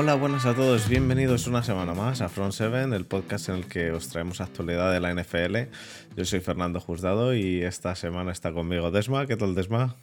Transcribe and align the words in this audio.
Hola, 0.00 0.14
buenas 0.14 0.46
a 0.46 0.54
todos, 0.54 0.88
bienvenidos 0.88 1.48
una 1.48 1.64
semana 1.64 1.92
más 1.92 2.20
a 2.20 2.28
Front 2.28 2.52
7, 2.52 2.94
el 2.94 3.04
podcast 3.04 3.48
en 3.48 3.56
el 3.56 3.68
que 3.68 3.90
os 3.90 4.08
traemos 4.08 4.40
actualidad 4.40 4.92
de 4.92 5.00
la 5.00 5.12
NFL. 5.12 5.74
Yo 6.14 6.24
soy 6.24 6.38
Fernando 6.38 6.78
Juzgado 6.78 7.34
y 7.34 7.64
esta 7.64 7.96
semana 7.96 8.30
está 8.30 8.52
conmigo 8.52 8.92
Desma. 8.92 9.26
¿Qué 9.26 9.36
tal, 9.36 9.56
Desma? 9.56 9.96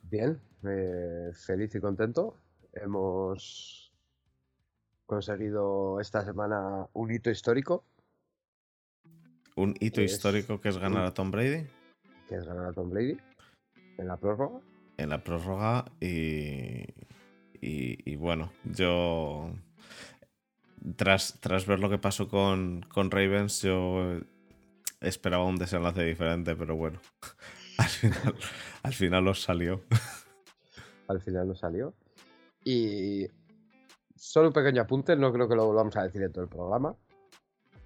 Bien, 0.00 0.40
eh, 0.66 1.30
feliz 1.34 1.74
y 1.74 1.80
contento. 1.80 2.38
Hemos 2.72 3.92
conseguido 5.04 6.00
esta 6.00 6.24
semana 6.24 6.86
un 6.94 7.12
hito 7.12 7.28
histórico. 7.28 7.84
¿Un 9.56 9.74
hito 9.78 10.00
histórico 10.00 10.58
que 10.58 10.70
es 10.70 10.78
ganar 10.78 11.04
a 11.04 11.12
Tom 11.12 11.30
Brady? 11.30 11.66
Que 12.30 12.36
es 12.36 12.46
ganar 12.46 12.70
a 12.70 12.72
Tom 12.72 12.88
Brady 12.88 13.18
en 13.98 14.08
la 14.08 14.16
prórroga. 14.16 14.58
En 14.96 15.10
la 15.10 15.22
prórroga 15.22 15.84
y, 16.00 16.86
y, 17.60 18.16
bueno, 18.16 18.52
yo 18.64 19.50
tras, 20.96 21.38
tras 21.40 21.66
ver 21.66 21.80
lo 21.80 21.90
que 21.90 21.98
pasó 21.98 22.28
con, 22.28 22.84
con 22.88 23.10
Ravens, 23.10 23.62
yo 23.62 24.20
esperaba 25.00 25.44
un 25.44 25.56
desenlace 25.56 26.04
diferente, 26.04 26.56
pero 26.56 26.76
bueno, 26.76 27.00
al 27.78 27.88
final, 27.88 28.34
al 28.82 28.92
final 28.92 29.28
os 29.28 29.42
salió. 29.42 29.82
Al 31.08 31.20
final 31.20 31.48
nos 31.48 31.60
salió. 31.60 31.94
Y 32.64 33.26
solo 34.16 34.48
un 34.48 34.52
pequeño 34.52 34.82
apunte, 34.82 35.16
no 35.16 35.32
creo 35.32 35.48
que 35.48 35.54
lo 35.54 35.66
volvamos 35.66 35.96
a 35.96 36.02
decir 36.02 36.22
en 36.22 36.32
todo 36.32 36.44
el 36.44 36.50
programa, 36.50 36.96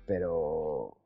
pero 0.06 0.97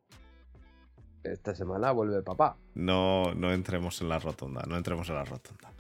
esta 1.25 1.55
semana 1.55 1.91
vuelve 1.93 2.17
el 2.17 2.23
papá. 2.23 2.57
No, 2.75 3.35
no 3.35 3.53
entremos 3.53 4.01
en 4.01 4.09
la 4.09 4.19
rotonda, 4.19 4.63
no 4.69 4.77
entremos 4.77 5.09
en 5.09 5.17
la 5.17 5.25
rotonda. 5.25 5.73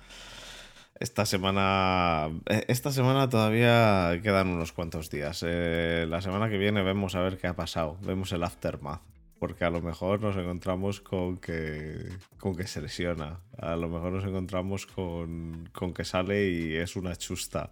Esta 1.00 1.26
semana. 1.26 2.30
Eh, 2.46 2.64
esta 2.68 2.92
semana 2.92 3.28
todavía 3.28 4.20
quedan 4.22 4.48
unos 4.48 4.72
cuantos 4.72 5.10
días. 5.10 5.44
Eh, 5.46 6.06
la 6.08 6.20
semana 6.20 6.48
que 6.48 6.58
viene 6.58 6.82
vemos 6.82 7.16
a 7.16 7.20
ver 7.20 7.36
qué 7.36 7.48
ha 7.48 7.56
pasado. 7.56 7.98
Vemos 8.02 8.32
el 8.32 8.44
aftermath. 8.44 9.02
Porque 9.40 9.64
a 9.64 9.70
lo 9.70 9.82
mejor 9.82 10.20
nos 10.20 10.36
encontramos 10.36 11.00
con 11.00 11.38
que. 11.38 12.10
con 12.38 12.54
que 12.54 12.66
se 12.68 12.80
lesiona. 12.80 13.40
A 13.58 13.74
lo 13.74 13.88
mejor 13.88 14.12
nos 14.12 14.24
encontramos 14.24 14.86
con. 14.86 15.68
con 15.72 15.92
que 15.92 16.04
sale 16.04 16.48
y 16.48 16.76
es 16.76 16.94
una 16.94 17.16
chusta. 17.16 17.70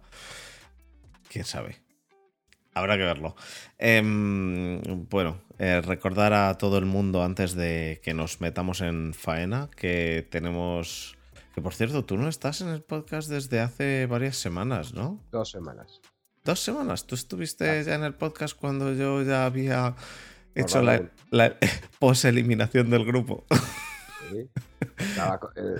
Quién 1.29 1.45
sabe. 1.45 1.77
Habrá 2.73 2.97
que 2.97 3.03
verlo. 3.03 3.35
Em, 3.77 4.81
bueno, 5.09 5.37
eh, 5.59 5.81
recordar 5.81 6.33
a 6.33 6.57
todo 6.57 6.77
el 6.77 6.85
mundo 6.85 7.23
antes 7.23 7.55
de 7.55 8.01
que 8.03 8.13
nos 8.13 8.41
metamos 8.41 8.81
en 8.81 9.13
faena 9.13 9.69
que 9.75 10.27
tenemos 10.29 11.15
que 11.53 11.61
por 11.61 11.73
cierto, 11.73 12.03
tú 12.03 12.17
no 12.17 12.27
estás 12.27 12.61
en 12.61 12.69
el 12.69 12.81
podcast 12.81 13.29
desde 13.29 13.59
hace 13.59 14.07
varias 14.07 14.37
semanas, 14.37 14.93
¿no? 14.93 15.19
Dos 15.31 15.51
semanas. 15.51 16.01
Dos 16.43 16.59
semanas. 16.59 17.05
Tú 17.05 17.13
estuviste 17.15 17.83
ya 17.83 17.93
en 17.93 18.03
el 18.03 18.15
podcast 18.15 18.57
cuando 18.57 18.91
yo 18.93 19.21
ya 19.21 19.45
había 19.45 19.95
hecho 20.55 20.81
la, 20.81 21.09
la 21.29 21.55
pos-eliminación 21.99 22.89
del 22.89 23.05
grupo. 23.05 23.45
Sí. 24.31 24.49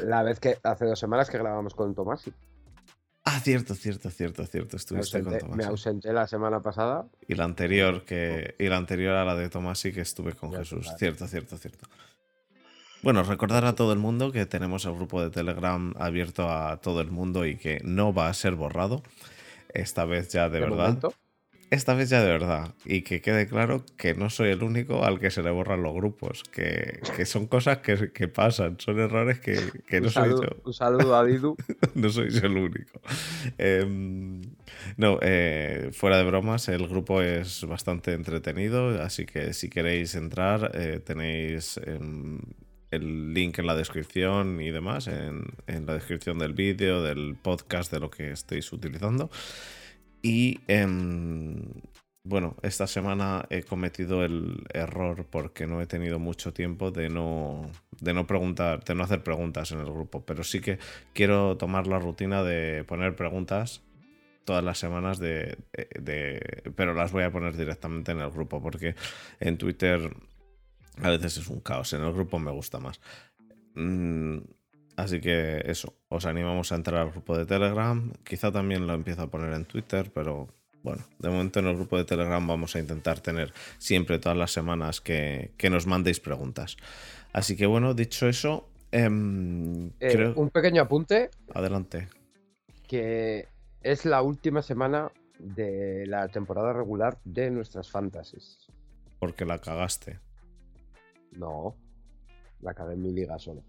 La, 0.05 0.21
vez 0.21 0.39
que 0.39 0.59
hace 0.63 0.85
dos 0.85 0.99
semanas 0.99 1.29
que 1.29 1.39
grabamos 1.39 1.73
con 1.73 1.95
Tomasi. 1.95 2.31
Ah, 3.25 3.39
cierto, 3.39 3.73
cierto, 3.73 4.11
cierto, 4.11 4.45
cierto. 4.45 4.77
Estuviste 4.77 5.17
ausenté, 5.17 5.39
con 5.39 5.57
Me 5.57 5.65
ausenté 5.65 6.13
la 6.13 6.27
semana 6.27 6.61
pasada. 6.61 7.07
Y 7.27 7.33
la 7.35 7.45
anterior, 7.45 8.05
que, 8.05 8.55
y 8.59 8.67
la 8.67 8.77
anterior 8.77 9.15
a 9.15 9.25
la 9.25 9.35
de 9.35 9.49
Tomasi 9.49 9.91
que 9.91 10.01
estuve 10.01 10.33
con 10.33 10.53
Jesús. 10.53 10.91
Cierto, 10.97 11.27
cierto, 11.27 11.57
cierto. 11.57 11.87
Bueno, 13.03 13.21
recordar 13.23 13.65
a 13.65 13.75
todo 13.75 13.91
el 13.91 13.99
mundo 13.99 14.31
que 14.31 14.45
tenemos 14.45 14.85
el 14.85 14.93
grupo 14.93 15.21
de 15.21 15.29
Telegram 15.29 15.93
abierto 15.99 16.49
a 16.49 16.77
todo 16.77 17.01
el 17.01 17.11
mundo 17.11 17.45
y 17.45 17.57
que 17.57 17.81
no 17.83 18.13
va 18.13 18.29
a 18.29 18.33
ser 18.33 18.55
borrado. 18.55 19.03
Esta 19.73 20.05
vez 20.05 20.29
ya 20.29 20.47
de, 20.47 20.61
verdad. 20.61 20.97
Esta 21.69 21.95
vez 21.95 22.09
ya 22.09 22.21
de 22.21 22.31
verdad. 22.31 22.73
Y 22.85 23.01
que 23.01 23.19
quede 23.19 23.45
claro 23.45 23.83
que 23.97 24.15
no 24.15 24.29
soy 24.29 24.51
el 24.51 24.63
único 24.63 25.03
al 25.03 25.19
que 25.19 25.31
se 25.31 25.43
le 25.43 25.51
borran 25.51 25.83
los 25.83 25.93
grupos. 25.93 26.43
Que, 26.43 27.01
son 27.25 27.47
cosas 27.47 27.79
que, 27.79 28.27
pasan. 28.29 28.79
Son 28.79 28.97
errores 28.97 29.41
que, 29.41 29.99
no 29.99 30.09
soy 30.09 30.29
yo. 30.29 30.61
Un 30.63 30.73
saludo 30.73 31.17
a 31.17 31.25
Didu. 31.25 31.57
no 31.95 32.09
soy 32.09 32.29
yo 32.29 32.47
el 32.47 32.55
único. 32.55 33.01
Em, 33.57 34.43
no, 34.95 35.19
eh, 35.21 35.89
fuera 35.91 36.17
de 36.17 36.23
bromas, 36.23 36.69
el 36.69 36.87
grupo 36.87 37.21
es 37.21 37.65
bastante 37.65 38.13
entretenido. 38.13 39.01
Así 39.01 39.25
que 39.25 39.51
si 39.51 39.69
queréis 39.69 40.15
entrar, 40.15 40.71
eh, 40.73 41.01
tenéis 41.03 41.81
el 42.93 43.33
link 43.33 43.59
en 43.59 43.67
la 43.67 43.75
descripción 43.75 44.61
y 44.61 44.71
demás, 44.71 45.07
en, 45.07 45.43
la 45.67 45.93
descripción 45.93 46.39
del 46.39 46.53
vídeo, 46.53 47.01
del 47.01 47.35
podcast, 47.41 47.91
de 47.91 47.99
lo 47.99 48.09
que 48.09 48.31
estéis 48.31 48.71
utilizando. 48.71 49.29
Y 50.21 50.59
em, 50.67 51.63
bueno, 52.23 52.55
esta 52.61 52.87
semana 52.87 53.45
he 53.49 53.63
cometido 53.63 54.23
el 54.23 54.63
error 54.73 55.25
porque 55.29 55.67
no 55.67 55.81
he 55.81 55.87
tenido 55.87 56.19
mucho 56.19 56.53
tiempo 56.53 56.91
de 56.91 57.09
no, 57.09 57.69
de 57.99 58.13
no 58.13 58.25
preguntar, 58.27 58.83
de 58.83 58.95
no 58.95 59.03
hacer 59.03 59.23
preguntas 59.23 59.71
en 59.71 59.79
el 59.79 59.91
grupo, 59.91 60.23
pero 60.25 60.43
sí 60.43 60.61
que 60.61 60.79
quiero 61.13 61.57
tomar 61.57 61.87
la 61.87 61.99
rutina 61.99 62.43
de 62.43 62.85
poner 62.85 63.15
preguntas 63.15 63.81
todas 64.45 64.63
las 64.63 64.77
semanas 64.77 65.19
de, 65.19 65.57
de, 65.99 66.63
pero 66.75 66.93
las 66.93 67.11
voy 67.11 67.23
a 67.23 67.31
poner 67.31 67.55
directamente 67.55 68.11
en 68.11 68.19
el 68.19 68.29
grupo 68.29 68.61
porque 68.61 68.95
en 69.39 69.57
Twitter 69.57 70.13
a 71.01 71.09
veces 71.09 71.37
es 71.37 71.47
un 71.47 71.59
caos. 71.59 71.93
En 71.93 72.03
el 72.03 72.13
grupo 72.13 72.39
me 72.39 72.51
gusta 72.51 72.79
más. 72.79 72.99
Mm, 73.75 74.39
así 74.95 75.19
que 75.19 75.63
eso, 75.65 75.95
os 76.09 76.25
animamos 76.25 76.71
a 76.71 76.75
entrar 76.75 77.01
al 77.01 77.11
grupo 77.11 77.37
de 77.37 77.45
Telegram. 77.45 78.11
Quizá 78.23 78.51
también 78.51 78.87
lo 78.87 78.93
empiezo 78.93 79.23
a 79.23 79.27
poner 79.27 79.53
en 79.53 79.65
Twitter, 79.65 80.11
pero 80.13 80.47
bueno, 80.83 81.03
de 81.17 81.29
momento 81.29 81.59
en 81.59 81.67
el 81.67 81.75
grupo 81.75 81.97
de 81.97 82.03
Telegram 82.03 82.45
vamos 82.45 82.75
a 82.75 82.79
intentar 82.79 83.21
tener 83.21 83.53
siempre 83.77 84.19
todas 84.19 84.37
las 84.37 84.51
semanas 84.51 85.01
que, 85.01 85.51
nos 85.69 85.87
mandéis 85.87 86.19
preguntas. 86.19 86.77
Así 87.31 87.55
que 87.55 87.65
bueno, 87.65 87.93
dicho 87.93 88.27
eso, 88.27 88.69
em, 88.91 89.89
eh, 89.99 90.33
un 90.35 90.49
pequeño 90.49 90.81
apunte. 90.81 91.31
Adelante. 91.53 92.09
Que 92.87 93.47
es 93.81 94.05
la 94.05 94.21
última 94.21 94.61
semana 94.61 95.11
de 95.39 96.05
la 96.05 96.27
temporada 96.27 96.73
regular 96.73 97.17
de 97.23 97.49
nuestras 97.49 97.89
fantasies. 97.89 98.67
Porque 99.19 99.45
la 99.45 99.59
cagaste. 99.59 100.19
No, 101.37 101.75
la 102.61 102.73
cagué 102.73 102.93
en 102.93 103.01
mi 103.01 103.11
liga 103.11 103.37
solo. 103.39 103.63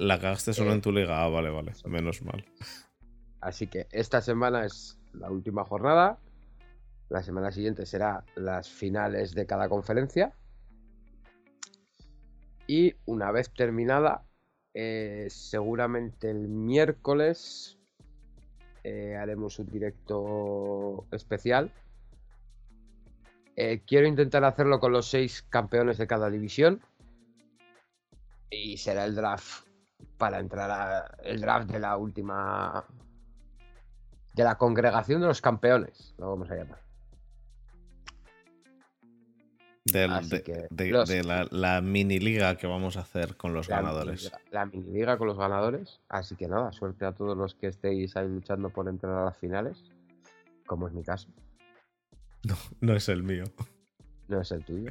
La 0.00 0.18
cagaste 0.18 0.52
solo 0.52 0.72
en 0.72 0.80
tu 0.80 0.90
liga, 0.90 1.22
ah, 1.22 1.28
vale, 1.28 1.50
vale, 1.50 1.72
menos 1.86 2.22
mal. 2.22 2.44
Así 3.40 3.66
que 3.66 3.86
esta 3.92 4.22
semana 4.22 4.64
es 4.64 4.98
la 5.12 5.30
última 5.30 5.64
jornada. 5.64 6.18
La 7.10 7.22
semana 7.22 7.50
siguiente 7.50 7.84
será 7.84 8.24
las 8.34 8.70
finales 8.70 9.34
de 9.34 9.46
cada 9.46 9.68
conferencia. 9.68 10.32
Y 12.66 12.94
una 13.04 13.30
vez 13.30 13.52
terminada, 13.52 14.24
eh, 14.72 15.26
seguramente 15.28 16.30
el 16.30 16.48
miércoles 16.48 17.78
eh, 18.82 19.16
haremos 19.16 19.58
un 19.58 19.66
directo 19.66 21.06
especial 21.12 21.70
eh, 23.56 23.82
quiero 23.86 24.06
intentar 24.06 24.44
hacerlo 24.44 24.80
con 24.80 24.92
los 24.92 25.06
seis 25.08 25.42
campeones 25.42 25.98
de 25.98 26.06
cada 26.06 26.30
división. 26.30 26.80
Y 28.50 28.76
será 28.76 29.04
el 29.04 29.14
draft 29.14 29.66
para 30.16 30.38
entrar 30.38 30.70
a 30.70 31.16
el 31.22 31.40
draft 31.40 31.70
de 31.70 31.80
la 31.80 31.96
última 31.96 32.84
de 34.34 34.44
la 34.44 34.56
congregación 34.56 35.20
de 35.20 35.28
los 35.28 35.40
campeones, 35.40 36.14
lo 36.18 36.30
vamos 36.30 36.50
a 36.50 36.56
llamar. 36.56 36.84
de, 39.84 40.08
la, 41.52 41.80
mini 41.82 42.18
liga 42.18 42.56
que 42.56 42.66
vamos 42.66 42.96
a 42.96 43.00
hacer 43.00 43.36
con 43.36 43.52
los 43.52 43.68
ganadores. 43.68 44.32
la 44.50 44.66
mini 44.66 44.92
liga 44.92 45.18
con 45.18 45.28
los 45.28 45.38
ganadores. 45.38 46.00
Así 46.08 46.36
que 46.36 46.48
nada, 46.48 46.72
suerte 46.72 47.04
a 47.04 47.12
todos 47.12 47.36
los 47.36 47.54
que 47.54 47.68
estéis 47.68 48.16
ahí 48.16 48.28
luchando 48.28 48.70
por 48.70 48.88
entrar 48.88 49.14
a 49.14 49.24
las 49.26 49.36
finales, 49.36 49.84
como 50.66 50.88
es 50.88 50.94
mi 50.94 51.04
caso. 51.04 51.28
No, 52.44 52.56
no 52.80 52.94
es 52.94 53.08
el 53.08 53.22
mío. 53.22 53.44
No 54.28 54.40
es 54.40 54.50
el 54.50 54.64
tuyo. 54.64 54.90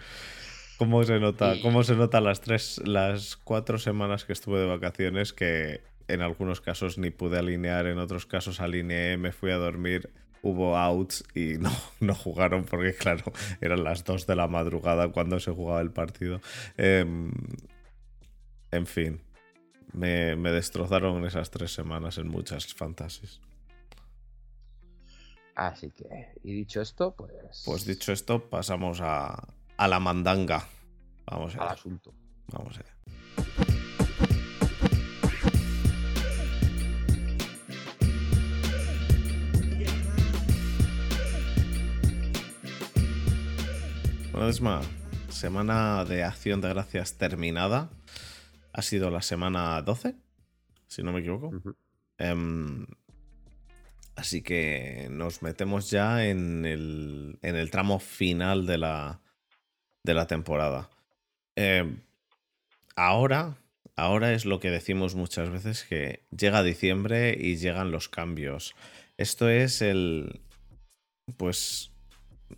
¿Cómo 0.78 1.04
se 1.04 1.20
nota? 1.20 1.56
¿Cómo 1.62 1.84
se 1.84 1.96
nota 1.96 2.20
las 2.20 2.42
tres, 2.42 2.82
las 2.86 3.36
cuatro 3.36 3.78
semanas 3.78 4.26
que 4.26 4.34
estuve 4.34 4.60
de 4.60 4.66
vacaciones 4.66 5.34
que 5.34 5.82
en 6.08 6.22
algunos 6.22 6.62
casos 6.62 6.98
ni 6.98 7.10
pude 7.12 7.40
alinear, 7.40 7.86
en 7.86 7.98
otros 7.98 8.26
casos 8.26 8.60
alineé, 8.60 9.18
me 9.18 9.32
fui 9.32 9.52
a 9.52 9.58
dormir, 9.58 10.12
hubo 10.42 10.78
outs 10.78 11.24
y 11.34 11.58
no, 11.58 11.72
no 12.00 12.14
jugaron 12.14 12.66
porque 12.66 12.94
claro, 12.94 13.32
eran 13.62 13.84
las 13.84 14.04
dos 14.04 14.28
de 14.28 14.36
la 14.36 14.48
madrugada 14.48 15.10
cuando 15.10 15.40
se 15.40 15.52
jugaba 15.52 15.82
el 15.82 15.92
partido. 15.92 16.42
Em, 16.78 17.32
en 18.72 18.86
fin, 18.88 19.22
me, 19.94 20.36
me 20.36 20.52
destrozaron 20.52 21.26
esas 21.26 21.52
tres 21.52 21.72
semanas 21.72 22.18
en 22.18 22.28
muchas 22.28 22.74
fantasies. 22.74 23.40
Así 25.56 25.92
que, 25.92 26.34
y 26.44 26.54
dicho 26.54 26.82
esto, 26.82 27.16
pues. 27.16 27.64
Pues 27.66 27.86
dicho 27.86 28.12
esto, 28.12 28.50
pasamos 28.50 29.00
a, 29.02 29.48
la 29.78 30.00
mandanga. 30.00 30.68
Vamos 31.26 31.54
allá. 31.54 31.64
Al 31.64 31.70
asunto. 31.70 32.14
Vamos 32.48 32.78
allá. 32.78 32.94
Bueno, 44.32 44.48
Desma, 44.48 44.82
semana 45.30 46.04
de 46.06 46.24
acción 46.24 46.62
de 46.62 46.70
gracias 46.70 47.20
terminada. 47.20 47.92
Ha 48.74 48.82
sido 48.82 49.12
la 49.12 49.22
semana 49.22 49.80
12, 49.84 50.16
si 50.88 51.04
no 51.04 51.14
me 51.14 51.20
equivoco 51.20 51.52
así 54.16 54.42
que 54.42 55.08
nos 55.10 55.42
metemos 55.42 55.90
ya 55.90 56.26
en 56.26 56.66
el, 56.66 57.40
en 57.42 57.56
el 57.56 57.72
tramo 57.72 58.00
final 58.00 58.66
de 58.66 58.78
la, 58.78 59.22
de 60.04 60.14
la 60.14 60.28
temporada. 60.28 60.90
Em, 61.56 62.00
ahora, 62.96 63.58
ahora 63.96 64.34
es 64.34 64.46
lo 64.46 64.60
que 64.60 64.72
decimos 64.72 65.16
muchas 65.16 65.50
veces, 65.50 65.84
que 65.84 66.24
llega 66.36 66.64
diciembre 66.64 67.38
y 67.40 67.58
llegan 67.58 67.92
los 67.92 68.10
cambios. 68.10 68.76
Esto 69.18 69.50
es 69.50 69.82
el... 69.82 70.42
Pues 71.38 71.94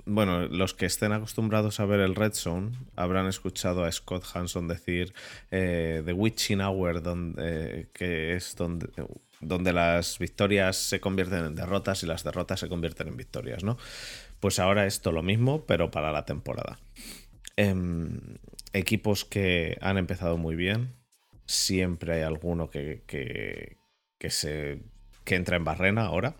bueno, 0.06 0.48
los 0.48 0.74
que 0.74 0.86
estén 0.86 1.14
acostumbrados 1.14 1.80
a 1.80 1.86
ver 1.86 2.00
el 2.00 2.16
Red 2.16 2.34
Zone 2.34 2.72
habrán 2.96 3.28
escuchado 3.28 3.84
a 3.84 3.92
Scott 3.92 4.26
Hanson 4.34 4.68
decir 4.68 5.14
eh, 5.52 6.02
The 6.06 6.14
Witching 6.14 6.62
Hour, 6.62 7.02
donde, 7.02 7.90
que 7.94 8.36
es 8.36 8.56
donde, 8.56 8.90
donde 9.48 9.74
las 9.74 10.20
victorias 10.20 10.78
se 10.78 11.00
convierten 11.00 11.46
en 11.46 11.56
derrotas 11.56 12.04
y 12.04 12.08
las 12.08 12.24
derrotas 12.24 12.60
se 12.60 12.70
convierten 12.70 13.08
en 13.08 13.18
victorias, 13.18 13.64
¿no? 13.64 13.78
Pues 14.40 14.60
ahora 14.60 14.86
esto 14.86 15.12
lo 15.12 15.24
mismo, 15.24 15.66
pero 15.66 15.92
para 15.92 16.12
la 16.12 16.26
temporada. 16.26 16.80
Em, 17.58 18.20
equipos 18.74 19.26
que 19.26 19.78
han 19.82 19.98
empezado 19.98 20.38
muy 20.38 20.56
bien, 20.56 20.96
siempre 21.46 22.16
hay 22.16 22.22
alguno 22.24 22.70
que, 22.70 23.04
que, 23.08 23.78
que 24.18 24.30
se, 24.30 24.84
que 25.24 25.36
entra 25.36 25.58
en 25.58 25.64
barrena 25.64 26.06
ahora 26.06 26.36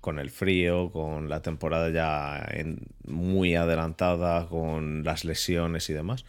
con 0.00 0.18
el 0.18 0.30
frío, 0.30 0.90
con 0.90 1.28
la 1.28 1.42
temporada 1.42 1.90
ya 1.90 2.48
muy 3.04 3.54
adelantada, 3.54 4.48
con 4.48 5.04
las 5.04 5.24
lesiones 5.24 5.90
y 5.90 5.92
demás. 5.92 6.24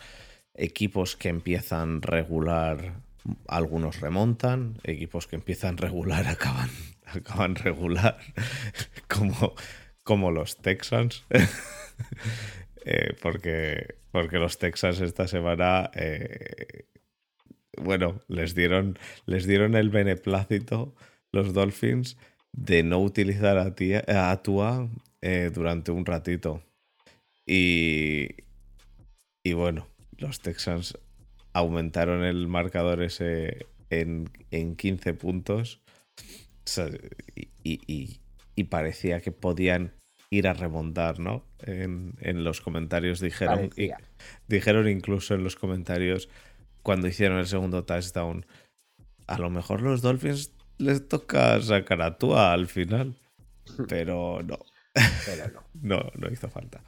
Equipos 0.54 1.16
que 1.16 1.30
empiezan 1.30 2.02
regular, 2.02 3.02
algunos 3.48 4.00
remontan, 4.00 4.80
equipos 4.84 5.28
que 5.28 5.36
empiezan 5.36 5.78
regular 5.78 6.28
acaban, 6.28 6.70
acaban 7.06 7.56
regular, 7.56 8.18
como, 9.08 9.54
como 10.04 10.32
los 10.32 10.58
Texans. 10.58 11.26
Eh, 12.84 13.16
porque, 13.22 13.94
porque 14.12 14.40
los 14.40 14.58
Texans 14.58 15.02
esta 15.02 15.28
semana, 15.28 15.92
eh, 15.94 16.86
bueno, 17.78 18.22
les 18.28 18.56
dieron, 18.56 18.98
les 19.28 19.46
dieron 19.46 19.76
el 19.76 19.92
beneplácito 19.92 20.96
los 21.32 21.54
Dolphins 21.54 22.18
de 22.54 22.84
no 22.84 23.00
utilizar 23.00 23.58
a, 23.58 23.76
tía, 23.76 24.04
a 24.08 24.42
eh, 25.22 25.52
durante 25.54 25.92
un 25.92 26.06
ratito. 26.06 26.64
Y, 27.46 28.30
y 29.44 29.54
bueno, 29.54 29.88
los 30.18 30.42
Texans 30.42 30.98
aumentaron 31.54 32.24
el 32.24 32.48
marcador 32.48 33.02
ese 33.02 33.68
en, 33.90 34.30
en 34.52 34.76
15 34.76 35.14
puntos. 35.14 35.82
y, 37.64 38.20
y, 38.56 38.64
parecía 38.66 39.22
que 39.22 39.32
podían 39.32 39.94
ir 40.30 40.48
a 40.48 40.54
remontar, 40.54 41.20
¿no? 41.20 41.44
En, 41.64 42.14
en 42.22 42.44
los 42.44 42.62
comentarios 42.62 43.20
dijeron, 43.20 43.72
dijeron 44.48 44.88
incluso 44.88 45.34
en 45.34 45.44
los 45.44 45.56
comentarios 45.56 46.30
cuando 46.84 47.08
hicieron 47.08 47.40
el 47.40 47.48
segundo 47.48 47.84
touchdown, 47.84 48.46
a 49.28 49.38
lo 49.38 49.50
mejor 49.50 49.82
los 49.82 50.02
Dolphins 50.02 50.52
les 50.78 51.08
toca 51.08 51.62
sacar 51.62 52.02
a 52.02 52.18
Tua 52.18 52.54
al 52.54 52.68
final. 52.68 53.16
Pero 53.88 54.42
no. 54.44 54.60
Pero 55.26 55.48
no. 55.54 55.64
no, 55.82 56.12
no 56.16 56.32
hizo 56.32 56.50
falta. 56.50 56.84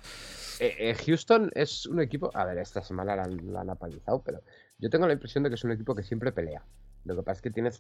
Eh, 0.60 0.76
eh, 0.80 0.96
Houston 1.06 1.52
es 1.56 1.86
un 1.86 2.02
equipo. 2.02 2.30
A 2.34 2.46
ver, 2.46 2.58
esta 2.58 2.84
semana 2.84 3.16
la, 3.16 3.24
han 3.24 3.70
apalizado, 3.70 4.22
pero 4.24 4.42
yo 4.78 4.90
tengo 4.90 5.08
la 5.08 5.14
impresión 5.14 5.44
de 5.44 5.50
que 5.50 5.56
es 5.56 5.64
un 5.64 5.72
equipo 5.72 5.96
que 5.96 6.04
siempre 6.04 6.32
pelea. 6.32 6.64
Lo 7.06 7.16
que 7.16 7.24
pasa 7.24 7.38
es 7.38 7.42
que 7.42 7.52
tiene 7.52 7.72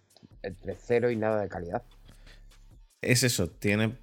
entre 0.42 0.75
cero 0.75 1.10
y 1.10 1.16
nada 1.16 1.42
de 1.42 1.50
calidad. 1.50 1.84
Es 3.02 3.24
eso, 3.24 3.50
tiene, 3.50 3.98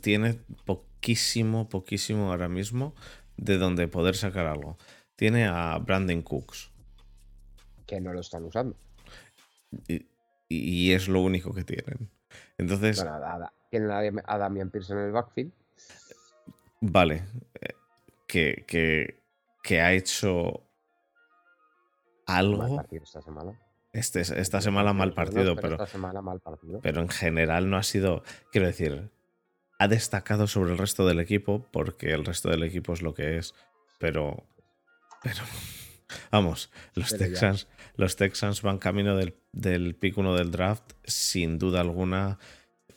tiene 0.00 0.40
poquísimo, 0.64 1.68
poquísimo 1.68 2.30
ahora 2.30 2.48
mismo 2.48 2.94
de 3.36 3.58
donde 3.58 3.88
poder 3.88 4.16
sacar 4.16 4.46
algo. 4.46 4.76
Tiene 5.16 5.46
a 5.46 5.78
Brandon 5.78 6.22
Cooks. 6.22 6.70
Que 7.86 8.00
no 8.00 8.12
lo 8.12 8.20
están 8.20 8.44
usando. 8.44 8.76
Y, 9.88 10.06
y 10.48 10.92
es 10.92 11.08
lo 11.08 11.20
único 11.22 11.52
que 11.52 11.64
tienen. 11.64 12.10
Entonces. 12.58 13.02
Bueno, 13.02 13.50
tienen 13.70 13.90
a 14.24 14.38
Damian 14.38 14.70
Pearson 14.70 14.98
en 14.98 15.04
el 15.06 15.12
backfield. 15.12 15.52
Vale. 16.80 17.24
Que, 18.30 18.64
que, 18.66 19.20
que 19.62 19.80
ha 19.80 19.92
hecho 19.92 20.62
algo. 22.26 22.62
Mal 22.62 22.76
partido 22.76 23.02
esta 23.02 23.22
semana. 23.22 23.60
Este, 23.92 24.20
esta 24.20 24.60
semana 24.60 24.92
mal 24.92 25.14
partido, 25.14 25.56
pero, 25.56 25.74
esta 25.74 25.86
semana 25.86 26.22
mal 26.22 26.40
partido. 26.40 26.80
pero 26.80 27.00
en 27.00 27.08
general 27.08 27.68
no 27.68 27.76
ha 27.76 27.82
sido, 27.82 28.22
quiero 28.52 28.68
decir, 28.68 29.10
ha 29.80 29.88
destacado 29.88 30.46
sobre 30.46 30.70
el 30.70 30.78
resto 30.78 31.04
del 31.08 31.18
equipo 31.18 31.66
porque 31.72 32.12
el 32.12 32.24
resto 32.24 32.50
del 32.50 32.62
equipo 32.62 32.92
es 32.92 33.02
lo 33.02 33.14
que 33.14 33.38
es, 33.38 33.52
pero, 33.98 34.46
pero 35.24 35.42
Vamos, 36.30 36.70
los 36.94 37.16
Texans, 37.16 37.68
los 37.96 38.16
Texans 38.16 38.62
van 38.62 38.78
camino 38.78 39.16
del, 39.16 39.36
del 39.52 39.94
pick 39.94 40.18
1 40.18 40.34
del 40.34 40.50
draft, 40.50 40.92
sin 41.04 41.58
duda 41.58 41.80
alguna. 41.80 42.38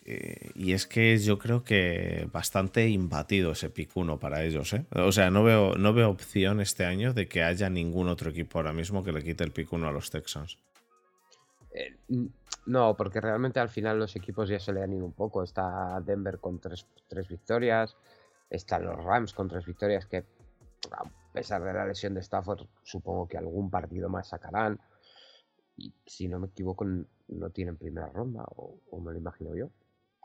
Eh, 0.05 0.51
y 0.55 0.73
es 0.73 0.85
que 0.85 1.17
yo 1.17 1.39
creo 1.39 1.63
que 1.63 2.27
bastante 2.31 2.89
imbatido 2.89 3.51
ese 3.51 3.69
pick 3.69 3.95
1 3.95 4.19
para 4.19 4.43
ellos. 4.43 4.73
¿eh? 4.73 4.85
O 4.91 5.11
sea, 5.11 5.29
no 5.29 5.43
veo, 5.43 5.75
no 5.75 5.93
veo 5.93 6.09
opción 6.09 6.59
este 6.59 6.85
año 6.85 7.13
de 7.13 7.27
que 7.27 7.43
haya 7.43 7.69
ningún 7.69 8.09
otro 8.09 8.31
equipo 8.31 8.59
ahora 8.59 8.73
mismo 8.73 9.03
que 9.03 9.13
le 9.13 9.23
quite 9.23 9.43
el 9.43 9.51
pick 9.51 9.71
1 9.71 9.87
a 9.87 9.91
los 9.91 10.09
Texans. 10.09 10.57
Eh, 11.71 11.95
no, 12.65 12.95
porque 12.95 13.21
realmente 13.21 13.59
al 13.59 13.69
final 13.69 13.99
los 13.99 14.15
equipos 14.15 14.49
ya 14.49 14.59
se 14.59 14.73
le 14.73 14.83
han 14.83 14.93
ido 14.93 15.05
un 15.05 15.13
poco. 15.13 15.43
Está 15.43 15.99
Denver 16.01 16.39
con 16.39 16.59
tres, 16.59 16.85
tres 17.07 17.27
victorias, 17.27 17.95
están 18.49 18.85
los 18.85 19.03
Rams 19.03 19.33
con 19.33 19.47
tres 19.47 19.65
victorias 19.65 20.05
que 20.05 20.25
a 20.91 21.03
pesar 21.31 21.63
de 21.63 21.73
la 21.73 21.85
lesión 21.85 22.13
de 22.13 22.21
Stafford, 22.21 22.67
supongo 22.83 23.27
que 23.27 23.37
algún 23.37 23.69
partido 23.69 24.09
más 24.09 24.27
sacarán. 24.27 24.79
Y 25.77 25.93
si 26.05 26.27
no 26.27 26.39
me 26.39 26.47
equivoco, 26.47 26.85
no 26.85 27.49
tienen 27.49 27.77
primera 27.77 28.07
ronda, 28.07 28.43
o, 28.55 28.99
me 28.99 29.11
lo 29.11 29.17
imagino 29.17 29.55
yo. 29.55 29.69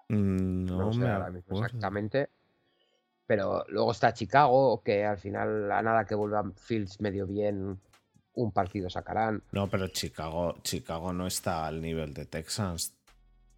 Mm, 0.09 0.65
no, 0.65 0.93
me 0.93 1.39
exactamente. 1.39 2.31
Pero 3.27 3.65
luego 3.69 3.93
está 3.93 4.15
Chicago, 4.15 4.83
que 4.83 5.05
al 5.05 5.19
final, 5.19 5.71
a 5.71 5.83
nada 5.83 6.07
que 6.07 6.15
vuelvan 6.15 6.55
Fields 6.55 7.01
medio 7.01 7.27
bien, 7.27 7.79
un 8.33 8.53
partido 8.53 8.89
sacarán. 8.89 9.43
No, 9.53 9.69
pero 9.69 9.89
Chicago, 9.89 10.57
Chicago 10.63 11.13
no 11.13 11.27
está 11.27 11.67
al 11.67 11.83
nivel 11.83 12.15
de 12.15 12.25
Texans. 12.25 12.95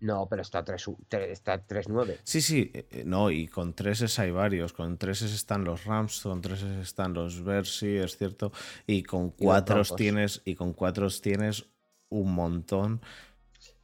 No, 0.00 0.26
pero 0.28 0.40
está 0.40 0.64
3-9. 0.64 2.18
Sí, 2.24 2.40
sí, 2.40 2.70
eh, 2.72 2.86
eh, 2.90 3.02
no, 3.04 3.30
y 3.30 3.46
con 3.46 3.74
3 3.74 4.18
hay 4.18 4.30
varios. 4.30 4.72
Con 4.72 4.96
3 4.96 5.22
están 5.22 5.62
los 5.62 5.84
Rams, 5.84 6.22
con 6.22 6.40
3 6.40 6.62
están 6.62 7.12
los 7.12 7.44
Bears, 7.44 7.78
sí, 7.78 7.96
es 7.96 8.16
cierto. 8.16 8.50
Y 8.86 9.02
con 9.02 9.30
4 9.30 9.82
tienes, 9.96 10.40
y 10.46 10.54
con 10.54 10.72
4 10.72 11.08
tienes 11.22 11.66
un 12.08 12.34
montón. 12.34 13.02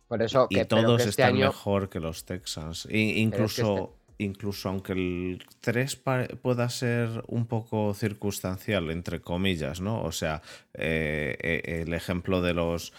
Por 0.08 0.22
eso 0.22 0.48
que, 0.48 0.60
y 0.60 0.64
todos 0.64 1.00
este 1.00 1.10
están 1.10 1.38
mejor 1.38 1.88
que 1.88 2.00
los 2.00 2.24
Texans. 2.24 2.86
incluso, 2.90 3.96
este 4.08 4.24
incluso 4.24 4.68
aunque 4.68 4.92
el 4.92 5.44
3 5.60 6.02
pueda 6.40 6.68
ser 6.70 7.24
un 7.26 7.46
poco 7.46 7.92
circunstancial, 7.92 8.90
entre 8.90 9.20
comillas, 9.20 9.80
¿no? 9.80 10.02
O 10.02 10.12
sea, 10.12 10.42
eh, 10.74 11.82
el 11.82 11.92
ejemplo 11.92 12.40
de 12.40 12.54
los 12.54 12.92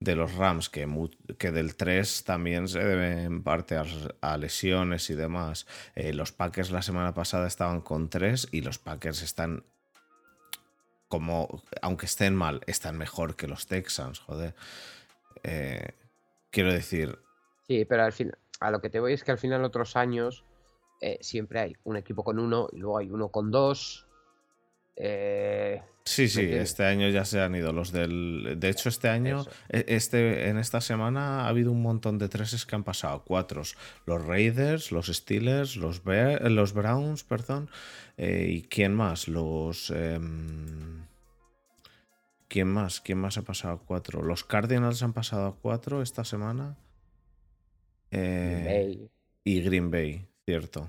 de 0.00 0.16
los 0.16 0.34
Rams, 0.34 0.68
que, 0.68 0.88
que 1.38 1.50
del 1.50 1.76
3 1.76 2.24
también 2.24 2.68
se 2.68 2.78
debe 2.78 3.22
en 3.22 3.42
parte 3.42 3.76
a, 4.20 4.36
lesiones 4.36 5.08
y 5.10 5.14
demás. 5.14 5.66
Eh, 5.94 6.12
los 6.12 6.30
Packers 6.32 6.70
la 6.70 6.82
semana 6.82 7.14
pasada 7.14 7.46
estaban 7.46 7.80
con 7.80 8.08
3 8.08 8.48
y 8.52 8.60
los 8.60 8.78
Packers 8.78 9.22
están 9.22 9.64
como, 11.08 11.62
aunque 11.80 12.06
estén 12.06 12.34
mal, 12.34 12.60
están 12.66 12.98
mejor 12.98 13.36
que 13.36 13.48
los 13.48 13.66
Texans, 13.66 14.18
joder. 14.18 14.54
Eh, 15.42 15.92
quiero 16.54 16.72
decir... 16.72 17.18
Sí, 17.66 17.84
pero 17.84 18.04
al 18.04 18.12
fin, 18.12 18.32
a 18.60 18.70
lo 18.70 18.80
que 18.80 18.88
te 18.88 19.00
voy 19.00 19.12
es 19.12 19.24
que 19.24 19.32
al 19.32 19.38
final 19.38 19.64
otros 19.64 19.96
años 19.96 20.44
eh, 21.00 21.18
siempre 21.20 21.60
hay 21.60 21.76
un 21.84 21.96
equipo 21.96 22.22
con 22.22 22.38
uno 22.38 22.68
y 22.72 22.78
luego 22.78 22.98
hay 22.98 23.10
uno 23.10 23.28
con 23.28 23.50
dos. 23.50 24.06
Eh, 24.96 25.82
Sí, 26.06 26.28
sí, 26.28 26.42
este 26.42 26.84
año 26.84 27.08
ya 27.08 27.24
se 27.24 27.40
han 27.40 27.54
ido 27.54 27.72
los 27.72 27.90
del. 27.90 28.56
De 28.58 28.68
hecho, 28.68 28.90
este 28.90 29.08
año, 29.08 29.46
e, 29.70 29.86
este, 29.88 30.50
en 30.50 30.58
esta 30.58 30.82
semana 30.82 31.46
ha 31.46 31.48
habido 31.48 31.72
un 31.72 31.80
montón 31.80 32.18
de 32.18 32.28
treses 32.28 32.66
que 32.66 32.76
han 32.76 32.84
pasado. 32.84 33.22
Cuatro. 33.24 33.62
Los 34.04 34.26
Raiders, 34.26 34.92
los 34.92 35.06
Steelers, 35.06 35.76
los, 35.76 36.02
los 36.04 36.72
Browns, 36.74 37.24
perdón. 37.24 37.70
Eh, 38.18 38.48
¿Y 38.50 38.62
quién 38.64 38.94
más? 38.94 39.28
Los. 39.28 39.90
¿Quién 42.54 42.68
más? 42.68 43.00
¿Quién 43.00 43.18
más 43.18 43.36
ha 43.36 43.42
pasado 43.42 43.74
a 43.74 43.78
cuatro? 43.80 44.22
Los 44.22 44.44
Cardinals 44.44 45.02
han 45.02 45.12
pasado 45.12 45.48
a 45.48 45.56
cuatro 45.56 46.02
esta 46.02 46.22
semana. 46.22 46.76
Eh, 48.12 49.08
y 49.42 49.60
Green 49.60 49.90
Bay, 49.90 50.24
cierto. 50.44 50.88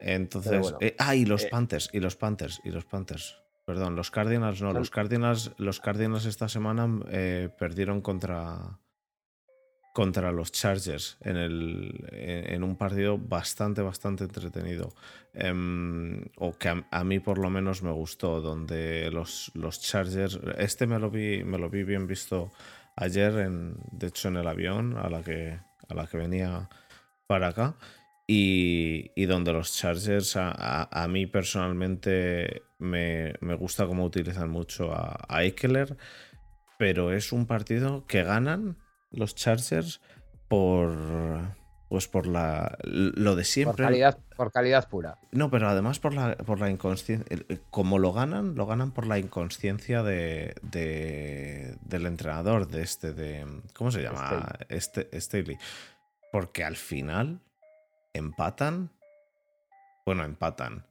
Entonces, 0.00 0.74
eh, 0.80 0.96
ah, 0.98 1.14
y 1.14 1.26
los 1.26 1.44
Panthers, 1.44 1.90
y 1.92 2.00
los 2.00 2.16
Panthers, 2.16 2.60
y 2.64 2.70
los 2.70 2.84
Panthers. 2.84 3.40
Perdón, 3.64 3.94
los 3.94 4.10
Cardinals 4.10 4.60
no, 4.62 4.72
los 4.72 4.90
Cardinals, 4.90 5.52
los 5.58 5.78
Cardinals 5.78 6.24
esta 6.24 6.48
semana 6.48 6.88
perdieron 7.56 8.00
contra, 8.00 8.80
contra 9.92 10.30
los 10.30 10.52
Chargers 10.52 11.16
en, 11.20 11.36
el, 11.36 12.06
en 12.12 12.62
un 12.62 12.76
partido 12.76 13.18
bastante, 13.18 13.82
bastante 13.82 14.24
entretenido. 14.24 14.94
Em, 15.34 16.24
o 16.36 16.56
que 16.56 16.84
a, 16.90 17.04
mí 17.04 17.20
por 17.20 17.38
lo 17.38 17.50
menos 17.50 17.82
me 17.82 17.90
gustó, 17.90 18.40
donde 18.40 19.10
los, 19.10 19.50
los 19.54 19.80
Chargers, 19.80 20.38
este 20.58 20.86
me 20.86 20.98
lo, 20.98 21.10
vi, 21.10 21.42
me 21.44 21.58
lo 21.58 21.70
vi 21.70 21.82
bien 21.82 22.06
visto 22.06 22.52
ayer, 22.96 23.38
en, 23.38 23.76
de 23.90 24.08
hecho 24.08 24.28
en 24.28 24.36
el 24.36 24.46
avión 24.46 24.96
a 24.96 25.08
la 25.08 25.22
que, 25.22 25.58
a 25.88 25.94
la 25.94 26.06
que 26.06 26.18
venía 26.18 26.68
para 27.26 27.48
acá. 27.48 27.76
Y, 28.26 29.10
y 29.16 29.26
donde 29.26 29.52
los 29.52 29.76
Chargers 29.76 30.34
a, 30.36 31.06
mí 31.10 31.26
personalmente 31.26 32.62
me, 32.78 33.34
me, 33.40 33.54
gusta 33.54 33.88
cómo 33.88 34.04
utilizan 34.04 34.50
mucho 34.50 34.92
a, 34.92 35.18
a 35.28 35.42
Eckler, 35.42 35.96
pero 36.78 37.12
es 37.12 37.32
un 37.32 37.46
partido 37.46 38.06
que 38.06 38.22
ganan 38.22 38.76
los 39.10 39.34
Chargers 39.34 40.00
por 40.48 40.96
pues 41.90 42.06
por 42.06 42.28
la 42.28 42.78
lo 42.84 43.34
de 43.34 43.42
siempre. 43.42 43.84
Por 43.84 43.86
calidad, 43.86 44.18
por 44.36 44.52
calidad 44.52 44.88
pura. 44.88 45.18
No, 45.32 45.50
pero 45.50 45.68
además 45.68 45.98
por 45.98 46.14
la, 46.14 46.36
por 46.36 46.60
la 46.60 46.70
inconsciencia. 46.70 47.26
Como 47.70 47.98
lo 47.98 48.12
ganan, 48.12 48.54
lo 48.54 48.64
ganan 48.64 48.92
por 48.92 49.08
la 49.08 49.18
inconsciencia 49.18 50.04
de, 50.04 50.54
del 50.62 52.06
entrenador, 52.06 52.68
de 52.68 52.82
este, 52.82 53.12
de. 53.12 53.44
¿Cómo 53.74 53.90
se 53.90 54.02
llama? 54.02 54.52
Este, 54.68 55.10
Staley. 55.20 55.58
Porque 56.30 56.62
al 56.62 56.76
final 56.76 57.40
empatan. 58.12 58.92
Bueno, 60.06 60.22
empatan. 60.22 60.86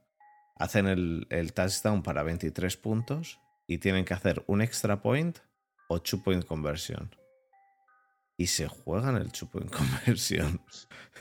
Hacen 0.57 0.85
el, 0.87 1.27
el 1.29 1.53
touchdown 1.53 2.03
para 2.03 2.23
23 2.23 2.75
puntos 2.75 3.39
y 3.67 3.77
tienen 3.77 4.03
que 4.03 4.13
hacer 4.13 4.43
un 4.47 4.61
extra 4.61 5.01
point 5.01 5.39
o 5.87 6.01
two 6.01 6.21
point 6.21 6.43
conversion 6.43 7.09
y 8.39 8.47
se 8.47 8.69
juegan 8.69 9.17
el 9.17 9.33
chupo 9.33 9.59
en 9.59 9.67
conversión. 9.67 10.61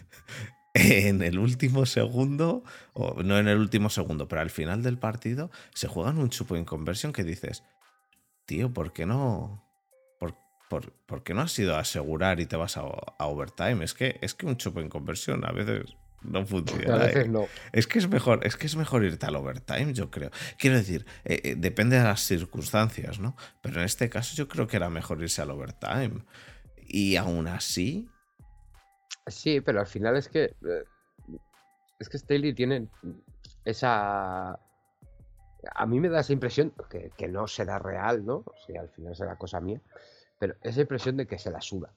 en 0.74 1.20
el 1.20 1.40
último 1.40 1.84
segundo, 1.84 2.62
o 2.92 3.24
no 3.24 3.38
en 3.38 3.48
el 3.48 3.58
último 3.58 3.90
segundo, 3.90 4.28
pero 4.28 4.40
al 4.40 4.50
final 4.50 4.84
del 4.84 4.98
partido, 4.98 5.50
se 5.74 5.88
juegan 5.88 6.18
un 6.18 6.30
chupo 6.30 6.54
en 6.54 6.64
conversión 6.64 7.12
que 7.12 7.24
dices, 7.24 7.64
tío, 8.46 8.72
¿por 8.72 8.92
qué 8.92 9.04
no? 9.04 9.64
¿Por, 10.20 10.92
por, 11.06 11.24
qué 11.24 11.34
no 11.34 11.40
has 11.40 11.58
ido 11.58 11.74
a 11.74 11.80
asegurar 11.80 12.38
y 12.38 12.46
te 12.46 12.54
vas 12.54 12.76
a, 12.76 12.84
overtime? 12.84 13.84
Es 13.84 13.94
que, 13.94 14.18
es 14.20 14.34
que 14.34 14.46
un 14.46 14.56
chupo 14.56 14.80
en 14.80 14.88
conversión 14.88 15.44
a 15.44 15.50
veces 15.50 15.96
no 16.22 16.46
funciona. 16.46 16.94
A 16.94 16.98
veces 16.98 17.24
¿eh? 17.24 17.28
no. 17.28 17.48
Es 17.72 17.88
que 17.88 17.98
es 17.98 18.08
mejor, 18.08 18.46
es 18.46 18.56
que 18.56 18.66
es 18.66 18.76
mejor 18.76 19.02
irte 19.02 19.26
al 19.26 19.34
overtime, 19.34 19.92
yo 19.92 20.10
creo. 20.10 20.30
Quiero 20.56 20.76
decir, 20.76 21.04
eh, 21.24 21.40
eh, 21.42 21.54
depende 21.56 21.96
de 21.96 22.04
las 22.04 22.20
circunstancias, 22.20 23.18
¿no? 23.18 23.36
Pero 23.60 23.80
en 23.80 23.86
este 23.86 24.08
caso 24.08 24.36
yo 24.36 24.46
creo 24.46 24.68
que 24.68 24.76
era 24.76 24.88
mejor 24.88 25.20
irse 25.20 25.42
al 25.42 25.50
overtime. 25.50 26.22
Y 26.88 27.16
aún 27.16 27.46
así. 27.46 28.08
Sí, 29.26 29.60
pero 29.60 29.80
al 29.80 29.86
final 29.86 30.16
es 30.16 30.28
que. 30.28 30.44
Eh, 30.44 30.84
es 31.98 32.08
que 32.08 32.18
Staley 32.18 32.54
tiene 32.54 32.88
esa. 33.64 34.58
A 35.74 35.86
mí 35.86 36.00
me 36.00 36.08
da 36.08 36.20
esa 36.20 36.32
impresión, 36.32 36.72
que, 36.88 37.10
que 37.16 37.28
no 37.28 37.46
será 37.46 37.78
real, 37.78 38.24
¿no? 38.24 38.36
O 38.36 38.54
sea, 38.66 38.80
al 38.80 38.88
final 38.88 39.14
será 39.14 39.36
cosa 39.36 39.60
mía. 39.60 39.80
Pero 40.38 40.54
esa 40.62 40.80
impresión 40.80 41.16
de 41.16 41.26
que 41.26 41.38
se 41.38 41.50
la 41.50 41.60
suda. 41.60 41.92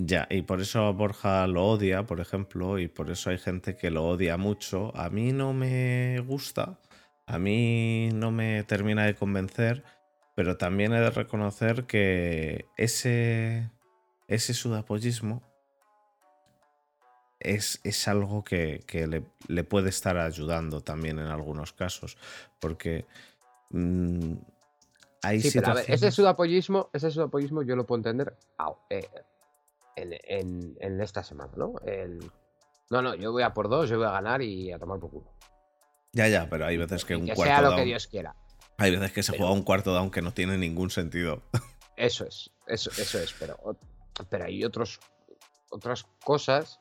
Ya, 0.00 0.28
y 0.30 0.42
por 0.42 0.60
eso 0.60 0.94
Borja 0.94 1.48
lo 1.48 1.66
odia, 1.66 2.06
por 2.06 2.20
ejemplo, 2.20 2.78
y 2.78 2.86
por 2.86 3.10
eso 3.10 3.30
hay 3.30 3.38
gente 3.38 3.76
que 3.76 3.90
lo 3.90 4.06
odia 4.06 4.36
mucho. 4.36 4.96
A 4.96 5.10
mí 5.10 5.32
no 5.32 5.52
me 5.52 6.20
gusta, 6.20 6.78
a 7.26 7.38
mí 7.40 8.08
no 8.14 8.30
me 8.30 8.62
termina 8.62 9.06
de 9.06 9.16
convencer, 9.16 9.82
pero 10.38 10.56
también 10.56 10.92
he 10.92 11.00
de 11.00 11.10
reconocer 11.10 11.84
que 11.86 12.66
ese, 12.76 13.72
ese 14.28 14.54
sudapollismo 14.54 15.42
es, 17.40 17.80
es 17.82 18.06
algo 18.06 18.44
que, 18.44 18.84
le, 19.48 19.64
puede 19.64 19.88
estar 19.88 20.16
ayudando 20.16 20.80
también 20.80 21.18
en 21.18 21.26
algunos 21.26 21.72
casos. 21.72 22.18
Porque 22.60 23.04
mm, 23.70 24.34
hay 25.24 25.40
sí, 25.40 25.50
pero 25.58 25.72
a 25.72 25.74
ver, 25.74 25.86
ese 25.88 26.12
sudapollismo, 26.12 26.88
ese 26.92 27.10
sudapollismo 27.10 27.62
yo 27.62 27.74
lo 27.74 27.84
puedo 27.84 27.98
entender 27.98 28.36
eh, 28.90 29.10
en, 29.96 31.00
esta 31.00 31.24
semana, 31.24 31.52
¿no? 31.56 31.74
El, 31.84 32.20
no, 32.90 33.02
no, 33.02 33.16
yo 33.16 33.32
voy 33.32 33.42
a 33.42 33.52
por 33.52 33.68
dos, 33.68 33.90
yo 33.90 33.98
voy 33.98 34.06
a 34.06 34.12
ganar 34.12 34.40
y 34.40 34.70
a 34.70 34.78
tomar 34.78 35.00
por 35.00 35.10
culo. 35.10 35.32
Ya, 36.12 36.28
ya, 36.28 36.48
pero 36.48 36.66
hay 36.66 36.76
veces 36.76 37.04
que 37.04 37.16
un 37.16 37.26
que 37.26 37.34
cuarto. 37.34 37.52
Sea 37.52 37.60
lo 37.60 37.74
que 37.74 37.84
Dios 37.84 38.06
quiera. 38.06 38.36
Hay 38.78 38.92
veces 38.92 39.12
que 39.12 39.22
se 39.22 39.36
juega 39.36 39.52
un 39.52 39.62
cuarto 39.62 39.92
down 39.92 40.10
que 40.10 40.22
no 40.22 40.32
tiene 40.32 40.56
ningún 40.56 40.90
sentido. 40.90 41.42
Eso 41.96 42.24
es, 42.24 42.50
eso, 42.68 42.90
eso 42.90 43.18
es, 43.18 43.34
pero, 43.38 43.58
pero 44.30 44.44
hay 44.44 44.64
otros, 44.64 45.00
otras 45.70 46.04
cosas 46.24 46.80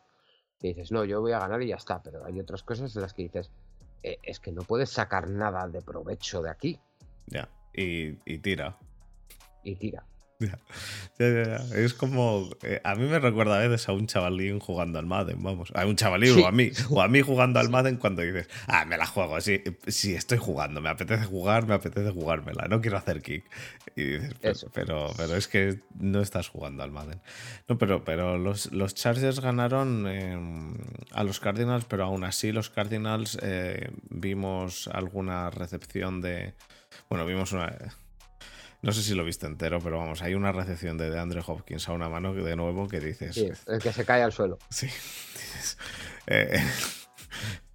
que 0.60 0.70
dices, 0.70 0.92
no, 0.92 1.04
yo 1.06 1.22
voy 1.22 1.32
a 1.32 1.40
ganar 1.40 1.62
y 1.64 1.70
ya 1.70 1.76
está, 1.76 2.04
pero 2.04 2.24
hay 2.24 2.40
otras 2.40 2.62
cosas 2.62 2.96
en 2.96 3.02
las 3.02 3.14
que 3.14 3.24
dices, 3.24 3.50
eh, 4.04 4.20
es 4.22 4.40
que 4.40 4.52
no 4.52 4.62
puedes 4.62 4.92
sacar 4.92 5.28
nada 5.28 5.68
de 5.68 5.82
provecho 5.82 6.44
de 6.44 6.52
aquí. 6.52 6.80
Ya, 7.26 7.50
y, 7.74 8.20
y 8.32 8.38
tira. 8.38 8.78
Y 9.64 9.76
tira. 9.76 10.06
Es 11.18 11.94
como. 11.96 12.50
Eh, 12.62 12.80
a 12.84 12.96
mí 12.96 13.08
me 13.08 13.18
recuerda 13.20 13.56
a 13.56 13.68
veces 13.68 13.90
a 13.90 13.94
un 13.94 14.06
chavalín 14.06 14.60
jugando 14.60 15.00
al 15.00 15.08
Madden, 15.08 15.42
vamos. 15.42 15.72
A 15.74 15.86
un 15.86 15.96
chavalín 15.96 16.40
o 16.40 16.48
a 16.48 16.52
mí. 16.52 16.72
O 16.90 17.02
a 17.02 17.08
mí 17.08 17.22
jugando 17.22 17.60
al 17.60 17.70
Madden 17.70 17.98
cuando 17.98 18.22
dices, 18.22 18.48
ah, 18.68 18.86
me 18.86 18.98
la 18.98 19.08
juego. 19.08 19.42
Sí, 19.42 19.64
sí, 19.88 20.14
estoy 20.14 20.38
jugando. 20.38 20.80
Me 20.80 20.90
apetece 20.90 21.26
jugar, 21.26 21.66
me 21.66 21.74
apetece 21.74 22.12
jugármela. 22.12 22.68
No 22.68 22.82
quiero 22.82 22.98
hacer 22.98 23.22
kick. 23.22 23.46
Y 23.96 24.04
dices, 24.04 24.68
pero, 24.74 25.12
pero, 25.18 25.36
es 25.36 25.48
que 25.48 25.80
no 26.00 26.22
estás 26.22 26.50
jugando 26.50 26.84
al 26.84 26.92
Madden. 26.92 27.20
No, 27.68 27.78
pero, 27.80 28.04
pero 28.04 28.38
los, 28.38 28.72
los 28.72 28.94
Chargers 28.94 29.40
ganaron 29.40 30.08
em, 30.08 30.76
a 31.12 31.24
los 31.24 31.40
Cardinals, 31.40 31.86
pero 31.86 32.04
aún 32.04 32.24
así 32.24 32.52
los 32.52 32.70
Cardinals 32.70 33.40
eh, 33.42 33.90
vimos 34.10 34.88
alguna 34.88 35.50
recepción 35.50 36.22
de. 36.22 36.54
Bueno, 37.10 37.26
vimos 37.26 37.54
una 37.54 37.76
no 38.82 38.92
sé 38.92 39.02
si 39.02 39.16
lo 39.16 39.26
viste 39.26 39.48
entero, 39.48 39.80
pero 39.82 39.98
vamos, 39.98 40.22
hay 40.22 40.36
una 40.36 40.52
recepción 40.52 40.98
de 40.98 41.18
Andre 41.20 41.42
Hopkins 41.46 41.90
a 41.90 41.94
una 41.94 42.10
mano 42.10 42.34
de 42.34 42.56
nuevo 42.56 42.88
que 42.88 43.00
dices. 43.00 43.36
Sí, 43.36 43.50
el 43.68 43.82
que 43.82 43.92
se 43.92 44.06
cae 44.06 44.24
al 44.24 44.32
suelo. 44.32 44.60
Sí. 44.70 44.88
Eh, 46.28 46.60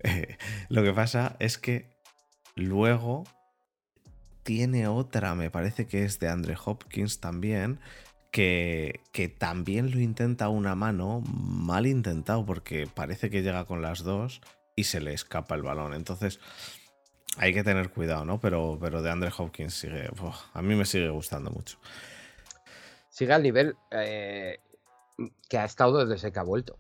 eh, 0.00 0.37
lo 0.68 0.82
que 0.82 0.92
pasa 0.92 1.37
es 1.38 1.59
que 1.59 1.90
luego 2.54 3.25
tiene 4.42 4.87
otra, 4.88 5.35
me 5.35 5.50
parece 5.50 5.87
que 5.87 6.04
es 6.04 6.18
de 6.18 6.28
Andre 6.28 6.56
Hopkins 6.62 7.21
también, 7.21 7.80
que, 8.30 9.00
que, 9.12 9.28
también 9.28 9.90
lo 9.90 10.00
intenta 10.00 10.49
una 10.49 10.75
mano, 10.75 11.23
mal 11.26 11.87
intentado, 11.87 12.47
porque 12.47 12.87
parece 12.92 13.30
que 13.30 13.42
llega 13.42 13.66
con 13.66 13.82
las 13.82 14.02
dos 14.02 14.40
y 14.76 14.85
se 14.85 15.00
le 15.00 15.12
escapa 15.12 15.54
el 15.54 15.62
balón. 15.62 15.94
Entonces, 15.94 16.40
hay 17.39 17.55
que 17.55 17.65
tener 17.65 17.91
cuidado, 17.91 18.25
¿no? 18.25 18.39
Pero, 18.41 18.79
pero 18.81 19.03
de 19.03 19.11
Andre 19.11 19.31
Hopkins 19.37 19.75
sigue. 19.75 20.09
a 20.53 20.62
mí 20.62 20.75
me 20.75 20.85
sigue 20.85 21.09
gustando 21.09 21.51
mucho. 21.51 21.79
Sigue 23.09 23.33
al 23.33 23.43
nivel 23.43 23.77
eh, 23.91 24.59
que 25.49 25.59
ha 25.59 25.65
estado 25.65 26.05
desde 26.05 26.33
que 26.33 26.39
ha 26.39 26.45
vuelto. 26.45 26.79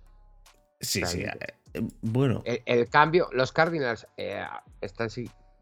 Sí, 0.80 1.04
sí. 1.06 1.22
Eh, 1.22 1.36
eh, 1.74 1.82
bueno. 2.02 2.42
El, 2.44 2.88
cambio, 2.88 3.28
los 3.32 3.52
Cardinals 3.52 4.06
están, 4.80 5.08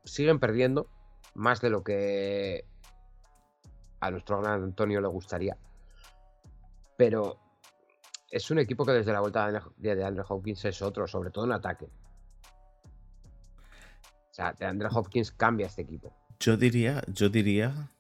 siguen 0.05 0.39
perdiendo 0.41 0.89
más 1.35 1.61
de 1.61 1.71
lo 1.71 1.85
que 1.85 2.65
a 4.01 4.11
nuestro 4.11 4.41
gran 4.41 4.63
Antonio 4.63 5.01
le 5.01 5.09
gustaría. 5.09 5.57
Pero 6.97 7.39
es 8.31 8.51
un 8.51 8.59
equipo 8.59 8.85
que 8.85 8.93
desde 8.93 9.13
la 9.13 9.21
vuelta 9.21 9.73
de 9.77 10.05
Andre 10.05 10.25
Hopkins 10.29 10.65
es 10.65 10.83
otro, 10.83 11.07
sobre 11.07 11.31
todo 11.31 11.45
en 11.45 11.53
ataque. 11.53 11.89
Sea, 14.41 14.55
de 14.59 14.67
Andre 14.67 14.89
Hopkins 14.91 15.31
cambia 15.31 15.67
este 15.67 15.83
equipo. 15.83 16.15
Yo 16.39 16.57
diría, 16.57 17.03
yo 17.09 17.29
diría 17.29 17.91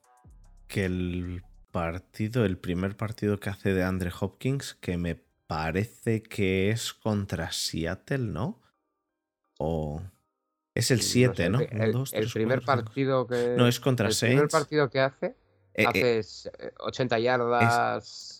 que 0.66 0.86
el 0.86 1.42
partido, 1.70 2.44
el 2.44 2.56
primer 2.58 2.96
partido 2.96 3.38
que 3.38 3.50
hace 3.50 3.74
de 3.74 3.84
Andre 3.84 4.10
Hopkins, 4.18 4.74
que 4.80 4.96
me 4.96 5.16
parece 5.46 6.22
que 6.22 6.70
es 6.70 6.94
contra 6.94 7.52
Seattle, 7.52 8.18
¿no? 8.18 8.60
O 9.58 10.02
es 10.74 10.90
el 10.90 11.02
7, 11.02 11.50
¿no? 11.50 11.60
El, 11.60 12.30
primer 12.32 12.62
partido 12.62 13.26
que 13.26 13.54
no 13.58 13.66
es 13.66 13.80
contra 13.80 14.08
el 14.08 14.14
Saints. 14.14 14.36
Primer 14.36 14.48
partido 14.48 14.88
que 14.88 15.00
hace 15.00 15.36
eh, 15.74 15.86
hace 15.86 16.22
80 16.78 17.18
eh, 17.18 17.22
yardas. 17.22 18.39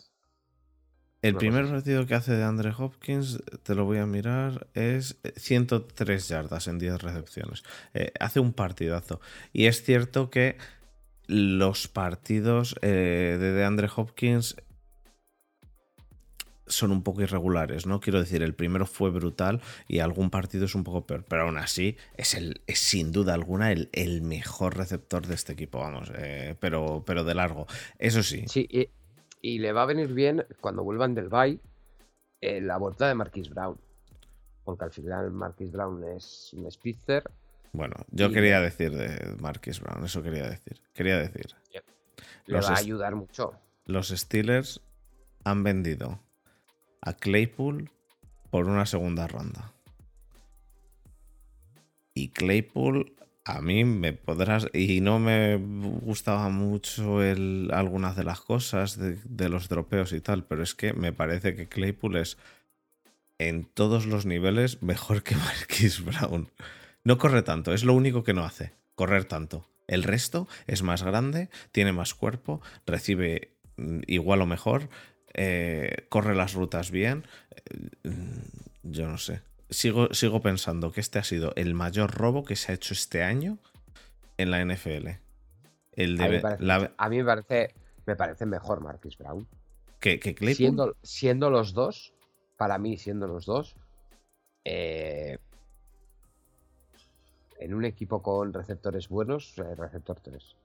El 1.21 1.35
primer 1.35 1.67
partido 1.67 2.07
que 2.07 2.15
hace 2.15 2.33
de 2.33 2.43
Andre 2.43 2.73
Hopkins, 2.75 3.43
te 3.61 3.75
lo 3.75 3.85
voy 3.85 3.99
a 3.99 4.07
mirar, 4.07 4.67
es 4.73 5.17
103 5.35 6.27
yardas 6.27 6.67
en 6.67 6.79
10 6.79 7.01
recepciones. 7.01 7.63
Eh, 7.93 8.11
hace 8.19 8.39
un 8.39 8.53
partidazo. 8.53 9.21
Y 9.53 9.65
es 9.65 9.83
cierto 9.83 10.31
que 10.31 10.57
los 11.27 11.87
partidos 11.87 12.75
eh, 12.81 13.37
de, 13.39 13.51
de 13.51 13.63
Andre 13.63 13.87
Hopkins 13.95 14.55
son 16.71 16.91
un 16.91 17.03
poco 17.03 17.21
irregulares, 17.21 17.85
¿no? 17.85 17.99
Quiero 17.99 18.19
decir, 18.19 18.41
el 18.41 18.55
primero 18.55 18.85
fue 18.85 19.11
brutal 19.11 19.61
y 19.87 19.99
algún 19.99 20.29
partido 20.29 20.65
es 20.65 20.75
un 20.75 20.83
poco 20.83 21.05
peor, 21.05 21.25
pero 21.27 21.43
aún 21.43 21.57
así 21.57 21.97
es, 22.15 22.33
el, 22.33 22.61
es 22.65 22.79
sin 22.79 23.11
duda 23.11 23.33
alguna 23.33 23.71
el, 23.71 23.89
el 23.91 24.21
mejor 24.21 24.77
receptor 24.77 25.27
de 25.27 25.35
este 25.35 25.53
equipo, 25.53 25.79
vamos, 25.79 26.11
eh, 26.15 26.55
pero, 26.59 27.03
pero 27.05 27.23
de 27.23 27.35
largo. 27.35 27.67
Eso 27.99 28.23
sí. 28.23 28.45
Sí, 28.47 28.67
y, 28.71 28.89
y 29.41 29.59
le 29.59 29.71
va 29.73 29.83
a 29.83 29.85
venir 29.87 30.13
bien 30.13 30.45
cuando 30.59 30.83
vuelvan 30.83 31.15
del 31.15 31.29
bye 31.29 31.59
eh, 32.41 32.61
la 32.61 32.77
vuelta 32.77 33.07
de 33.07 33.15
Marquis 33.15 33.49
Brown. 33.49 33.77
Porque 34.63 34.85
al 34.85 34.91
final 34.91 35.31
Marquis 35.31 35.71
Brown 35.71 36.03
es 36.15 36.53
un 36.53 36.69
Spitzer. 36.71 37.23
Bueno, 37.73 37.95
yo 38.11 38.27
Y- 38.27 38.33
quería 38.33 38.59
decir 38.59 38.91
de 38.95 39.35
Marquis 39.39 39.79
Brown, 39.79 40.03
eso 40.05 40.21
quería 40.21 40.47
decir. 40.49 40.81
Quería 40.93 41.17
decir. 41.17 41.47
Le 42.47 42.59
va 42.59 42.67
a 42.69 42.77
ayudar 42.77 43.15
mucho. 43.15 43.53
Los 43.85 44.09
Steelers 44.09 44.81
han 45.43 45.63
vendido 45.63 46.19
a 47.01 47.13
Claypool 47.13 47.89
por 48.49 48.65
una 48.67 48.85
segunda 48.85 49.27
ronda. 49.27 49.71
Y 52.13 52.29
Claypool 52.29 53.15
a 53.43 53.61
mí 53.61 53.83
me 53.85 54.13
podrás 54.13 54.67
y 54.73 55.01
no 55.01 55.19
me 55.19 55.55
gustaba 55.55 56.49
mucho 56.49 57.19
algunas 57.71 58.15
de 58.15 58.23
las 58.23 58.41
cosas 58.41 58.97
de, 58.97 59.17
de 59.23 59.49
los 59.49 59.67
dropeos 59.67 60.13
y 60.13 60.21
tal, 60.21 60.45
pero 60.45 60.63
es 60.63 60.75
que 60.75 60.93
me 60.93 61.11
parece 61.11 61.55
que 61.55 61.67
Claypool 61.67 62.17
es 62.17 62.37
en 63.39 63.65
todos 63.65 64.05
los 64.05 64.25
niveles 64.25 64.81
mejor 64.83 65.23
que 65.23 65.35
Marquis 65.47 66.03
Brown. 66.03 66.49
No 67.03 67.17
corre 67.17 67.41
tanto, 67.41 67.73
es 67.73 67.83
lo 67.83 67.93
único 67.93 68.23
que 68.23 68.33
no 68.33 68.43
hace, 68.45 68.73
correr 68.95 69.25
tanto. 69.25 69.67
El 69.87 70.03
resto 70.03 70.47
es 70.67 70.83
más 70.83 71.03
grande, 71.03 71.49
tiene 71.71 71.91
más 71.91 72.13
cuerpo, 72.13 72.61
recibe 72.85 73.55
mm, 73.77 74.01
igual 74.07 74.41
o 74.41 74.45
mejor, 74.45 74.89
eh, 75.33 76.05
corre 76.09 76.35
las 76.35 76.53
rutas 76.53 76.91
bien. 76.91 77.25
eh, 77.55 78.09
mm, 78.09 78.91
Yo 78.91 79.07
no 79.07 79.17
sé. 79.17 79.41
Sigo, 79.71 80.13
sigo 80.13 80.41
pensando 80.41 80.91
que 80.91 80.99
este 80.99 81.17
ha 81.17 81.23
sido 81.23 81.53
el 81.55 81.73
mayor 81.73 82.11
robo 82.13 82.43
que 82.43 82.55
se 82.55 82.71
ha 82.71 82.75
hecho 82.75 82.93
este 82.93 83.23
año 83.23 83.57
en 84.37 84.51
la 84.51 84.59
NFL. 84.63 85.19
El 85.93 86.19
A 86.21 86.25
mí, 86.27 86.35
me 86.35 86.39
parece, 86.41 86.63
la- 86.63 86.93
a 86.97 87.09
mí 87.09 87.17
me 87.17 87.25
parece, 87.25 87.73
me 88.05 88.15
parece 88.15 88.45
mejor 88.45 88.81
Marquis 88.81 89.17
Brown. 89.17 89.47
que, 89.99 90.19
que 90.19 90.35
Claypool. 90.35 90.55
Siendo, 90.57 90.95
siendo 91.03 91.49
los 91.49 91.73
dos, 91.73 92.13
para 92.57 92.77
mí, 92.79 92.97
siendo 92.97 93.27
los 93.27 93.45
dos, 93.45 93.75
eh, 94.65 95.37
en 97.59 97.73
un 97.73 97.85
equipo 97.85 98.21
con 98.23 98.51
receptores 98.53 99.07
buenos, 99.09 99.55
receptor 99.55 100.19
3. 100.19 100.55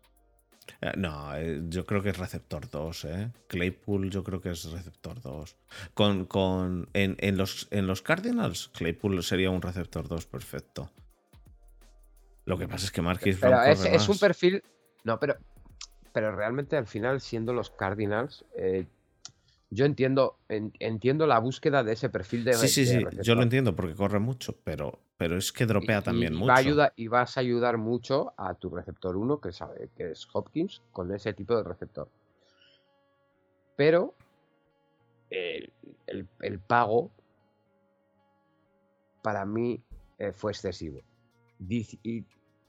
Eh, 0.81 0.93
No, 0.97 1.35
eh, 1.37 1.63
yo 1.69 1.85
creo 1.87 2.03
que 2.03 2.11
es 2.11 2.19
receptor 2.19 2.69
2, 2.71 3.05
¿eh? 3.07 3.31
Claypool 3.49 4.11
yo 4.11 4.23
creo 4.25 4.41
que 4.41 4.51
es 4.51 4.71
receptor 4.71 5.21
2. 5.21 5.57
Con, 5.95 6.27
con, 6.27 6.89
en, 6.93 7.17
en 7.21 7.37
los, 7.37 7.69
en 7.71 7.87
los 7.87 8.03
Cardinals, 8.03 8.69
Claypool 8.75 9.23
sería 9.23 9.51
un 9.51 9.63
receptor 9.63 10.09
2 10.09 10.27
perfecto. 10.27 10.91
Lo 12.45 12.59
que 12.59 12.69
pasa 12.69 12.85
es 12.87 12.93
que 12.93 13.03
Marquis 13.03 13.39
Pero 13.41 13.63
es, 13.63 13.85
es 13.85 14.09
un 14.09 14.19
perfil. 14.19 14.63
No, 15.05 15.19
pero. 15.19 15.37
Pero 16.13 16.35
realmente 16.35 16.77
al 16.77 16.87
final, 16.87 17.21
siendo 17.21 17.53
los 17.53 17.69
Cardinals, 17.71 18.45
eh, 18.57 18.87
yo 19.69 19.85
entiendo, 19.85 20.39
en- 20.49 20.73
entiendo 20.79 21.27
la 21.27 21.39
búsqueda 21.41 21.85
de 21.85 21.93
ese 21.93 22.09
perfil 22.09 22.45
de. 22.45 22.55
Sí, 22.55 22.69
sí, 22.69 22.85
de 22.85 23.01
sí, 23.11 23.19
yo 23.23 23.35
lo 23.35 23.43
entiendo 23.43 23.77
porque 23.77 23.95
corre 23.95 24.19
mucho, 24.19 24.57
pero, 24.65 24.99
pero 25.17 25.37
es 25.37 25.53
que 25.53 25.67
dropea 25.67 26.01
Y- 26.01 26.03
también 26.03 26.35
y 26.35 26.37
mucho. 26.37 26.49
Va 26.49 26.55
a 26.55 26.59
ayudar, 26.59 26.93
y 26.97 27.09
vas 27.09 27.37
a 27.37 27.41
ayudar 27.41 27.79
mucho 27.79 28.33
a 28.37 28.55
tu 28.55 28.71
receptor 28.71 29.17
1, 29.17 29.41
que, 29.41 29.53
sabe, 29.53 29.91
que 29.97 30.11
es 30.11 30.27
Hopkins, 30.33 30.83
con 30.93 31.13
ese 31.15 31.33
tipo 31.33 31.57
de 31.57 31.63
receptor. 31.65 32.09
Pero 33.77 34.15
el, 35.31 35.73
el- 36.07 36.29
el 36.41 36.59
pago 36.61 37.11
para 39.23 39.45
mí 39.45 39.83
eh, 40.19 40.33
fue 40.33 40.53
excesivo. 40.53 41.01
Dic- 41.61 41.99
Y 42.03 42.25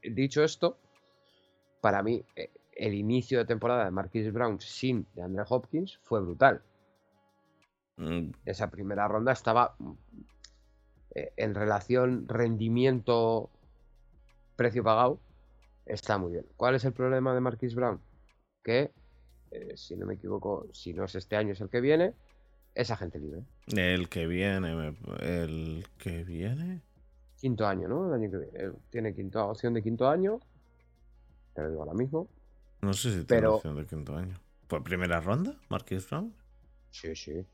dicho 0.10 0.44
esto, 0.44 0.78
para 1.82 2.02
mí 2.04 2.24
eh, 2.36 2.50
el 2.74 2.94
inicio 2.94 3.38
de 3.40 3.46
temporada 3.46 3.86
de 3.86 3.92
Marquis 3.92 4.32
Brown 4.34 4.60
sin 4.60 5.06
de 5.14 5.22
Andre 5.24 5.44
Hopkins 5.48 6.00
fue 6.04 6.20
brutal. 6.22 6.62
Mm, 7.98 8.30
Esa 8.46 8.70
primera 8.70 9.08
ronda 9.08 9.32
estaba 9.32 9.76
mm, 9.80 9.92
eh, 11.18 11.34
en 11.38 11.56
relación 11.56 12.28
rendimiento 12.28 13.50
precio 14.56 14.84
pagado 14.84 15.20
está 15.86 16.18
muy 16.18 16.32
bien. 16.34 16.46
¿Cuál 16.56 16.76
es 16.76 16.86
el 16.86 16.94
problema 16.94 17.34
de 17.34 17.42
Marquis 17.42 17.74
Brown? 17.76 18.00
Que 18.64 18.92
eh, 19.52 19.74
si 19.76 19.96
no 19.96 20.06
me 20.06 20.16
equivoco, 20.16 20.68
si 20.74 20.94
no 20.94 21.06
es 21.06 21.16
este 21.16 21.36
año 21.36 21.54
es 21.54 21.62
el 21.62 21.70
que 21.70 21.82
viene, 21.82 22.14
es 22.76 22.92
agente 22.92 23.20
libre. 23.20 23.42
El 23.68 24.10
que 24.10 24.28
viene, 24.28 24.96
el 25.22 25.86
que 25.98 26.24
viene. 26.24 26.82
Quinto 27.40 27.66
año, 27.66 27.88
¿no? 27.88 28.08
El 28.08 28.14
año 28.22 28.32
que 28.32 28.38
viene. 28.38 28.60
Él 28.60 28.74
Tiene 28.90 29.14
quinto, 29.16 29.46
opción 29.48 29.74
de 29.74 29.82
quinto 29.82 30.08
año. 30.08 30.40
Te 31.54 31.62
lo 31.64 31.70
digo 31.70 31.82
ahora 31.82 31.94
mismo. 31.94 32.28
No 32.82 32.94
sé 32.94 33.10
si 33.10 33.16
tiene 33.24 33.26
Pero- 33.42 33.56
opción 33.56 33.76
de 33.76 33.86
quinto 33.86 34.16
año. 34.16 34.40
¿Por 34.68 34.84
primera 34.84 35.20
ronda, 35.22 35.56
Marquis 35.70 36.08
Brown? 36.10 36.34
Sí, 36.92 37.16
sí. 37.16 37.46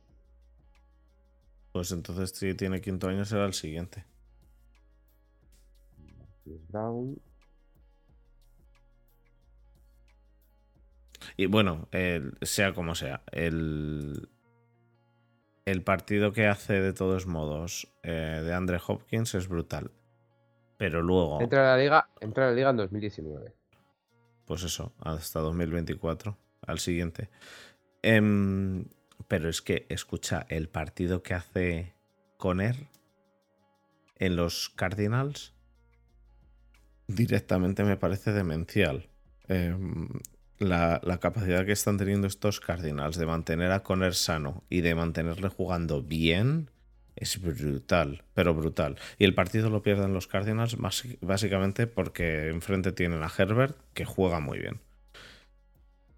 Pues 1.74 1.92
entonces 1.92 2.30
si 2.30 2.54
tiene 2.54 2.80
quinto 2.80 3.10
año 3.10 3.26
será 3.26 3.46
el 3.46 3.54
siguiente. 3.54 4.06
Brown. 6.70 7.20
Y 11.38 11.46
bueno, 11.48 11.88
el- 11.92 12.38
sea 12.42 12.74
como 12.74 12.96
sea, 12.96 13.24
el, 13.32 14.30
el 15.66 15.82
partido 15.84 16.32
que 16.34 16.48
hace 16.48 16.74
de 16.82 16.94
todos 16.94 17.26
modos 17.26 17.92
eh, 18.04 18.42
de 18.44 18.54
Andre 18.54 18.80
Hopkins 18.86 19.34
es 19.36 19.48
brutal. 19.48 19.92
Pero 20.78 21.02
luego, 21.02 21.42
Entra 21.42 21.74
a 21.74 21.78
la 21.78 21.82
liga, 21.82 22.10
entra 22.20 22.46
a 22.48 22.50
la 22.50 22.56
liga 22.56 22.70
en 22.72 22.78
2019. 22.78 23.56
pues 24.46 24.64
eso, 24.64 24.94
hasta 25.00 25.40
2024, 25.40 26.38
al 26.68 26.80
siguiente. 26.80 27.30
Em, 28.02 28.86
pero 29.28 29.50
es 29.50 29.62
que, 29.62 29.86
escucha, 29.90 30.46
el 30.50 30.70
partido 30.70 31.24
que 31.24 31.34
hace 31.34 31.94
Conner 32.38 32.88
en 34.20 34.36
los 34.36 34.70
Cardinals 34.70 35.54
directamente 37.08 37.84
me 37.84 37.98
parece 37.98 38.32
demencial. 38.32 39.10
Em, 39.48 40.10
la, 40.60 41.02
la 41.04 41.20
capacidad 41.20 41.66
que 41.66 41.72
están 41.74 41.98
teniendo 41.98 42.28
estos 42.28 42.60
Cardinals 42.60 43.18
de 43.18 43.26
mantener 43.26 43.72
a 43.72 43.84
Conner 43.84 44.14
sano 44.14 44.64
y 44.70 44.82
de 44.82 44.96
mantenerle 44.96 45.50
jugando 45.50 46.02
bien 46.02 46.70
es 47.16 47.42
brutal, 47.42 48.24
pero 48.34 48.54
brutal. 48.54 48.98
Y 49.20 49.26
el 49.26 49.36
partido 49.36 49.70
lo 49.70 49.84
pierden 49.84 50.14
los 50.14 50.28
Cardinals 50.28 50.78
más- 50.78 51.04
básicamente 51.22 51.88
porque 51.88 52.48
enfrente 52.50 52.92
tienen 52.92 53.22
a 53.24 53.32
Herbert 53.36 53.78
que 53.94 54.06
juega 54.06 54.40
muy 54.40 54.60
bien. 54.60 54.80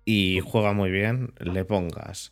Y 0.06 0.39
juega 0.41 0.74
muy 0.74 0.91
bien, 0.91 1.34
le 1.39 1.65
pongas 1.65 2.32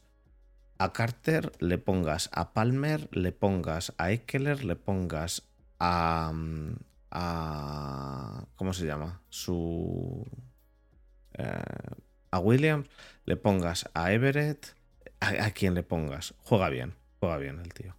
a 0.84 0.94
Carter, 0.94 1.52
le 1.60 1.78
pongas 1.78 2.30
a 2.34 2.54
Palmer, 2.54 3.08
le 3.12 3.32
pongas 3.32 3.94
a 3.98 4.12
Eckler, 4.12 4.64
le 4.64 4.76
pongas 4.76 5.44
a. 5.80 6.32
mm, 6.34 6.76
a 7.12 8.46
¿Cómo 8.56 8.74
se 8.74 8.86
llama? 8.86 9.22
Su. 9.30 10.26
eh, 11.34 11.62
a 12.32 12.40
Williams, 12.40 12.90
le 13.26 13.36
pongas 13.38 13.90
a 13.94 14.12
Everett, 14.12 14.76
a, 15.20 15.46
a 15.46 15.52
quien 15.52 15.76
le 15.76 15.84
pongas. 15.84 16.34
Juega 16.40 16.70
bien, 16.70 16.96
juega 17.20 17.38
bien 17.38 17.60
el 17.60 17.74
tío. 17.74 17.96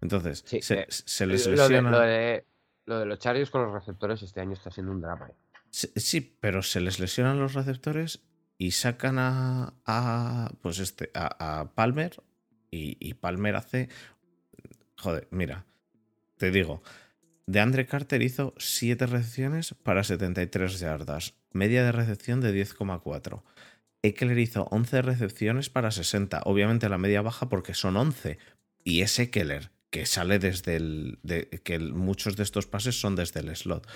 Entonces, 0.00 0.42
Sí, 0.46 0.62
se, 0.62 0.80
eh, 0.80 0.86
se 0.88 1.26
les 1.26 1.46
Lo 1.46 1.52
de, 1.52 1.56
lesiona. 1.58 1.90
lo 1.90 2.00
de- 2.00 2.44
lo 2.86 2.98
de 3.00 3.06
los 3.06 3.18
Chargers 3.18 3.50
con 3.50 3.62
los 3.64 3.72
receptores 3.72 4.22
este 4.22 4.40
año 4.40 4.52
está 4.54 4.70
siendo 4.70 4.92
un 4.92 5.00
drama. 5.02 5.28
¿eh? 5.28 5.34
Sí, 5.70 5.88
sí, 5.96 6.20
pero 6.40 6.62
se 6.62 6.80
les 6.80 6.98
lesionan 6.98 7.38
los 7.38 7.52
receptores 7.54 8.20
y 8.58 8.72
sacan 8.72 9.18
a, 9.18 9.74
a, 9.86 10.50
pues 10.60 10.80
este, 10.80 11.10
a, 11.14 11.70
Palmer 11.74 12.22
y, 12.70 13.14
Palmer 13.14 13.56
hace... 13.56 13.88
Joder, 14.98 15.28
mira, 15.30 15.64
te 16.36 16.50
digo, 16.50 16.82
de 17.46 17.60
Andre 17.60 17.86
Carter 17.86 18.20
hizo 18.20 18.52
7 18.58 19.06
recepciones 19.06 19.74
para 19.74 20.02
73 20.02 20.80
yardas, 20.80 21.34
media 21.52 21.84
de 21.84 21.92
recepción 21.92 22.40
de 22.40 22.52
10,4. 22.52 23.42
Eckler 24.02 24.38
hizo 24.38 24.64
11 24.70 25.02
recepciones 25.02 25.70
para 25.70 25.90
60, 25.90 26.42
obviamente 26.44 26.88
la 26.88 26.98
media 26.98 27.22
baja 27.22 27.48
porque 27.48 27.74
son 27.74 27.96
11. 27.96 28.38
Y 28.84 29.02
es 29.02 29.18
Eckler, 29.18 29.70
que 29.90 30.04
sale 30.04 30.38
desde 30.38 30.76
el... 30.76 31.18
de- 31.22 31.48
que 31.64 31.78
muchos 31.78 32.36
de 32.36 32.42
estos 32.42 32.66
pases 32.66 33.00
son 33.00 33.16
desde 33.16 33.40
el 33.40 33.54
slot. 33.54 33.88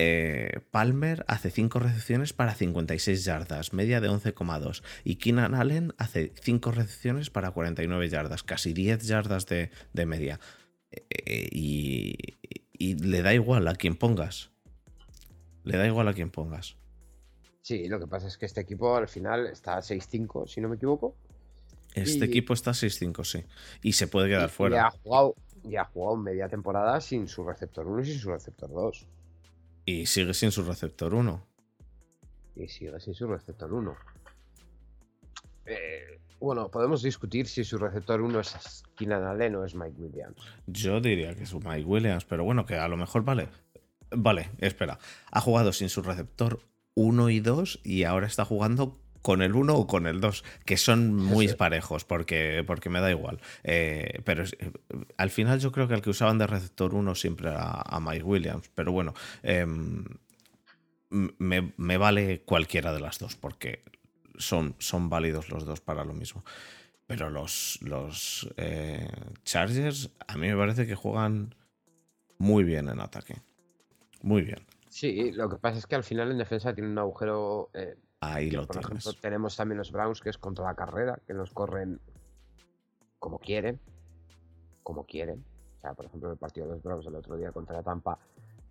Eh, 0.00 0.60
Palmer 0.70 1.24
hace 1.26 1.50
5 1.50 1.80
recepciones 1.80 2.32
para 2.32 2.54
56 2.54 3.24
yardas, 3.24 3.72
media 3.72 4.00
de 4.00 4.08
11,2. 4.08 4.82
Y 5.04 5.16
Keenan 5.16 5.54
Allen 5.54 5.92
hace 5.98 6.32
5 6.40 6.70
recepciones 6.70 7.30
para 7.30 7.50
49 7.50 8.08
yardas, 8.08 8.42
casi 8.44 8.72
10 8.72 9.02
yardas 9.06 9.46
de, 9.46 9.70
de 9.92 10.06
media. 10.06 10.38
Eh, 10.90 11.48
y, 11.50 12.16
y 12.72 12.94
le 12.94 13.22
da 13.22 13.34
igual 13.34 13.66
a 13.66 13.74
quien 13.74 13.96
pongas. 13.96 14.50
Le 15.64 15.76
da 15.76 15.86
igual 15.86 16.06
a 16.08 16.14
quien 16.14 16.30
pongas. 16.30 16.76
Sí, 17.62 17.88
lo 17.88 17.98
que 17.98 18.06
pasa 18.06 18.28
es 18.28 18.38
que 18.38 18.46
este 18.46 18.60
equipo 18.60 18.96
al 18.96 19.08
final 19.08 19.46
está 19.48 19.76
a 19.76 19.80
6-5, 19.82 20.46
si 20.46 20.60
no 20.60 20.68
me 20.68 20.76
equivoco. 20.76 21.16
Este 21.94 22.24
Y- 22.24 22.28
equipo 22.28 22.54
está 22.54 22.70
6-5, 22.72 23.24
sí. 23.24 23.44
Y 23.82 23.92
se 23.92 24.06
puede 24.06 24.28
quedar 24.28 24.42
Y- 24.42 24.46
y 24.46 24.48
fuera. 24.48 24.86
ha 24.86 24.90
jugado, 24.90 25.34
y 25.64 25.74
ha 25.76 25.84
jugado 25.84 26.16
media 26.16 26.48
temporada 26.48 27.00
sin 27.00 27.26
su 27.28 27.44
receptor 27.44 27.86
1 27.88 28.02
y 28.02 28.04
sin 28.06 28.18
su 28.20 28.30
receptor 28.30 28.70
2. 28.70 29.06
Y 29.88 30.04
sigue 30.04 30.34
sin 30.34 30.50
su 30.50 30.62
receptor 30.64 31.14
1. 31.14 31.46
Y 32.56 32.68
sigue 32.68 33.00
sin 33.00 33.14
su 33.14 33.26
receptor 33.26 33.72
1. 33.72 33.96
Eh, 35.64 36.20
bueno, 36.38 36.70
podemos 36.70 37.02
discutir 37.02 37.46
si 37.46 37.64
su 37.64 37.78
receptor 37.78 38.20
1 38.20 38.38
es 38.38 38.82
Keenan 38.98 39.24
Allen 39.24 39.56
o 39.56 39.64
es 39.64 39.74
Mike 39.74 39.94
Williams. 39.96 40.42
Yo 40.66 41.00
diría 41.00 41.34
que 41.34 41.44
es 41.44 41.54
Mike 41.54 41.86
Williams, 41.86 42.26
pero 42.26 42.44
bueno, 42.44 42.66
que 42.66 42.74
a 42.74 42.86
lo 42.86 42.98
mejor 42.98 43.24
vale. 43.24 43.48
Vale, 44.10 44.50
espera. 44.58 44.98
Ha 45.30 45.40
jugado 45.40 45.72
sin 45.72 45.88
su 45.88 46.02
receptor 46.02 46.60
1 46.94 47.30
y 47.30 47.40
2 47.40 47.80
y 47.82 48.02
ahora 48.02 48.26
está 48.26 48.44
jugando 48.44 49.00
con 49.22 49.42
el 49.42 49.54
1 49.54 49.74
o 49.76 49.86
con 49.86 50.06
el 50.06 50.20
2, 50.20 50.44
que 50.64 50.76
son 50.76 51.14
muy 51.14 51.48
parejos, 51.48 52.04
porque, 52.04 52.62
porque 52.66 52.88
me 52.90 53.00
da 53.00 53.10
igual. 53.10 53.40
Eh, 53.64 54.20
pero 54.24 54.42
es- 54.44 54.54
eh, 54.58 54.70
al 55.16 55.30
final 55.30 55.58
yo 55.60 55.72
creo 55.72 55.88
que 55.88 55.94
el 55.94 56.02
que 56.02 56.10
usaban 56.10 56.38
de 56.38 56.46
receptor 56.46 56.94
1 56.94 57.14
siempre 57.14 57.48
era 57.50 57.80
a 57.82 58.00
Mike 58.00 58.22
Williams, 58.24 58.70
pero 58.74 58.92
bueno, 58.92 59.14
em, 59.42 60.04
me, 61.10 61.72
me 61.76 61.96
vale 61.96 62.42
cualquiera 62.42 62.92
de 62.92 63.00
las 63.00 63.18
dos, 63.18 63.36
porque 63.36 63.82
son, 64.36 64.74
son 64.78 65.08
válidos 65.08 65.48
los 65.48 65.64
dos 65.64 65.80
para 65.80 66.04
lo 66.04 66.12
mismo. 66.14 66.44
Pero 67.06 67.30
los, 67.30 67.78
los 67.82 68.48
eh, 68.58 69.08
Chargers 69.44 70.10
a 70.26 70.36
mí 70.36 70.48
me 70.48 70.56
parece 70.56 70.86
que 70.86 70.94
juegan 70.94 71.54
muy 72.36 72.64
bien 72.64 72.88
en 72.88 73.00
ataque. 73.00 73.36
Muy 74.22 74.42
bien. 74.42 74.66
Sí, 74.90 75.32
lo 75.32 75.48
que 75.48 75.56
pasa 75.56 75.78
es 75.78 75.86
que 75.86 75.94
al 75.94 76.04
final 76.04 76.30
en 76.30 76.38
defensa 76.38 76.74
tiene 76.74 76.90
un 76.90 76.98
agujero. 76.98 77.70
eh, 77.72 77.96
Ahí 78.20 78.50
lo 78.50 78.66
por 78.66 78.78
tienes. 78.78 79.04
ejemplo, 79.06 79.20
tenemos 79.20 79.56
también 79.56 79.78
los 79.78 79.92
Browns, 79.92 80.20
que 80.20 80.30
es 80.30 80.38
contra 80.38 80.64
la 80.64 80.74
carrera, 80.74 81.18
que 81.26 81.34
nos 81.34 81.52
corren 81.52 82.00
como 83.18 83.38
quieren. 83.38 83.80
Como 84.82 85.04
quieren. 85.04 85.44
O 85.76 85.80
sea, 85.80 85.94
por 85.94 86.06
ejemplo, 86.06 86.30
el 86.30 86.38
partido 86.38 86.66
de 86.66 86.74
los 86.74 86.82
Browns 86.82 87.06
el 87.06 87.14
otro 87.14 87.36
día 87.36 87.52
contra 87.52 87.82
Tampa, 87.82 88.18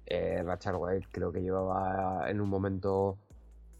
eh, 0.05 0.41
Rachel 0.43 0.75
White 0.77 1.07
creo 1.11 1.31
que 1.31 1.41
llevaba 1.41 2.29
en 2.29 2.41
un 2.41 2.49
momento 2.49 3.17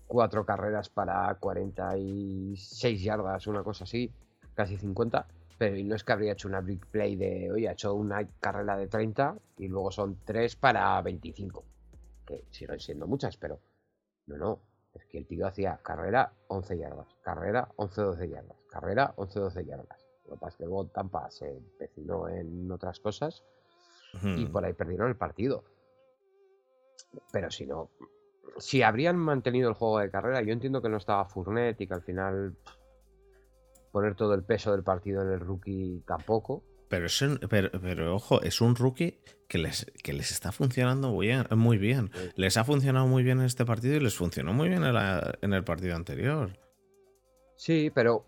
cuatro 0.08 0.46
carreras 0.46 0.90
para 0.90 1.34
46 1.36 3.04
yardas, 3.04 3.48
una 3.48 3.64
cosa 3.64 3.84
así, 3.84 4.12
casi 4.54 4.78
50. 4.78 5.28
Pero 5.58 5.76
no 5.84 5.96
es 5.96 6.04
que 6.04 6.12
habría 6.14 6.34
hecho 6.34 6.48
una 6.48 6.62
big 6.62 6.86
play 6.86 7.16
de, 7.16 7.52
oye, 7.52 7.68
ha 7.68 7.72
hecho 7.72 7.94
una 7.96 8.26
carrera 8.40 8.78
de 8.78 8.88
30 8.88 9.36
y 9.58 9.68
luego 9.68 9.92
son 9.92 10.20
tres 10.24 10.56
para 10.56 11.02
25. 11.02 11.66
Que 12.26 12.46
siguen 12.52 12.80
siendo 12.80 13.08
muchas, 13.08 13.36
pero 13.38 13.60
no, 14.28 14.38
no. 14.38 14.60
Es 14.98 15.06
que 15.06 15.20
el 15.20 15.28
tío 15.28 15.46
hacía 15.46 15.78
carrera 15.84 16.34
11 16.48 16.78
yardas, 16.78 17.08
carrera 17.22 17.70
11-12 17.78 18.30
yardas, 18.30 18.58
carrera 18.68 19.14
11-12 19.16 19.66
yardas. 19.66 20.06
Lo 20.26 20.34
que 20.34 20.40
pasa 20.40 20.50
es 20.50 20.56
que 20.58 20.66
luego 20.66 20.88
Tampa 20.88 21.30
se 21.30 21.58
empecinó 21.58 22.28
en 22.28 22.72
otras 22.72 23.00
cosas 23.00 23.44
y 24.24 24.46
por 24.48 24.66
ahí 24.66 24.74
perdieron 24.74 25.10
el 25.10 25.16
partido. 25.16 25.64
Pero 27.32 27.52
si 27.52 27.68
no, 27.68 27.90
si 28.58 28.82
habrían 28.82 29.18
mantenido 29.18 29.70
el 29.70 29.76
juego 29.76 30.00
de 30.00 30.10
carrera, 30.10 30.42
yo 30.42 30.52
entiendo 30.52 30.82
que 30.82 30.90
no 30.90 30.98
estaba 30.98 31.26
Fournette 31.26 31.82
y 31.82 31.88
que 31.88 31.94
al 31.94 32.02
final 32.02 32.56
poner 33.92 34.16
todo 34.16 34.34
el 34.34 34.44
peso 34.44 34.72
del 34.72 34.84
partido 34.84 35.22
en 35.22 35.32
el 35.32 35.40
rookie 35.40 36.04
tampoco. 36.08 36.64
Pero, 36.90 37.06
es 37.08 37.22
un- 37.22 37.40
pero, 37.50 37.70
pero, 37.82 38.16
ojo, 38.16 38.42
es 38.42 38.62
un 38.62 38.76
rookie 38.76 39.20
que 39.48 39.58
les, 39.58 39.86
que 40.04 40.14
les 40.14 40.32
está 40.32 40.52
funcionando 40.52 41.10
muy 41.12 41.28
bien, 41.28 41.46
muy 41.56 41.78
bien. 41.78 42.12
Les 42.36 42.56
ha 42.58 42.64
funcionado 42.64 43.08
muy 43.08 43.24
bien 43.24 43.40
en 43.40 43.46
este 43.46 43.66
partido 43.66 43.96
y 43.96 44.00
les 44.00 44.16
funcionó 44.16 44.54
muy 44.54 44.70
bien 44.70 44.84
en, 44.84 44.94
la- 44.94 45.38
en 45.42 45.54
el 45.54 45.64
partido 45.64 45.96
anterior. 45.96 46.52
Sí, 47.56 47.92
pero, 47.94 48.26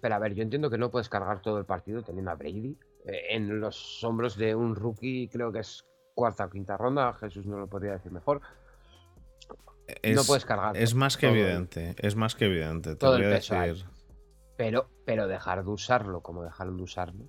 pero 0.00 0.14
a 0.14 0.18
ver, 0.18 0.34
yo 0.34 0.42
entiendo 0.42 0.70
que 0.70 0.78
no 0.78 0.90
puedes 0.90 1.08
cargar 1.08 1.40
todo 1.42 1.58
el 1.58 1.64
partido 1.64 2.02
teniendo 2.02 2.30
a 2.30 2.34
Brady 2.34 2.76
eh, 3.06 3.22
en 3.30 3.58
los 3.60 4.02
hombros 4.04 4.36
de 4.36 4.54
un 4.54 4.76
rookie, 4.76 5.28
creo 5.28 5.50
que 5.50 5.60
es 5.60 5.84
cuarta 6.14 6.44
o 6.44 6.50
quinta 6.50 6.76
ronda, 6.76 7.12
Jesús 7.14 7.46
no 7.46 7.58
lo 7.58 7.66
podría 7.68 7.92
decir 7.92 8.12
mejor. 8.12 8.40
Es, 10.02 10.16
no 10.16 10.24
puedes 10.24 10.44
cargar 10.44 10.76
Es 10.76 10.94
más 10.94 11.16
que 11.16 11.26
todo 11.26 11.36
evidente, 11.36 11.94
es 11.98 12.16
más 12.16 12.34
que 12.34 12.46
evidente. 12.46 12.90
Te 12.90 12.96
todo 12.96 13.16
voy 13.16 13.24
a 13.24 13.28
decir. 13.28 13.84
Pero, 14.56 14.88
pero 15.04 15.26
dejar 15.26 15.64
de 15.64 15.70
usarlo 15.70 16.20
como 16.22 16.44
dejaron 16.44 16.76
de 16.76 16.82
usarlo, 16.84 17.24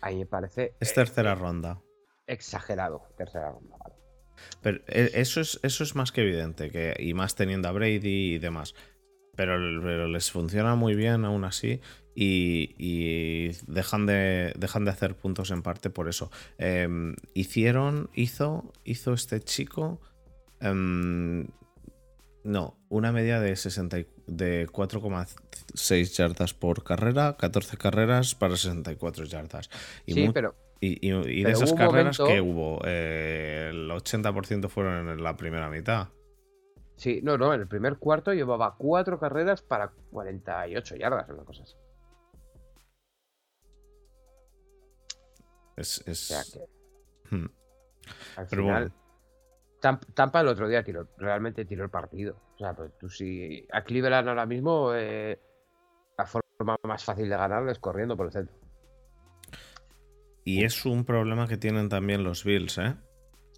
a 0.00 0.10
mí 0.10 0.16
me 0.16 0.26
parece 0.26 0.74
Es 0.80 0.90
eh, 0.90 0.94
tercera 0.94 1.34
ronda. 1.34 1.80
exagerado. 2.26 3.02
Tercera 3.16 3.50
ronda, 3.52 3.76
vale. 3.78 3.94
Pero 4.62 4.78
eh, 4.86 5.10
eso 5.14 5.40
es, 5.40 5.58
eso 5.62 5.82
es 5.84 5.94
más 5.96 6.12
que 6.12 6.22
evidente, 6.22 6.70
que, 6.70 6.94
y 6.98 7.14
más 7.14 7.34
teniendo 7.34 7.68
a 7.68 7.72
Brady 7.72 8.34
y 8.34 8.38
demás. 8.38 8.74
Pero, 9.36 9.54
pero 9.82 10.08
les 10.08 10.30
funciona 10.32 10.74
muy 10.74 10.94
bien 10.96 11.24
aún 11.24 11.44
así 11.44 11.80
y, 12.14 12.74
y 12.76 13.52
dejan, 13.68 14.04
de, 14.06 14.52
dejan 14.56 14.84
de 14.84 14.90
hacer 14.90 15.14
puntos 15.16 15.50
en 15.52 15.62
parte 15.62 15.90
por 15.90 16.08
eso. 16.08 16.30
Em, 16.58 17.14
hicieron, 17.34 18.10
hizo, 18.14 18.72
hizo 18.84 19.12
este 19.12 19.40
chico, 19.40 20.00
em, 20.60 21.46
no, 22.48 22.78
una 22.88 23.12
media 23.12 23.40
de, 23.40 23.54
60 23.56 23.98
y- 23.98 24.06
de 24.26 24.66
4,6 24.68 26.16
yardas 26.16 26.54
por 26.54 26.82
carrera, 26.82 27.36
14 27.38 27.76
carreras 27.76 28.34
para 28.34 28.56
64 28.56 29.24
yardas. 29.26 29.68
Y 30.06 30.14
Sí, 30.14 30.30
pero 30.32 30.54
y, 30.80 31.06
y- 31.08 31.12
y 31.12 31.42
de 31.42 31.42
Pero 31.44 31.48
esas 31.56 31.72
hubo 31.72 31.72
un 31.72 31.78
carreras 31.90 32.18
momento- 32.18 32.26
que 32.26 32.40
hubo, 32.40 32.80
Eh, 32.84 33.68
el 33.70 33.90
80% 33.90 34.68
fueron 34.68 35.08
en 35.10 35.22
la 35.22 35.36
primera 35.36 35.68
mitad. 35.68 36.08
sí, 36.96 37.20
no, 37.22 37.36
no, 37.36 37.52
en 37.52 37.60
el 37.60 37.68
primer 37.68 37.98
cuarto 37.98 38.32
llevaba 38.32 38.76
cuatro 38.76 39.18
carreras 39.20 39.60
para 39.62 39.90
48 40.10 40.96
yardas, 40.96 41.28
una 41.28 41.44
cosa 41.44 41.62
así. 41.64 41.74
Es, 45.76 46.02
O 46.06 46.10
es- 46.10 46.18
sea 46.26 46.42
que 46.52 47.36
Hmm. 47.36 47.46
al 48.36 48.46
Pero 48.48 48.62
final. 48.62 48.82
bueno. 48.84 49.07
Tam- 49.80 50.00
Tampa 50.14 50.40
el 50.40 50.48
otro 50.48 50.68
día 50.68 50.82
tiró, 50.82 51.08
realmente 51.18 51.64
tiró 51.64 51.84
el 51.84 51.90
partido. 51.90 52.40
O 52.54 52.58
sea, 52.58 52.74
pues 52.74 52.90
tú 52.98 53.08
si 53.08 53.66
a 53.72 53.82
Cleveland 53.84 54.28
ahora 54.28 54.46
mismo 54.46 54.92
eh, 54.94 55.38
la 56.18 56.26
forma 56.26 56.76
más 56.84 57.04
fácil 57.04 57.28
de 57.28 57.36
ganarle 57.36 57.72
es 57.72 57.78
corriendo 57.78 58.16
por 58.16 58.26
el 58.26 58.32
centro. 58.32 58.56
Y 60.44 60.64
es 60.64 60.86
un 60.86 61.04
problema 61.04 61.46
que 61.46 61.56
tienen 61.58 61.88
también 61.88 62.24
los 62.24 62.42
Bills, 62.44 62.78
¿eh? 62.78 62.94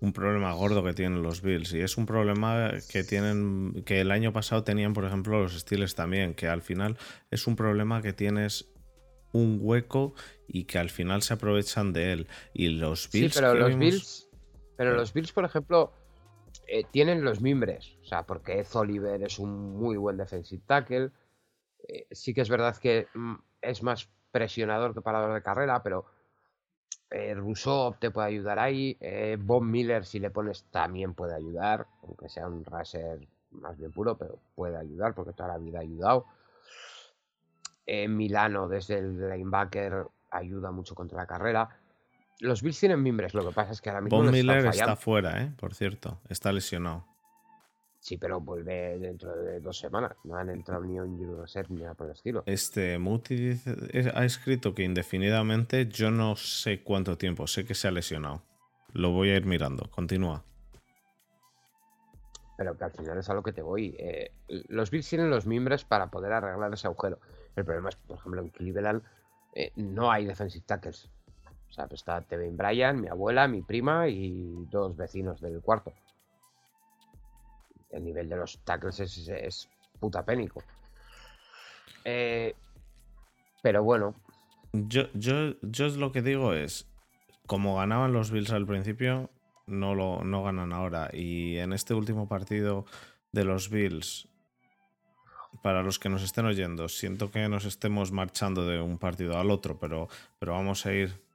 Un 0.01 0.13
problema 0.13 0.53
gordo 0.55 0.83
que 0.83 0.93
tienen 0.95 1.23
los 1.23 1.41
Bills. 1.43 1.73
Y 1.75 1.81
es 1.83 1.97
un 1.99 2.07
problema 2.07 2.73
que 2.91 3.05
tienen. 3.05 3.83
que 3.85 4.01
el 4.01 4.11
año 4.11 4.33
pasado 4.33 4.65
tenían, 4.65 4.93
por 4.95 5.05
ejemplo, 5.05 5.41
los 5.43 5.59
Steelers 5.59 5.95
también. 5.95 6.35
Que 6.35 6.49
al 6.49 6.63
final 6.63 6.97
es 7.31 7.47
un 7.47 7.55
problema 7.55 8.01
que 8.03 8.13
tienes 8.13 8.73
un 9.33 9.59
hueco 9.61 10.15
y 10.49 10.65
que 10.65 10.79
al 10.79 10.91
final 10.91 11.23
se 11.23 11.35
aprovechan 11.35 11.93
de 11.93 12.13
él. 12.13 12.27
Y 12.55 12.71
los 12.71 13.11
Bills. 13.13 13.35
sí, 13.35 13.41
pero 13.41 13.55
los 13.55 13.69
vimos- 13.69 13.79
Bills. 13.81 14.29
Pero 14.77 14.95
los 14.95 15.13
Bills, 15.13 15.33
por 15.33 15.45
ejemplo, 15.45 15.93
eh, 16.71 16.85
tienen 16.91 17.25
los 17.25 17.41
mimbres. 17.41 17.97
O 18.03 18.05
sea, 18.05 18.25
porque 18.25 18.65
Oliver 18.75 19.23
es 19.23 19.39
un 19.41 19.77
muy 19.77 19.97
buen 19.97 20.17
defensive 20.17 20.63
tackle. 20.67 21.11
Eh, 21.89 22.07
sí 22.13 22.33
que 22.33 22.43
es 22.43 22.49
verdad 22.49 22.77
que 22.77 23.09
mm, 23.15 23.35
es 23.61 23.83
más 23.83 24.09
presionador 24.31 24.95
que 24.95 25.03
parador 25.03 25.35
de 25.35 25.43
carrera, 25.43 25.83
pero 25.83 26.07
eh, 27.11 27.35
Rousseau 27.35 27.97
te 27.99 28.11
puede 28.13 28.29
ayudar 28.29 28.59
ahí. 28.61 28.97
Eh, 29.01 29.37
Bob 29.41 29.63
Miller, 29.63 30.05
si 30.07 30.21
le 30.21 30.31
pones, 30.31 30.65
también 30.71 31.15
puede 31.15 31.35
ayudar. 31.35 31.87
Aunque 32.03 32.29
sea 32.29 32.47
un 32.47 32.65
raser 32.65 33.27
más 33.51 33.77
bien 33.77 33.91
puro, 33.91 34.17
pero 34.17 34.39
puede 34.55 34.77
ayudar 34.77 35.15
porque 35.15 35.33
toda 35.33 35.49
la 35.49 35.59
vida 35.59 35.79
ha 35.79 35.83
ayudado. 35.83 36.27
Eh, 37.87 38.07
Milano, 38.07 38.69
desde 38.69 38.99
el 38.99 39.19
linebacker, 39.29 40.07
ayuda 40.31 40.71
mucho 40.71 40.95
contra 40.95 41.19
la 41.19 41.27
carrera. 41.27 41.80
Los 42.41 42.63
Bills 42.63 42.81
tienen 42.81 43.03
mimbres, 43.03 43.35
lo 43.35 43.47
que 43.47 43.53
pasa 43.55 43.73
es 43.73 43.81
que 43.81 43.91
ahora 43.91 44.01
mismo 44.01 44.19
Von 44.19 44.31
Miller 44.31 44.65
está 44.67 44.97
fuera, 44.97 45.43
¿eh? 45.43 45.53
Por 45.59 45.75
cierto. 45.75 46.21
Está 46.29 46.53
lesionado. 46.53 47.07
Sí, 47.99 48.17
pero 48.17 48.41
vuelve 48.41 48.99
dentro 48.99 49.37
de 49.37 49.61
dos 49.61 49.79
semanas. 49.79 50.13
No 50.25 50.35
han 50.37 50.49
entrado 50.49 50.83
ni 50.83 50.99
un 50.99 51.39
Reserve 51.39 51.69
ni 51.75 51.83
nada 51.83 51.93
por 51.93 52.07
el 52.07 52.13
estilo. 52.15 52.43
Este 52.47 52.99
Muti 52.99 53.37
dice- 53.37 54.11
ha 54.15 54.25
escrito 54.25 54.75
que 54.75 54.85
indefinidamente 54.85 55.87
yo 55.87 56.11
no 56.11 56.35
sé 56.35 56.83
cuánto 56.83 57.19
tiempo, 57.19 57.47
sé 57.47 57.67
que 57.67 57.75
se 57.75 57.89
ha 57.89 57.91
lesionado. 57.91 58.43
Lo 58.95 59.11
voy 59.11 59.29
a 59.31 59.37
ir 59.37 59.45
mirando. 59.45 59.91
Continúa. 59.91 60.43
Pero 62.57 62.77
que 62.77 62.85
al 62.85 62.91
final 62.93 63.19
es 63.19 63.29
a 63.29 63.35
lo 63.35 63.43
que 63.43 63.53
te 63.53 63.63
voy. 63.63 63.95
eh, 63.99 64.33
los 64.49 64.91
Bills 64.91 65.09
tienen 65.09 65.29
los 65.31 65.47
mimbres 65.47 65.85
para 65.85 66.11
poder 66.11 66.33
arreglar 66.33 66.73
ese 66.73 66.87
agujero. 66.87 67.19
El 67.57 67.65
problema 67.67 67.91
es, 67.91 67.97
por 67.97 68.17
ejemplo, 68.19 68.41
en 68.41 68.49
Cleveland 68.49 69.03
eh, 69.55 69.73
no 69.77 70.11
hay 70.11 70.25
defensive 70.25 70.65
tackles. 70.67 71.11
O 71.71 71.73
sea, 71.73 71.87
pues 71.87 72.01
está 72.01 72.21
Tevin 72.21 72.57
Bryan, 72.57 73.01
mi 73.01 73.09
abuela, 73.09 73.47
mi 73.47 73.63
prima 73.63 74.09
y 74.09 74.67
dos 74.71 74.97
vecinos 74.97 75.41
del 75.41 75.61
cuarto. 75.61 75.93
El 77.91 78.05
nivel 78.05 78.29
de 78.29 78.37
los 78.37 78.59
tackles 78.65 79.01
es, 79.01 79.69
puta 79.99 80.25
pénico. 80.25 80.63
Eh, 82.05 82.55
pero 83.63 83.85
bueno, 83.85 84.15
Yo, 84.73 85.05
yo, 85.15 85.55
yo 85.63 85.89
lo 85.89 86.13
que 86.13 86.23
digo 86.23 86.55
es, 86.55 86.89
como 87.47 87.77
ganaban 87.77 88.13
los 88.13 88.31
Bills 88.31 88.53
al 88.53 88.67
principio, 88.67 89.31
no, 89.67 89.95
lo, 89.95 90.25
no 90.25 90.43
ganan 90.43 90.73
ahora. 90.73 91.11
Y 91.13 91.59
en 91.59 91.73
este 91.73 91.95
último 91.95 92.29
partido 92.29 92.85
de 93.33 93.45
los 93.45 93.71
Bills, 93.71 94.29
para 95.63 95.83
los 95.83 95.99
que 95.99 96.09
nos 96.09 96.23
estén 96.23 96.47
oyendo, 96.47 96.89
siento 96.89 97.31
que 97.31 97.49
nos 97.49 97.65
estemos 97.65 98.13
marchando 98.13 98.67
de 98.67 98.81
un 98.81 98.99
partido 98.99 99.39
al 99.39 99.51
otro, 99.51 99.79
pero, 99.79 100.09
pero 100.39 100.53
vamos 100.53 100.87
a 100.87 100.93
ir 100.93 101.30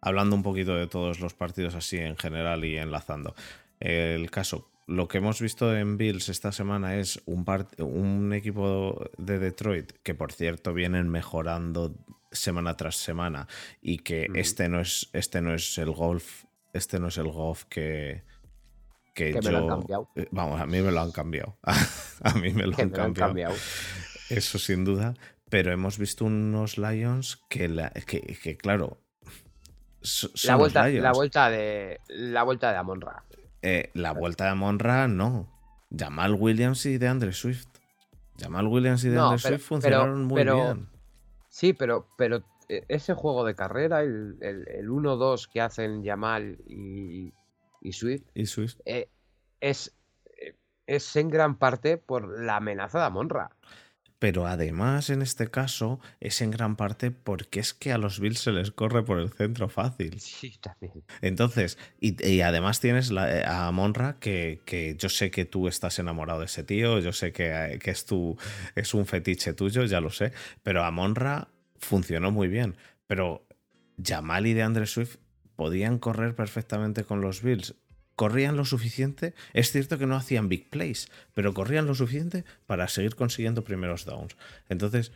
hablando 0.00 0.36
un 0.36 0.42
poquito 0.42 0.74
de 0.74 0.86
todos 0.86 1.20
los 1.20 1.34
partidos 1.34 1.74
así 1.74 1.98
en 1.98 2.16
general 2.16 2.64
y 2.64 2.76
enlazando. 2.76 3.34
El 3.80 4.30
caso, 4.30 4.70
lo 4.86 5.06
que 5.06 5.18
hemos 5.18 5.40
visto 5.40 5.76
en 5.76 5.98
Bills 5.98 6.28
esta 6.28 6.50
semana 6.50 6.96
es 6.96 7.20
un, 7.26 7.44
un 7.78 8.32
equipo 8.32 9.10
de 9.18 9.38
Detroit 9.38 9.92
que, 10.02 10.14
por 10.14 10.32
cierto, 10.32 10.72
vienen 10.72 11.08
mejorando 11.08 11.94
semana 12.32 12.76
tras 12.76 12.96
semana 12.96 13.48
y 13.80 13.98
que 13.98 14.28
este, 14.34 14.68
no 14.68 14.80
es, 14.80 15.10
este 15.12 15.40
no 15.40 15.54
es 15.54 15.78
el 15.78 15.90
golf, 15.90 16.44
este 16.72 16.98
no 16.98 17.08
es 17.08 17.18
el 17.18 17.28
golf 17.28 17.64
que, 17.64 18.22
que, 19.14 19.32
yo. 19.32 19.50
lo 19.50 19.58
han 19.58 19.68
cambiado. 19.68 20.10
Eh, 20.16 20.28
vamos, 20.30 20.60
a 20.60 20.66
mí 20.66 20.80
me 20.80 20.90
lo 20.90 21.00
han 21.00 21.12
cambiado. 21.12 21.58
a 22.22 22.34
mí 22.34 22.52
me 22.52 22.66
lo 22.66 22.76
han, 22.78 22.90
cambiado. 23.12 23.54
Eso 24.30 24.58
sin 24.58 24.84
duda. 24.84 25.14
Pero 25.50 25.72
hemos 25.72 25.98
visto 25.98 26.24
unos 26.24 26.78
Lions 26.78 27.36
que, 27.48 27.68
que, 28.06 28.56
claro. 28.56 28.98
La 30.44 30.56
vuelta, 30.56 30.88
la 30.88 31.12
vuelta 31.12 31.50
de 31.50 32.00
la 32.08 32.42
vuelta 32.42 32.70
de 32.70 32.78
Amonra. 32.78 33.24
Eh, 33.62 33.90
la 33.94 34.12
vuelta 34.12 34.48
de 34.48 34.54
Monra, 34.54 35.08
no. 35.08 35.48
Jamal 35.96 36.34
Williams 36.34 36.86
y 36.86 36.98
de 36.98 37.08
Andre 37.08 37.32
Swift. 37.32 37.66
Jamal 38.38 38.66
Williams 38.68 39.02
y 39.04 39.08
de 39.08 39.18
Andre 39.18 39.38
Swift 39.38 39.62
funcionaron 39.62 40.24
muy 40.24 40.44
bien. 40.44 40.88
Sí, 41.48 41.72
pero, 41.72 42.06
pero 42.16 42.44
eh, 42.68 42.84
ese 42.88 43.14
juego 43.14 43.44
de 43.44 43.54
carrera, 43.54 44.02
el, 44.02 44.36
el, 44.40 44.88
1-2 44.88 45.48
que 45.48 45.60
hacen 45.60 46.04
Jamal 46.04 46.58
y, 46.68 47.32
Swift, 47.90 48.22
¿Y 48.34 48.46
Swift? 48.46 48.76
Eh, 48.84 49.08
es, 49.60 49.96
es 50.86 51.16
en 51.16 51.30
gran 51.30 51.58
parte 51.58 51.96
por 51.96 52.40
la 52.40 52.56
amenaza 52.56 53.02
de 53.02 53.10
Monra 53.10 53.50
pero 54.18 54.46
además 54.46 55.10
en 55.10 55.22
este 55.22 55.48
caso 55.48 56.00
es 56.20 56.40
en 56.40 56.50
gran 56.50 56.76
parte 56.76 57.10
porque 57.10 57.60
es 57.60 57.74
que 57.74 57.92
a 57.92 57.98
los 57.98 58.20
Bills 58.20 58.40
se 58.40 58.52
les 58.52 58.70
corre 58.70 59.04
por 59.04 59.18
el 59.18 59.30
centro 59.30 59.68
fácil. 59.68 60.20
Sí, 60.20 60.58
también. 60.60 61.04
Entonces, 61.20 61.78
y, 62.00 62.40
además 62.40 62.80
tienes 62.80 63.10
eh, 63.10 63.44
a 63.46 63.70
Monra, 63.70 64.16
que, 64.18 64.60
que, 64.64 64.96
yo 64.98 65.08
sé 65.08 65.30
que 65.30 65.44
tú 65.44 65.68
estás 65.68 65.98
enamorado 65.98 66.40
de 66.40 66.46
ese 66.46 66.64
tío, 66.64 66.98
yo 66.98 67.12
sé 67.12 67.32
que, 67.32 67.50
eh, 67.50 67.78
que 67.78 67.90
es, 67.90 68.04
tu, 68.06 68.36
es 68.74 68.94
un 68.94 69.06
fetiche 69.06 69.52
tuyo, 69.54 69.84
ya 69.84 70.00
lo 70.00 70.10
sé, 70.10 70.32
pero 70.62 70.84
a 70.84 70.90
Monra 70.90 71.48
funcionó 71.78 72.30
muy 72.30 72.48
bien. 72.48 72.76
Pero 73.06 73.46
Jamal 74.02 74.46
y 74.46 74.54
de 74.54 74.62
Andre 74.62 74.86
Swift 74.86 75.16
podían 75.56 75.98
correr 75.98 76.34
perfectamente 76.34 77.04
con 77.04 77.20
los 77.20 77.42
Bills 77.42 77.74
corrían 78.18 78.56
lo 78.56 78.64
suficiente. 78.64 79.32
Es 79.52 79.70
cierto 79.70 79.96
que 79.96 80.04
no 80.04 80.16
hacían 80.16 80.48
big 80.48 80.68
plays, 80.68 81.08
pero 81.34 81.54
corrían 81.54 81.86
lo 81.86 81.94
suficiente 81.94 82.44
para 82.66 82.88
seguir 82.88 83.14
consiguiendo 83.14 83.62
primeros 83.62 84.04
downs. 84.04 84.36
Entonces. 84.68 85.12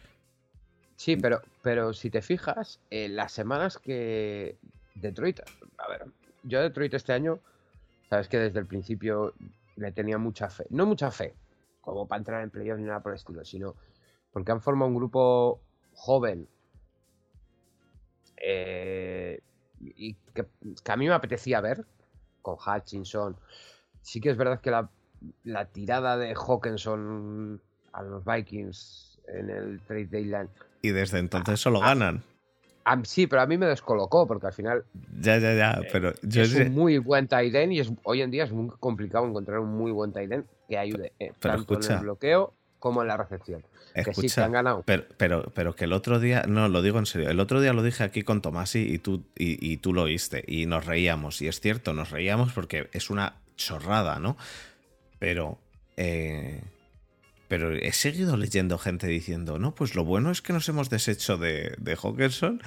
Sí, 0.95 1.17
pero, 1.17 1.43
pero 1.63 1.95
si 1.95 2.11
te 2.11 2.23
fijas, 2.23 2.79
en 2.91 3.17
las 3.17 3.33
semanas 3.33 3.77
que 3.77 4.57
Detroit. 4.95 5.41
A 5.79 5.89
ver, 5.89 6.07
yo 6.45 6.61
a 6.61 6.63
Detroit 6.63 6.95
este 6.95 7.13
año, 7.13 7.41
sabes 8.09 8.29
que 8.29 8.39
desde 8.39 8.61
el 8.61 8.67
principio 8.67 9.35
le 9.75 9.91
tenía 9.91 10.17
mucha 10.19 10.49
fe. 10.49 10.67
No 10.71 10.87
mucha 10.87 11.11
fe, 11.11 11.35
como 11.81 12.07
para 12.07 12.21
entrar 12.21 12.43
en 12.45 12.51
playoffs 12.51 12.81
ni 12.81 12.87
nada 12.87 13.01
por 13.01 13.11
el 13.11 13.17
estilo, 13.17 13.45
sino 13.45 13.75
porque 14.33 14.53
han 14.53 14.63
formado 14.63 14.89
un 14.89 14.97
grupo 14.97 15.61
joven. 15.95 16.47
Eh, 18.37 19.41
y 19.81 20.15
que, 20.15 20.47
a 20.87 20.97
mí 20.97 21.09
me 21.09 21.15
apetecía 21.15 21.61
ver, 21.61 21.85
con 22.43 22.57
Hutchinson. 22.57 23.37
Sí 24.03 24.21
que 24.21 24.31
es 24.31 24.37
verdad 24.37 24.61
que 24.61 24.71
la, 25.45 25.65
tirada 25.67 26.17
de 26.17 26.35
Hawkinson 26.35 27.61
a 27.93 28.03
los 28.03 28.25
Vikings 28.25 29.21
en 29.29 29.51
el 29.51 29.81
trade 29.81 30.07
deadline. 30.07 30.49
Y 30.83 30.91
desde 30.91 31.19
entonces 31.19 31.61
solo 31.61 31.81
ganan. 31.81 32.23
sí, 33.05 33.27
pero 33.27 33.43
a 33.43 33.47
mí 33.47 33.57
me 33.57 33.67
descolocó 33.67 34.27
porque 34.27 34.49
al 34.49 34.53
final. 34.53 34.85
Ya, 35.21 35.39
ya, 35.39 35.55
ya. 35.55 35.81
Eh, 35.81 35.89
pero 35.93 36.13
es 36.23 36.55
un 36.55 36.75
muy 36.75 36.99
buen 36.99 37.29
tight 37.29 37.55
y 37.71 37.81
es, 37.81 37.93
hoy 38.03 38.23
en 38.23 38.31
día 38.31 38.45
es 38.45 38.53
muy 38.53 38.71
complicado 38.81 39.27
encontrar 39.27 39.61
un 39.61 39.77
muy 39.77 39.93
buen 39.93 40.13
tight 40.13 40.45
que 40.69 40.77
ayude 40.77 41.13
eh, 41.19 41.33
tanto 41.39 41.75
en 41.75 41.93
el 41.93 41.99
bloqueo 42.01 42.53
como 42.83 43.01
en 43.03 43.09
la 43.09 43.17
recepción. 43.17 43.65
que 43.95 44.13
sí, 44.13 44.41
han 44.41 44.51
ganado. 44.51 44.83
Pero, 44.85 45.05
pero, 45.17 45.53
pero, 45.55 45.77
que 45.77 45.85
el 45.85 45.93
otro 45.93 46.19
día, 46.19 46.43
no, 46.49 46.69
lo 46.69 46.83
digo 46.83 46.99
en 46.99 47.07
serio, 47.07 47.31
el 47.31 47.39
otro 47.39 47.61
día 47.61 47.73
lo 47.73 47.85
dije 47.85 48.03
aquí 48.03 48.25
con 48.25 48.43
Tomasi 48.43 48.81
y 48.81 48.99
tú, 48.99 49.23
y, 49.37 49.77
tú 49.77 49.95
lo 49.95 50.03
oíste 50.03 50.43
y 50.49 50.67
nos 50.67 50.85
reíamos. 50.85 51.41
Y 51.43 51.47
es 51.47 51.61
cierto, 51.61 51.95
nos 51.95 52.11
reíamos 52.11 52.53
porque 52.53 52.91
es 52.93 53.09
una 53.09 53.37
chorrada, 53.57 54.19
¿no? 54.19 54.37
Pero... 55.21 55.59
Eh, 55.97 56.61
pero 57.47 57.71
he 57.71 57.93
seguido 57.93 58.39
leyendo 58.39 58.79
gente 58.79 59.07
diciendo, 59.07 59.59
no, 59.59 59.75
pues 59.75 59.95
lo 59.95 60.07
bueno 60.07 60.31
es 60.31 60.41
que 60.41 60.55
nos 60.55 60.67
hemos 60.71 60.89
deshecho 60.89 61.37
de, 61.37 61.75
de 61.79 61.97
Hawkinson 61.97 62.63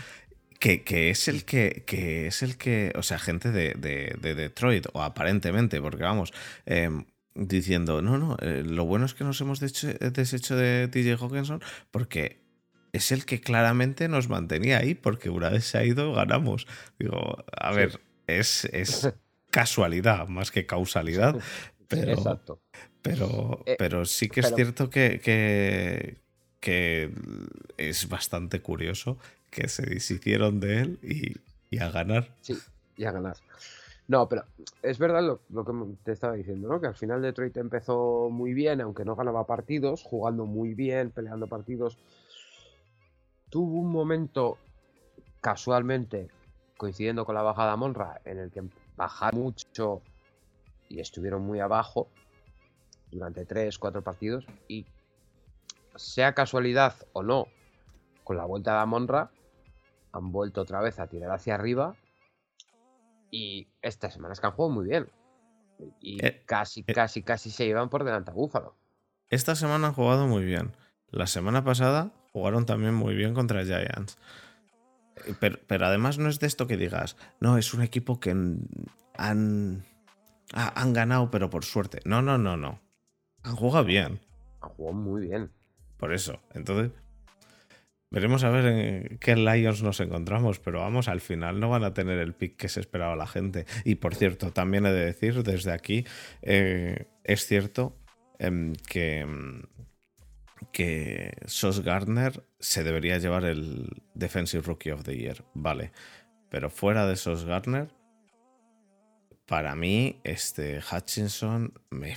que, 0.59 0.83
que, 0.83 1.09
es 1.09 1.27
el 1.27 1.43
que, 1.43 1.83
que, 1.87 2.27
es 2.27 2.43
el 2.43 2.55
que, 2.55 2.93
o 2.95 3.01
sea, 3.01 3.17
gente 3.17 3.51
de, 3.51 3.73
de, 3.73 4.35
Detroit, 4.35 4.85
o 4.93 5.01
aparentemente, 5.01 5.81
porque 5.81 6.03
vamos, 6.03 6.31
em, 6.67 7.05
diciendo, 7.35 8.01
no, 8.01 8.17
no, 8.17 8.37
eh, 8.41 8.63
lo 8.65 8.85
bueno 8.85 9.05
es 9.05 9.13
que 9.13 9.23
nos 9.23 9.39
hemos 9.41 9.59
deshecho 9.59 10.55
de 10.55 10.87
TJ 10.87 11.21
Hawkinson 11.21 11.61
porque 11.91 12.41
es 12.93 13.11
el 13.11 13.25
que 13.25 13.41
claramente 13.41 14.07
nos 14.07 14.29
mantenía 14.29 14.77
ahí, 14.77 14.95
porque 14.95 15.29
una 15.29 15.49
vez 15.49 15.65
se 15.65 15.77
ha 15.77 15.83
ido, 15.83 16.13
ganamos. 16.13 16.65
Digo, 16.97 17.43
a 17.51 17.71
ver, 17.73 17.99
es, 18.25 18.65
es 18.65 19.09
casualidad 19.51 20.27
más 20.29 20.49
que 20.49 20.65
causalidad, 20.65 21.37
pero, 21.89 22.13
Exacto. 22.13 22.61
pero, 23.01 23.61
eh, 23.65 23.75
pero 23.77 24.05
sí 24.05 24.29
que 24.29 24.39
es 24.39 24.53
cierto 24.55 24.89
que, 24.89 25.19
que, 25.19 26.17
que, 26.61 27.11
es 27.77 28.07
bastante 28.07 28.61
curioso 28.61 29.17
que 29.51 29.67
se 29.67 29.85
deshicieron 29.85 30.61
de 30.61 30.81
él 30.81 30.99
y, 31.03 31.35
y 31.75 31.79
a 31.79 31.89
ganar. 31.89 32.33
Sí, 32.41 32.57
y 32.95 33.03
a 33.03 33.11
ganar. 33.11 33.35
No, 34.07 34.29
pero 34.29 34.43
es 34.83 34.99
verdad 34.99 35.23
lo, 35.23 35.65
que 35.65 35.73
te 36.03 36.11
estaba 36.11 36.33
diciendo, 36.33 36.67
¿no? 36.67 36.79
Que 36.79 36.87
al 36.87 36.95
final 36.95 37.21
Detroit 37.21 37.57
empezó 37.57 38.29
muy 38.29 38.53
bien, 38.53 38.81
aunque 38.81 39.03
no 39.03 39.15
ganaba 39.15 39.47
partidos, 39.47 40.03
jugando 40.03 40.45
muy 40.45 40.75
bien, 40.75 41.09
peleando 41.09 41.47
partidos. 41.47 41.97
Tuvo 43.49 43.79
un 43.79 43.91
momento, 43.91 44.57
casualmente, 45.41 46.29
coincidiendo 46.77 47.25
con 47.25 47.33
la 47.33 47.41
bajada 47.41 47.71
a 47.71 47.77
Monra, 47.77 48.21
en 48.25 48.37
el 48.37 48.51
que 48.51 48.63
bajaron 48.95 49.41
mucho 49.41 50.01
y 50.87 50.99
estuvieron 50.99 51.41
muy 51.41 51.59
abajo 51.59 52.07
durante 53.11 53.45
tres, 53.45 53.79
cuatro 53.79 54.03
partidos. 54.03 54.45
Y 54.67 54.85
sea 55.95 56.33
casualidad 56.33 56.93
o 57.13 57.23
no, 57.23 57.47
con 58.23 58.37
la 58.37 58.45
vuelta 58.45 58.79
de 58.79 58.85
Monra, 58.85 59.31
han 60.11 60.31
vuelto 60.31 60.61
otra 60.61 60.79
vez 60.79 60.99
a 60.99 61.07
tirar 61.07 61.31
hacia 61.31 61.55
arriba 61.55 61.95
y 63.35 63.67
estas 63.81 64.13
semanas 64.13 64.39
que 64.39 64.47
han 64.47 64.53
jugado 64.53 64.73
muy 64.73 64.87
bien. 64.87 65.11
Y 65.99 66.25
eh, 66.25 66.41
casi, 66.45 66.85
eh. 66.87 66.93
casi, 66.93 67.21
casi 67.21 67.51
se 67.51 67.65
llevan 67.65 67.89
por 67.89 68.05
delante 68.05 68.31
a 68.31 68.33
Búfalo. 68.33 68.77
Esta 69.27 69.55
semana 69.55 69.87
han 69.87 69.93
jugado 69.93 70.25
muy 70.25 70.45
bien. 70.45 70.71
La 71.09 71.27
semana 71.27 71.61
pasada 71.65 72.13
jugaron 72.31 72.65
también 72.65 72.93
muy 72.93 73.13
bien 73.13 73.33
contra 73.33 73.65
Giants. 73.65 74.17
Eh, 75.27 75.35
pero, 75.67 75.85
además 75.85 76.17
no 76.17 76.29
es 76.29 76.39
de 76.39 76.47
esto 76.47 76.65
que 76.65 76.77
digas, 76.77 77.17
no, 77.41 77.57
es 77.57 77.73
un 77.73 77.81
equipo 77.81 78.21
que 78.21 78.29
han, 78.29 79.83
han 80.53 80.93
ganado, 80.93 81.29
pero 81.29 81.49
por 81.49 81.65
suerte. 81.65 81.99
No, 82.05 82.21
no, 82.21 82.37
no, 82.37 82.55
no. 82.55 82.79
Han 83.43 83.57
jugado 83.57 83.83
bien. 83.83 84.21
Han 84.61 84.69
jugado 84.69 84.95
muy 84.95 85.27
bien. 85.27 85.51
Por 85.97 86.13
eso. 86.13 86.39
Entonces, 86.53 86.93
Veremos 88.15 88.45
a 88.45 88.49
ver 88.49 88.65
en 88.65 89.17
qué 89.17 89.35
Lions 89.35 89.83
nos 89.83 89.99
encontramos, 89.99 90.59
pero 90.59 90.79
vamos, 90.79 91.09
al 91.09 91.19
final 91.19 91.59
no 91.59 91.67
van 91.67 91.83
a 91.83 91.93
tener 91.93 92.17
el 92.19 92.33
pick 92.33 92.55
que 92.55 92.69
se 92.69 92.79
esperaba 92.79 93.13
la 93.17 93.27
gente. 93.27 93.65
Y 93.83 93.95
por 93.95 94.15
cierto, 94.15 94.53
también 94.53 94.85
he 94.85 94.93
de 94.93 95.03
decir 95.03 95.43
desde 95.43 95.73
aquí, 95.73 96.05
eh, 96.41 97.09
es 97.25 97.45
cierto 97.45 97.99
em, 98.39 98.71
que, 98.87 99.19
em, 99.19 99.63
que 100.71 101.33
Sos 101.45 101.81
Gardner 101.81 102.41
se 102.57 102.85
debería 102.85 103.17
llevar 103.17 103.43
el 103.43 103.89
Defensive 104.13 104.63
Rookie 104.65 104.91
of 104.91 105.03
the 105.03 105.17
Year, 105.17 105.43
vale. 105.53 105.91
Pero 106.49 106.69
fuera 106.69 107.05
de 107.05 107.17
Sos 107.17 107.43
Gardner, 107.43 107.89
para 109.45 109.75
mí, 109.75 110.21
este 110.23 110.79
Hutchinson 110.79 111.73
me, 111.89 112.15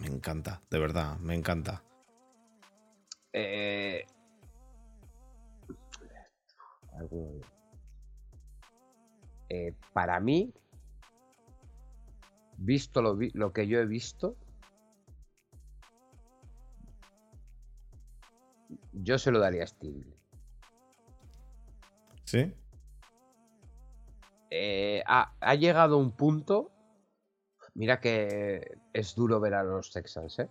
me 0.00 0.06
encanta, 0.06 0.62
de 0.70 0.78
verdad, 0.78 1.18
me 1.18 1.34
encanta. 1.34 1.82
Eh, 3.32 4.06
eh, 9.48 9.74
para 9.92 10.20
mí, 10.20 10.52
visto 12.56 13.02
lo, 13.02 13.52
que 13.52 13.66
yo 13.66 13.80
he 13.80 13.86
visto, 13.86 14.36
yo 18.92 19.18
se 19.18 19.30
lo 19.30 19.40
daría 19.40 19.64
a 19.64 19.66
Steve. 19.66 20.04
¿Sí? 22.24 22.54
Eh, 24.50 25.02
ha, 25.06 25.34
ha, 25.40 25.54
llegado 25.54 25.98
un 25.98 26.12
punto. 26.12 26.70
Mira 27.74 28.00
que 28.00 28.78
es 28.92 29.14
duro 29.14 29.40
ver 29.40 29.54
a 29.54 29.62
los 29.62 29.92
Texans, 29.92 30.38
¿eh? 30.40 30.50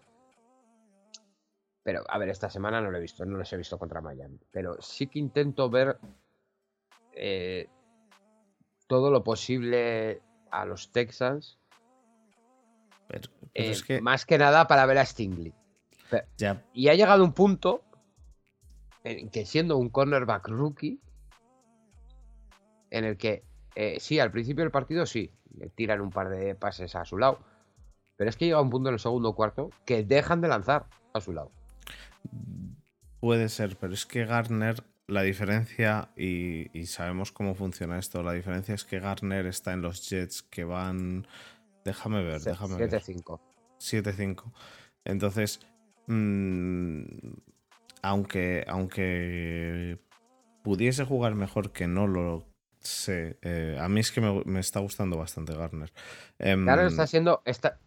Pero, 1.84 2.04
a 2.08 2.18
ver, 2.18 2.30
esta 2.30 2.50
semana 2.50 2.82
no 2.82 2.92
lo 2.92 2.98
he 2.98 3.02
visto, 3.02 3.26
no 3.26 3.38
los 3.38 3.52
he 3.52 3.58
visto 3.58 3.80
contra 3.80 4.02
Miami. 4.02 4.40
Pero 4.52 4.82
sí 4.82 5.08
que 5.08 5.20
intento 5.20 5.70
ver 5.70 5.98
eh, 7.20 7.68
todo 8.88 9.12
lo 9.12 9.24
posible 9.24 10.22
a 10.52 10.66
los 10.66 10.92
Texans. 10.92 11.60
Pero, 13.08 13.30
pero 13.54 13.68
eh, 13.68 13.72
es 13.72 13.84
que 13.84 14.02
Más 14.02 14.26
que 14.26 14.38
nada 14.38 14.68
para 14.68 14.86
ver 14.86 14.98
a 14.98 15.06
Stingley. 15.06 15.54
ya, 16.38 16.64
Y 16.74 16.88
ha 16.88 16.96
llegado 16.96 17.24
un 17.24 17.34
punto 17.34 17.84
en 19.04 19.30
que 19.30 19.46
siendo 19.46 19.78
un 19.78 19.90
cornerback 19.90 20.48
rookie, 20.48 21.00
en 22.92 23.06
el 23.06 23.18
que 23.18 23.44
eh, 23.76 23.98
sí, 24.00 24.20
al 24.20 24.32
principio 24.32 24.64
del 24.64 24.72
partido 24.72 25.06
sí, 25.06 25.32
le 25.56 25.70
tiran 25.70 26.02
un 26.02 26.10
par 26.10 26.30
de 26.30 26.56
pases 26.56 26.96
a 26.96 27.06
su 27.06 27.18
lado. 27.18 27.40
Pero 28.18 28.30
es 28.30 28.36
que 28.36 28.46
llega 28.46 28.62
un 28.62 28.70
punto 28.70 28.90
en 28.90 28.94
el 28.94 29.00
segundo 29.00 29.34
cuarto 29.34 29.70
que 29.86 30.04
dejan 30.04 30.42
de 30.42 30.50
lanzar 30.50 30.88
a 31.14 31.22
su 31.22 31.32
lado. 31.32 31.52
Puede 33.20 33.50
ser, 33.50 33.78
pero 33.78 33.94
es 33.94 34.06
que 34.06 34.26
Garner, 34.26 34.84
la 35.10 35.22
diferencia, 35.24 36.10
y, 36.16 36.70
y 36.78 36.86
sabemos 36.86 37.32
cómo 37.32 37.56
funciona 37.56 37.98
esto, 38.00 38.24
la 38.24 38.34
diferencia 38.34 38.76
es 38.76 38.84
que 38.86 39.00
Garner 39.00 39.46
está 39.46 39.74
en 39.74 39.82
los 39.82 40.08
Jets 40.10 40.44
que 40.44 40.64
van... 40.64 41.28
Déjame 41.84 42.24
ver, 42.24 42.42
déjame 42.42 42.76
ver. 42.78 42.90
7-5. 43.02 43.40
7-5. 43.80 44.52
Entonces, 45.06 45.60
mm, 46.08 47.04
aunque, 48.02 48.66
aunque 48.68 50.00
pudiese 50.64 51.06
jugar 51.06 51.36
mejor 51.36 51.72
que 51.72 51.88
no 51.88 52.08
lo 52.08 52.46
sé, 52.80 53.38
eh, 53.42 53.78
a 53.80 53.90
mí 53.90 54.00
es 54.02 54.12
que 54.12 54.22
me, 54.22 54.44
me 54.46 54.60
está 54.60 54.80
gustando 54.80 55.18
bastante 55.18 55.54
Garner. 55.56 55.92
Em, 56.38 56.64
Claro, 56.64 56.84
está 56.88 57.08
siendo. 57.08 57.42
Está... 57.46 57.80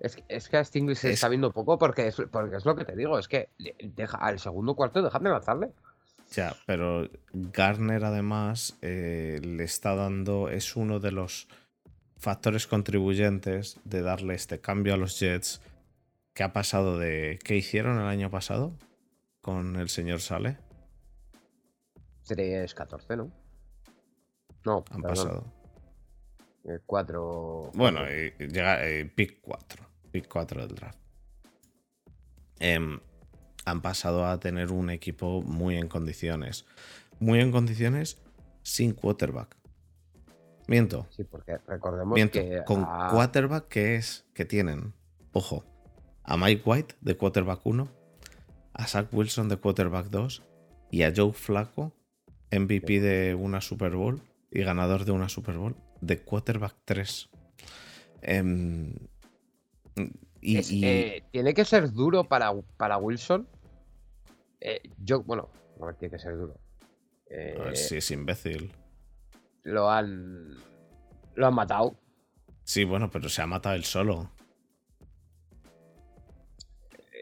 Es, 0.00 0.16
que- 0.16 0.24
es 0.28 0.48
que 0.48 0.56
a 0.56 0.64
Stingley 0.64 0.96
se 0.96 1.08
Es- 1.08 1.14
está 1.14 1.28
viendo 1.28 1.52
poco 1.52 1.78
porque 1.78 2.08
es, 2.08 2.16
porque 2.30 2.56
es 2.56 2.64
lo 2.64 2.74
que 2.76 2.84
te 2.84 2.96
digo. 2.96 3.18
Es 3.18 3.28
que 3.28 3.50
deja, 3.96 4.16
al 4.18 4.38
segundo 4.40 4.74
cuarto 4.74 5.00
dejan 5.02 5.22
de 5.22 5.30
lanzarle. 5.30 5.72
Ya, 6.34 6.56
pero 6.66 7.08
Garner 7.32 8.04
además 8.04 8.78
eh, 8.80 9.38
le 9.42 9.64
está 9.64 9.94
dando, 9.94 10.48
es 10.48 10.76
uno 10.76 10.98
de 10.98 11.12
los 11.12 11.46
factores 12.16 12.66
contribuyentes 12.66 13.78
de 13.84 14.00
darle 14.02 14.34
este 14.34 14.60
cambio 14.60 14.94
a 14.94 14.96
los 14.96 15.18
Jets 15.20 15.60
que 16.32 16.42
ha 16.42 16.52
pasado 16.52 16.98
de... 16.98 17.38
¿Qué 17.44 17.56
hicieron 17.56 17.98
el 18.00 18.06
año 18.06 18.30
pasado 18.30 18.72
con 19.42 19.76
el 19.76 19.90
señor 19.90 20.20
Sale? 20.20 20.56
3-14, 22.26 23.16
¿no? 23.16 23.30
No, 24.64 24.84
Han 24.90 25.02
pasado. 25.02 25.44
eh, 26.64 26.78
4. 26.86 27.72
Bueno, 27.74 28.00
y 28.10 28.32
llega 28.46 28.88
eh, 28.88 29.04
pick 29.04 29.40
4. 29.42 29.84
Pick 30.12 30.28
4 30.28 30.66
del 30.66 30.76
draft. 30.76 30.98
Em, 32.60 33.00
han 33.64 33.80
pasado 33.82 34.26
a 34.26 34.38
tener 34.40 34.72
un 34.72 34.90
equipo 34.90 35.42
muy 35.42 35.76
en 35.76 35.88
condiciones. 35.88 36.64
Muy 37.20 37.40
en 37.40 37.52
condiciones 37.52 38.20
sin 38.62 38.92
quarterback. 38.92 39.56
Miento. 40.68 41.06
Sí, 41.10 41.24
porque 41.24 41.58
recordemos 41.66 42.14
Miento, 42.14 42.38
que. 42.40 42.62
con 42.66 42.84
a- 42.84 43.08
quarterback 43.10 43.68
que 43.68 43.96
es 43.96 44.24
que 44.34 44.44
tienen, 44.44 44.94
ojo, 45.32 45.64
a 46.24 46.36
Mike 46.36 46.62
White 46.64 46.94
de 47.00 47.16
quarterback 47.16 47.64
1, 47.66 47.88
a 48.74 48.86
Zach 48.86 49.08
Wilson 49.12 49.48
de 49.48 49.56
quarterback 49.56 50.06
2 50.06 50.42
y 50.90 51.02
a 51.02 51.12
Joe 51.14 51.32
Flacco, 51.32 51.92
MVP 52.52 53.00
de 53.00 53.34
una 53.34 53.60
Super 53.60 53.96
Bowl 53.96 54.22
y 54.50 54.62
ganador 54.62 55.04
de 55.04 55.12
una 55.12 55.28
Super 55.28 55.56
Bowl 55.56 55.76
de 56.00 56.22
quarterback 56.22 56.76
3. 56.84 57.28
Em, 58.22 58.94
y, 60.42 60.58
es- 60.58 60.70
y- 60.70 60.84
eh, 60.84 61.24
tiene 61.30 61.54
que 61.54 61.64
ser 61.64 61.90
duro 61.92 62.24
para, 62.24 62.52
para 62.76 62.98
Wilson. 62.98 63.48
Eh, 64.60 64.80
yo, 64.98 65.22
bueno, 65.22 65.48
no 65.80 65.94
tiene 65.94 66.12
que 66.12 66.18
ser 66.22 66.36
duro. 66.36 66.58
Eh, 67.30 67.56
a 67.58 67.62
ver 67.64 67.76
si 67.76 67.96
es 67.96 68.10
imbécil. 68.10 68.70
Lo 69.62 69.90
han. 69.90 70.56
Lo 71.34 71.46
han 71.46 71.54
matado. 71.54 71.96
Sí, 72.64 72.84
bueno, 72.84 73.10
pero 73.10 73.28
se 73.28 73.40
ha 73.42 73.46
matado 73.46 73.74
él 73.74 73.84
solo. 73.84 74.30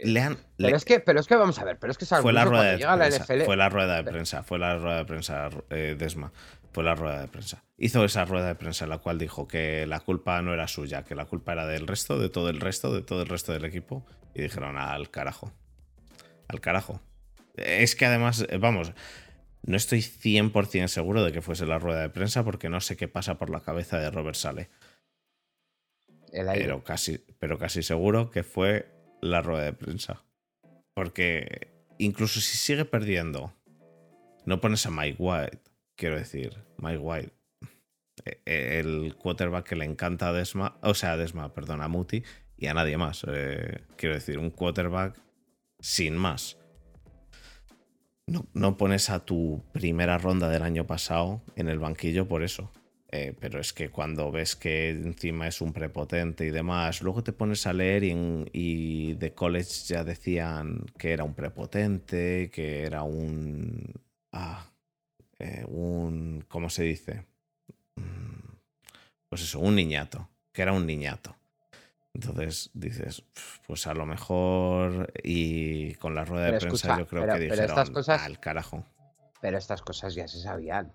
Le 0.03 0.21
han, 0.21 0.37
Pero 0.57 0.71
le- 0.71 0.77
es 0.77 0.85
que, 0.87 1.01
pero 1.01 1.21
es 1.21 1.27
que 1.27 1.37
vamos 1.37 1.59
a 1.59 1.65
ver, 1.65 1.79
pero 1.79 1.91
es 1.91 1.99
que 1.99 2.07
fue 2.07 2.33
la 2.33 2.45
rueda 2.47 2.65
de 2.73 2.77
llega 2.79 2.93
a 2.95 2.97
la 2.97 3.05
prensa. 3.09 3.25
NFL. 3.25 3.45
Fue 3.45 3.57
la 3.57 3.69
rueda 3.69 3.97
de 4.03 4.11
prensa. 4.11 4.43
Fue 4.43 4.59
la 4.59 4.79
rueda 4.79 4.97
de 4.99 5.05
prensa, 5.05 5.51
eh, 5.69 5.95
Desma. 5.99 6.33
Fue 6.73 6.85
la 6.85 6.95
rueda 6.95 7.21
de 7.21 7.29
prensa. 7.29 7.65
Hizo 7.77 8.05
esa 8.05 8.25
rueda 8.25 8.47
de 8.47 8.55
prensa 8.55 8.85
en 8.85 8.91
la 8.91 8.99
cual 8.99 9.19
dijo 9.19 9.49
que 9.49 9.87
la 9.87 10.01
culpa 10.01 10.41
no 10.43 10.55
era 10.55 10.69
suya, 10.69 11.05
que 11.05 11.15
la 11.15 11.25
culpa 11.25 11.53
era 11.53 11.67
del 11.67 11.87
resto, 11.87 12.19
de 12.19 12.29
todo 12.29 12.49
el 12.49 12.61
resto, 12.61 12.95
de 12.95 13.03
todo 13.03 13.23
el 13.23 13.29
resto 13.29 13.53
del 13.53 13.65
equipo. 13.65 14.07
Y 14.35 14.43
dijeron 14.43 14.77
al 14.77 15.11
carajo. 15.11 15.53
Al 16.47 16.61
carajo. 16.61 17.01
Es 17.57 17.97
que 17.97 18.07
además, 18.07 18.47
eh, 18.49 18.59
vamos, 18.59 18.93
no 19.63 19.77
estoy 19.77 20.01
100% 20.01 20.87
seguro 20.89 21.25
de 21.25 21.33
que 21.33 21.43
fuese 21.43 21.67
la 21.67 21.79
rueda 21.79 22.03
de 22.03 22.11
prensa 22.11 22.45
porque 22.45 22.69
no 22.69 22.81
sé 22.81 22.97
qué 22.97 23.09
pasa 23.09 23.37
por 23.37 23.51
la 23.51 23.61
cabeza 23.61 23.99
de 23.99 24.11
Robert 24.11 24.37
Sale. 24.37 24.71
el 26.33 26.49
aire. 26.49 26.65
Pero 26.65 26.85
casi, 26.85 27.19
pero 27.39 27.59
casi 27.59 27.83
seguro 27.83 28.31
que 28.31 28.45
fue 28.45 28.89
la 29.21 29.43
rueda 29.43 29.65
de 29.65 29.73
prensa. 29.73 30.23
Porque 30.95 31.69
incluso 31.99 32.41
si 32.41 32.57
sigue 32.57 32.85
perdiendo, 32.85 33.53
no 34.45 34.61
pones 34.61 34.87
a 34.87 34.91
Mike 34.91 35.17
White. 35.19 35.70
Quiero 36.01 36.17
decir, 36.17 36.57
Mike 36.79 36.97
White, 36.97 37.33
eh, 38.25 38.41
eh, 38.47 38.79
el 38.83 39.15
quarterback 39.17 39.69
que 39.69 39.77
le 39.77 39.85
encanta 39.85 40.31
a 40.31 40.33
Desma, 40.33 40.79
o 40.81 40.95
sea, 40.95 41.13
a 41.13 41.17
Desma, 41.19 41.53
perdón, 41.53 41.83
a 41.83 41.89
Muti 41.89 42.23
y 42.57 42.69
a 42.69 42.73
nadie 42.73 42.97
más. 42.97 43.27
Eh, 43.29 43.83
quiero 43.97 44.15
decir, 44.15 44.39
un 44.39 44.49
quarterback 44.49 45.21
sin 45.79 46.17
más. 46.17 46.57
No, 48.27 48.47
no 48.55 48.79
pones 48.79 49.11
a 49.11 49.27
tu 49.27 49.63
primera 49.73 50.17
ronda 50.17 50.49
del 50.49 50.63
año 50.63 50.87
pasado 50.87 51.43
en 51.55 51.69
el 51.69 51.79
banquillo 51.79 52.27
por 52.27 52.43
eso. 52.43 52.73
Eh, 53.13 53.35
pero 53.39 53.61
es 53.61 53.75
que 53.75 53.91
cuando 53.91 54.31
ves 54.33 54.57
que 54.57 54.89
encima 54.89 55.49
es 55.49 55.61
un 55.61 55.75
prepotente 55.75 56.47
y 56.47 56.51
demás, 56.51 57.03
luego 57.03 57.23
te 57.23 57.33
pones 57.35 57.67
a 57.67 57.75
leer 57.75 58.05
y, 58.05 58.11
en- 58.13 58.49
y 58.55 59.13
de 59.17 59.35
college 59.35 59.85
ya 59.87 60.03
decían 60.03 60.87
que 60.97 61.13
era 61.13 61.25
un 61.25 61.35
prepotente, 61.35 62.51
que 62.51 62.85
era 62.85 63.03
un... 63.03 63.85
Ah, 64.33 64.70
eh, 65.41 65.65
un... 65.67 66.45
¿Cómo 66.49 66.71
se 66.71 66.85
dice? 66.85 67.27
Mm, 67.97 68.55
Pues 69.29 69.43
eso, 69.43 69.59
un 69.61 69.75
niñato, 69.77 70.29
que 70.53 70.63
era 70.63 70.73
un 70.73 70.87
niñato. 70.87 71.37
Entonces 72.13 72.71
dices, 72.75 73.21
"Pf, 73.23 73.61
pues 73.67 73.87
a 73.87 73.95
lo 73.95 74.05
mejor 74.05 75.13
y 75.23 75.95
con 75.95 76.15
la 76.17 76.25
rueda 76.25 76.47
de 76.47 76.59
prensa 76.59 76.67
escucha, 76.69 76.99
yo 76.99 77.07
creo 77.07 77.23
pero- 77.23 77.35
que 77.35 77.39
pero 77.41 77.53
dijeron 77.55 77.71
estas 77.71 77.91
cosas- 77.91 78.23
al 78.23 78.41
carajo. 78.41 78.85
Pero 79.41 79.57
estas 79.59 79.81
cosas 79.83 80.15
ya 80.15 80.27
se 80.29 80.41
sabían. 80.41 80.93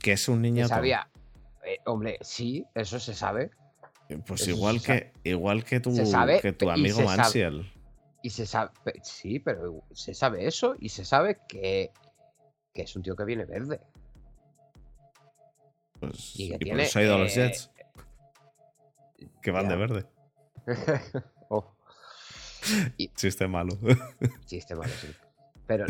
Que 0.00 0.12
es 0.12 0.28
un 0.28 0.36
Se 0.36 0.40
niñato. 0.42 0.68
sabía. 0.68 1.08
Eh, 1.66 1.78
hombre, 1.86 2.18
sí, 2.22 2.64
eso 2.74 2.98
se 3.00 3.12
sabe. 3.14 3.50
Eh, 4.08 4.18
Pues 4.26 4.42
Eso 4.42 4.50
igual 4.52 4.80
se 4.80 4.86
que, 5.22 5.30
igual 5.30 5.64
que 5.64 5.80
tu, 5.80 5.94
Se 5.94 6.06
sabe, 6.06 6.40
que 6.40 6.52
tu 6.52 6.70
amigo 6.70 6.98
se 6.98 7.04
sabe. 7.04 7.16
Mansiel. 7.18 7.72
Y 8.22 8.30
se 8.30 8.46
sabe. 8.46 8.70
Sí, 9.02 9.40
pero 9.40 9.82
se 9.92 10.14
sabe 10.14 10.46
eso 10.46 10.74
y 10.78 10.88
se 10.90 11.04
sabe 11.04 11.38
que, 11.48 11.90
que 12.72 12.82
es 12.82 12.96
un 12.96 13.02
tío 13.02 13.16
que 13.16 13.24
viene 13.24 13.44
verde. 13.44 13.80
Pues, 15.98 16.36
Y 16.36 16.44
y 16.44 16.48
que 16.48 16.54
por 16.54 16.64
tiene, 16.64 16.82
eso 16.84 16.98
ha 16.98 17.02
ido 17.02 17.14
a 17.14 17.18
los 17.18 17.36
eh, 17.36 17.40
Jets. 17.48 17.70
Que 19.42 19.50
van 19.50 19.64
ya. 19.64 19.70
de 19.70 19.76
verde. 19.76 20.06
oh, 21.50 21.74
Chiste 23.16 23.48
malo. 23.48 23.76
chiste 24.46 24.74
malo, 24.74 24.90
sí. 25.00 25.08
Pero 25.66 25.86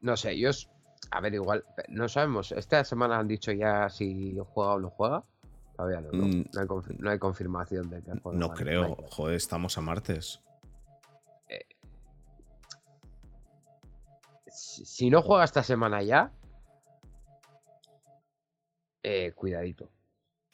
no 0.00 0.16
sé, 0.16 0.32
es- 0.46 0.68
A 1.10 1.20
ver, 1.20 1.34
igual. 1.34 1.64
No 1.88 2.08
sabemos. 2.08 2.52
Esta 2.52 2.84
semana 2.84 3.18
han 3.18 3.28
dicho 3.28 3.52
ya 3.52 3.88
si 3.88 4.36
juega 4.52 4.74
o 4.74 4.80
no 4.80 4.90
juega. 4.90 5.24
Todavía 5.76 6.00
no. 6.00 6.10
No, 6.12 6.26
Mm. 6.26 6.44
no 6.52 6.60
hay, 6.60 6.66
confi- 6.66 6.98
no 6.98 7.10
hay 7.10 7.18
confirmación 7.18 7.88
de 7.88 8.02
que 8.02 8.12
juega. 8.20 8.38
no 8.38 8.50
creo. 8.50 8.96
Joder, 9.10 9.36
estamos 9.36 9.78
a 9.78 9.80
martes. 9.80 10.40
Si, 14.84 15.10
no 15.10 15.22
juega 15.22 15.44
esta 15.44 15.62
semana 15.62 16.02
ya. 16.02 16.30
Eh, 19.02 19.32
cuidadito. 19.34 19.90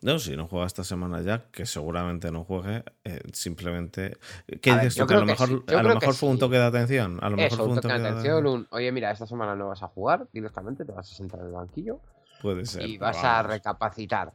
No, 0.02 0.18
si 0.18 0.36
no 0.36 0.48
juega 0.48 0.66
esta 0.66 0.84
semana 0.84 1.22
ya, 1.22 1.50
que 1.50 1.64
seguramente 1.64 2.30
no 2.30 2.44
juegue, 2.44 2.84
eh, 3.04 3.20
simplemente. 3.32 4.18
¿Qué 4.60 4.70
A 4.70 4.78
dices 4.78 4.96
tú? 4.96 5.06
Que 5.06 5.14
a 5.14 5.20
lo 5.20 5.24
mejor, 5.26 5.48
sí, 5.48 5.62
a 5.74 5.82
lo 5.82 5.94
mejor 5.94 6.14
fue 6.14 6.28
un 6.28 6.38
toque 6.38 6.56
de 6.58 6.64
atención. 6.64 7.18
A 7.22 7.30
lo 7.30 7.36
mejor 7.38 7.56
fue 7.56 7.66
un 7.66 7.72
un 7.72 7.80
toque 7.80 7.94
de 7.98 8.08
atención, 8.08 8.46
un, 8.46 8.66
oye, 8.70 8.92
mira, 8.92 9.10
esta 9.10 9.26
semana 9.26 9.54
no 9.54 9.68
vas 9.68 9.82
a 9.82 9.88
jugar 9.88 10.28
directamente, 10.32 10.84
te 10.84 10.92
vas 10.92 11.10
a 11.10 11.14
sentar 11.14 11.40
en 11.40 11.46
el 11.46 11.52
banquillo 11.52 12.00
Puede 12.42 12.66
ser. 12.66 12.82
y 12.82 12.98
vas 12.98 13.22
a 13.24 13.42
recapacitar. 13.44 14.34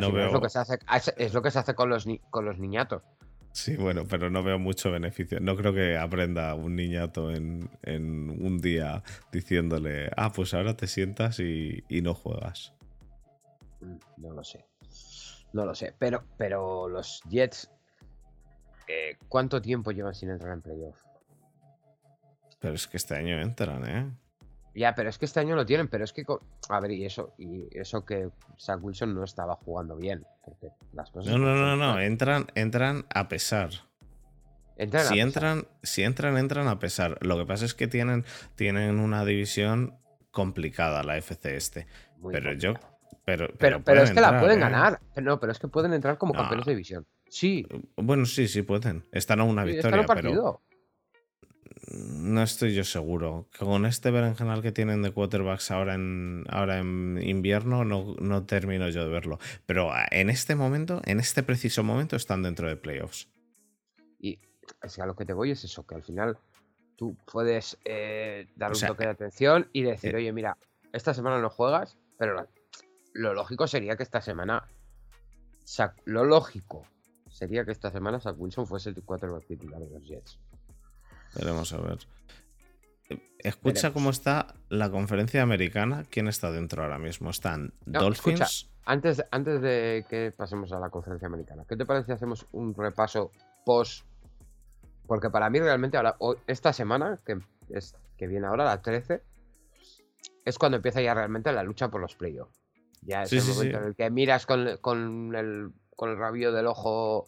No 0.00 0.08
final 0.08 0.26
es, 0.26 0.32
lo 0.32 0.32
veo- 0.32 0.40
que 0.42 0.48
se 0.50 0.58
hace, 0.58 0.78
es, 0.94 1.14
es 1.16 1.32
lo 1.32 1.40
que 1.40 1.50
se 1.50 1.60
hace 1.60 1.74
con 1.74 1.88
los, 1.88 2.06
ni- 2.06 2.18
con 2.18 2.44
los 2.44 2.58
niñatos. 2.58 3.02
Sí, 3.56 3.74
bueno, 3.74 4.04
pero 4.06 4.28
no 4.28 4.42
veo 4.42 4.58
mucho 4.58 4.90
beneficio. 4.90 5.40
No 5.40 5.56
creo 5.56 5.72
que 5.72 5.96
aprenda 5.96 6.52
un 6.54 6.76
niñato 6.76 7.30
en, 7.30 7.70
en 7.84 8.28
un 8.28 8.58
día 8.60 9.02
diciéndole, 9.32 10.10
ah, 10.14 10.30
pues 10.30 10.52
ahora 10.52 10.76
te 10.76 10.86
sientas 10.86 11.40
y, 11.40 11.82
y 11.88 12.02
no 12.02 12.12
juegas. 12.12 12.74
Mm, 13.80 13.96
No 14.18 14.32
lo 14.34 14.44
sé. 14.44 14.66
No 15.54 15.64
lo 15.64 15.74
sé. 15.74 15.94
Pero, 15.98 16.22
pero 16.36 16.86
los 16.86 17.22
Jets, 17.30 17.70
eh, 18.88 19.16
¿cuánto 19.26 19.62
tiempo 19.62 19.90
llevan 19.90 20.14
sin 20.14 20.28
entrar 20.28 20.52
en 20.52 20.60
playoff? 20.60 20.98
Pero 22.60 22.74
es 22.74 22.86
que 22.86 22.98
este 22.98 23.14
año 23.14 23.40
entran, 23.40 23.88
¿eh? 23.88 24.10
Ya, 24.76 24.94
pero 24.94 25.08
es 25.08 25.16
que 25.16 25.24
este 25.24 25.40
año 25.40 25.56
lo 25.56 25.64
tienen, 25.64 25.88
pero 25.88 26.04
es 26.04 26.12
que. 26.12 26.22
A 26.68 26.80
ver, 26.80 26.90
y 26.90 27.06
eso, 27.06 27.34
y 27.38 27.66
eso 27.72 28.04
que 28.04 28.28
Zach 28.60 28.78
Wilson 28.82 29.14
no 29.14 29.24
estaba 29.24 29.56
jugando 29.56 29.96
bien. 29.96 30.24
Porque 30.44 30.68
las 30.92 31.10
cosas. 31.10 31.32
No, 31.32 31.38
no, 31.38 31.54
no, 31.54 31.76
no. 31.76 31.98
Entran, 31.98 32.46
entran 32.54 33.06
a 33.08 33.26
pesar. 33.28 33.70
Entran 34.76 35.06
si 35.06 35.18
entran, 35.18 35.66
si 35.82 36.02
entran, 36.02 36.36
entran 36.36 36.68
a 36.68 36.78
pesar. 36.78 37.16
Lo 37.22 37.38
que 37.38 37.46
pasa 37.46 37.64
es 37.64 37.72
que 37.72 37.88
tienen, 37.88 38.26
tienen 38.54 39.00
una 39.00 39.24
división 39.24 39.98
complicada 40.30 41.02
la 41.02 41.16
FC 41.16 41.56
este. 41.56 41.86
pero 42.30 42.52
yo. 42.52 42.74
Pero, 43.24 43.48
pero, 43.58 43.82
pero, 43.82 44.02
es 44.02 44.10
que 44.10 44.20
la 44.20 44.38
pueden 44.38 44.58
¿eh? 44.58 44.60
ganar. 44.60 45.00
No, 45.16 45.40
pero 45.40 45.52
es 45.52 45.58
que 45.58 45.68
pueden 45.68 45.94
entrar 45.94 46.18
como 46.18 46.34
campeones 46.34 46.66
de 46.66 46.72
división. 46.72 47.06
Sí. 47.30 47.66
Bueno, 47.96 48.26
sí, 48.26 48.46
sí 48.46 48.60
pueden. 48.60 49.06
Están 49.10 49.40
a 49.40 49.44
una 49.44 49.64
victoria, 49.64 50.04
pero. 50.06 50.60
No 51.88 52.42
estoy 52.42 52.74
yo 52.74 52.84
seguro. 52.84 53.46
Con 53.58 53.86
este 53.86 54.10
berenjenal 54.10 54.60
que 54.60 54.72
tienen 54.72 55.02
de 55.02 55.12
quarterbacks 55.12 55.70
ahora 55.70 55.94
en, 55.94 56.44
ahora 56.48 56.78
en 56.78 57.20
invierno, 57.22 57.84
no, 57.84 58.16
no 58.18 58.44
termino 58.44 58.88
yo 58.88 59.04
de 59.04 59.10
verlo. 59.10 59.38
Pero 59.66 59.90
en 60.10 60.30
este 60.30 60.56
momento, 60.56 61.00
en 61.04 61.20
este 61.20 61.42
preciso 61.42 61.84
momento, 61.84 62.16
están 62.16 62.42
dentro 62.42 62.68
de 62.68 62.76
playoffs. 62.76 63.28
Y 64.18 64.40
es 64.82 64.98
a 64.98 65.06
lo 65.06 65.14
que 65.14 65.24
te 65.24 65.32
voy 65.32 65.52
es 65.52 65.62
eso, 65.62 65.86
que 65.86 65.94
al 65.94 66.02
final 66.02 66.38
tú 66.96 67.16
puedes 67.30 67.78
eh, 67.84 68.48
dar 68.56 68.72
un 68.72 68.80
toque 68.80 69.04
de 69.04 69.10
atención 69.10 69.68
y 69.72 69.82
decir, 69.82 70.14
eh, 70.14 70.18
oye, 70.18 70.32
mira, 70.32 70.56
esta 70.92 71.14
semana 71.14 71.40
no 71.40 71.50
juegas, 71.50 71.96
pero 72.18 72.48
lo, 73.12 73.34
lógico 73.34 73.66
sería 73.66 73.96
que 73.96 74.02
esta 74.02 74.20
semana. 74.20 74.68
Lo 76.04 76.24
lógico 76.24 76.86
sería 77.28 77.64
que 77.64 77.72
esta 77.72 77.90
semana 77.90 78.20
Zach 78.20 78.36
Wilson 78.38 78.66
fuese 78.66 78.90
el 78.90 79.02
quarterback 79.02 79.46
titular 79.46 79.80
de 79.80 79.90
los 79.90 80.04
Jets. 80.04 80.38
Veremos 81.34 81.72
a 81.72 81.78
ver. 81.78 81.98
Escucha 83.38 83.92
cómo 83.92 84.10
está 84.10 84.54
la 84.68 84.90
conferencia 84.90 85.42
americana. 85.42 86.04
¿Quién 86.10 86.26
está 86.26 86.50
dentro 86.50 86.82
ahora 86.82 86.98
mismo? 86.98 87.30
Están 87.30 87.72
Dolphins. 87.84 88.68
antes, 88.84 89.24
antes 89.30 89.60
de 89.60 90.04
que 90.08 90.32
pasemos 90.36 90.72
a 90.72 90.80
la 90.80 90.90
conferencia 90.90 91.26
americana, 91.26 91.64
¿qué 91.68 91.76
te 91.76 91.86
parece 91.86 92.06
si 92.06 92.12
hacemos 92.12 92.46
un 92.52 92.74
repaso 92.74 93.30
post? 93.64 94.04
Porque 95.06 95.30
para 95.30 95.48
mí 95.50 95.60
realmente 95.60 95.96
ahora, 95.96 96.16
esta 96.46 96.72
semana, 96.72 97.18
que, 97.24 97.38
es, 97.68 97.94
que 98.16 98.26
viene 98.26 98.46
ahora, 98.46 98.64
la 98.64 98.82
13, 98.82 99.22
es 100.44 100.58
cuando 100.58 100.76
empieza 100.76 101.00
ya 101.00 101.14
realmente 101.14 101.52
la 101.52 101.62
lucha 101.62 101.88
por 101.88 102.00
los 102.00 102.16
playoffs. 102.16 102.60
Ya 103.02 103.22
es 103.22 103.32
el 103.32 103.44
momento 103.44 103.78
en 103.78 103.84
el 103.84 103.94
que 103.94 104.10
miras 104.10 104.46
con, 104.46 104.76
con, 104.78 105.36
el, 105.36 105.70
con 105.94 106.10
el 106.10 106.18
rabillo 106.18 106.50
del 106.50 106.66
ojo 106.66 107.26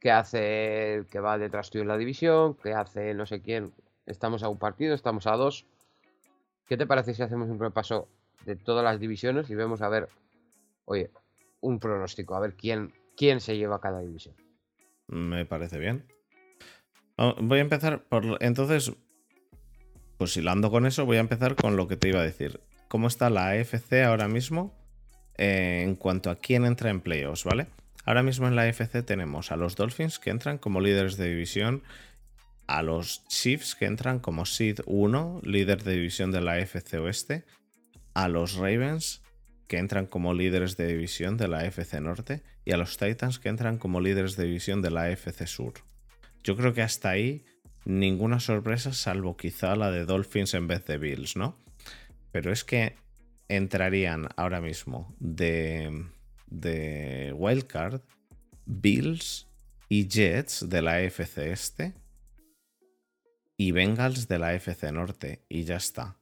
que 0.00 0.10
hace 0.10 0.94
el 0.94 1.06
que 1.06 1.20
va 1.20 1.38
detrás 1.38 1.70
tuyo 1.70 1.82
en 1.82 1.88
la 1.88 1.96
división, 1.96 2.54
que 2.54 2.72
hace 2.72 3.14
no 3.14 3.26
sé 3.26 3.40
quién. 3.40 3.72
Estamos 4.06 4.42
a 4.42 4.48
un 4.48 4.58
partido, 4.58 4.94
estamos 4.94 5.26
a 5.26 5.36
dos. 5.36 5.66
¿Qué 6.66 6.76
te 6.76 6.86
parece 6.86 7.14
si 7.14 7.22
hacemos 7.22 7.48
un 7.48 7.58
repaso 7.58 8.08
de 8.44 8.56
todas 8.56 8.84
las 8.84 9.00
divisiones 9.00 9.50
y 9.50 9.54
vemos 9.54 9.82
a 9.82 9.88
ver, 9.88 10.08
oye, 10.84 11.10
un 11.60 11.78
pronóstico, 11.78 12.34
a 12.34 12.40
ver 12.40 12.54
quién, 12.54 12.92
quién 13.16 13.40
se 13.40 13.56
lleva 13.56 13.80
cada 13.80 14.00
división? 14.00 14.34
Me 15.08 15.44
parece 15.46 15.78
bien. 15.78 16.06
Voy 17.40 17.58
a 17.58 17.62
empezar 17.62 18.04
por. 18.04 18.38
Entonces, 18.40 18.92
pues 20.18 20.36
hilando 20.36 20.70
con 20.70 20.86
eso, 20.86 21.04
voy 21.04 21.16
a 21.16 21.20
empezar 21.20 21.56
con 21.56 21.76
lo 21.76 21.88
que 21.88 21.96
te 21.96 22.08
iba 22.08 22.20
a 22.20 22.24
decir. 22.24 22.60
¿Cómo 22.88 23.08
está 23.08 23.28
la 23.28 23.50
AFC 23.50 24.04
ahora 24.04 24.28
mismo 24.28 24.74
eh, 25.36 25.82
en 25.84 25.96
cuanto 25.96 26.30
a 26.30 26.36
quién 26.36 26.64
entra 26.64 26.90
en 26.90 27.00
playoffs, 27.00 27.44
¿vale? 27.44 27.66
Ahora 28.08 28.22
mismo 28.22 28.48
en 28.48 28.56
la 28.56 28.66
FC 28.66 29.02
tenemos 29.02 29.52
a 29.52 29.56
los 29.56 29.76
Dolphins 29.76 30.18
que 30.18 30.30
entran 30.30 30.56
como 30.56 30.80
líderes 30.80 31.18
de 31.18 31.28
división, 31.28 31.82
a 32.66 32.82
los 32.82 33.22
Chiefs 33.28 33.74
que 33.74 33.84
entran 33.84 34.18
como 34.18 34.46
Seed 34.46 34.78
1, 34.86 35.42
líder 35.44 35.84
de 35.84 35.92
división 35.92 36.30
de 36.32 36.40
la 36.40 36.58
FC 36.58 36.96
Oeste, 36.96 37.44
a 38.14 38.28
los 38.28 38.54
Ravens 38.54 39.20
que 39.66 39.76
entran 39.76 40.06
como 40.06 40.32
líderes 40.32 40.78
de 40.78 40.86
división 40.86 41.36
de 41.36 41.48
la 41.48 41.66
FC 41.66 42.00
Norte 42.00 42.42
y 42.64 42.72
a 42.72 42.78
los 42.78 42.96
Titans 42.96 43.38
que 43.38 43.50
entran 43.50 43.76
como 43.76 44.00
líderes 44.00 44.36
de 44.36 44.44
división 44.44 44.80
de 44.80 44.90
la 44.90 45.10
FC 45.10 45.46
Sur. 45.46 45.74
Yo 46.42 46.56
creo 46.56 46.72
que 46.72 46.80
hasta 46.80 47.10
ahí 47.10 47.44
ninguna 47.84 48.40
sorpresa 48.40 48.94
salvo 48.94 49.36
quizá 49.36 49.76
la 49.76 49.90
de 49.90 50.06
Dolphins 50.06 50.54
en 50.54 50.66
vez 50.66 50.86
de 50.86 50.96
Bills, 50.96 51.36
¿no? 51.36 51.58
Pero 52.32 52.52
es 52.52 52.64
que 52.64 52.96
entrarían 53.48 54.30
ahora 54.34 54.62
mismo 54.62 55.14
de 55.20 56.08
de 56.50 57.32
Wildcard, 57.36 58.00
Bills 58.66 59.46
y 59.88 60.08
Jets 60.08 60.68
de 60.68 60.82
la 60.82 60.96
AFC 60.96 61.38
Este 61.38 61.94
y 63.56 63.72
Bengals 63.72 64.28
de 64.28 64.38
la 64.38 64.48
AFC 64.48 64.92
Norte 64.92 65.44
y 65.48 65.64
ya 65.64 65.76
está. 65.76 66.16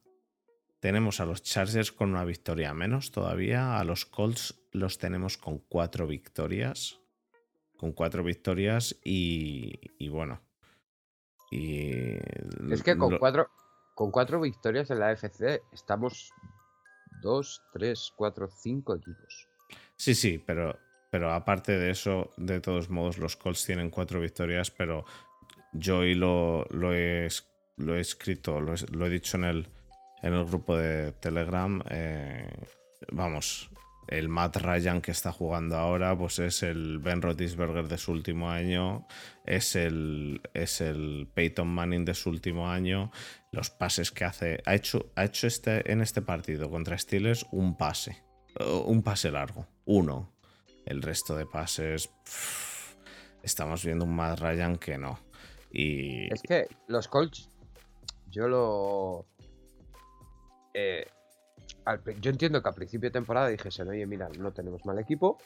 Tenemos 0.79 1.19
a 1.19 1.25
los 1.25 1.41
Chargers 1.43 1.91
con 1.91 2.11
una 2.11 2.23
victoria 2.23 2.73
menos 2.73 3.11
todavía, 3.11 3.79
a 3.79 3.83
los 3.83 4.05
Colts 4.05 4.55
los 4.71 4.97
tenemos 4.97 5.37
con 5.37 5.57
cuatro 5.57 6.07
victorias, 6.07 6.99
con 7.77 7.91
cuatro 7.93 8.23
victorias 8.23 8.95
y, 9.03 10.07
bueno. 10.09 10.39
Y 11.51 12.13
es 12.71 12.83
que 12.83 12.97
con 12.97 13.17
cuatro, 13.17 13.49
con 13.95 14.11
cuatro 14.11 14.39
victorias 14.39 14.91
en 14.91 14.99
la 14.99 15.09
AFC 15.09 15.61
estamos 15.71 16.31
dos, 17.21 17.61
tres, 17.73 18.11
cuatro, 18.15 18.49
cinco 18.49 18.95
equipos. 18.95 19.47
Sí, 19.97 20.13
sí, 20.13 20.41
pero, 20.43 20.77
pero 21.09 21.33
aparte 21.33 21.77
de 21.77 21.89
eso, 21.89 22.31
de 22.37 22.61
todos 22.61 22.89
modos, 22.89 23.17
los 23.17 23.35
Colts 23.35 23.65
tienen 23.65 23.89
cuatro 23.89 24.21
victorias, 24.21 24.69
pero 24.69 25.05
yo 25.73 26.03
lo, 26.03 26.65
lo, 26.69 26.93
he, 26.93 27.27
lo 27.77 27.97
he 27.97 27.99
escrito, 27.99 28.61
lo 28.61 29.05
he, 29.05 29.09
dicho 29.09 29.37
en 29.37 29.43
el, 29.43 29.67
en 30.21 30.33
el 30.33 30.45
grupo 30.45 30.77
de 30.77 31.13
Telegram. 31.13 31.81
Eh, 31.89 32.47
vamos, 33.11 33.71
el 34.07 34.29
Matt 34.29 34.57
Ryan 34.57 35.01
que 35.01 35.09
está 35.09 35.31
jugando 35.31 35.77
ahora, 35.77 36.15
pues 36.15 36.37
es 36.37 36.61
el 36.61 36.99
Ben 36.99 37.23
Roethlisberger 37.23 37.87
de 37.87 37.97
su 37.97 38.11
último 38.11 38.51
año, 38.51 39.07
es 39.45 39.75
el, 39.75 40.41
es 40.53 40.79
el 40.79 41.27
Peyton 41.33 41.67
Manning 41.67 42.05
de 42.05 42.13
su 42.13 42.29
último 42.29 42.69
año, 42.69 43.11
los 43.51 43.71
pases 43.71 44.11
que 44.11 44.25
hace. 44.25 44.61
Ha 44.65 44.75
hecho, 44.75 45.11
ha 45.15 45.25
hecho 45.25 45.47
este, 45.47 45.91
en 45.91 46.01
este 46.01 46.21
partido 46.21 46.69
contra 46.69 46.99
Steelers 46.99 47.47
un 47.51 47.75
pase, 47.75 48.23
un 48.85 49.01
pase 49.01 49.31
largo 49.31 49.67
uno. 49.87 50.31
El 50.85 51.01
resto 51.01 51.35
de 51.35 51.45
pases, 51.45 52.09
estamos 53.43 53.83
viendo 53.83 54.05
un 54.05 54.15
Matt 54.15 54.39
Ryan 54.39 54.77
que 54.77 54.97
no. 54.97 55.19
Y... 55.71 56.31
Es 56.31 56.41
que 56.41 56.67
los 56.87 57.07
Colts, 57.07 57.49
yo 58.29 58.47
lo... 58.47 59.25
Eh, 60.73 61.07
yo 62.21 62.31
entiendo 62.31 62.61
que 62.61 62.69
al 62.69 62.75
principio 62.75 63.09
de 63.09 63.13
temporada 63.13 63.47
dijese, 63.47 63.83
oye, 63.83 64.05
mira, 64.05 64.29
no 64.37 64.53
tenemos 64.53 64.85
mal 64.85 64.99
equipo, 64.99 65.37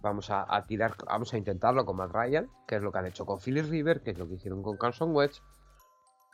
vamos 0.00 0.30
a, 0.30 0.64
tirar, 0.66 0.96
vamos 1.06 1.32
a 1.34 1.38
intentarlo 1.38 1.84
con 1.84 1.96
Matt 1.96 2.12
Ryan, 2.12 2.50
que 2.66 2.76
es 2.76 2.82
lo 2.82 2.90
que 2.90 2.98
han 2.98 3.06
hecho 3.06 3.26
con 3.26 3.40
Philly 3.40 3.62
River, 3.62 4.02
que 4.02 4.12
es 4.12 4.18
lo 4.18 4.28
que 4.28 4.34
hicieron 4.34 4.62
con 4.62 4.76
Carson 4.76 5.14
Wentz. 5.14 5.40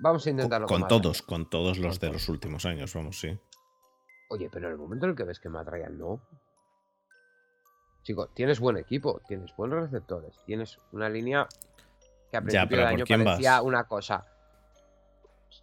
Vamos 0.01 0.27
a 0.27 0.31
intentarlo 0.31 0.67
con, 0.67 0.81
con 0.81 0.89
todos, 0.89 1.23
con 1.23 1.49
todos 1.49 1.79
los 1.79 2.01
de 2.01 2.13
los 2.13 2.29
últimos 2.29 2.65
años, 2.67 2.95
vamos, 2.95 3.19
sí. 3.19 3.39
Oye, 4.31 4.49
pero 4.51 4.67
en 4.67 4.73
el 4.73 4.79
momento 4.79 5.07
en 5.07 5.11
el 5.11 5.17
que 5.17 5.25
ves 5.25 5.39
que 5.39 5.49
Matt 5.49 5.69
Ryan 5.69 5.99
no, 5.99 6.21
Chico, 8.05 8.29
tienes 8.29 8.61
buen 8.61 8.77
equipo, 8.77 9.21
tienes 9.27 9.57
buenos 9.57 9.81
receptores, 9.81 10.39
tienes 10.45 10.79
una 10.93 11.09
línea 11.09 11.49
que 12.31 12.37
a 12.37 12.43
principio 12.43 12.77
de 12.77 12.85
año 12.85 13.05
parecía 13.07 13.63
una 13.63 13.85
cosa. 13.85 14.27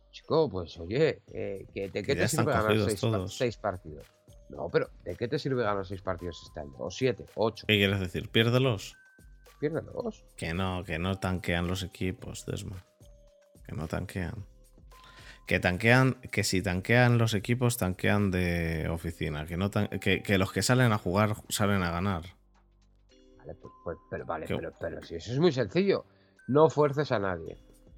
Chico, 0.10 0.50
pues 0.50 0.78
oye, 0.80 1.22
eh, 1.32 1.68
¿de 1.74 2.04
qué 2.04 2.16
te 2.16 2.28
sirve 2.28 2.52
ganar 2.52 3.30
seis, 3.30 3.58
partidos? 3.58 4.08
No, 4.50 4.70
pero 4.70 4.90
¿de 5.04 5.16
qué 5.16 5.28
te 5.28 5.38
sirve 5.38 5.62
ganar 5.62 5.86
seis 5.86 6.02
partidos 6.02 6.42
este 6.44 6.60
año? 6.62 6.74
O 6.80 6.90
siete, 6.90 7.28
ocho. 7.36 7.68
¿Qué 7.68 7.78
quieres 7.78 8.00
decir? 8.00 8.28
¿Piérdelos? 8.30 8.98
Piérdelos. 9.60 10.26
Que 10.36 10.56
no, 10.56 10.84
que 10.84 10.98
no 10.98 11.20
tanquean 11.20 11.68
los 11.68 11.84
equipos, 11.84 12.48
Desma. 12.48 12.84
Que 13.68 13.76
no 13.76 13.88
tanquean. 13.88 14.48
Que 15.46 15.60
tanquean, 15.60 16.14
que 16.32 16.44
si 16.44 16.62
tanquean 16.62 17.18
los 17.18 17.34
equipos, 17.34 17.78
tanquean 17.78 18.32
de 18.32 18.88
oficina. 18.90 19.46
Que, 19.46 19.58
no 19.58 19.70
que, 19.70 20.38
los 20.38 20.52
que 20.52 20.62
salen 20.62 20.92
a 20.92 20.98
jugar 20.98 21.36
salen 21.50 21.84
a 21.84 21.92
ganar. 21.92 22.24
Vale, 23.38 23.56
pues, 23.56 23.74
pues 23.84 23.98
pero 24.10 24.26
vale, 24.26 24.46
pero, 24.48 25.02
si 25.02 25.16
eso 25.16 25.32
es 25.32 25.40
muy 25.40 25.52
sencillo. 25.52 26.06
No 26.48 26.70
fuerces 26.70 27.12
a 27.12 27.20
nadie. 27.20 27.58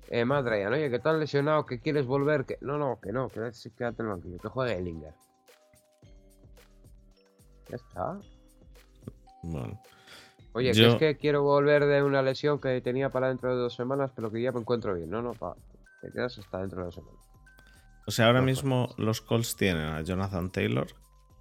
Eh, 0.10 0.26
madre, 0.26 0.68
oye, 0.68 0.90
que 0.90 0.98
estás 0.98 1.18
lesionado, 1.18 1.66
que 1.66 1.80
quieres 1.80 2.06
volver, 2.06 2.46
que. 2.46 2.58
No, 2.62 2.78
no, 2.78 3.00
que 3.02 3.12
no, 3.12 3.30
que 3.30 3.40
quédate 3.76 4.02
en 4.02 4.08
el 4.08 4.14
banquillo, 4.14 4.38
que 4.40 4.48
juegue 4.48 4.78
el 4.78 4.88
Inger. 4.88 5.14
Ya 7.70 7.76
está. 7.76 8.20
Bueno. 9.44 9.80
Oye, 10.54 10.72
que 10.72 10.88
es 10.88 10.96
que 10.96 11.18
quiero 11.18 11.42
volver 11.42 11.86
de 11.86 12.04
una 12.04 12.22
lesión 12.22 12.60
que 12.60 12.80
tenía 12.82 13.10
para 13.10 13.30
dentro 13.30 13.56
de 13.56 13.62
dos 13.62 13.74
semanas, 13.74 14.12
pero 14.16 14.32
que 14.32 14.42
ya 14.42 14.52
me 14.52 14.60
encuentro 14.60 14.94
bien. 14.94 15.10
No, 15.10 15.22
no, 15.22 15.34
pa, 15.34 15.56
te 16.02 16.12
quedas 16.12 16.38
hasta 16.38 16.60
dentro 16.60 16.80
de 16.80 16.86
dos 16.86 16.96
semanas. 16.96 17.33
O 18.06 18.12
sea, 18.12 18.28
ahora 18.28 18.42
mismo 18.42 18.94
los 18.98 19.22
Colts 19.22 19.56
tienen 19.56 19.86
a 19.86 20.02
Jonathan 20.02 20.52
Taylor, 20.52 20.88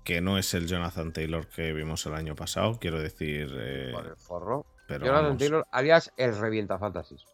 que 0.04 0.20
no 0.20 0.38
es 0.38 0.54
el 0.54 0.66
Jonathan 0.66 1.12
Taylor 1.12 1.46
que 1.48 1.72
vimos 1.72 2.06
el 2.06 2.14
año 2.14 2.34
pasado, 2.34 2.78
quiero 2.80 3.00
decir. 3.00 3.52
Eh, 3.58 3.92
el 3.92 4.16
forro. 4.16 4.66
Jonathan 4.88 5.38
Taylor, 5.38 5.66
alias 5.72 6.12
el 6.16 6.36
revienta 6.38 6.78
fantasies. 6.78 7.24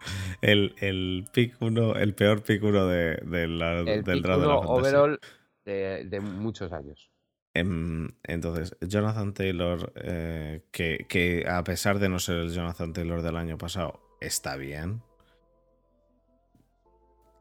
el, 0.40 0.74
el 0.80 1.26
pick 1.32 1.60
1, 1.60 1.96
el 1.96 2.14
peor 2.14 2.42
pick 2.42 2.62
1 2.62 2.86
de, 2.86 3.16
de 3.24 3.48
la, 3.48 3.80
El 3.80 4.02
del 4.02 4.22
draft 4.22 4.40
de 4.40 4.46
la 4.46 4.58
uno 4.58 4.70
overall 4.70 5.20
de, 5.64 6.04
de 6.04 6.20
muchos 6.20 6.72
años. 6.72 7.10
Em, 7.54 8.08
entonces, 8.24 8.76
Jonathan 8.80 9.34
Taylor, 9.34 9.92
eh, 9.96 10.62
que, 10.70 11.06
que 11.08 11.44
a 11.48 11.64
pesar 11.64 11.98
de 11.98 12.08
no 12.08 12.18
ser 12.18 12.36
el 12.36 12.52
Jonathan 12.52 12.92
Taylor 12.92 13.22
del 13.22 13.36
año 13.36 13.58
pasado, 13.58 14.00
está 14.20 14.56
bien. 14.56 15.02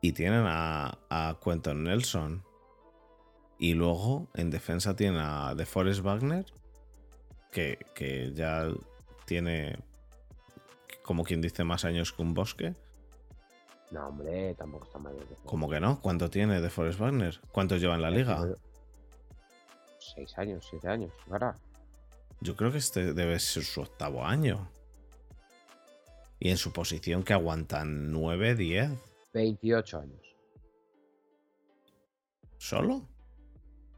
Y 0.01 0.13
tienen 0.13 0.45
a, 0.47 0.97
a 1.09 1.37
Quentin 1.43 1.83
Nelson. 1.83 2.43
Y 3.57 3.73
luego 3.73 4.27
en 4.35 4.49
defensa 4.49 4.95
tienen 4.95 5.19
a 5.19 5.53
DeForest 5.53 6.01
Wagner, 6.01 6.45
que, 7.51 7.77
que 7.93 8.31
ya 8.33 8.69
tiene, 9.25 9.77
como 11.03 11.23
quien 11.25 11.41
dice, 11.41 11.65
más 11.65 11.83
años 11.83 12.13
que 12.13 12.21
un 12.21 12.33
bosque. 12.33 12.73
No, 13.91 14.07
hombre, 14.07 14.53
tampoco 14.55 14.85
está 14.85 14.99
mayor. 14.99 15.25
¿Cómo 15.45 15.69
que 15.69 15.79
no? 15.81 15.99
¿Cuánto 15.99 16.29
tiene 16.29 16.61
DeForest 16.61 16.99
Wagner? 16.99 17.41
¿Cuántos 17.51 17.81
lleva 17.81 17.95
en 17.95 18.01
la 18.01 18.11
liga? 18.11 18.47
Seis 19.99 20.37
años, 20.37 20.65
siete 20.69 20.87
años. 20.87 21.11
Ahora, 21.29 21.55
Yo 22.39 22.55
creo 22.55 22.71
que 22.71 22.77
este 22.77 23.13
debe 23.13 23.37
ser 23.39 23.63
su 23.63 23.81
octavo 23.81 24.25
año. 24.25 24.69
Y 26.39 26.49
en 26.51 26.57
su 26.57 26.71
posición 26.71 27.23
que 27.23 27.33
aguantan 27.33 28.13
9, 28.13 28.55
10. 28.55 28.91
28 29.33 29.99
años. 29.99 30.35
¿Solo? 32.57 33.07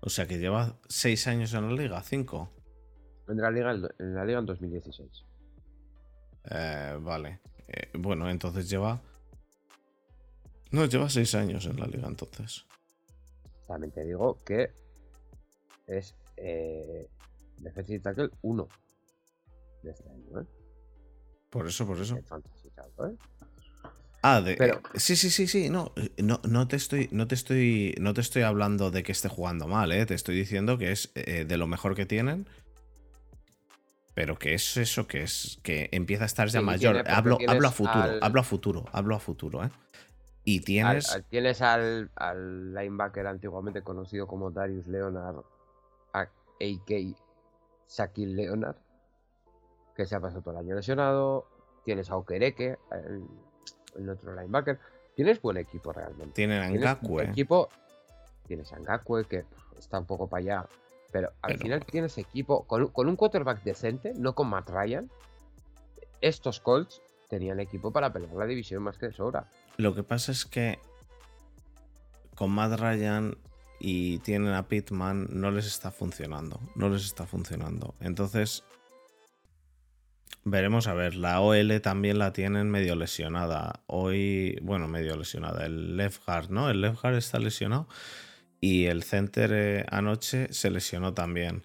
O 0.02 0.10
sea 0.10 0.28
que 0.28 0.38
lleva 0.38 0.80
6 0.88 1.28
años 1.28 1.54
en 1.54 1.68
la 1.68 1.82
liga, 1.82 2.02
5. 2.02 2.50
En 3.30 3.38
la 3.38 3.52
liga 3.52 3.72
en, 3.72 4.16
la 4.16 4.26
liga 4.26 4.40
en 4.40 4.46
2016. 4.46 5.26
Eh, 6.50 6.98
vale. 7.02 7.42
Eh, 7.68 7.92
bueno, 7.98 8.30
entonces 8.30 8.70
lleva... 8.70 9.02
No, 10.72 10.86
lleva 10.86 11.10
6 11.10 11.36
años 11.36 11.66
en 11.66 11.80
la 11.80 11.86
liga 11.86 12.08
entonces. 12.08 12.66
También 13.68 13.92
te 13.92 14.04
digo 14.04 14.38
que 14.44 14.72
es 15.88 16.16
eh, 16.38 17.08
defensive 17.58 18.00
tackle 18.00 18.30
1 18.42 18.68
de 19.84 19.92
este 19.92 20.10
año, 20.10 20.42
¿eh? 20.42 20.46
Por 21.50 21.68
eso, 21.68 21.86
por 21.86 22.00
eso. 22.00 22.18
Fantasy 22.24 22.70
¿eh? 22.70 23.18
Ah, 24.24 24.40
de, 24.42 24.56
Pero- 24.56 24.76
eh, 24.94 25.00
sí, 25.00 25.16
sí, 25.16 25.30
sí, 25.30 25.48
sí. 25.48 25.70
No, 25.70 25.94
eh, 25.96 26.12
no, 26.22 26.40
no 26.44 26.68
te 26.68 26.76
estoy, 26.76 27.10
no 27.12 27.28
te 27.28 27.36
estoy, 27.36 27.96
no 28.00 28.14
te 28.14 28.22
estoy 28.22 28.44
hablando 28.44 28.92
de 28.92 29.02
que 29.04 29.12
esté 29.12 29.30
jugando 29.30 29.68
mal, 29.68 29.92
¿eh? 29.92 30.06
Te 30.06 30.14
estoy 30.14 30.36
diciendo 30.36 30.78
que 30.78 30.92
es 30.92 31.12
eh, 31.16 31.46
de 31.46 31.58
lo 31.58 31.66
mejor 31.68 31.96
que 31.96 32.06
tienen. 32.06 32.48
Pero 34.14 34.38
que 34.38 34.54
es 34.54 34.76
eso, 34.78 35.08
que 35.08 35.24
es 35.24 35.60
que 35.64 35.90
empieza 35.94 36.24
a 36.24 36.28
estar 36.28 36.48
ya 36.50 36.60
Sí, 36.60 36.66
mayor. 36.66 37.04
hablo, 37.08 37.38
hablo 37.48 37.68
a 37.68 37.72
futuro, 37.72 38.04
al- 38.04 38.20
hablo 38.22 38.42
a 38.42 38.44
futuro, 38.44 38.86
hablo 38.92 39.16
a 39.16 39.20
futuro, 39.20 39.64
¿eh? 39.64 39.70
Y 40.44 40.60
tienes. 40.62 41.10
al- 41.12 41.24
tienes 41.24 41.62
al, 41.62 42.12
al 42.16 42.74
linebacker 42.74 43.26
antiguamente 43.26 43.82
conocido 43.84 44.28
como 44.28 44.52
Darius 44.52 44.88
Leonard, 44.88 45.38
a.k. 46.14 46.96
Shaquille 47.90 48.36
Leonard, 48.36 48.76
que 49.96 50.06
se 50.06 50.16
ha 50.16 50.20
pasado 50.20 50.42
todo 50.42 50.54
el 50.60 50.66
año 50.66 50.76
lesionado. 50.76 51.48
Tienes 51.86 52.10
a 52.12 52.18
Okereke, 52.18 52.78
el, 52.92 53.24
el 53.96 54.10
otro 54.10 54.34
linebacker. 54.36 54.80
Tienes 55.16 55.42
buen 55.42 55.58
equipo 55.58 55.92
realmente. 55.92 56.34
Tienen 56.36 56.62
a 56.64 56.68
Tienes 56.68 56.82
Ngakwe. 56.84 57.24
equipo. 57.26 57.70
Tienes 58.48 58.72
a 58.74 58.80
Ngakwe, 58.80 59.26
que 59.26 59.44
pff, 59.44 59.78
está 59.78 60.00
un 60.00 60.06
poco 60.06 60.28
para 60.28 60.42
allá. 60.42 60.66
Pero 61.12 61.30
al 61.42 61.52
Pero- 61.54 61.60
final 61.60 61.86
tienes 61.86 62.18
equipo. 62.18 62.64
Con, 62.66 62.84
un- 62.84 62.88
con 62.88 63.08
un 63.10 63.16
quarterback 63.16 63.64
decente, 63.64 64.14
no 64.16 64.34
con 64.34 64.48
Matt 64.50 64.70
Ryan. 64.70 65.10
Estos 66.22 66.60
Colts 66.60 67.02
tenían 67.30 67.60
equipo 67.60 67.92
para 67.92 68.12
pelear 68.14 68.34
la 68.36 68.46
división 68.46 68.84
más 68.84 68.98
que 68.98 69.08
de 69.08 69.14
sobra. 69.14 69.48
Lo 69.78 69.94
que 69.96 70.04
pasa 70.04 70.32
es 70.32 70.46
que 70.46 70.80
con 72.36 72.52
Matt 72.52 72.80
Ryan 72.80 73.38
y 73.80 74.20
tienen 74.20 74.54
a 74.54 74.68
Pittman 74.68 75.28
no 75.32 75.50
les 75.52 75.66
está 75.66 75.92
funcionando. 75.92 76.60
No 76.76 76.90
les 76.90 77.04
está 77.06 77.26
funcionando. 77.26 77.96
Entonces, 78.00 78.64
veremos 80.44 80.88
a 80.88 80.94
ver. 80.94 81.16
La 81.16 81.42
OL 81.42 81.82
también 81.82 82.20
la 82.20 82.34
tienen 82.34 82.70
medio 82.70 82.96
lesionada. 82.96 83.82
Hoy, 83.88 84.58
bueno, 84.62 84.88
medio 84.88 85.16
lesionada. 85.18 85.66
El 85.66 85.98
left 85.98 86.26
guard, 86.26 86.50
¿no? 86.50 86.70
El 86.70 86.82
left 86.82 87.02
guard 87.02 87.16
está 87.16 87.40
lesionado. 87.40 87.88
Y 88.60 88.86
el 88.86 89.04
center 89.04 89.52
eh, 89.54 89.86
anoche 89.90 90.52
se 90.54 90.70
lesionó 90.70 91.14
también. 91.14 91.64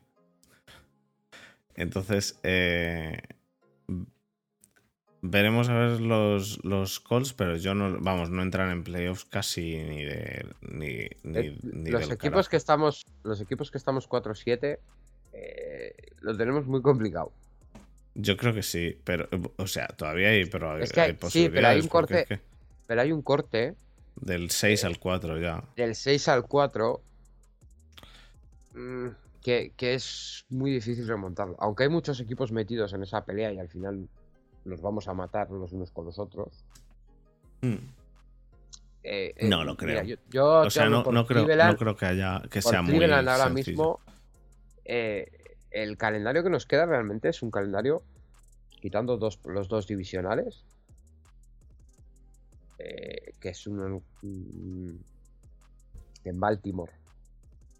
Entonces, 1.74 2.40
eh, 2.42 3.18
veremos 5.30 5.68
a 5.68 5.74
ver 5.74 6.00
los, 6.00 6.64
los 6.64 7.00
Colts, 7.00 7.32
pero 7.32 7.56
yo 7.56 7.74
no, 7.74 7.98
vamos, 8.00 8.30
no 8.30 8.42
entran 8.42 8.70
en 8.70 8.84
playoffs 8.84 9.24
casi 9.24 9.76
ni 9.76 10.04
de 10.04 10.46
ni, 10.62 11.08
ni, 11.22 11.38
Eh, 11.38 11.58
ni 11.62 11.90
los 11.90 12.04
equipos 12.04 12.18
carajo. 12.20 12.50
que 12.50 12.56
estamos 12.56 13.04
los 13.24 13.40
equipos 13.40 13.70
que 13.70 13.78
estamos 13.78 14.08
4-7 14.08 14.78
eh, 15.32 15.94
lo 16.20 16.36
tenemos 16.36 16.66
muy 16.66 16.82
complicado 16.82 17.32
Yo 18.18 18.36
creo 18.36 18.54
que 18.54 18.62
sí, 18.62 18.98
pero 19.04 19.28
o 19.56 19.66
sea, 19.66 19.86
todavía 19.88 20.28
hay, 20.30 20.46
pero 20.46 20.72
hay, 20.72 20.82
Es 20.84 20.92
que 20.92 21.00
hay 21.02 21.10
hay- 21.10 21.30
sí, 21.30 21.48
pero 21.50 21.68
hay 21.68 21.80
posibilidades 21.80 21.84
un 21.84 21.88
porque 21.90 22.14
es 22.14 22.20
corte- 22.20 22.36
que 22.36 22.56
pero 22.86 23.00
hay 23.02 23.12
un 23.12 23.22
corte 23.22 23.74
del 24.16 24.50
6 24.50 24.84
al 24.84 24.98
4 24.98 25.38
ya. 25.38 25.62
del 25.76 25.94
6 25.94 26.28
al 26.28 26.46
4 26.46 27.02
mm, 28.74 29.08
que, 29.42 29.72
que 29.76 29.94
es 29.94 30.44
muy 30.48 30.70
difícil 30.72 31.06
remontarlo 31.06 31.56
aunque 31.60 31.84
hay 31.84 31.88
muchos 31.88 32.18
equipos 32.20 32.52
metidos 32.52 32.92
en 32.94 33.02
esa 33.02 33.24
pelea 33.24 33.52
y 33.52 33.58
al 33.58 33.68
final 33.68 34.08
nos 34.64 34.80
vamos 34.80 35.06
a 35.08 35.14
matar 35.14 35.50
los 35.50 35.72
unos 35.72 35.90
con 35.90 36.04
los 36.06 36.18
otros 36.18 36.64
Mm. 37.62 37.74
eh, 39.02 39.32
eh, 39.36 39.48
No 39.48 39.64
lo 39.64 39.76
mira, 39.80 40.02
creo. 40.02 40.04
yo, 40.04 40.16
yo 40.30 40.46
O 40.60 40.70
sea, 40.70 40.88
no, 40.90 41.02
no 41.10 41.26
creo, 41.26 41.46
no 41.46 41.76
creo 41.76 41.96
que 41.96 42.06
haya 42.06 42.42
que 42.50 42.60
sea 42.60 42.82
muy 42.82 43.02
ahora 43.04 43.36
sencillo. 43.48 43.54
mismo 43.54 44.00
eh, 44.84 45.35
el 45.82 45.98
calendario 45.98 46.42
que 46.42 46.48
nos 46.50 46.64
queda 46.64 46.86
realmente 46.86 47.28
es 47.28 47.42
un 47.42 47.50
calendario 47.50 48.02
quitando 48.80 49.16
dos, 49.18 49.38
los 49.44 49.68
dos 49.68 49.86
divisionales 49.86 50.64
eh, 52.78 53.32
que 53.40 53.50
es 53.50 53.66
un, 53.66 54.02
un- 54.22 55.04
en 56.24 56.40
Baltimore 56.40 56.92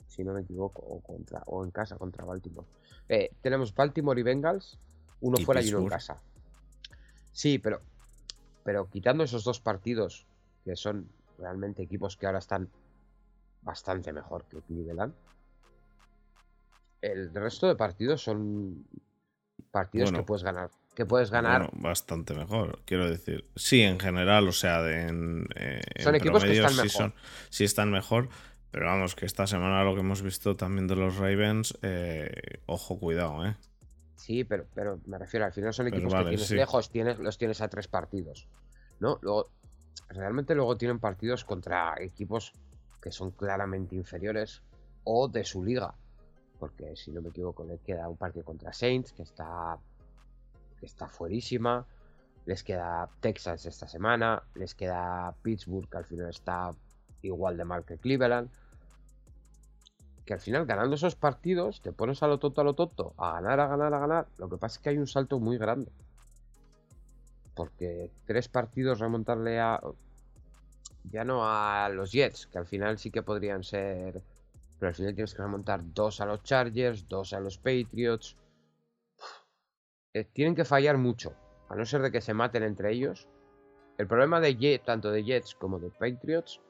si 0.09 0.24
no 0.24 0.32
me 0.34 0.42
equivoco 0.42 0.82
o 0.82 1.01
contra 1.01 1.42
o 1.47 1.64
en 1.64 1.70
casa 1.70 1.97
contra 1.97 2.24
Baltimore 2.24 2.66
Eh, 3.09 3.30
tenemos 3.40 3.74
Baltimore 3.74 4.20
y 4.20 4.24
Bengals 4.24 4.78
uno 5.20 5.38
Y 5.38 5.44
fuera 5.44 5.62
y 5.62 5.68
uno 5.68 5.78
en 5.78 5.88
casa 5.88 6.18
sí 7.32 7.59
pero 7.59 7.80
pero 8.64 8.88
quitando 8.90 9.24
esos 9.24 9.44
dos 9.44 9.61
partidos 9.61 10.26
que 10.64 10.76
son 10.76 11.09
realmente 11.38 11.82
equipos 11.82 12.16
que 12.16 12.26
ahora 12.26 12.40
están 12.40 12.68
bastante 13.62 14.12
mejor 14.12 14.44
que 14.44 14.61
Cleveland. 14.62 15.14
El 17.13 17.33
resto 17.35 17.67
de 17.69 17.77
partidos 17.77 18.23
son 18.23 18.87
partidos 19.71 20.11
Bueno. 20.11 20.19
que 20.25 20.27
puedes 20.27 20.43
ganar. 20.43 20.71
Que 20.95 21.05
puedes 21.07 21.31
ganar. 21.31 21.71
Bueno, 21.71 21.83
bastante 21.89 22.35
mejor, 22.35 22.81
quiero 22.87 23.09
decir. 23.11 23.49
Sí, 23.55 23.83
en 23.83 24.01
general, 24.01 24.49
o 24.49 24.53
sea, 24.53 24.83
de, 24.83 25.03
en, 25.09 25.47
eh, 25.55 25.81
en 25.95 26.03
Son 26.05 26.15
equipos 26.15 26.43
que 26.45 26.53
están 26.53 26.71
sí 26.71 26.77
mejor. 26.77 26.91
son- 26.91 27.15
sí 27.51 27.65
están 27.65 27.91
mejor, 27.91 28.29
pero 28.71 28.87
vamos, 28.87 29.15
que 29.15 29.27
esta 29.27 29.47
semana 29.47 29.85
lo 29.85 29.95
que 29.95 30.01
hemos 30.01 30.23
visto 30.23 30.57
también 30.57 30.87
de 30.87 30.97
los 30.97 31.17
Ravens, 31.17 31.77
eh, 31.83 32.61
ojo, 32.67 32.99
cuidado, 32.99 33.45
¿eh? 33.47 33.57
Sí, 34.15 34.45
pero, 34.45 34.67
pero 34.75 34.99
me 35.07 35.19
refiero, 35.19 35.45
al 35.45 35.53
final 35.53 35.75
son 35.75 35.89
equipos 35.89 36.13
vale, 36.13 36.25
que 36.25 36.31
tienes 36.31 36.47
sí. 36.49 36.55
lejos, 36.55 36.91
tienes, 36.91 37.19
los 37.19 37.37
tienes 37.37 37.61
a 37.61 37.69
tres 37.69 37.87
partidos. 37.89 38.49
¿No? 38.99 39.19
Luego, 39.21 39.51
realmente 40.09 40.55
luego 40.55 40.79
tienen 40.79 40.99
partidos 40.99 41.45
contra 41.45 41.95
equipos 42.01 42.53
que 43.03 43.13
son 43.13 43.33
claramente 43.33 43.95
inferiores 43.95 44.63
o 45.05 45.29
de 45.29 45.45
su 45.45 45.63
liga. 45.63 45.95
Porque 46.59 46.97
si 46.97 47.11
no 47.11 47.21
me 47.21 47.29
equivoco, 47.29 47.65
le 47.65 47.79
queda 47.79 48.09
un 48.09 48.17
partido 48.17 48.45
contra 48.45 48.73
Saints, 48.73 49.13
que 49.13 49.23
está. 49.23 49.79
que 50.81 50.87
está 50.87 51.09
fuerísima. 51.09 51.87
Les 52.47 52.63
queda 52.63 53.09
Texas 53.21 53.67
esta 53.67 53.89
semana. 53.89 54.43
Les 54.55 54.75
queda 54.75 55.35
Pittsburgh, 55.43 55.89
que 55.89 55.99
al 55.99 56.05
final 56.05 56.31
está 56.31 56.71
igual 57.23 57.57
de 57.57 57.65
mal 57.65 57.85
que 57.85 57.99
Cleveland. 57.99 58.49
Que 60.25 60.35
al 60.35 60.41
final, 60.41 60.67
ganando 60.67 60.97
esos 60.97 61.15
partidos, 61.15 61.81
te 61.83 61.93
pones 61.93 62.23
a 62.23 62.27
lo 62.27 62.39
tonto, 62.39 62.61
a 62.61 62.65
lo 62.65 62.75
tonto, 62.75 63.15
a 63.17 63.33
ganar, 63.33 63.61
a 63.61 63.69
ganar, 63.69 63.95
a 63.95 63.99
ganar. 63.99 64.27
Lo 64.39 64.49
que 64.49 64.57
pasa 64.57 64.77
es 64.77 64.83
que 64.83 64.89
hay 64.91 64.99
un 64.99 65.07
salto 65.07 65.39
muy 65.39 65.59
grande. 65.59 65.93
Porque 67.55 68.11
tres 68.27 68.49
partidos 68.49 68.99
remontarle 68.99 69.61
a. 69.61 69.81
Ya 71.11 71.25
no 71.25 71.49
a 71.49 71.89
los 71.89 72.11
Jets, 72.11 72.47
que 72.49 72.59
al 72.59 72.67
final 72.67 72.99
sí 72.99 73.11
que 73.11 73.23
podrían 73.23 73.63
ser. 73.63 74.23
Pero 74.79 74.89
al 74.89 74.95
final 74.95 75.14
tienes 75.14 75.35
que 75.35 75.43
remontar 75.43 75.81
dos 75.95 76.20
a 76.20 76.27
los 76.27 76.43
Chargers, 76.43 77.09
dos 77.09 77.33
a 77.33 77.41
los 77.41 77.59
Patriots. 77.59 78.37
Eh, 80.12 80.24
tienen 80.33 80.55
que 80.55 80.64
fallar 80.64 80.99
mucho. 80.99 81.35
A 81.68 81.74
no 81.74 81.85
ser 81.85 82.03
de 82.03 82.12
que 82.12 82.20
se 82.20 82.35
maten 82.35 82.62
entre 82.62 82.93
ellos. 82.93 83.29
El 83.99 84.07
problema 84.07 84.41
de 84.41 84.57
Jet, 84.57 84.85
tanto 84.85 85.11
de 85.11 85.24
Jets 85.24 85.55
como 85.55 85.79
de 85.79 85.91
Patriots 85.91 86.61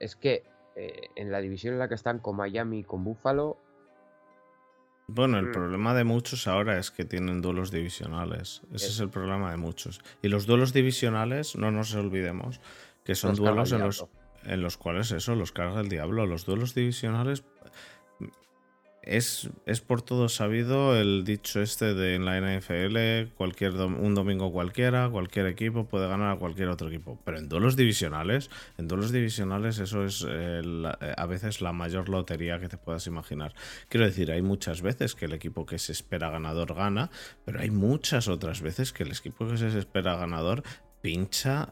es 0.00 0.16
que 0.16 0.42
eh, 0.74 1.10
en 1.16 1.30
la 1.30 1.40
división 1.40 1.74
en 1.74 1.78
la 1.78 1.88
que 1.88 1.94
están 1.94 2.18
con 2.18 2.36
Miami 2.36 2.80
y 2.80 2.84
con 2.84 3.04
Buffalo 3.04 3.58
Bueno, 5.08 5.38
el 5.38 5.48
Mm. 5.48 5.52
problema 5.52 5.94
de 5.94 6.04
muchos 6.04 6.46
ahora 6.46 6.78
es 6.78 6.90
que 6.90 7.04
tienen 7.04 7.42
duelos 7.42 7.70
divisionales. 7.70 8.62
Ese 8.72 8.86
es 8.86 9.00
el 9.00 9.10
problema 9.10 9.50
de 9.50 9.58
muchos. 9.58 10.00
Y 10.22 10.28
los 10.28 10.46
duelos 10.46 10.72
divisionales, 10.72 11.54
no 11.56 11.70
nos 11.70 11.94
olvidemos, 11.94 12.60
que 13.04 13.14
son 13.14 13.34
duelos 13.34 13.72
el 13.72 13.80
en 13.80 13.86
los. 13.86 14.06
En 14.44 14.62
los 14.62 14.76
cuales 14.76 15.10
eso, 15.12 15.34
los 15.34 15.52
carga 15.52 15.80
el 15.80 15.88
diablo. 15.88 16.26
Los 16.26 16.46
duelos 16.46 16.74
divisionales 16.74 17.44
es, 19.02 19.50
es 19.66 19.80
por 19.80 20.02
todo 20.02 20.28
sabido 20.28 20.96
el 20.96 21.24
dicho 21.24 21.60
este 21.60 21.92
de 21.94 22.14
en 22.14 22.24
la 22.24 22.40
NFL, 22.40 23.34
cualquier 23.34 23.72
un 23.74 24.14
domingo 24.14 24.52
cualquiera, 24.52 25.08
cualquier 25.10 25.46
equipo 25.46 25.86
puede 25.88 26.06
ganar 26.08 26.36
a 26.36 26.38
cualquier 26.38 26.68
otro 26.68 26.88
equipo. 26.88 27.18
Pero 27.24 27.38
en 27.38 27.48
duelos 27.48 27.76
divisionales, 27.76 28.48
en 28.78 28.86
duelos 28.86 29.10
divisionales 29.10 29.78
eso 29.78 30.04
es 30.04 30.24
eh, 30.28 30.62
eh, 30.62 31.14
a 31.16 31.26
veces 31.26 31.60
la 31.60 31.72
mayor 31.72 32.08
lotería 32.08 32.60
que 32.60 32.68
te 32.68 32.78
puedas 32.78 33.06
imaginar. 33.08 33.54
Quiero 33.88 34.06
decir, 34.06 34.30
hay 34.30 34.42
muchas 34.42 34.82
veces 34.82 35.14
que 35.16 35.24
el 35.24 35.32
equipo 35.32 35.66
que 35.66 35.78
se 35.78 35.92
espera 35.92 36.30
ganador 36.30 36.74
gana, 36.74 37.10
pero 37.44 37.60
hay 37.60 37.70
muchas 37.70 38.28
otras 38.28 38.62
veces 38.62 38.92
que 38.92 39.02
el 39.02 39.10
equipo 39.10 39.48
que 39.48 39.56
se 39.56 39.76
espera 39.76 40.16
ganador 40.16 40.62
pincha 41.02 41.68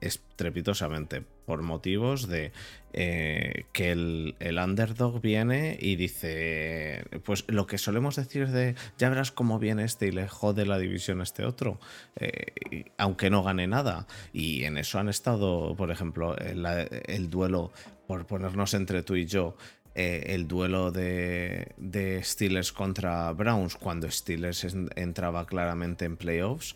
estrepitosamente 0.00 1.22
por 1.46 1.62
motivos 1.62 2.26
de 2.26 2.52
eh, 2.92 3.66
que 3.72 3.92
el, 3.92 4.34
el 4.40 4.58
underdog 4.58 5.20
viene 5.20 5.76
y 5.80 5.96
dice, 5.96 7.04
pues 7.24 7.44
lo 7.48 7.66
que 7.66 7.78
solemos 7.78 8.16
decir 8.16 8.48
de, 8.48 8.74
ya 8.98 9.08
verás 9.10 9.30
cómo 9.30 9.58
viene 9.58 9.84
este 9.84 10.06
y 10.08 10.10
le 10.12 10.26
jode 10.28 10.64
la 10.66 10.78
división 10.78 11.20
a 11.20 11.24
este 11.24 11.44
otro, 11.44 11.78
eh, 12.16 12.86
aunque 12.98 13.30
no 13.30 13.42
gane 13.42 13.66
nada. 13.66 14.06
Y 14.32 14.64
en 14.64 14.78
eso 14.78 14.98
han 14.98 15.08
estado, 15.08 15.74
por 15.76 15.90
ejemplo, 15.90 16.36
el, 16.38 16.64
el 17.06 17.30
duelo, 17.30 17.72
por 18.06 18.26
ponernos 18.26 18.74
entre 18.74 19.02
tú 19.02 19.16
y 19.16 19.26
yo, 19.26 19.56
eh, 19.94 20.24
el 20.34 20.48
duelo 20.48 20.90
de, 20.90 21.72
de 21.76 22.22
Steelers 22.24 22.72
contra 22.72 23.30
Browns, 23.32 23.76
cuando 23.76 24.10
Steelers 24.10 24.64
en- 24.64 24.90
entraba 24.96 25.46
claramente 25.46 26.04
en 26.04 26.16
playoffs. 26.16 26.74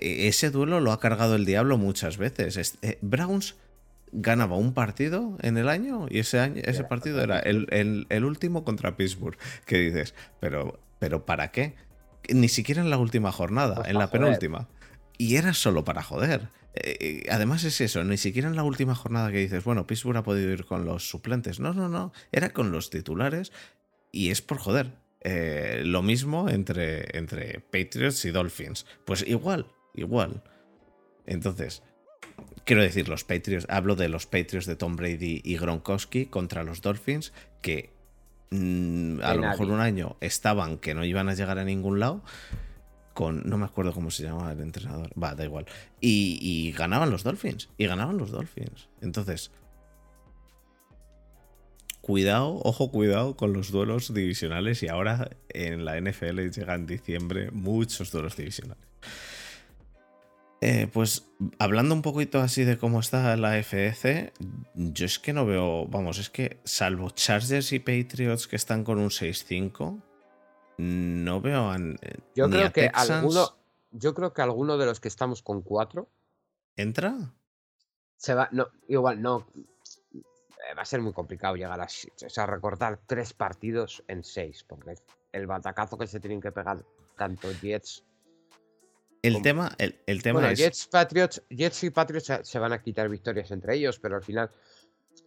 E- 0.00 0.28
Ese 0.28 0.50
duelo 0.50 0.80
lo 0.80 0.92
ha 0.92 1.00
cargado 1.00 1.34
el 1.36 1.44
diablo 1.44 1.78
muchas 1.78 2.16
veces. 2.18 2.56
Es- 2.56 2.78
eh, 2.82 2.98
Browns 3.02 3.56
ganaba 4.12 4.56
un 4.56 4.74
partido 4.74 5.38
en 5.42 5.56
el 5.56 5.68
año 5.68 6.06
y 6.10 6.18
ese, 6.18 6.38
año, 6.38 6.60
ese 6.64 6.84
partido 6.84 7.22
era 7.22 7.38
el, 7.38 7.66
el- 7.70 8.06
el 8.10 8.24
último 8.24 8.64
contra 8.64 8.96
Pittsburgh. 8.96 9.36
Que 9.66 9.78
dices, 9.78 10.14
pero, 10.40 10.80
pero 10.98 11.24
¿para 11.24 11.50
qué? 11.50 11.74
Ni 12.28 12.48
siquiera 12.48 12.82
en 12.82 12.90
la 12.90 12.98
última 12.98 13.32
jornada, 13.32 13.76
Pues 13.76 13.88
en 13.88 13.94
la 13.98 14.06
joder. 14.06 14.20
penúltima. 14.22 14.68
Y 15.18 15.36
era 15.36 15.54
solo 15.54 15.84
para 15.84 16.02
joder. 16.02 16.48
Eh, 16.74 16.96
eh, 17.00 17.26
además 17.30 17.64
es 17.64 17.80
eso, 17.80 18.02
ni 18.04 18.16
siquiera 18.16 18.48
en 18.48 18.56
la 18.56 18.62
última 18.64 18.94
jornada 18.94 19.30
que 19.30 19.38
dices, 19.38 19.62
bueno, 19.64 19.86
Pittsburgh 19.86 20.16
ha 20.18 20.22
podido 20.22 20.50
ir 20.50 20.64
con 20.64 20.84
los 20.84 21.08
suplentes. 21.08 21.60
No, 21.60 21.74
no, 21.74 21.88
no. 21.88 22.12
Era 22.32 22.50
con 22.52 22.70
los 22.72 22.90
titulares 22.90 23.52
y 24.10 24.30
es 24.30 24.40
por 24.42 24.58
joder. 24.58 24.92
Eh, 25.24 25.82
lo 25.84 26.02
mismo 26.02 26.48
entre, 26.48 27.16
entre 27.16 27.60
Patriots 27.60 28.24
y 28.24 28.30
Dolphins. 28.30 28.86
Pues 29.04 29.24
igual, 29.26 29.66
igual. 29.94 30.42
Entonces, 31.26 31.82
quiero 32.64 32.82
decir, 32.82 33.08
los 33.08 33.24
Patriots, 33.24 33.66
hablo 33.68 33.96
de 33.96 34.08
los 34.08 34.26
Patriots 34.26 34.66
de 34.66 34.76
Tom 34.76 34.96
Brady 34.96 35.40
y 35.44 35.56
Gronkowski 35.56 36.26
contra 36.26 36.64
los 36.64 36.82
Dolphins, 36.82 37.32
que 37.60 37.90
mm, 38.50 39.20
a 39.22 39.30
De 39.30 39.36
lo 39.36 39.42
mejor 39.42 39.70
un 39.70 39.80
año 39.80 40.16
estaban 40.20 40.78
que 40.78 40.94
no 40.94 41.04
iban 41.04 41.28
a 41.28 41.34
llegar 41.34 41.58
a 41.58 41.64
ningún 41.64 42.00
lado. 42.00 42.22
Con, 43.14 43.42
no 43.44 43.58
me 43.58 43.66
acuerdo 43.66 43.92
cómo 43.92 44.10
se 44.10 44.22
llamaba 44.22 44.52
el 44.52 44.60
entrenador. 44.60 45.10
Va, 45.22 45.34
da 45.34 45.44
igual. 45.44 45.66
Y, 46.00 46.38
y 46.40 46.72
ganaban 46.72 47.10
los 47.10 47.22
Dolphins. 47.24 47.68
Y 47.76 47.86
ganaban 47.86 48.16
los 48.16 48.30
Dolphins. 48.30 48.88
Entonces, 49.02 49.50
cuidado, 52.00 52.58
ojo, 52.64 52.90
cuidado 52.90 53.36
con 53.36 53.52
los 53.52 53.70
duelos 53.70 54.14
divisionales. 54.14 54.82
Y 54.82 54.88
ahora 54.88 55.30
en 55.50 55.84
la 55.84 56.00
NFL 56.00 56.48
llega 56.48 56.74
en 56.74 56.86
diciembre 56.86 57.50
muchos 57.50 58.10
duelos 58.10 58.34
divisionales. 58.34 58.86
Eh, 60.64 60.86
pues 60.92 61.28
hablando 61.58 61.92
un 61.92 62.02
poquito 62.02 62.38
así 62.38 62.62
de 62.62 62.78
cómo 62.78 63.00
está 63.00 63.36
la 63.36 63.60
FEC, 63.64 64.32
yo 64.74 65.06
es 65.06 65.18
que 65.18 65.32
no 65.32 65.44
veo, 65.44 65.88
vamos, 65.88 66.18
es 66.18 66.30
que 66.30 66.60
salvo 66.62 67.10
Chargers 67.10 67.72
y 67.72 67.80
Patriots 67.80 68.46
que 68.46 68.54
están 68.54 68.84
con 68.84 69.00
un 69.00 69.08
6-5, 69.08 70.00
no 70.78 71.40
veo 71.40 71.68
a, 71.68 71.78
Yo 72.36 72.46
ni 72.46 72.52
creo 72.52 72.66
a 72.68 72.70
que 72.70 72.82
Texans. 72.82 73.10
alguno, 73.10 73.56
yo 73.90 74.14
creo 74.14 74.32
que 74.32 74.42
alguno 74.42 74.78
de 74.78 74.86
los 74.86 75.00
que 75.00 75.08
estamos 75.08 75.42
con 75.42 75.62
cuatro 75.62 76.08
¿Entra? 76.76 77.16
se 78.16 78.34
va, 78.34 78.48
no, 78.52 78.68
igual 78.86 79.20
no, 79.20 79.48
eh, 80.14 80.74
va 80.78 80.82
a 80.82 80.84
ser 80.84 81.00
muy 81.00 81.12
complicado 81.12 81.56
llegar 81.56 81.80
a, 81.80 81.86
o 81.86 82.30
sea, 82.30 82.46
recortar 82.46 83.00
tres 83.04 83.32
partidos 83.32 84.04
en 84.06 84.22
seis, 84.22 84.62
porque 84.62 84.94
el 85.32 85.48
batacazo 85.48 85.98
que 85.98 86.06
se 86.06 86.20
tienen 86.20 86.40
que 86.40 86.52
pegar 86.52 86.84
tanto 87.16 87.50
Jets, 87.50 88.04
El 89.22 89.40
tema, 89.40 89.72
el, 89.78 90.00
el 90.06 90.22
tema 90.22 90.40
bueno, 90.40 90.52
es. 90.52 90.58
Jets, 90.58 90.88
Patriots, 90.88 91.42
Jets 91.48 91.84
y 91.84 91.90
Patriots 91.90 92.26
se, 92.26 92.44
se 92.44 92.58
van 92.58 92.72
a 92.72 92.82
quitar 92.82 93.08
victorias 93.08 93.50
entre 93.52 93.76
ellos, 93.76 93.98
pero 94.00 94.16
al 94.16 94.22
final 94.22 94.50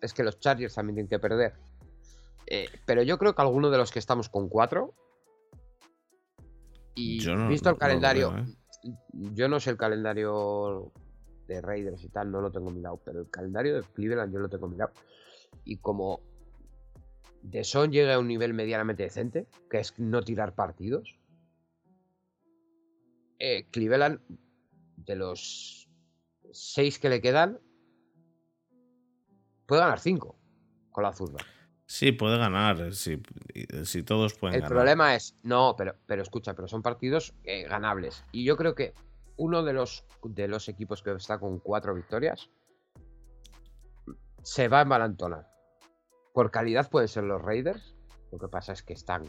es 0.01 0.13
que 0.13 0.23
los 0.23 0.37
Chargers 0.39 0.75
también 0.75 0.95
tienen 0.95 1.09
que 1.09 1.19
perder. 1.19 1.53
Eh, 2.47 2.67
pero 2.85 3.01
yo 3.03 3.17
creo 3.17 3.33
que 3.33 3.41
alguno 3.41 3.69
de 3.71 3.77
los 3.77 3.91
que 3.91 3.99
estamos 3.99 4.27
con 4.29 4.49
cuatro 4.49 4.93
y 6.93 7.19
no- 7.25 7.47
visto 7.47 7.69
el 7.69 7.75
no 7.75 7.79
calendario, 7.79 8.37
¿eh? 8.37 8.45
yo 9.13 9.47
no 9.47 9.59
sé 9.59 9.71
el 9.71 9.77
calendario 9.77 10.91
de 11.47 11.61
Raiders 11.61 12.03
y 12.03 12.09
tal, 12.09 12.31
no 12.31 12.41
lo 12.41 12.51
tengo 12.51 12.71
mirado, 12.71 13.01
pero 13.03 13.21
el 13.21 13.29
calendario 13.29 13.75
de 13.75 13.83
Cleveland 13.83 14.33
yo 14.33 14.39
lo 14.39 14.49
tengo 14.49 14.67
mirado. 14.67 14.91
Y 15.63 15.77
como 15.77 16.19
De 17.41 17.63
Son 17.63 17.91
llega 17.91 18.15
a 18.15 18.19
un 18.19 18.27
nivel 18.27 18.53
medianamente 18.53 19.03
decente, 19.03 19.47
que 19.69 19.79
es 19.79 19.97
no 19.99 20.21
tirar 20.21 20.53
partidos, 20.53 21.15
eh, 23.39 23.67
Cleveland, 23.71 24.19
de 24.97 25.15
los 25.15 25.89
seis 26.51 26.99
que 26.99 27.09
le 27.09 27.21
quedan, 27.21 27.59
puede 29.65 29.81
ganar 29.81 29.99
cinco 29.99 30.37
con 30.91 31.03
la 31.03 31.13
zurda. 31.13 31.43
Sí, 31.87 32.11
puede 32.11 32.37
ganar. 32.37 32.93
Si, 32.93 33.21
si 33.83 34.03
todos 34.03 34.33
pueden 34.33 34.55
El 34.55 34.61
ganar. 34.61 34.75
problema 34.75 35.15
es, 35.15 35.37
no, 35.43 35.75
pero, 35.77 35.95
pero 36.07 36.21
escucha, 36.23 36.55
pero 36.55 36.67
son 36.67 36.81
partidos 36.81 37.35
eh, 37.43 37.67
ganables. 37.67 38.23
Y 38.31 38.43
yo 38.43 38.57
creo 38.57 38.73
que 38.73 38.93
uno 39.37 39.63
de 39.63 39.73
los, 39.73 40.05
de 40.23 40.47
los 40.47 40.67
equipos 40.69 41.03
que 41.03 41.11
está 41.13 41.39
con 41.39 41.59
cuatro 41.59 41.93
victorias 41.93 42.49
se 44.41 44.67
va 44.67 44.79
a 44.79 44.83
envalentonar. 44.83 45.47
Por 46.33 46.51
calidad 46.51 46.89
pueden 46.89 47.07
ser 47.07 47.23
los 47.23 47.41
Raiders. 47.41 47.95
Lo 48.31 48.39
que 48.39 48.47
pasa 48.47 48.73
es 48.73 48.81
que 48.81 48.93
están. 48.93 49.23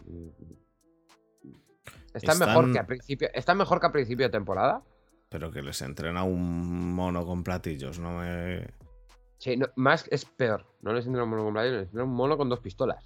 Están, 2.17 2.39
mejor 2.39 2.73
que 2.73 2.79
a 2.79 2.87
principio. 2.87 3.29
Están 3.35 3.59
mejor 3.59 3.81
que 3.81 3.87
a 3.87 3.93
principio 3.93 4.27
de 4.27 4.31
temporada. 4.33 4.83
Pero 5.29 5.51
que 5.51 5.63
les 5.63 5.81
entrena 5.83 6.23
un 6.25 6.93
mono 6.95 7.25
con 7.27 7.43
platillos, 7.45 7.99
no 7.99 8.19
me. 8.19 8.67
Sí, 9.39 9.57
no, 9.57 9.67
más 9.77 10.07
es 10.11 10.25
peor. 10.25 10.67
No 10.83 10.93
les 10.93 11.07
entra 11.07 11.25
un 11.25 11.31
mono 11.31 11.45
con 11.45 11.55
Bryant, 11.55 11.75
les 11.77 11.89
entra 11.89 12.05
un 12.05 12.15
mono 12.15 12.37
con 12.37 12.49
dos 12.49 12.61
pistolas. 12.61 13.05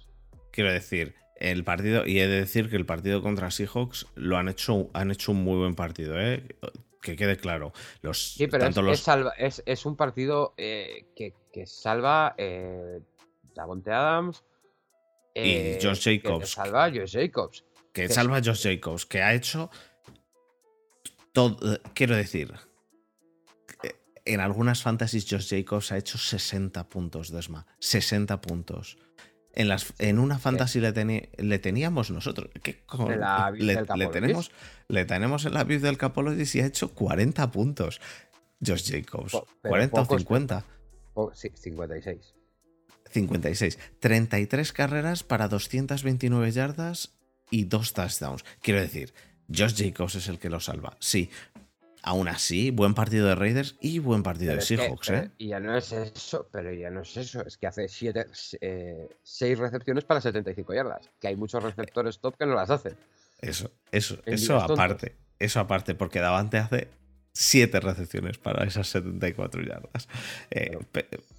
Quiero 0.51 0.71
decir, 0.71 1.15
el 1.37 1.63
partido, 1.63 2.05
y 2.05 2.19
he 2.19 2.27
de 2.27 2.41
decir 2.41 2.69
que 2.69 2.75
el 2.77 2.85
partido 2.85 3.21
contra 3.21 3.51
Seahawks 3.51 4.07
lo 4.15 4.37
han 4.37 4.47
hecho, 4.49 4.89
han 4.93 5.11
hecho 5.11 5.31
un 5.31 5.43
muy 5.43 5.57
buen 5.57 5.75
partido, 5.75 6.19
¿eh? 6.19 6.47
Que 7.01 7.15
quede 7.15 7.35
claro. 7.37 7.73
Los, 8.01 8.33
Sí, 8.35 8.47
pero 8.47 8.63
es, 8.63 8.67
tanto 8.75 8.81
los, 8.83 8.99
es 8.99 9.03
salva- 9.07 9.33
es- 9.37 9.63
es 9.65 9.85
un 9.85 9.95
partido 9.97 10.53
eh, 10.57 11.07
que, 11.15 11.33
que 11.51 11.65
salva 11.65 12.35
eh, 12.37 12.99
Davonte 13.55 13.91
Adams. 13.91 14.43
eh, 15.33 15.79
Josh 15.81 16.03
que 16.03 16.19
Jacobs. 16.21 16.49
salva 16.51 16.85
a 16.85 16.89
Josh 16.91 17.13
Jacobs. 17.13 17.65
Que 17.93 18.07
salva 18.09 18.37
a 18.37 18.41
Josh 18.43 18.63
Jacobs, 18.63 19.05
que 19.05 19.21
ha 19.21 19.33
hecho 19.33 19.69
todo. 21.33 21.79
Quiero 21.93 22.15
decir, 22.15 22.53
eh, 23.83 23.95
en 24.25 24.39
algunas 24.39 24.81
fantasies 24.81 25.25
Josh 25.29 25.49
Jacobs 25.49 25.91
ha 25.91 25.97
hecho 25.97 26.17
60 26.17 26.87
puntos, 26.89 27.31
Desma. 27.31 27.65
60 27.79 28.41
puntos. 28.41 28.97
En, 29.53 29.67
las, 29.67 29.93
en 29.99 30.17
una 30.19 30.39
fantasy 30.39 30.79
le, 30.79 30.93
teni- 30.93 31.29
le 31.37 31.59
teníamos 31.59 32.09
nosotros. 32.09 32.49
¿Qué 32.63 32.83
co- 32.85 33.11
En 33.11 33.19
la 33.19 33.51
le, 33.51 33.75
del 33.75 33.85
le 33.97 34.07
tenemos, 34.07 34.51
le 34.87 35.03
tenemos 35.03 35.43
en 35.45 35.53
la 35.53 35.65
biz 35.65 35.81
del 35.81 35.97
Capologis 35.97 36.55
y 36.55 36.61
ha 36.61 36.65
hecho 36.67 36.93
40 36.93 37.51
puntos. 37.51 37.99
Josh 38.65 38.89
Jacobs. 38.91 39.33
Po- 39.33 39.45
pero 39.61 39.71
40 39.71 39.99
o 39.99 40.03
pocos, 40.03 40.21
50. 40.21 40.65
Oh, 41.15 41.31
sí, 41.33 41.51
56. 41.53 42.33
56. 43.11 43.77
33 43.99 44.71
carreras 44.71 45.23
para 45.23 45.49
229 45.49 46.51
yardas 46.51 47.13
y 47.51 47.65
dos 47.65 47.93
touchdowns. 47.93 48.43
Quiero 48.61 48.79
decir, 48.81 49.13
Josh 49.53 49.75
Jacobs 49.75 50.15
es 50.15 50.27
el 50.27 50.39
que 50.39 50.49
lo 50.49 50.59
salva. 50.59 50.95
Sí. 50.99 51.29
Aún 52.03 52.27
así, 52.27 52.71
buen 52.71 52.95
partido 52.95 53.27
de 53.27 53.35
Raiders 53.35 53.75
y 53.79 53.99
buen 53.99 54.23
partido 54.23 54.53
Pero 54.53 54.61
de 54.61 54.67
que, 54.67 54.75
Seahawks, 54.77 55.07
pero- 55.07 55.19
¿eh? 55.25 55.31
y 55.37 55.47
ya 55.49 55.59
no 55.59 55.77
es 55.77 55.91
eso, 55.91 56.47
pero 56.51 56.73
ya 56.73 56.89
no 56.89 57.01
es 57.01 57.15
eso. 57.15 57.45
Es 57.45 57.57
que 57.57 57.67
hace 57.67 57.87
siete, 57.87 58.25
eh, 58.59 59.07
seis 59.21 59.59
recepciones 59.59 60.03
para 60.03 60.19
75 60.19 60.73
yardas. 60.73 61.07
Que 61.19 61.27
hay 61.27 61.35
muchos 61.35 61.61
receptores 61.61 62.17
top 62.19 62.35
que 62.37 62.47
no 62.47 62.55
las 62.55 62.71
hacen. 62.71 62.95
Eso, 63.39 63.69
eso, 63.91 64.17
en 64.25 64.33
eso 64.33 64.57
aparte. 64.59 65.15
Eso 65.37 65.59
aparte, 65.59 65.93
porque 65.93 66.19
Davante 66.19 66.57
hace 66.57 66.87
siete 67.33 67.79
recepciones 67.79 68.37
para 68.37 68.65
esas 68.65 68.87
74 68.87 69.61
yardas. 69.61 70.07
Eh, 70.51 70.77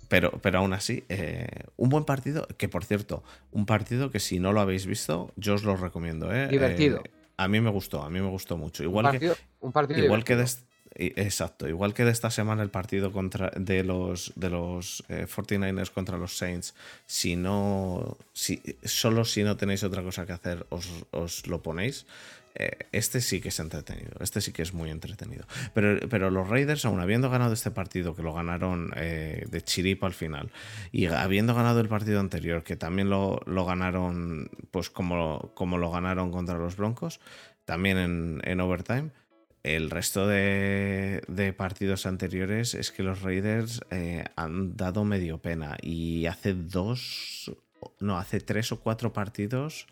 pero, 0.09 0.33
pero 0.43 0.59
aún 0.59 0.73
así, 0.73 1.05
eh, 1.09 1.47
un 1.77 1.89
buen 1.89 2.05
partido, 2.05 2.47
que 2.59 2.69
por 2.69 2.85
cierto, 2.85 3.23
un 3.51 3.67
partido 3.67 4.11
que 4.11 4.21
si 4.21 4.39
no 4.39 4.53
lo 4.53 4.61
habéis 4.61 4.87
visto, 4.87 5.33
yo 5.37 5.55
os 5.55 5.65
lo 5.65 5.77
recomiendo. 5.77 6.33
¿eh? 6.33 6.49
Divertido. 6.49 7.03
a 7.37 7.49
mí 7.49 7.61
me 7.61 7.71
gustó, 7.71 8.03
a 8.03 8.11
mí 8.11 8.21
me 8.21 8.29
gustó 8.29 8.57
mucho. 8.57 8.83
Igual 8.83 9.19
que, 9.19 9.33
un 9.61 9.73
partido 9.73 10.05
igual 10.05 10.25
que 10.25 10.37
de, 10.37 10.47
Exacto, 10.95 11.67
igual 11.67 11.95
que 11.95 12.05
de 12.05 12.11
esta 12.11 12.31
semana 12.31 12.63
el 12.63 12.69
partido 12.69 13.13
contra, 13.13 13.51
de 13.57 13.83
los, 13.83 14.33
de 14.37 14.51
los 14.51 15.03
49ers 15.09 15.91
contra 15.91 16.19
los 16.19 16.37
Saints, 16.37 16.75
si 17.07 17.35
no, 17.35 18.19
si, 18.35 18.63
solo 18.85 19.25
si 19.25 19.43
no 19.43 19.57
tenéis 19.57 19.85
otra 19.85 20.03
cosa 20.03 20.27
que 20.27 20.33
hacer 20.33 20.67
os, 20.69 20.91
os 21.11 21.47
lo 21.47 21.63
ponéis. 21.63 22.05
Eh, 22.55 22.89
este 22.93 23.21
sí 23.21 23.41
que 23.41 23.49
es 23.49 23.59
entretenido, 23.61 24.13
este 24.21 24.41
sí 24.41 24.53
que 24.53 24.63
es 24.63 24.75
muy 24.75 24.91
entretenido. 24.91 25.47
Pero, 25.75 26.07
pero 26.09 26.31
los 26.31 26.49
Raiders, 26.49 26.85
aún 26.85 27.01
habiendo 27.01 27.31
ganado 27.31 27.55
este 27.55 27.71
partido, 27.71 28.15
que 28.15 28.23
lo 28.23 28.35
ganaron 28.35 28.93
eh, 28.97 29.47
de 29.49 29.63
chiripa 29.63 30.07
al 30.07 30.13
final, 30.13 30.51
y 30.91 31.07
habiendo 31.07 31.55
ganado 31.55 31.81
el 31.81 31.89
partido 31.89 32.21
anterior, 32.21 32.63
que 32.63 32.77
también 32.77 33.09
lo, 33.09 33.41
ganaron, 33.47 34.51
pues 34.71 34.91
como, 34.91 35.53
como 35.55 35.79
lo 35.79 35.91
ganaron 35.91 36.31
contra 36.31 36.59
los 36.59 36.77
Broncos, 36.77 37.21
también 37.65 38.41
en, 38.45 38.61
overtime, 38.61 39.11
el 39.63 39.91
resto 39.91 40.27
de, 40.27 41.55
partidos 41.57 42.05
anteriores 42.07 42.75
es 42.75 42.91
que 42.91 43.03
los 43.03 43.23
Raiders 43.23 43.81
eh, 43.91 44.25
han 44.37 44.77
dado 44.77 45.05
medio 45.05 45.39
pena. 45.39 45.77
Y 45.81 46.27
hace 46.27 46.53
dos, 46.53 47.53
no, 48.01 48.19
hace 48.19 48.41
tres 48.41 48.73
o 48.73 48.81
cuatro 48.81 49.13
partidos 49.13 49.87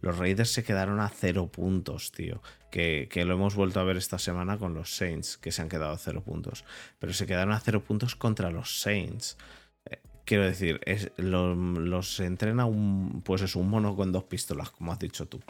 los 0.00 0.18
Raiders 0.18 0.52
se 0.52 0.64
quedaron 0.64 1.00
a 1.00 1.08
cero 1.08 1.48
puntos, 1.48 2.12
tío. 2.12 2.42
Que, 2.70 3.08
lo 3.26 3.34
hemos 3.34 3.54
vuelto 3.54 3.80
a 3.80 3.84
ver 3.84 3.96
esta 3.96 4.18
semana 4.18 4.58
con 4.58 4.74
los 4.74 4.94
Saints, 4.94 5.38
que 5.38 5.50
se 5.50 5.62
han 5.62 5.68
quedado 5.68 5.92
a 5.92 5.98
cero 5.98 6.22
puntos. 6.22 6.64
Pero 6.98 7.12
se 7.12 7.26
quedaron 7.26 7.54
a 7.54 7.60
cero 7.60 7.82
puntos 7.82 8.16
contra 8.16 8.50
los 8.50 8.80
Saints. 8.80 9.38
Eh, 9.86 10.00
quiero 10.24 10.44
decir, 10.44 10.80
es, 10.84 11.10
los, 11.16 12.20
entrena 12.20 12.66
un, 12.66 13.22
pues 13.22 13.40
es 13.42 13.56
un 13.56 13.70
mono 13.70 13.96
con 13.96 14.12
dos 14.12 14.24
pistolas, 14.24 14.70
como 14.70 14.92
has 14.92 14.98
dicho 14.98 15.26
tú. 15.26 15.40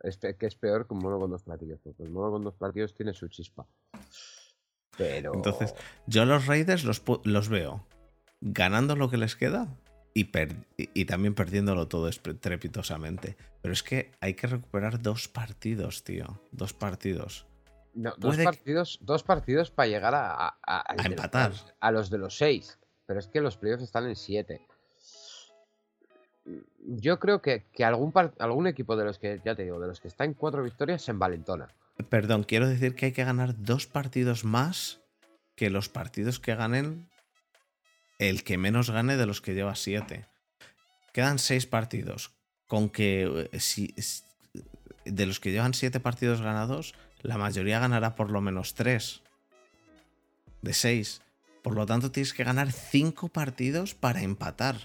Es 0.00 0.18
que 0.18 0.46
es 0.46 0.54
peor 0.54 0.86
que 0.86 0.94
un 0.94 1.00
mono 1.00 1.18
con 1.18 1.30
dos 1.30 1.42
platillos, 1.42 1.80
porque 1.82 2.02
el 2.02 2.10
mono 2.10 2.30
con 2.30 2.44
dos 2.44 2.54
platillos 2.54 2.94
tiene 2.94 3.14
su 3.14 3.28
chispa. 3.28 3.66
Pero. 4.96 5.34
Entonces, 5.34 5.74
yo 6.06 6.26
los 6.26 6.46
Raiders 6.46 6.84
los, 6.84 7.02
los 7.24 7.48
veo 7.48 7.86
ganando 8.40 8.96
lo 8.96 9.10
que 9.10 9.18
les 9.18 9.36
queda 9.36 9.68
y, 10.14 11.04
también 11.04 11.34
perdiéndolo 11.34 11.88
todo 11.88 12.08
estrepitosamente. 12.08 13.36
Pero 13.62 13.72
es 13.72 13.82
que 13.82 14.12
hay 14.20 14.34
que 14.34 14.46
recuperar 14.46 15.00
dos 15.00 15.28
partidos, 15.28 16.04
tío. 16.04 16.40
Dos 16.52 16.72
partidos. 16.72 17.46
dos 17.94 18.36
partidos, 18.36 18.98
dos 19.02 19.22
partidos 19.22 19.70
para 19.70 19.88
llegar 19.88 20.14
a, 20.14 20.56
empatar. 21.04 21.52
a 21.78 21.90
los 21.90 22.10
de 22.10 22.18
los 22.18 22.36
seis. 22.36 22.78
Pero 23.06 23.20
es 23.20 23.28
que 23.28 23.40
los 23.40 23.56
playoffs 23.56 23.84
están 23.84 24.08
en 24.08 24.16
siete. 24.16 24.66
Yo 26.78 27.20
creo 27.20 27.42
que, 27.42 27.64
algún, 27.84 28.12
algún 28.38 28.66
equipo 28.66 28.96
de 28.96 29.04
los 29.04 29.18
que, 29.18 29.40
ya 29.44 29.54
te 29.54 29.64
digo, 29.64 29.78
de 29.78 29.88
los 29.88 30.00
que 30.00 30.08
está 30.08 30.24
en 30.24 30.34
cuatro 30.34 30.62
victorias 30.62 31.02
se 31.02 31.10
envalentona. 31.10 31.68
Perdón, 32.08 32.44
quiero 32.44 32.66
decir 32.66 32.94
que 32.94 33.06
hay 33.06 33.12
que 33.12 33.24
ganar 33.24 33.62
dos 33.62 33.86
partidos 33.86 34.44
más 34.44 35.00
que 35.54 35.70
los 35.70 35.88
partidos 35.88 36.40
que 36.40 36.54
ganen 36.54 37.09
el 38.20 38.44
que 38.44 38.58
menos 38.58 38.90
gane 38.90 39.16
de 39.16 39.24
los 39.24 39.40
que 39.40 39.54
lleva 39.54 39.74
siete. 39.74 40.26
Quedan 41.12 41.38
seis 41.38 41.66
partidos. 41.66 42.32
Con 42.66 42.90
que 42.90 43.48
eh, 43.50 43.60
si, 43.60 43.94
de 45.06 45.26
los 45.26 45.40
que 45.40 45.50
llevan 45.50 45.72
siete 45.72 46.00
partidos 46.00 46.42
ganados, 46.42 46.94
la 47.22 47.38
mayoría 47.38 47.80
ganará 47.80 48.14
por 48.14 48.30
lo 48.30 48.42
menos 48.42 48.74
tres. 48.74 49.22
De 50.60 50.74
seis. 50.74 51.22
Por 51.62 51.74
lo 51.74 51.86
tanto, 51.86 52.12
tienes 52.12 52.34
que 52.34 52.44
ganar 52.44 52.70
cinco 52.70 53.28
partidos 53.28 53.94
para 53.94 54.22
empatar. 54.22 54.76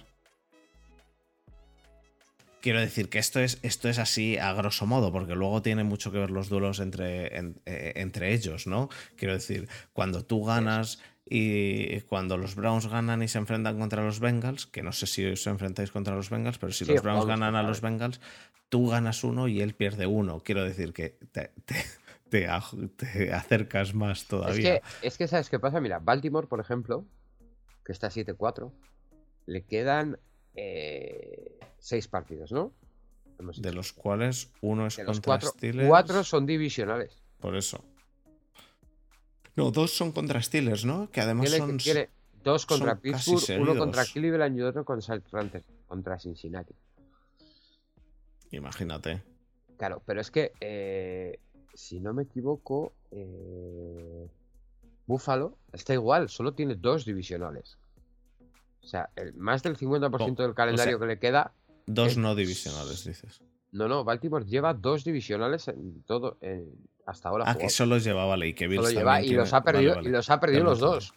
Quiero 2.61 2.79
decir 2.79 3.09
que 3.09 3.19
esto 3.19 3.41
es, 3.41 3.59
esto 3.61 3.89
es 3.89 3.99
así 3.99 4.37
a 4.37 4.53
grosso 4.53 4.85
modo, 4.85 5.11
porque 5.11 5.35
luego 5.35 5.61
tiene 5.61 5.83
mucho 5.83 6.11
que 6.11 6.17
ver 6.19 6.31
los 6.31 6.47
duelos 6.49 6.79
entre, 6.79 7.27
eh, 7.37 7.93
entre 7.97 8.33
ellos, 8.33 8.65
¿no? 8.65 8.89
Quiero 9.17 9.33
decir, 9.33 9.67
cuando 9.93 10.25
tú 10.25 10.43
ganas 10.43 10.99
y 11.27 12.01
cuando 12.01 12.37
los 12.37 12.55
Browns 12.55 12.87
ganan 12.87 13.23
y 13.23 13.27
se 13.27 13.39
enfrentan 13.39 13.79
contra 13.79 14.03
los 14.03 14.19
Bengals, 14.19 14.67
que 14.67 14.83
no 14.83 14.91
sé 14.91 15.07
si 15.07 15.25
os 15.25 15.47
enfrentáis 15.47 15.91
contra 15.91 16.15
los 16.15 16.29
Bengals, 16.29 16.59
pero 16.59 16.71
si 16.71 16.85
los 16.85 17.01
Browns 17.01 17.25
ganan 17.25 17.55
a 17.55 17.63
los 17.63 17.81
Bengals, 17.81 18.21
tú 18.69 18.89
ganas 18.89 19.23
uno 19.23 19.47
y 19.47 19.61
él 19.61 19.73
pierde 19.73 20.05
uno. 20.05 20.43
Quiero 20.43 20.63
decir 20.63 20.93
que 20.93 21.17
te, 21.31 21.51
te, 22.29 22.47
acercas 22.47 23.95
más 23.95 24.25
todavía. 24.25 24.75
Es 24.75 24.81
que, 24.81 25.07
es 25.07 25.17
que, 25.17 25.27
¿sabes 25.27 25.49
qué 25.49 25.59
pasa? 25.59 25.81
Mira, 25.81 25.99
Baltimore, 25.99 26.47
por 26.47 26.59
ejemplo, 26.59 27.05
que 27.83 27.91
está 27.91 28.09
7-4, 28.09 28.71
le 29.47 29.63
quedan 29.63 30.19
eh, 30.53 31.59
seis 31.79 32.07
partidos, 32.07 32.51
¿no? 32.51 32.71
De 33.57 33.73
los 33.73 33.93
cuales 33.93 34.51
uno 34.61 34.87
es 34.87 34.97
contra 34.97 35.21
cuatro, 35.21 35.53
Cuatro 35.87 36.23
son 36.23 36.45
divisionales. 36.45 37.21
Por 37.39 37.55
eso. 37.55 37.83
No, 39.55 39.71
dos 39.71 39.91
son 39.91 40.11
contra 40.11 40.41
Steelers, 40.41 40.85
¿no? 40.85 41.09
Que 41.11 41.21
además 41.21 41.49
son. 41.49 41.77
dos 42.43 42.65
contra 42.65 42.95
Pittsburgh, 42.95 43.61
uno 43.61 43.77
contra 43.77 44.05
Cleveland 44.05 44.57
y 44.57 44.61
otro 44.61 44.83
contra, 44.83 45.21
contra 45.87 46.19
Cincinnati. 46.19 46.73
Imagínate. 48.51 49.23
Claro, 49.77 50.01
pero 50.05 50.21
es 50.21 50.31
que, 50.31 50.53
eh, 50.61 51.39
si 51.73 51.99
no 51.99 52.13
me 52.13 52.23
equivoco, 52.23 52.93
eh, 53.11 54.29
Buffalo 55.07 55.57
está 55.73 55.93
igual, 55.93 56.29
solo 56.29 56.53
tiene 56.53 56.75
dos 56.75 57.05
divisionales. 57.05 57.77
O 58.81 58.87
sea, 58.87 59.09
más 59.35 59.63
del 59.63 59.77
50% 59.77 60.35
del 60.35 60.53
calendario 60.53 60.99
que 60.99 61.05
le 61.07 61.19
queda. 61.19 61.51
Dos 61.87 62.17
no 62.17 62.35
divisionales, 62.35 63.03
dices. 63.03 63.41
No, 63.71 63.87
no, 63.87 64.03
Baltimore 64.03 64.45
lleva 64.45 64.73
dos 64.73 65.03
divisionales 65.03 65.67
en 65.67 66.01
todo, 66.03 66.37
hasta 67.05 67.29
ahora. 67.29 67.45
Ah, 67.47 67.57
que 67.57 67.69
solo 67.69 67.97
llevaba 67.97 68.37
Ley 68.37 68.53
que 68.53 68.67
lleva 68.67 69.21
y 69.21 69.33
los 69.33 69.53
ha 69.53 69.63
perdido, 69.63 70.01
y 70.01 70.09
los 70.09 70.29
ha 70.29 70.39
perdido 70.39 70.63
los 70.63 70.79
dos. 70.79 71.13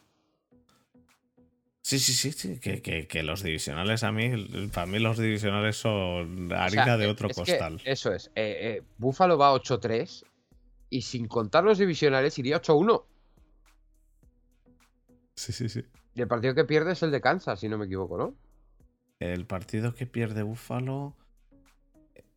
Sí, 1.89 1.99
sí, 1.99 2.13
sí, 2.13 2.33
sí. 2.33 2.61
Que, 2.61 3.23
los 3.23 3.43
divisionales 3.43 4.05
a 4.05 4.13
mí, 4.13 4.31
para 4.75 4.87
mí 4.87 4.99
los 4.99 5.17
divisionales 5.17 5.77
son 5.77 6.53
harina 6.53 6.99
de 6.99 7.07
otro 7.07 7.31
costal. 7.31 7.81
eso 7.83 8.13
es. 8.13 8.27
Eh, 8.35 8.59
eh, 8.61 8.83
Buffalo 8.99 9.39
va 9.39 9.55
8-3 9.55 10.23
y 10.91 11.01
sin 11.01 11.29
contar 11.29 11.65
los 11.65 11.79
divisionales 11.79 12.39
iría 12.39 12.61
8-1. 12.61 13.05
Sí, 15.35 15.53
sí, 15.55 15.71
sí. 15.71 15.83
Y 16.15 16.21
el 16.21 16.29
partido 16.29 16.55
que 16.55 16.65
pierde 16.67 16.93
es 16.93 17.03
el 17.03 17.11
de 17.11 17.23
Kansas, 17.23 17.59
si 17.59 17.71
no 17.71 17.79
me 17.79 17.87
equivoco, 17.87 18.19
¿no? 18.19 18.35
El 19.19 19.47
partido 19.47 19.95
que 19.95 20.05
pierde 20.05 20.43
Buffalo. 20.43 21.17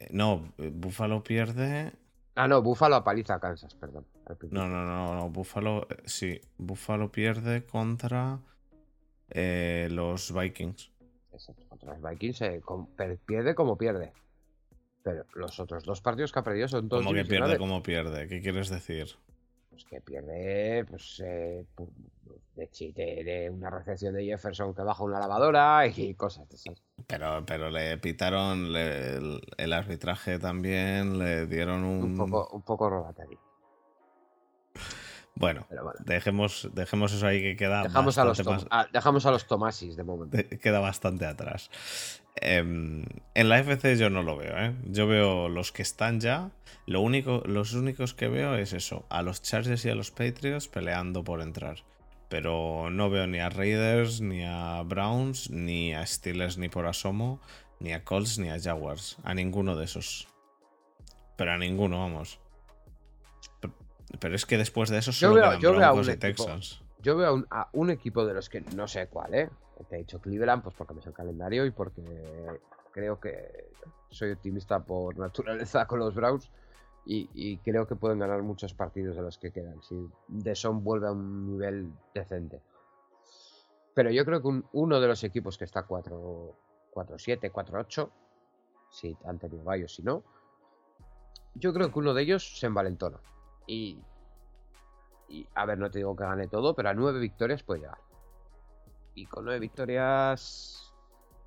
Eh, 0.01 0.07
no, 0.11 0.53
eh, 0.57 0.71
Buffalo 0.73 1.23
pierde. 1.23 1.91
Ah, 2.35 2.47
no, 2.47 2.61
Buffalo 2.61 2.95
apaliza 2.95 3.35
a 3.35 3.39
Kansas, 3.39 3.75
perdón. 3.75 4.05
No, 4.49 4.67
no, 4.67 4.85
no, 4.85 5.15
no, 5.15 5.29
Buffalo. 5.29 5.87
Eh, 5.89 6.03
sí, 6.05 6.41
Buffalo 6.57 7.11
pierde 7.11 7.65
contra 7.65 8.39
los 9.33 10.33
Vikings. 10.33 10.91
Exacto, 11.31 11.63
contra 11.69 11.93
los 11.93 12.01
Vikings 12.01 12.41
pierde 13.25 13.55
como 13.55 13.77
pierde. 13.77 14.11
Pero 15.03 15.25
los 15.35 15.59
otros 15.59 15.83
dos 15.83 16.01
partidos 16.01 16.31
que 16.31 16.39
ha 16.39 16.43
perdido 16.43 16.67
son 16.67 16.89
todos. 16.89 17.03
¿Cómo 17.03 17.15
que 17.15 17.25
pierde 17.25 17.57
como 17.57 17.83
pierde? 17.83 18.27
¿Qué 18.27 18.41
quieres 18.41 18.69
decir? 18.69 19.07
Pues 19.71 19.85
que 19.85 20.01
pierde, 20.01 20.83
pues, 20.83 21.17
de, 21.19 21.65
de, 23.23 23.49
una 23.49 23.69
recepción 23.69 24.13
de 24.13 24.25
Jefferson 24.25 24.73
que 24.73 24.81
baja 24.81 25.01
una 25.03 25.17
lavadora 25.17 25.87
y 25.87 26.13
cosas 26.15 26.47
de 26.49 26.55
esas. 26.57 26.83
Pero, 27.07 27.45
pero 27.45 27.69
le 27.69 27.97
pitaron 27.97 28.75
el, 28.75 29.73
arbitraje 29.73 30.39
también, 30.39 31.17
le 31.17 31.47
dieron 31.47 31.85
un. 31.85 32.03
Un 32.03 32.17
poco, 32.17 32.49
un 32.53 32.61
poco 32.63 33.13
Bueno, 35.35 35.65
Dejemos, 35.99 36.69
dejemos 36.73 37.13
eso 37.13 37.25
ahí 37.25 37.41
que 37.41 37.55
queda. 37.55 37.83
Dejamos, 37.83 38.17
a 38.17 38.25
los, 38.25 38.37
dejamos 38.91 39.25
a 39.25 39.31
los 39.31 39.47
Tomasis 39.47 39.95
de 39.95 40.03
momento. 40.03 40.37
queda 40.61 40.81
bastante 40.81 41.25
atrás. 41.25 41.69
Em, 42.35 43.05
en 43.33 43.49
la 43.49 43.59
FC 43.59 43.97
yo 43.97 44.09
no 44.09 44.23
lo 44.23 44.37
veo, 44.37 44.57
¿eh? 44.57 44.73
Yo 44.85 45.07
veo 45.07 45.49
los 45.49 45.71
que 45.71 45.81
están 45.81 46.19
ya. 46.19 46.51
Lo 46.85 47.01
único, 47.01 47.43
los 47.45 47.73
únicos 47.73 48.13
que 48.13 48.27
veo 48.27 48.55
es 48.55 48.73
eso: 48.73 49.05
a 49.09 49.21
los 49.21 49.41
Chargers 49.41 49.85
y 49.85 49.89
a 49.89 49.95
los 49.95 50.11
Patriots 50.11 50.67
peleando 50.67 51.23
por 51.23 51.41
entrar 51.41 51.83
pero 52.31 52.89
no 52.89 53.09
veo 53.09 53.27
ni 53.27 53.39
a 53.39 53.49
Raiders, 53.49 54.21
ni 54.21 54.45
a 54.45 54.81
Browns, 54.83 55.49
ni 55.49 55.93
a 55.93 56.05
Steelers 56.05 56.57
ni 56.57 56.69
por 56.69 56.85
asomo, 56.85 57.41
ni 57.81 57.91
a 57.91 58.05
Colts, 58.05 58.39
ni 58.39 58.49
a 58.49 58.57
Jaguars. 58.57 59.17
A 59.25 59.33
ninguno 59.33 59.75
de 59.75 59.83
esos. 59.83 60.29
Pero 61.35 61.51
a 61.51 61.57
ninguno, 61.57 61.99
vamos. 61.99 62.39
Pero 64.21 64.33
es 64.33 64.45
que 64.45 64.57
después 64.57 64.89
de 64.89 64.99
eso 64.99 65.11
solo 65.11 65.41
yo 65.59 65.73
veo, 65.73 65.79
Broncos 65.79 66.07
y 66.07 66.15
Texans. 66.15 66.81
Yo 67.01 67.17
veo 67.17 67.45
a 67.51 67.67
un, 67.73 67.89
equipo 67.89 68.25
de 68.25 68.33
los 68.33 68.47
que 68.47 68.61
no 68.77 68.87
sé 68.87 69.07
cuál, 69.07 69.33
¿eh? 69.33 69.49
Te 69.83 69.95
he 69.95 69.99
dicho 69.99 70.19
Cleveland, 70.19 70.63
pues 70.63 70.75
porque 70.75 70.93
me 70.93 71.01
sé 71.01 71.09
el 71.09 71.15
calendario 71.15 71.65
y 71.65 71.71
porque 71.71 72.03
creo 72.91 73.19
que 73.19 73.69
soy 74.09 74.31
optimista 74.31 74.83
por 74.83 75.17
naturaleza 75.17 75.85
con 75.87 75.99
los 75.99 76.15
Browns. 76.15 76.49
Y, 77.03 77.57
creo 77.57 77.87
que 77.87 77.95
pueden 77.95 78.19
ganar 78.19 78.43
muchos 78.43 78.75
partidos 78.75 79.15
de 79.15 79.23
los 79.23 79.39
que 79.39 79.51
quedan. 79.51 79.81
Si 79.81 80.07
De 80.27 80.53
Son 80.55 80.83
vuelve 80.83 81.07
a 81.07 81.11
un 81.11 81.47
nivel 81.47 81.91
decente. 82.13 82.61
Pero 83.95 84.11
yo 84.11 84.23
creo 84.23 84.41
que 84.41 84.61
uno 84.71 84.99
de 84.99 85.07
los 85.07 85.23
equipos 85.23 85.57
que 85.57 85.65
está 85.65 85.87
4-7, 85.87 86.53
4-8, 86.93 88.09
si 88.91 89.17
han 89.25 89.39
tenido 89.39 89.87
si 89.87 90.03
no, 90.03 90.23
yo 91.55 91.73
creo 91.73 91.91
que 91.91 91.99
uno 91.99 92.13
de 92.13 92.21
ellos 92.21 92.59
se 92.59 92.67
envalentona. 92.67 93.17
Y, 93.65 93.99
y, 95.27 95.47
a 95.55 95.65
ver, 95.65 95.79
no 95.79 95.89
te 95.89 95.99
digo 95.99 96.15
que 96.15 96.23
gane 96.23 96.47
todo, 96.47 96.75
pero 96.75 96.89
a 96.89 96.93
nueve 96.93 97.19
victorias 97.19 97.63
puede 97.63 97.81
llegar. 97.81 97.97
Y 99.15 99.25
con 99.25 99.45
nueve 99.45 99.59
victorias, 99.59 100.93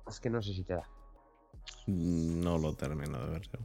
es 0.07 0.19
que 0.19 0.29
no 0.29 0.41
sé 0.41 0.53
si 0.53 0.63
te 0.63 0.73
da. 0.75 0.87
No 1.87 2.57
lo 2.57 2.73
termino 2.73 3.23
de 3.25 3.31
ver 3.31 3.41
yo. 3.41 3.59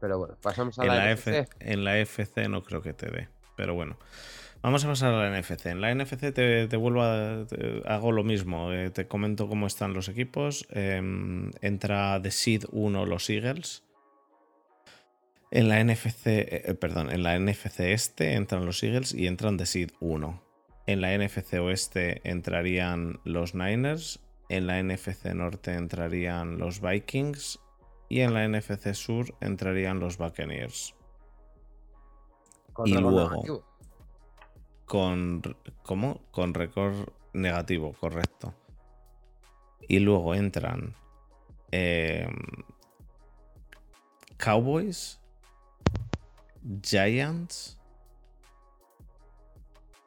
Pero 0.00 0.18
bueno, 0.18 0.36
pasamos 0.40 0.78
a 0.78 0.82
en 0.82 0.88
la, 0.88 1.14
NFC. 1.14 1.48
en 1.60 1.84
la 1.84 1.98
FC 1.98 2.48
no 2.48 2.62
creo 2.62 2.80
que 2.80 2.94
te 2.94 3.10
dé. 3.10 3.28
Pero 3.56 3.74
bueno. 3.74 3.96
Vamos 4.62 4.84
a 4.84 4.88
pasar 4.88 5.14
a 5.14 5.30
la 5.30 5.40
NFC. 5.40 5.66
En 5.66 5.80
la 5.80 5.94
NFC 5.94 6.34
te, 6.34 6.76
vuelvo 6.76 7.02
a. 7.02 7.46
hago 7.86 8.12
lo 8.12 8.24
mismo. 8.24 8.72
Eh, 8.72 8.90
te 8.90 9.06
comento 9.06 9.48
cómo 9.48 9.66
están 9.66 9.94
los 9.94 10.08
equipos. 10.08 10.66
Em, 10.70 11.50
entra 11.62 12.20
de 12.20 12.30
Seed 12.30 12.64
1 12.70 13.06
los 13.06 13.30
Eagles. 13.30 13.84
En 15.50 15.68
la 15.68 15.82
NFC. 15.82 16.26
Eh, 16.26 16.76
perdón, 16.78 17.10
en 17.10 17.22
la 17.22 17.38
NFC 17.38 17.80
Este 17.92 18.34
entran 18.34 18.66
los 18.66 18.82
Eagles 18.82 19.14
y 19.14 19.26
entran 19.26 19.56
de 19.56 19.64
Seed 19.64 19.92
1. 20.00 20.42
En 20.90 21.02
la 21.02 21.16
NFC 21.16 21.52
Oeste 21.60 22.20
entrarían 22.28 23.20
los 23.22 23.54
Niners. 23.54 24.18
En 24.48 24.66
la 24.66 24.82
NFC 24.82 25.26
Norte 25.26 25.72
entrarían 25.74 26.58
los 26.58 26.80
Vikings 26.80 27.60
y 28.08 28.22
en 28.22 28.34
la 28.34 28.48
NFC 28.48 28.92
Sur 28.94 29.36
entrarían 29.40 30.00
los 30.00 30.18
Buccaneers. 30.18 30.96
y 32.84 32.94
luego 32.94 33.62
con 34.84 35.42
¿cómo? 35.84 36.22
con 36.32 36.54
récord 36.54 37.08
negativo, 37.34 37.92
correcto. 37.92 38.52
Y 39.86 40.00
luego 40.00 40.34
entran 40.34 40.96
em, 41.70 42.34
Cowboys, 44.38 45.20
Giants 46.82 47.79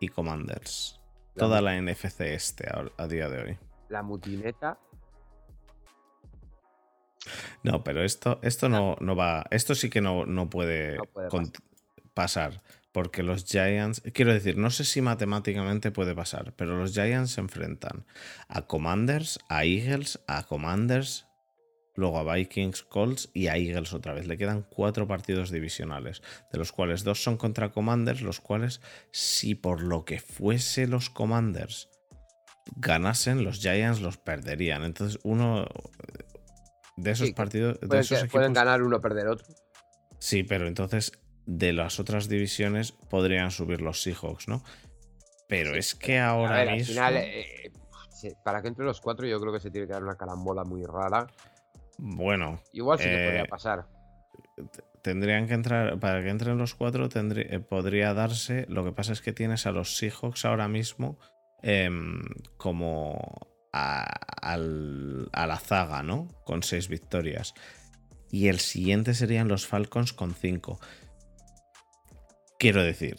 y 0.03 0.07
Commanders. 0.09 0.99
Toda 1.35 1.61
la 1.61 1.81
NFC 1.81 2.21
este 2.21 2.67
a 2.97 3.07
día 3.07 3.27
de 3.27 3.41
hoy 3.41 3.57
la 3.93 4.03
mutineta. 4.03 4.77
No, 7.61 7.85
pero 7.85 8.03
esto, 8.03 8.39
esto 8.41 8.67
no, 8.67 8.97
no 8.99 9.15
va. 9.15 9.45
Esto 9.51 9.75
sí 9.75 9.89
que 9.89 10.01
no, 10.01 10.25
no 10.25 10.49
puede, 10.49 10.97
pasar. 12.13 12.61
Porque 12.91 13.23
los 13.23 13.45
Giants. 13.45 14.01
Quiero 14.13 14.33
decir, 14.33 14.57
no 14.57 14.69
sé 14.69 14.83
si 14.83 15.01
matemáticamente 15.01 15.91
puede 15.91 16.13
pasar, 16.13 16.53
pero 16.57 16.77
los 16.77 16.91
Giants 16.91 17.31
se 17.31 17.41
enfrentan 17.41 18.05
a 18.49 18.63
Commanders, 18.63 19.39
a 19.47 19.63
Eagles, 19.63 20.19
a 20.27 20.43
Commanders, 20.43 21.27
luego 21.95 22.17
a 22.17 22.35
Vikings, 22.35 22.83
Colts 22.83 23.29
y 23.33 23.47
a 23.47 23.57
Eagles 23.57 23.93
otra 23.93 24.13
vez. 24.13 24.27
Le 24.27 24.37
quedan 24.37 24.65
cuatro 24.69 25.07
partidos 25.07 25.51
divisionales, 25.51 26.21
de 26.51 26.57
los 26.57 26.71
cuales 26.71 27.03
dos 27.03 27.23
son 27.23 27.37
contra 27.37 27.71
Commanders, 27.71 28.21
los 28.21 28.39
cuales, 28.39 28.81
si 29.11 29.55
por 29.55 29.81
lo 29.81 30.05
que 30.05 30.19
fuese 30.19 30.87
los 30.87 31.09
Commanders 31.09 31.89
ganasen, 32.75 33.43
los 33.43 33.59
Giants 33.59 34.01
los 34.01 34.17
perderían. 34.17 34.83
Entonces, 34.83 35.19
uno 35.23 35.67
de 36.97 37.11
esos 37.11 37.31
partidos. 37.31 37.77
Pueden, 37.79 38.01
esos 38.01 38.19
equipos, 38.19 38.31
pueden 38.31 38.53
ganar 38.53 38.81
uno, 38.81 38.99
perder 38.99 39.27
otro. 39.27 39.47
Sí, 40.19 40.43
pero 40.43 40.67
entonces 40.67 41.11
de 41.45 41.73
las 41.73 41.99
otras 41.99 42.29
divisiones 42.29 42.93
podrían 42.93 43.51
subir 43.51 43.81
los 43.81 44.01
Seahawks, 44.01 44.47
¿no? 44.47 44.63
Pero 45.47 45.75
es 45.75 45.95
que 45.95 46.19
ahora 46.19 46.63
mismo. 46.73 47.01
Al 47.03 47.13
final, 47.13 47.17
eh, 47.17 47.71
para 48.43 48.61
que 48.61 48.69
entre 48.69 48.85
los 48.85 49.01
cuatro, 49.01 49.27
yo 49.27 49.39
creo 49.39 49.51
que 49.51 49.59
se 49.59 49.69
tiene 49.69 49.87
que 49.87 49.93
dar 49.93 50.03
una 50.03 50.15
carambola 50.15 50.63
muy 50.63 50.83
rara. 50.85 51.27
Bueno. 51.97 52.61
Igual 52.71 52.97
sí 52.99 53.05
que 53.05 53.25
podría 53.25 53.43
eh, 53.43 53.47
pasar. 53.47 53.87
Tendrían 55.01 55.47
que 55.47 55.53
entrar, 55.53 55.99
para 55.99 56.21
que 56.21 56.29
entren 56.29 56.57
los 56.57 56.75
cuatro, 56.75 57.09
tendría, 57.09 57.45
eh, 57.45 57.59
podría 57.59 58.13
darse. 58.13 58.65
Lo 58.69 58.83
que 58.83 58.91
pasa 58.91 59.13
es 59.13 59.21
que 59.21 59.33
tienes 59.33 59.65
a 59.65 59.71
los 59.71 59.97
Seahawks 59.97 60.45
ahora 60.45 60.67
mismo 60.67 61.17
Em, 61.65 62.21
como 62.57 63.47
a, 63.71 64.57
la 64.57 65.59
zaga, 65.59 66.03
¿no? 66.03 66.27
Con 66.43 66.61
seis 66.61 66.89
victorias. 66.89 67.53
Y 68.29 68.49
el 68.49 68.59
siguiente 68.59 69.13
serían 69.13 69.47
los 69.47 69.65
Falcons 69.65 70.11
con 70.11 70.33
cinco. 70.33 70.77
Quiero 72.59 72.83
decir, 72.83 73.15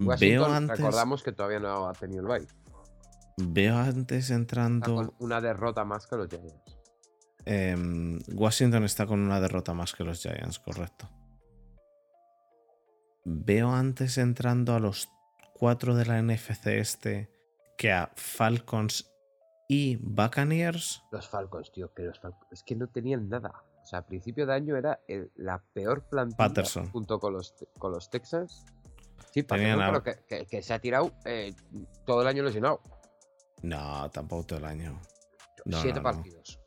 veo 0.00 0.44
antes. 0.44 0.78
Recordamos 0.78 1.22
que 1.22 1.30
todavía 1.30 1.60
no 1.60 1.88
ha 1.88 1.92
tenido 1.92 2.22
el 2.22 2.26
bye. 2.26 2.48
Veo 3.36 3.76
antes 3.76 4.30
entrando. 4.30 5.14
una 5.20 5.40
derrota 5.40 5.84
más 5.84 6.08
que 6.08 6.16
los 6.16 6.28
Giants. 6.28 6.65
Em, 7.46 8.18
Washington 8.34 8.84
está 8.84 9.06
con 9.06 9.20
una 9.20 9.40
derrota 9.40 9.72
más 9.72 9.94
que 9.94 10.02
los 10.02 10.20
Giants, 10.20 10.58
correcto. 10.58 11.08
Veo 13.24 13.70
antes 13.70 14.18
entrando 14.18 14.74
a 14.74 14.80
los 14.80 15.08
cuatro 15.54 15.94
de 15.94 16.06
la 16.06 16.20
NFC 16.20 16.66
este 16.66 17.30
que 17.78 17.92
a 17.92 18.10
Falcons 18.16 19.10
y 19.68 19.96
Buccaneers. 19.96 21.02
Los 21.12 21.28
Falcons, 21.28 21.70
tío, 21.72 21.92
que 21.94 22.02
los 22.02 22.18
Falcons, 22.18 22.46
es 22.50 22.62
que 22.64 22.74
no 22.74 22.88
tenían 22.88 23.28
nada. 23.28 23.64
O 23.82 23.86
sea, 23.86 24.00
a 24.00 24.06
principio 24.06 24.46
de 24.46 24.54
año 24.54 24.76
era 24.76 25.00
la 25.36 25.62
peor 25.72 26.02
plantilla 26.08 26.64
junto 26.90 27.20
con 27.20 27.32
los, 27.34 27.54
con 27.78 27.92
los 27.92 28.10
Texans. 28.10 28.64
Sí, 29.32 29.44
Patterson, 29.44 30.02
pero 30.02 30.46
que, 30.48 30.62
se 30.62 30.74
ha 30.74 30.80
tirado 30.80 31.12
eh, 31.24 31.54
todo 32.04 32.22
el 32.22 32.26
año 32.26 32.42
lesionado. 32.42 32.80
No, 33.62 34.10
tampoco 34.10 34.46
todo 34.46 34.58
el 34.58 34.64
año. 34.64 35.00
Siete 35.80 36.00
partidos. 36.00 36.58
No, 36.58 36.65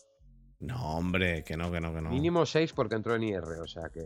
hombre, 0.75 1.43
que 1.43 1.57
no, 1.57 1.71
que 1.71 1.79
no, 1.79 1.93
que 1.93 2.01
no. 2.01 2.09
Mínimo 2.09 2.45
seis 2.45 2.73
porque 2.73 2.95
entró 2.95 3.15
en 3.15 3.23
IR, 3.23 3.43
o 3.61 3.67
sea 3.67 3.89
que. 3.93 4.03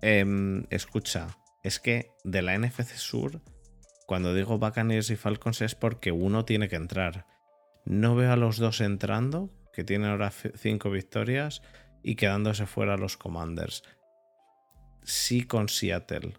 Em, 0.00 0.64
escucha, 0.70 1.28
es 1.62 1.78
que 1.78 2.10
de 2.24 2.42
la 2.42 2.58
NFC 2.58 2.96
Sur 2.96 3.40
cuando 4.06 4.34
digo 4.34 4.58
Buccaneers 4.58 5.10
y 5.10 5.16
Falcons 5.16 5.62
es 5.62 5.74
porque 5.74 6.12
uno 6.12 6.44
tiene 6.44 6.68
que 6.68 6.76
entrar. 6.76 7.26
No 7.84 8.14
veo 8.14 8.32
a 8.32 8.36
los 8.36 8.58
dos 8.58 8.80
entrando, 8.80 9.50
que 9.72 9.84
tienen 9.84 10.10
ahora 10.10 10.30
cinco 10.30 10.90
victorias, 10.90 11.62
y 12.02 12.16
quedándose 12.16 12.66
fuera 12.66 12.96
los 12.96 13.16
Commanders. 13.16 13.84
Sí 15.02 15.44
con 15.46 15.68
Seattle. 15.68 16.34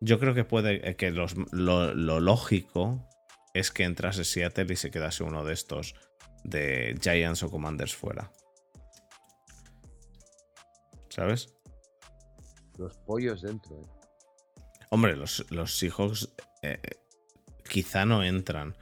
Yo 0.00 0.18
creo 0.18 0.34
que 0.34 0.44
puede 0.44 0.88
eh, 0.88 0.96
que 0.96 1.12
lo, 1.12 1.94
lógico 1.94 3.08
es 3.54 3.70
que 3.70 3.84
entrase 3.84 4.24
Seattle 4.24 4.72
y 4.72 4.76
se 4.76 4.90
quedase 4.90 5.22
uno 5.22 5.44
de 5.44 5.52
estos 5.52 5.94
de 6.44 6.98
Giants 7.00 7.42
o 7.42 7.50
Commanders 7.50 7.94
fuera. 7.94 8.30
¿Sabes? 11.08 11.54
Los 12.78 12.96
pollos 12.98 13.42
dentro. 13.42 13.76
Eh. 13.76 13.86
Hombre, 14.90 15.16
los, 15.16 15.50
los 15.50 15.76
Seahawks 15.76 16.34
eh, 16.62 16.80
quizá 17.68 18.04
no 18.04 18.22
entran. 18.22 18.76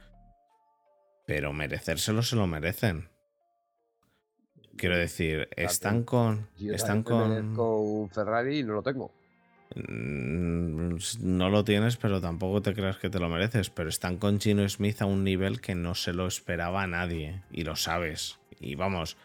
Pero 1.25 1.53
merecérselo 1.53 2.23
se 2.23 2.35
lo 2.35 2.47
merecen. 2.47 3.09
Quiero 4.77 4.97
decir, 4.97 5.49
están 5.55 6.03
con. 6.03 6.49
están 6.59 7.03
con. 7.03 7.57
un 7.59 8.09
Ferrari 8.09 8.59
y 8.59 8.63
no 8.63 8.73
lo 8.73 8.83
tengo. 8.83 9.13
Mm, 9.75 10.97
no 11.21 11.49
lo 11.49 11.63
tienes, 11.63 11.97
pero 11.97 12.19
tampoco 12.19 12.61
te 12.61 12.73
creas 12.73 12.97
que 12.97 13.09
te 13.09 13.19
lo 13.19 13.29
mereces. 13.29 13.69
Pero 13.69 13.89
están 13.89 14.17
con 14.17 14.39
Gino 14.39 14.67
Smith 14.67 15.01
a 15.01 15.05
un 15.05 15.23
nivel 15.23 15.61
que 15.61 15.75
no 15.75 15.95
se 15.95 16.13
lo 16.13 16.27
esperaba 16.27 16.83
a 16.83 16.87
nadie. 16.87 17.41
Y 17.51 17.63
lo 17.63 17.75
sabes. 17.75 18.39
Y 18.59 18.75
vamos, 18.75 19.17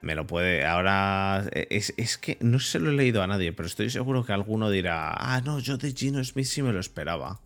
me 0.00 0.14
lo 0.14 0.26
puede. 0.26 0.64
Ahora. 0.64 1.44
Es, 1.52 1.94
es, 1.96 2.18
que 2.18 2.38
no 2.40 2.58
se 2.58 2.78
lo 2.78 2.90
he 2.90 2.94
leído 2.94 3.22
a 3.22 3.26
nadie, 3.26 3.52
pero 3.52 3.66
estoy 3.66 3.90
seguro 3.90 4.24
que 4.24 4.32
alguno 4.32 4.70
dirá. 4.70 5.12
Ah, 5.12 5.40
no, 5.44 5.58
yo 5.58 5.76
de 5.78 5.92
Gino 5.92 6.22
Smith 6.24 6.46
sí 6.46 6.62
me 6.62 6.72
lo 6.72 6.80
esperaba. 6.80 7.40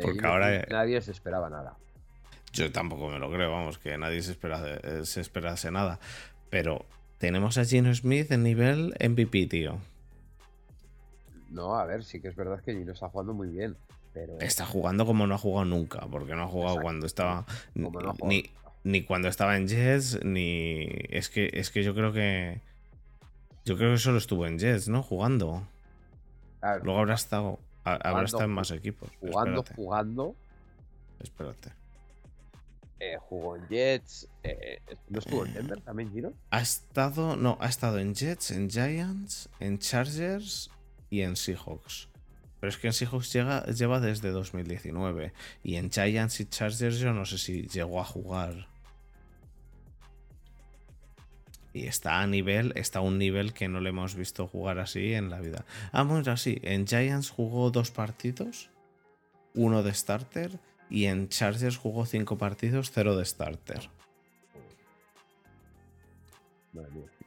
Porque 0.00 0.26
ahora. 0.26 0.66
Nadie 0.70 1.00
se 1.00 1.12
esperaba 1.12 1.48
nada. 1.48 1.76
Yo 2.52 2.70
tampoco 2.70 3.08
me 3.08 3.18
lo 3.18 3.32
creo, 3.32 3.50
vamos, 3.50 3.78
que 3.78 3.98
nadie 3.98 4.22
se, 4.22 4.36
eh, 4.40 5.00
se 5.02 5.20
esperase 5.20 5.72
nada. 5.72 5.98
Pero 6.50 6.86
tenemos 7.18 7.58
a 7.58 7.64
Gino 7.64 7.92
Smith 7.92 8.30
en 8.30 8.44
nivel 8.44 8.94
MVP, 9.00 9.46
tío. 9.46 9.80
No, 11.54 11.76
a 11.76 11.84
ver, 11.86 12.02
sí 12.04 12.20
que 12.20 12.28
es 12.28 12.36
verdad 12.36 12.60
que 12.60 12.72
Gino 12.74 12.92
está 12.92 13.08
jugando 13.08 13.32
muy 13.32 13.48
bien. 13.48 13.76
Pero... 14.12 14.38
Está 14.40 14.66
jugando 14.66 15.06
como 15.06 15.26
no 15.26 15.36
ha 15.36 15.38
jugado 15.38 15.64
nunca, 15.64 16.06
porque 16.10 16.34
no 16.34 16.42
ha 16.42 16.48
jugado 16.48 16.80
cuando 16.82 17.06
estaba. 17.06 17.46
ni, 18.24 18.50
ni 18.82 19.02
cuando 19.04 19.28
estaba 19.28 19.56
en 19.56 19.68
Jets, 19.68 20.24
ni. 20.24 20.86
Es 21.08 21.28
que, 21.30 21.50
es 21.52 21.70
que 21.70 21.82
yo 21.84 21.94
creo 21.94 22.12
que. 22.12 22.60
Yo 23.64 23.76
creo 23.76 23.92
que 23.92 23.98
solo 23.98 24.18
estuvo 24.18 24.46
en 24.46 24.58
Jets, 24.58 24.88
¿no? 24.88 25.02
Jugando. 25.02 25.66
Luego 26.82 26.98
habrá 26.98 27.14
estado. 27.14 27.58
Habrá 27.84 28.24
estado 28.24 28.44
en 28.44 28.50
más 28.50 28.70
equipos. 28.70 29.10
Jugando, 29.20 29.64
jugando. 29.76 30.34
Espérate. 31.20 31.70
eh, 33.00 33.16
jugó 33.20 33.56
en 33.56 33.68
Jets. 33.68 34.28
Eh, 34.42 34.80
¿No 35.08 35.18
estuvo 35.20 35.46
en 35.46 35.54
Denver 35.54 35.80
también, 35.82 36.10
Gino? 36.12 36.32
Ha 36.50 36.60
estado, 36.60 37.36
no, 37.36 37.58
ha 37.60 37.68
estado 37.68 37.98
en 37.98 38.14
Jets, 38.14 38.50
en 38.50 38.68
Giants, 38.70 39.48
en 39.60 39.78
Chargers 39.78 40.70
y 41.10 41.22
en 41.22 41.36
Seahawks. 41.36 42.08
Pero 42.60 42.70
es 42.70 42.76
que 42.78 42.86
en 42.86 42.92
Seahawks 42.92 43.32
llega, 43.32 43.64
lleva 43.66 44.00
desde 44.00 44.30
2019. 44.30 45.32
Y 45.62 45.76
en 45.76 45.90
Giants 45.90 46.40
y 46.40 46.46
Chargers 46.46 46.98
yo 46.98 47.12
no 47.12 47.26
sé 47.26 47.38
si 47.38 47.62
llegó 47.68 48.00
a 48.00 48.04
jugar. 48.04 48.68
Y 51.74 51.86
está 51.86 52.20
a 52.20 52.26
nivel, 52.26 52.72
está 52.76 53.00
a 53.00 53.02
un 53.02 53.18
nivel 53.18 53.52
que 53.52 53.68
no 53.68 53.80
le 53.80 53.90
hemos 53.90 54.14
visto 54.14 54.46
jugar 54.46 54.78
así 54.78 55.12
en 55.12 55.28
la 55.28 55.40
vida. 55.40 55.66
Ah, 55.92 56.04
bueno, 56.04 56.30
así. 56.30 56.58
En 56.62 56.86
Giants 56.86 57.30
jugó 57.30 57.70
dos 57.70 57.90
partidos, 57.90 58.70
uno 59.54 59.82
de 59.82 59.92
starter, 59.92 60.58
y 60.88 61.06
en 61.06 61.28
Chargers 61.28 61.76
jugó 61.76 62.06
cinco 62.06 62.38
partidos, 62.38 62.92
cero 62.92 63.16
de 63.16 63.24
starter. 63.24 63.90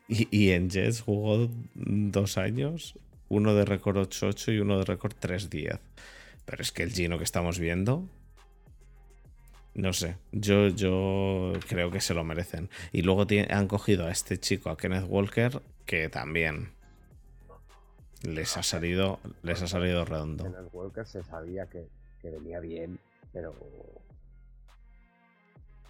Y, 0.07 0.28
y 0.32 0.51
en 0.51 0.69
Jets 0.69 1.01
jugó 1.01 1.49
dos 1.75 2.38
años, 2.38 2.95
uno 3.30 3.53
de 3.53 3.65
récord 3.65 3.97
8-8 3.97 4.55
y 4.55 4.59
uno 4.59 4.80
de 4.80 4.86
récord 4.86 5.13
3-10. 5.19 5.80
Pero 6.45 6.61
es 6.61 6.71
que 6.71 6.84
el 6.84 6.91
Gino 6.91 7.17
que 7.17 7.23
estamos 7.23 7.59
viendo 7.59 8.07
no 9.78 9.93
sé, 9.93 10.17
yo, 10.32 10.69
yo 10.69 11.53
creo 11.69 11.91
que 11.91 12.01
se 12.01 12.15
lo 12.15 12.23
merecen. 12.23 12.67
Y 12.91 13.03
luego 13.03 13.28
han 13.49 13.67
cogido 13.67 14.07
a 14.07 14.11
este 14.11 14.39
chico, 14.39 14.71
a 14.71 14.78
Kenneth 14.78 15.05
Walker, 15.07 15.61
que 15.86 16.09
también 16.09 16.71
les 18.23 18.57
ha 18.57 18.63
salido, 18.63 19.19
les 19.43 19.61
ha 19.61 19.67
salido 19.67 20.03
redondo. 20.03 20.45
Kenneth 20.45 20.73
Walker 20.73 21.05
se 21.05 21.23
sabía 21.23 21.67
que, 21.67 21.88
venía 22.23 22.59
bien, 22.59 22.99
pero 23.32 23.53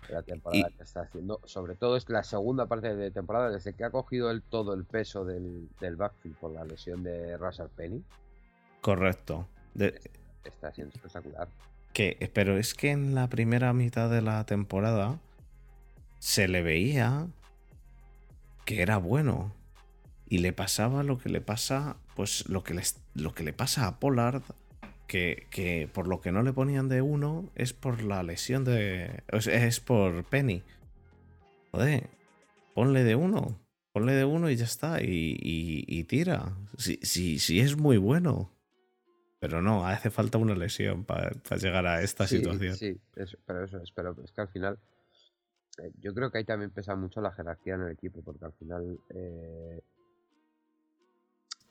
la 0.10 0.22
temporada 0.24 0.70
que 0.76 0.84
está 0.84 1.02
haciendo, 1.02 1.40
sobre 1.46 1.76
todo 1.76 1.98
es 1.98 2.10
la 2.10 2.24
segunda 2.24 2.66
parte 2.66 2.96
de 2.96 3.12
temporada, 3.12 3.50
desde 3.50 3.74
que 3.74 3.84
ha 3.84 3.90
cogido 3.90 4.32
el, 4.32 4.42
todo 4.42 4.74
el 4.74 4.86
peso 4.86 5.26
del, 5.26 5.70
del 5.80 5.96
backfield 5.96 6.36
por 6.38 6.52
la 6.52 6.64
lesión 6.64 7.04
de 7.04 7.38
Russell 7.38 7.68
Penny. 7.76 8.04
Correcto. 8.82 9.48
Está 10.44 10.72
siendo 10.72 10.96
espectacular 10.96 11.48
pero 12.34 12.58
es 12.58 12.74
que 12.74 12.92
en 12.92 13.16
la 13.16 13.28
primera 13.28 13.74
mitad 13.74 14.10
de 14.10 14.22
la 14.22 14.46
temporada 14.46 15.20
se 16.20 16.48
le 16.48 16.62
veía 16.62 17.28
que 18.66 18.82
era 18.82 18.98
bueno. 18.98 19.54
Y 20.30 20.40
le 20.40 20.52
pasaba 20.52 21.04
lo 21.04 21.18
que 21.18 21.30
le 21.30 21.40
pasa, 21.40 21.96
pues 22.16 22.48
lo 22.50 22.62
que, 22.64 22.80
lo 23.14 23.34
que 23.34 23.44
le 23.44 23.54
pasa 23.54 23.88
a 23.88 24.00
Pollard, 24.00 24.44
que, 25.08 25.48
que, 25.50 25.90
por 25.92 26.08
lo 26.08 26.22
que 26.22 26.32
no 26.32 26.44
le 26.44 26.54
ponían 26.54 26.90
de 26.90 27.02
uno 27.02 27.50
es 27.56 27.74
por 27.74 28.04
la 28.04 28.24
lesión 28.24 28.64
de... 28.64 29.24
Es 29.32 29.80
por 29.80 30.24
Penny. 30.26 30.64
Joder, 31.72 32.10
ponle 32.74 33.04
de 33.04 33.16
uno. 33.16 33.60
Ponle 33.94 34.14
de 34.14 34.26
uno 34.26 34.50
y 34.50 34.56
ya 34.56 34.66
está. 34.66 35.02
Y, 35.02 35.38
y, 35.40 36.04
tira. 36.04 36.54
Si, 36.78 37.00
si 37.40 37.60
es 37.60 37.78
muy 37.78 37.98
bueno. 37.98 38.52
Pero 39.40 39.62
no, 39.62 39.86
hace 39.86 40.10
falta 40.10 40.38
una 40.38 40.56
lesión 40.56 41.06
para, 41.06 41.32
llegar 41.58 41.86
a 41.86 42.02
esta 42.02 42.28
situación. 42.28 42.76
Sí, 42.76 43.00
pero 43.46 43.66
eso 43.66 43.78
es, 43.82 43.92
pero 43.92 44.16
es 44.24 44.32
que 44.32 44.42
al 44.42 44.48
final 44.48 44.80
eh, 45.78 45.92
yo 46.00 46.14
creo 46.14 46.32
que 46.32 46.40
ahí 46.40 46.44
también 46.44 46.72
pesa 46.72 46.96
mucho 46.96 47.22
la 47.22 47.32
jerarquía 47.32 47.76
en 47.76 47.82
el 47.82 47.92
equipo, 47.92 48.24
porque 48.24 48.46
al 48.46 48.54
final 48.54 49.00
eh, 49.10 49.82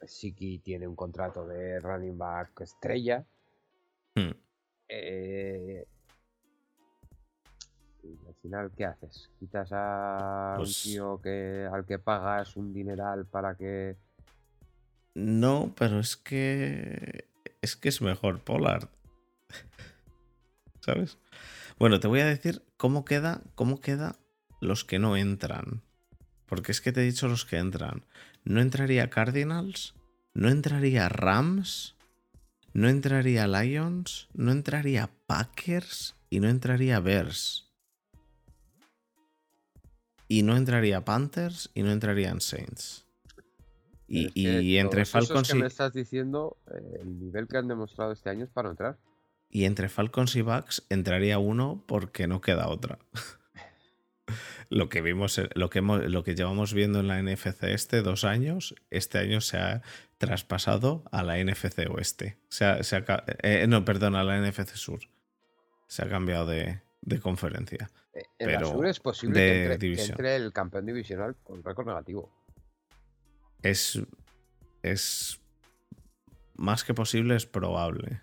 Siki 0.05 0.59
tiene 0.59 0.87
un 0.87 0.97
contrato 0.97 1.47
de 1.47 1.81
running 1.81 2.19
back 2.19 2.61
estrella. 2.61 3.25
Hmm. 4.15 4.33
Eh, 4.89 5.87
y 8.03 8.27
al 8.27 8.35
final, 8.35 8.71
¿qué 8.77 8.85
haces? 8.85 9.31
¿Quitas 9.39 9.69
a 9.73 10.55
un 10.59 10.65
pues 10.65 10.83
tío 10.83 11.21
que, 11.21 11.69
al 11.71 11.85
que 11.85 11.99
pagas 11.99 12.57
un 12.57 12.73
dineral 12.73 13.27
para 13.27 13.55
que... 13.57 13.97
No, 15.15 15.73
pero 15.77 15.99
es 15.99 16.17
que 16.17 17.27
es 17.63 17.75
que 17.77 17.89
es 17.89 18.01
mejor 18.01 18.41
Pollard. 18.41 18.89
¿Sabes? 20.81 21.19
Bueno, 21.79 22.01
te 22.01 22.07
voy 22.07 22.21
a 22.21 22.27
decir 22.27 22.63
cómo 22.77 23.05
queda, 23.05 23.43
cómo 23.55 23.81
queda 23.81 24.17
los 24.61 24.85
que 24.85 24.99
no 24.99 25.17
entran. 25.17 25.83
Porque 26.47 26.71
es 26.71 26.81
que 26.81 26.93
te 26.93 27.01
he 27.01 27.05
dicho 27.05 27.29
los 27.29 27.45
que 27.45 27.59
entran. 27.59 28.05
No 28.47 28.61
entraría 28.61 29.11
Cardinals, 29.11 29.95
no 30.33 30.49
entraría 30.49 31.09
Rams, 31.09 31.97
no 32.73 32.89
entraría 32.89 33.49
Lions, 33.49 34.29
no 34.35 34.53
entraría 34.53 35.11
Packers 35.27 36.15
y 36.31 36.39
no 36.39 36.49
entraría 36.49 37.01
Bears. 37.01 37.69
Y 40.29 40.45
no 40.45 40.57
entraría 40.57 41.05
Panthers 41.05 41.71
y 41.75 41.83
no 41.83 41.91
entrarían 41.91 42.41
Saints. 42.41 43.05
Y, 44.07 44.77
entre 44.77 45.05
Falcons 45.05 45.51
y. 45.51 45.57
me 45.57 45.67
estás 45.67 45.93
diciendo, 45.93 46.57
eh, 46.69 47.01
el 47.03 47.19
nivel 47.19 47.49
que 47.49 47.57
han 47.57 47.67
demostrado 47.67 48.13
este 48.13 48.31
año 48.31 48.45
es 48.45 48.51
para 48.51 48.71
entrar. 48.71 48.97
Y 49.51 49.65
entre 49.65 49.89
Falcons 49.89 50.37
y 50.37 50.43
Bucks 50.43 50.87
entraría 50.89 51.41
uno 51.41 51.83
porque 51.89 52.29
no 52.29 52.41
queda 52.41 52.69
otra. 52.69 53.01
lo 54.69 54.89
que 54.89 55.01
vimos, 55.03 55.41
lo 55.55 55.71
que, 55.71 55.81
lo 55.81 56.25
que 56.25 56.35
llevamos 56.35 56.75
viendo 56.75 57.01
en 57.01 57.09
la 57.09 57.23
NFC 57.23 57.65
este 57.65 58.03
dos 58.03 58.25
años, 58.25 58.75
este 58.91 59.19
año 59.19 59.41
se 59.41 59.59
ha 59.59 59.83
traspasado 60.19 61.05
a 61.11 61.23
la 61.23 61.43
NFC 61.43 61.89
oeste. 61.91 62.39
Se 62.49 62.83
se 62.83 63.05
eh, 63.43 63.67
no, 63.69 63.85
perdón, 63.85 64.17
a 64.17 64.25
la 64.25 64.41
NFC 64.41 64.75
sur. 64.75 65.01
Se 65.87 66.03
ha 66.03 66.09
cambiado 66.09 66.47
de, 66.47 66.81
conferencia. 67.23 67.91
Eh, 68.13 68.25
en 68.39 68.53
la 68.53 68.65
sur 68.65 68.87
es 68.87 69.01
posible 69.01 69.79
que 69.79 70.03
entre 70.03 70.37
el 70.37 70.53
campeón 70.53 70.87
divisional 70.87 71.37
con 71.45 71.63
récord 71.63 71.87
negativo 71.87 72.33
es, 73.63 74.01
es 74.83 75.41
más 76.55 76.85
que 76.85 76.95
posible, 76.95 77.37
es 77.37 77.47
probable. 77.47 78.23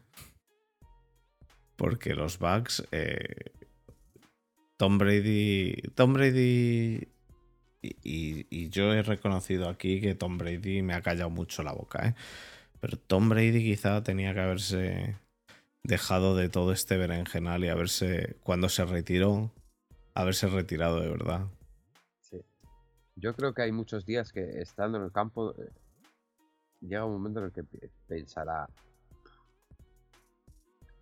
Porque 1.75 2.13
los 2.13 2.37
Bucks, 2.39 2.83
eh, 2.91 3.51
Tom 4.84 4.97
Brady, 4.97 5.75
Tom 5.95 6.11
Brady 6.11 7.07
y, 7.81 8.69
yo 8.69 8.93
he 8.93 9.01
reconocido 9.01 9.69
aquí 9.69 10.01
que 10.01 10.13
Tom 10.13 10.38
Brady 10.38 10.81
me 10.81 10.93
ha 10.93 11.01
callado 11.01 11.29
mucho 11.29 11.63
la 11.63 11.71
boca, 11.71 12.05
¿eh? 12.05 12.15
pero 12.81 12.97
Tom 12.97 13.29
Brady 13.29 13.63
quizá 13.63 14.03
tenía 14.03 14.34
que 14.34 14.41
haberse 14.41 15.15
dejado 15.84 16.36
de 16.36 16.49
todo 16.49 16.73
este 16.73 16.97
berenjenal 16.97 17.63
y 17.63 17.69
haberse, 17.69 18.36
cuando 18.43 18.67
se 18.67 18.84
retiró, 18.84 19.53
haberse 20.15 20.47
retirado 20.47 20.99
de 20.99 21.07
verdad. 21.07 21.47
Yo 23.15 23.34
creo 23.36 23.53
que 23.53 23.61
hay 23.61 23.71
muchos 23.71 24.05
días 24.05 24.34
que 24.34 24.59
estando 24.59 24.97
en 24.97 25.05
el 25.05 25.13
campo 25.13 25.55
eh, 25.57 25.69
llega 26.81 27.05
un 27.05 27.13
momento 27.13 27.39
en 27.39 27.45
el 27.45 27.51
que 27.53 27.63
pensará 28.05 28.67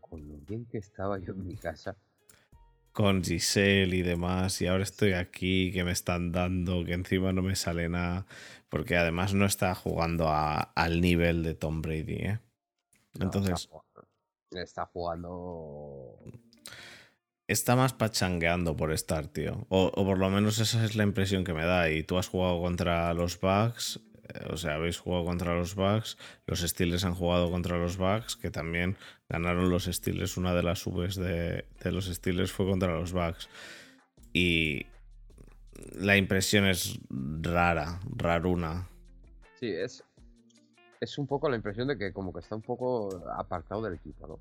con 0.01 0.27
lo 0.27 0.37
bien 0.47 0.67
que 0.67 0.77
estaba 0.77 1.17
yo 1.17 1.33
en 1.33 1.47
mi 1.47 1.55
casa. 1.55 1.97
Con 2.91 3.23
Giselle 3.23 3.95
y 3.95 4.01
demás, 4.01 4.61
y 4.61 4.67
ahora 4.67 4.83
estoy 4.83 5.13
aquí, 5.13 5.71
que 5.71 5.83
me 5.83 5.91
están 5.91 6.31
dando, 6.31 6.83
que 6.83 6.93
encima 6.93 7.31
no 7.31 7.41
me 7.41 7.55
sale 7.55 7.87
nada, 7.87 8.25
porque 8.69 8.97
además 8.97 9.33
no 9.33 9.45
está 9.45 9.73
jugando 9.75 10.29
al 10.29 11.01
nivel 11.01 11.43
de 11.43 11.53
Tom 11.53 11.81
Brady, 11.81 12.15
¿eh? 12.15 12.39
Entonces... 13.19 13.69
está 14.51 14.85
jugando 14.85 16.19
está 17.51 17.75
más 17.75 17.93
pachangueando 17.93 18.75
por 18.75 18.91
estar, 18.91 19.27
tío. 19.27 19.65
O, 19.69 19.91
por 19.91 20.17
lo 20.17 20.29
menos 20.29 20.59
esa 20.59 20.83
es 20.83 20.95
la 20.95 21.03
impresión 21.03 21.43
que 21.43 21.53
me 21.53 21.65
da. 21.65 21.89
Y 21.89 22.03
tú 22.03 22.17
has 22.17 22.27
jugado 22.27 22.61
contra 22.61 23.13
los 23.13 23.39
Bucks, 23.39 23.99
o 24.49 24.57
sea, 24.57 24.75
habéis 24.75 24.99
jugado 24.99 25.25
contra 25.25 25.55
los 25.55 25.75
Bucks, 25.75 26.17
los 26.45 26.61
Steelers 26.61 27.05
han 27.05 27.15
jugado 27.15 27.51
contra 27.51 27.77
los 27.77 27.97
Bucks, 27.97 28.35
que 28.35 28.51
también 28.51 28.97
ganaron 29.29 29.69
los 29.69 29.85
Steelers. 29.85 30.37
Una 30.37 30.53
de 30.53 30.63
las 30.63 30.79
subes 30.79 31.15
de, 31.15 31.65
los 31.85 32.05
Steelers 32.05 32.51
fue 32.51 32.65
contra 32.65 32.93
los 32.93 33.13
Bucks. 33.13 33.49
Y 34.33 34.85
la 35.93 36.17
impresión 36.17 36.65
es 36.65 36.99
rara, 37.09 37.99
raruna. 38.15 38.87
Sí, 39.59 39.67
es, 39.67 40.03
es 40.99 41.17
un 41.17 41.27
poco 41.27 41.49
la 41.49 41.55
impresión 41.55 41.87
de 41.87 41.97
que 41.97 42.13
como 42.13 42.33
que 42.33 42.39
está 42.39 42.55
un 42.55 42.61
poco 42.61 43.23
apartado 43.35 43.81
del 43.81 43.95
equipo, 43.95 44.27
¿no? 44.27 44.39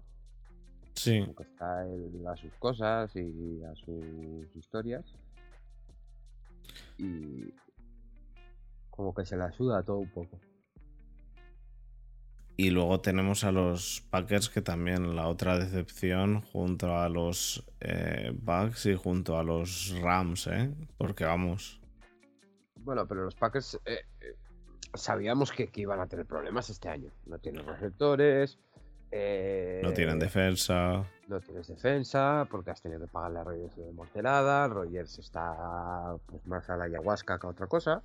Sí. 0.94 1.24
que 1.36 1.42
está 1.44 1.80
a 1.80 2.36
sus 2.36 2.52
cosas 2.54 3.14
y 3.16 3.62
a 3.64 3.74
sus 3.74 4.54
historias. 4.54 5.04
Y 6.98 7.54
como 8.90 9.14
que 9.14 9.24
se 9.24 9.36
le 9.36 9.44
ayuda 9.44 9.82
todo 9.82 9.98
un 9.98 10.10
poco. 10.10 10.38
Y 12.56 12.70
luego 12.70 13.00
tenemos 13.00 13.44
a 13.44 13.52
los 13.52 14.02
Packers 14.10 14.50
que 14.50 14.60
también 14.60 15.16
la 15.16 15.28
otra 15.28 15.58
decepción 15.58 16.42
junto 16.42 16.94
a 16.98 17.08
los 17.08 17.64
eh, 17.80 18.32
Bucks 18.34 18.84
y 18.86 18.94
junto 18.94 19.38
a 19.38 19.42
los 19.42 19.98
Rams, 20.02 20.46
¿eh? 20.48 20.70
Porque 20.98 21.24
vamos. 21.24 21.80
Bueno, 22.80 23.06
pero 23.06 23.24
los 23.24 23.34
Packers 23.34 23.80
eh, 23.86 24.00
eh, 24.20 24.36
sabíamos 24.92 25.52
que, 25.52 25.68
que, 25.68 25.80
iban 25.80 26.00
a 26.00 26.06
tener 26.06 26.26
problemas 26.26 26.68
este 26.68 26.90
año. 26.90 27.10
No 27.24 27.38
tienen 27.38 27.66
receptores, 27.66 28.58
no 29.10 29.92
tienen 29.92 30.16
Eh, 30.16 30.20
defensa. 30.20 31.04
No 31.26 31.40
tienes 31.40 31.66
defensa 31.66 32.46
porque 32.50 32.70
has 32.70 32.80
tenido 32.80 33.00
que 33.00 33.08
pagarle 33.08 33.40
a 33.40 33.44
Rogers 33.44 33.76
de 33.76 33.92
morterada. 33.92 34.68
Rogers 34.68 35.18
está 35.18 36.16
pues, 36.26 36.46
más 36.46 36.70
a 36.70 36.76
la 36.76 36.84
ayahuasca 36.84 37.38
que 37.38 37.46
a 37.46 37.50
otra 37.50 37.66
cosa. 37.66 38.02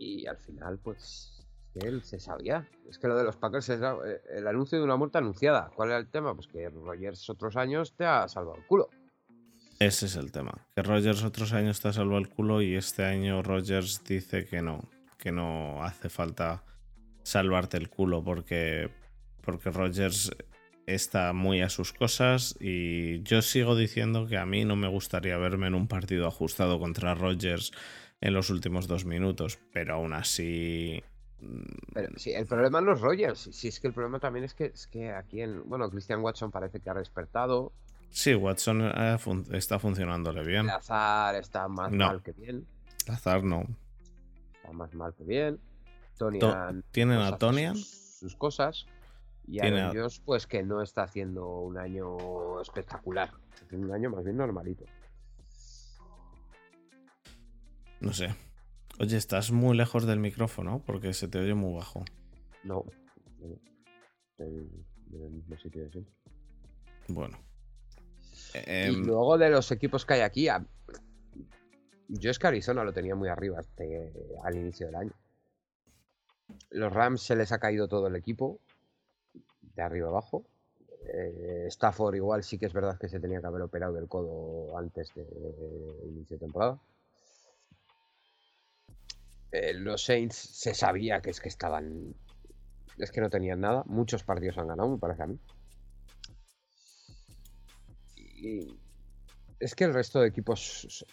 Y 0.00 0.26
al 0.26 0.38
final, 0.38 0.78
pues, 0.78 1.46
él 1.74 2.02
se 2.02 2.18
sabía. 2.18 2.66
Es 2.88 2.98
que 2.98 3.06
lo 3.06 3.18
de 3.18 3.22
los 3.22 3.36
Packers 3.36 3.68
es 3.68 3.82
eh, 3.82 4.22
el 4.30 4.48
anuncio 4.48 4.78
de 4.78 4.84
una 4.84 4.96
muerte 4.96 5.18
anunciada. 5.18 5.70
¿Cuál 5.76 5.90
era 5.90 5.98
el 5.98 6.08
tema? 6.08 6.34
Pues 6.34 6.46
que 6.46 6.70
Rogers 6.70 7.28
otros 7.28 7.54
años 7.56 7.94
te 7.94 8.06
ha 8.06 8.26
salvado 8.26 8.56
el 8.56 8.66
culo. 8.66 8.88
Ese 9.78 10.06
es 10.06 10.16
el 10.16 10.32
tema. 10.32 10.66
Que 10.74 10.82
Rogers 10.82 11.22
otros 11.22 11.52
años 11.52 11.80
te 11.80 11.88
ha 11.88 11.92
salvado 11.92 12.18
el 12.18 12.30
culo 12.30 12.62
y 12.62 12.76
este 12.76 13.04
año 13.04 13.42
Rogers 13.42 14.02
dice 14.02 14.46
que 14.46 14.62
no, 14.62 14.88
que 15.18 15.32
no 15.32 15.84
hace 15.84 16.08
falta 16.08 16.64
salvarte 17.22 17.76
el 17.76 17.90
culo 17.90 18.24
porque, 18.24 18.90
porque 19.42 19.70
Rogers 19.70 20.30
está 20.86 21.34
muy 21.34 21.60
a 21.60 21.68
sus 21.68 21.92
cosas 21.92 22.56
y 22.58 23.22
yo 23.22 23.42
sigo 23.42 23.76
diciendo 23.76 24.26
que 24.26 24.38
a 24.38 24.46
mí 24.46 24.64
no 24.64 24.76
me 24.76 24.88
gustaría 24.88 25.36
verme 25.36 25.66
en 25.66 25.74
un 25.74 25.88
partido 25.88 26.26
ajustado 26.26 26.78
contra 26.78 27.14
Rogers 27.14 27.72
en 28.20 28.34
los 28.34 28.50
últimos 28.50 28.86
dos 28.86 29.04
minutos, 29.04 29.58
pero 29.72 29.94
aún 29.94 30.12
así... 30.12 31.02
mm, 31.40 31.92
Pero 31.94 32.18
sí, 32.18 32.32
el 32.32 32.46
problema 32.46 32.80
no 32.80 32.92
es 32.92 33.00
Rogers. 33.00 33.38
Si 33.52 33.68
es 33.68 33.80
que 33.80 33.86
el 33.88 33.94
problema 33.94 34.18
también 34.20 34.44
es 34.44 34.54
que, 34.54 34.66
es 34.66 34.86
que 34.86 35.10
aquí 35.12 35.40
en. 35.40 35.68
Bueno, 35.68 35.88
Christian 35.90 36.20
Watson 36.20 36.50
parece 36.50 36.80
que 36.80 36.90
ha 36.90 36.94
despertado. 36.94 37.72
Sí, 38.10 38.34
Watson 38.34 38.82
eh, 38.94 39.16
fun- 39.18 39.46
está 39.52 39.78
funcionándole 39.78 40.42
bien. 40.44 40.66
Lazar 40.66 41.36
está 41.36 41.68
más 41.68 41.92
No. 41.92 42.06
mal 42.08 42.22
que 42.22 42.32
bien. 42.32 42.66
Lazar 43.06 43.42
no. 43.44 43.64
Está 44.54 44.72
más 44.72 44.92
mal 44.94 45.14
que 45.14 45.24
bien. 45.24 45.60
Tony 46.18 46.38
To- 46.40 46.52
Han, 46.52 46.82
¿Tienen 46.90 47.18
pues, 47.18 47.32
a 47.32 47.38
Tonian? 47.38 47.76
Sus, 47.76 47.88
sus 48.18 48.36
cosas. 48.36 48.86
Y 49.46 49.60
Tiene 49.60 49.80
a- 49.80 49.92
Josh, 49.94 50.20
pues 50.24 50.46
que 50.46 50.62
no 50.62 50.82
está 50.82 51.04
haciendo 51.04 51.46
un 51.60 51.78
año 51.78 52.60
espectacular. 52.60 53.30
Está 53.54 53.64
haciendo 53.64 53.86
un 53.88 53.94
año 53.94 54.10
más 54.10 54.24
bien 54.24 54.36
normalito. 54.36 54.84
No 58.00 58.12
sé. 58.12 58.34
Oye, 58.98 59.16
estás 59.16 59.50
muy 59.50 59.76
lejos 59.76 60.06
del 60.06 60.18
micrófono 60.18 60.82
porque 60.84 61.12
se 61.14 61.28
te 61.28 61.38
oye 61.38 61.54
muy 61.54 61.74
bajo. 61.74 62.04
No. 62.64 62.84
Estoy 64.32 64.68
en 65.12 65.22
el 65.22 65.30
mismo 65.30 65.56
sitio 65.58 65.82
de 65.84 65.90
siempre. 65.90 66.14
Bueno. 67.08 67.38
y 68.54 68.58
Em, 68.66 69.04
luego 69.06 69.38
de 69.38 69.50
los 69.50 69.70
equipos 69.72 70.04
que 70.04 70.14
hay 70.14 70.20
aquí, 70.20 70.48
a- 70.48 70.64
yo 72.08 72.30
es 72.30 72.38
que 72.38 72.46
Arizona 72.48 72.84
lo 72.84 72.92
tenía 72.92 73.14
muy 73.14 73.28
arriba 73.28 73.60
este, 73.60 74.12
al 74.42 74.56
inicio 74.56 74.86
del 74.86 74.96
año. 74.96 75.12
Los 76.70 76.92
Rams 76.92 77.22
se 77.22 77.36
les 77.36 77.52
ha 77.52 77.58
caído 77.60 77.86
todo 77.88 78.08
el 78.08 78.16
equipo, 78.16 78.58
de 79.74 79.82
arriba 79.82 80.08
abajo. 80.08 80.44
Eh, 81.14 81.64
Stafford 81.68 82.16
igual 82.16 82.42
sí 82.44 82.58
que 82.58 82.66
es 82.66 82.72
verdad 82.72 82.98
que 82.98 83.08
se 83.08 83.20
tenía 83.20 83.40
que 83.40 83.46
haber 83.46 83.62
operado 83.62 83.92
del 83.94 84.08
codo 84.08 84.76
antes 84.76 85.12
de 85.14 85.22
inicio 86.06 86.36
de 86.36 86.40
temporada. 86.40 86.78
Eh, 89.52 89.74
los 89.74 90.04
Saints 90.04 90.36
se 90.36 90.74
sabía 90.74 91.20
que 91.20 91.30
es 91.30 91.40
que 91.40 91.48
estaban... 91.48 92.14
Es 92.98 93.10
que 93.10 93.20
no 93.20 93.30
tenían 93.30 93.60
nada. 93.60 93.82
Muchos 93.86 94.22
partidos 94.22 94.58
han 94.58 94.68
ganado, 94.68 94.90
me 94.90 94.98
parece 94.98 95.22
a 95.22 95.26
mí. 95.26 95.38
Y 98.16 98.78
es 99.58 99.74
que 99.74 99.84
el 99.84 99.94
resto 99.94 100.20
de 100.20 100.28
equipos 100.28 101.04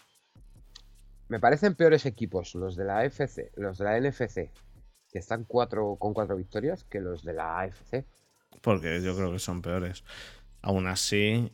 me 1.29 1.39
parecen 1.39 1.75
peores 1.75 2.05
equipos 2.05 2.55
los 2.55 2.75
de 2.75 2.85
la 2.85 3.03
FC, 3.05 3.51
los 3.55 3.77
de 3.77 3.85
la 3.85 3.99
NFC, 3.99 4.49
que 5.11 5.19
están 5.19 5.43
cuatro 5.43 5.97
con 5.97 6.13
cuatro 6.13 6.37
victorias, 6.37 6.85
que 6.85 7.01
los 7.01 7.23
de 7.23 7.33
la 7.33 7.59
AFC. 7.59 8.05
porque 8.61 9.01
yo 9.01 9.15
creo 9.15 9.31
que 9.31 9.39
son 9.39 9.61
peores. 9.61 10.03
Aún 10.61 10.87
así. 10.87 11.51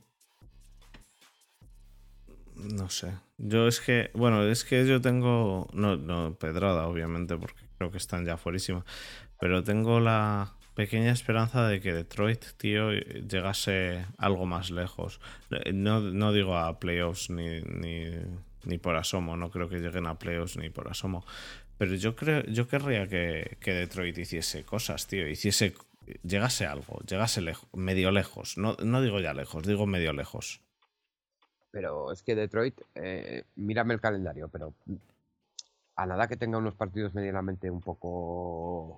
No 2.63 2.89
sé. 2.89 3.11
Yo 3.37 3.67
es 3.67 3.79
que. 3.79 4.11
Bueno, 4.13 4.43
es 4.43 4.63
que 4.63 4.85
yo 4.87 5.01
tengo. 5.01 5.67
No, 5.73 5.97
no, 5.97 6.35
Pedrada, 6.35 6.87
obviamente, 6.87 7.37
porque 7.37 7.61
creo 7.77 7.91
que 7.91 7.97
están 7.97 8.25
ya 8.25 8.37
fuerísima. 8.37 8.85
Pero 9.39 9.63
tengo 9.63 9.99
la 9.99 10.53
pequeña 10.73 11.11
esperanza 11.11 11.67
de 11.67 11.81
que 11.81 11.93
Detroit, 11.93 12.43
tío, 12.57 12.91
llegase 12.91 14.05
algo 14.17 14.45
más 14.45 14.71
lejos. 14.71 15.19
No, 15.73 15.99
no 15.99 16.33
digo 16.33 16.57
a 16.57 16.79
playoffs 16.79 17.29
ni, 17.29 17.61
ni, 17.61 18.05
ni 18.63 18.77
por 18.77 18.95
asomo. 18.95 19.37
No 19.37 19.51
creo 19.51 19.69
que 19.69 19.79
lleguen 19.79 20.07
a 20.07 20.17
playoffs 20.17 20.57
ni 20.57 20.69
por 20.69 20.87
asomo. 20.89 21.25
Pero 21.77 21.95
yo 21.95 22.15
creo, 22.15 22.43
yo 22.45 22.67
querría 22.67 23.07
que, 23.07 23.57
que 23.59 23.73
Detroit 23.73 24.17
hiciese 24.17 24.63
cosas, 24.63 25.07
tío. 25.07 25.27
Hiciese. 25.27 25.73
Llegase 26.21 26.65
algo, 26.65 26.99
llegase 27.07 27.39
lejos, 27.39 27.69
medio 27.73 28.11
lejos. 28.11 28.57
No, 28.57 28.75
no 28.83 29.01
digo 29.01 29.21
ya 29.21 29.33
lejos, 29.33 29.63
digo 29.63 29.87
medio 29.87 30.11
lejos. 30.11 30.59
Pero 31.73 32.11
es 32.11 32.21
que 32.21 32.35
Detroit, 32.35 32.79
eh, 32.93 33.45
mírame 33.55 33.95
el 33.95 33.99
calendario, 33.99 34.47
pero 34.47 34.75
a 35.95 36.05
nada 36.05 36.27
que 36.27 36.37
tenga 36.37 36.59
unos 36.59 36.75
partidos 36.75 37.15
medianamente 37.15 37.71
un 37.71 37.81
poco... 37.81 38.95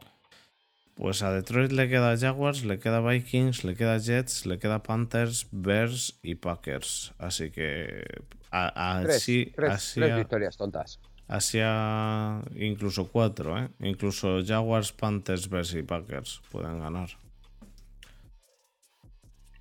Pues 0.96 1.24
a 1.24 1.32
Detroit 1.32 1.72
le 1.72 1.88
queda 1.88 2.18
Jaguars, 2.18 2.66
le 2.66 2.78
queda 2.80 3.00
Vikings, 3.00 3.64
le 3.64 3.76
queda 3.76 3.98
Jets, 3.98 4.46
le 4.46 4.60
queda 4.60 4.84
Panthers, 4.84 5.48
Bears 5.52 6.20
y 6.22 6.36
Packers. 6.36 7.14
Así 7.18 7.50
que 7.50 8.04
a- 8.52 9.00
Tres, 9.04 9.16
así, 9.18 9.54
tres- 9.56 9.72
así, 9.72 10.00
tres 10.02 10.12
a- 10.12 10.16
victorias 10.18 10.58
tontas. 10.58 11.00
así 11.30 11.60
a- 11.62 12.42
incluso 12.56 13.08
cuatro, 13.10 13.58
¿eh? 13.58 13.70
Incluso 13.80 14.40
Jaguars, 14.46 14.92
Panthers, 14.92 15.50
Bears 15.50 15.74
y 15.76 15.84
Packers 15.84 16.42
pueden 16.52 16.80
ganar. 16.80 17.10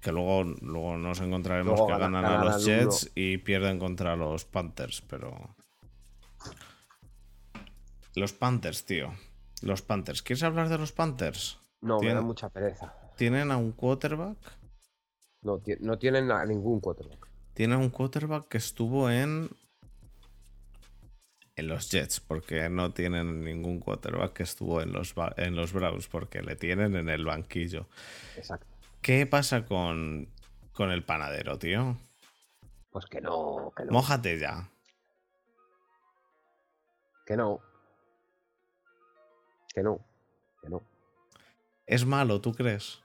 Que 0.05 0.13
luego, 0.13 0.45
luego 0.61 0.99
nos 0.99 1.19
encontraremos 1.23 1.79
Luego 1.79 1.87
que 1.87 1.93
gana- 1.99 2.21
ganan 2.21 2.41
a 2.43 2.45
los. 2.45 2.65
Jets 2.67 3.11
y 3.15 3.39
pierden 3.39 3.79
contra 3.79 4.15
los 4.17 4.45
Panthers, 4.45 5.01
pero... 5.01 5.57
Los 8.15 8.35
Panthers, 8.35 8.85
tío. 8.85 9.15
Los 9.63 9.81
Panthers. 9.81 10.21
¿Quieres 10.23 10.43
hablar 10.43 10.69
de 10.69 10.77
los 10.77 10.93
Panthers? 10.93 11.59
No, 11.81 12.01
me 12.01 12.13
da 12.13 12.21
mucha 12.21 12.51
pereza. 12.51 12.95
Tienen 13.17 13.51
a 13.51 13.57
un 13.57 13.73
quarterback. 13.73 14.37
No, 15.41 15.63
no 15.81 15.99
tienen 15.99 16.31
a 16.31 16.45
ningún 16.45 16.81
quarterback. 16.81 17.27
Tienen 17.55 17.79
un 17.79 17.89
quarterback 17.89 18.47
que 18.49 18.59
estuvo 18.59 19.11
en. 19.11 19.49
En 21.57 21.69
los 21.69 21.89
Jets, 21.91 22.21
porque 22.21 22.69
no 22.69 22.93
tienen 22.93 23.43
ningún 23.43 23.79
quarterback 23.81 24.33
que 24.35 24.43
estuvo 24.43 24.83
en 24.83 24.93
los, 24.93 25.15
en 25.39 25.57
los 25.57 25.73
Browns, 25.73 26.09
porque 26.09 26.43
le 26.43 26.57
tienen 26.57 26.95
en 26.95 27.09
el 27.09 27.25
banquillo. 27.25 27.89
Exacto. 28.37 28.74
¿Qué 29.05 29.27
pasa 29.27 29.67
con, 29.67 30.33
con 30.73 30.91
el 30.91 31.05
panadero, 31.05 31.59
tío? 31.59 31.99
Pues 32.91 33.05
que 33.05 33.21
no, 33.21 33.71
que 33.77 33.85
no. 33.85 33.93
Mójate 33.93 34.39
ya. 34.39 34.71
Que 37.27 37.37
no. 37.37 37.61
Que 39.75 39.83
no. 39.83 40.01
Que 40.63 40.71
no. 40.71 40.81
¿Es 41.85 42.07
malo, 42.07 42.41
tú 42.41 42.55
crees? 42.55 43.03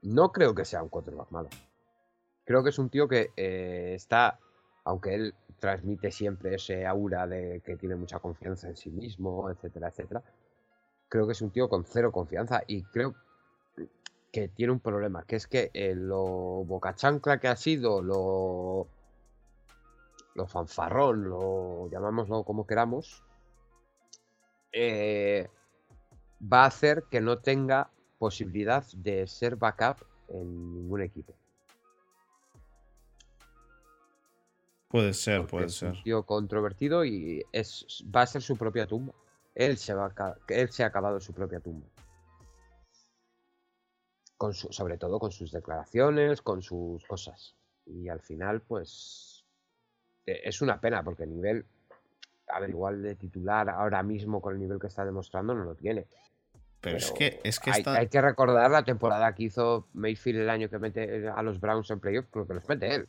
No 0.00 0.32
creo 0.32 0.54
que 0.54 0.64
sea 0.64 0.82
un 0.82 0.88
quarterback 0.88 1.30
malo. 1.30 1.50
Creo 2.46 2.64
que 2.64 2.70
es 2.70 2.78
un 2.78 2.88
tío 2.88 3.08
que 3.08 3.32
eh, 3.36 3.92
está, 3.94 4.38
aunque 4.84 5.14
él 5.14 5.34
transmite 5.58 6.10
siempre 6.10 6.54
ese 6.54 6.86
aura 6.86 7.26
de 7.26 7.60
que 7.60 7.76
tiene 7.76 7.96
mucha 7.96 8.18
confianza 8.18 8.66
en 8.68 8.76
sí 8.76 8.88
mismo, 8.88 9.50
etcétera, 9.50 9.88
etcétera. 9.88 10.22
Creo 11.06 11.26
que 11.26 11.32
es 11.32 11.42
un 11.42 11.50
tío 11.50 11.68
con 11.68 11.84
cero 11.84 12.10
confianza 12.12 12.62
y 12.66 12.82
creo 12.84 13.14
que 14.36 14.48
tiene 14.48 14.70
un 14.70 14.80
problema, 14.80 15.24
que 15.24 15.36
es 15.36 15.46
que 15.46 15.70
eh, 15.72 15.94
lo 15.94 16.22
bocachancla 16.66 17.40
que 17.40 17.48
ha 17.48 17.56
sido, 17.56 18.02
lo, 18.02 18.86
lo 20.34 20.46
fanfarrón, 20.46 21.30
lo 21.30 21.88
llamámoslo 21.88 22.44
como 22.44 22.66
queramos, 22.66 23.24
eh, 24.72 25.48
va 26.52 26.64
a 26.64 26.66
hacer 26.66 27.04
que 27.10 27.22
no 27.22 27.38
tenga 27.38 27.88
posibilidad 28.18 28.84
de 28.92 29.26
ser 29.26 29.56
backup 29.56 30.04
en 30.28 30.74
ningún 30.74 31.00
equipo. 31.00 31.32
Puede 34.88 35.14
ser, 35.14 35.40
porque 35.40 35.50
puede 35.50 35.66
es 35.68 35.76
ser. 35.76 35.92
un 35.92 36.02
tío 36.02 36.22
controvertido 36.24 37.06
y 37.06 37.42
es, 37.52 38.04
va 38.14 38.20
a 38.20 38.26
ser 38.26 38.42
su 38.42 38.58
propia 38.58 38.86
tumba. 38.86 39.14
Él 39.54 39.78
se, 39.78 39.94
va 39.94 40.12
él 40.48 40.70
se 40.70 40.84
ha 40.84 40.88
acabado 40.88 41.20
su 41.20 41.32
propia 41.32 41.58
tumba. 41.58 41.86
Con 44.36 44.52
su- 44.54 44.72
sobre 44.72 44.98
todo 44.98 45.18
con 45.18 45.32
sus 45.32 45.50
declaraciones, 45.52 46.42
con 46.42 46.62
sus 46.62 47.04
cosas. 47.06 47.54
Y 47.86 48.08
al 48.08 48.20
final, 48.20 48.60
pues. 48.60 49.44
eh, 50.26 50.40
Es 50.44 50.60
una 50.60 50.80
pena 50.80 51.02
porque 51.02 51.22
el 51.24 51.34
nivel. 51.34 51.64
A 52.48 52.60
ver, 52.60 52.70
igual 52.70 53.02
de 53.02 53.14
titular 53.16 53.68
ahora 53.70 54.02
mismo 54.02 54.40
con 54.40 54.54
el 54.54 54.60
nivel 54.60 54.78
que 54.78 54.86
está 54.86 55.04
demostrando 55.04 55.54
no 55.54 55.64
lo 55.64 55.74
tiene. 55.74 56.06
Pero, 56.80 56.98
es 56.98 57.10
que, 57.10 57.40
es 57.42 57.58
que 57.58 57.70
hay, 57.72 57.78
está. 57.80 57.94
hay 57.94 58.08
que 58.08 58.20
recordar 58.20 58.70
la 58.70 58.84
temporada 58.84 59.34
que 59.34 59.44
hizo 59.44 59.88
Mayfield 59.94 60.40
el 60.42 60.50
año 60.50 60.68
que 60.70 60.78
mete 60.78 61.26
a 61.28 61.42
los 61.42 61.58
Browns 61.58 61.90
en 61.90 61.98
playoff, 61.98 62.26
creo 62.30 62.46
que 62.46 62.54
los 62.54 62.68
mete 62.68 62.94
él. 62.94 63.08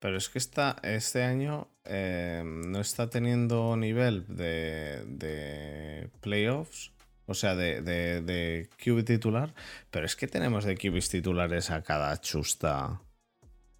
Pero 0.00 0.16
es 0.16 0.28
que 0.28 0.38
está, 0.38 0.76
este 0.82 1.22
año 1.22 1.68
eh, 1.84 2.42
no 2.44 2.80
está 2.80 3.08
teniendo 3.08 3.76
nivel 3.76 4.26
de, 4.26 5.04
de 5.06 6.10
playoffs 6.20 6.92
o 7.26 7.34
sea, 7.34 7.54
de, 7.54 7.80
de, 7.82 8.20
de 8.22 8.68
QB 8.82 9.04
titular, 9.04 9.54
pero 9.90 10.06
es 10.06 10.16
que 10.16 10.26
tenemos 10.26 10.64
de 10.64 10.76
QBs 10.76 11.08
titulares 11.08 11.70
a 11.70 11.82
cada 11.82 12.16
chusta. 12.20 13.00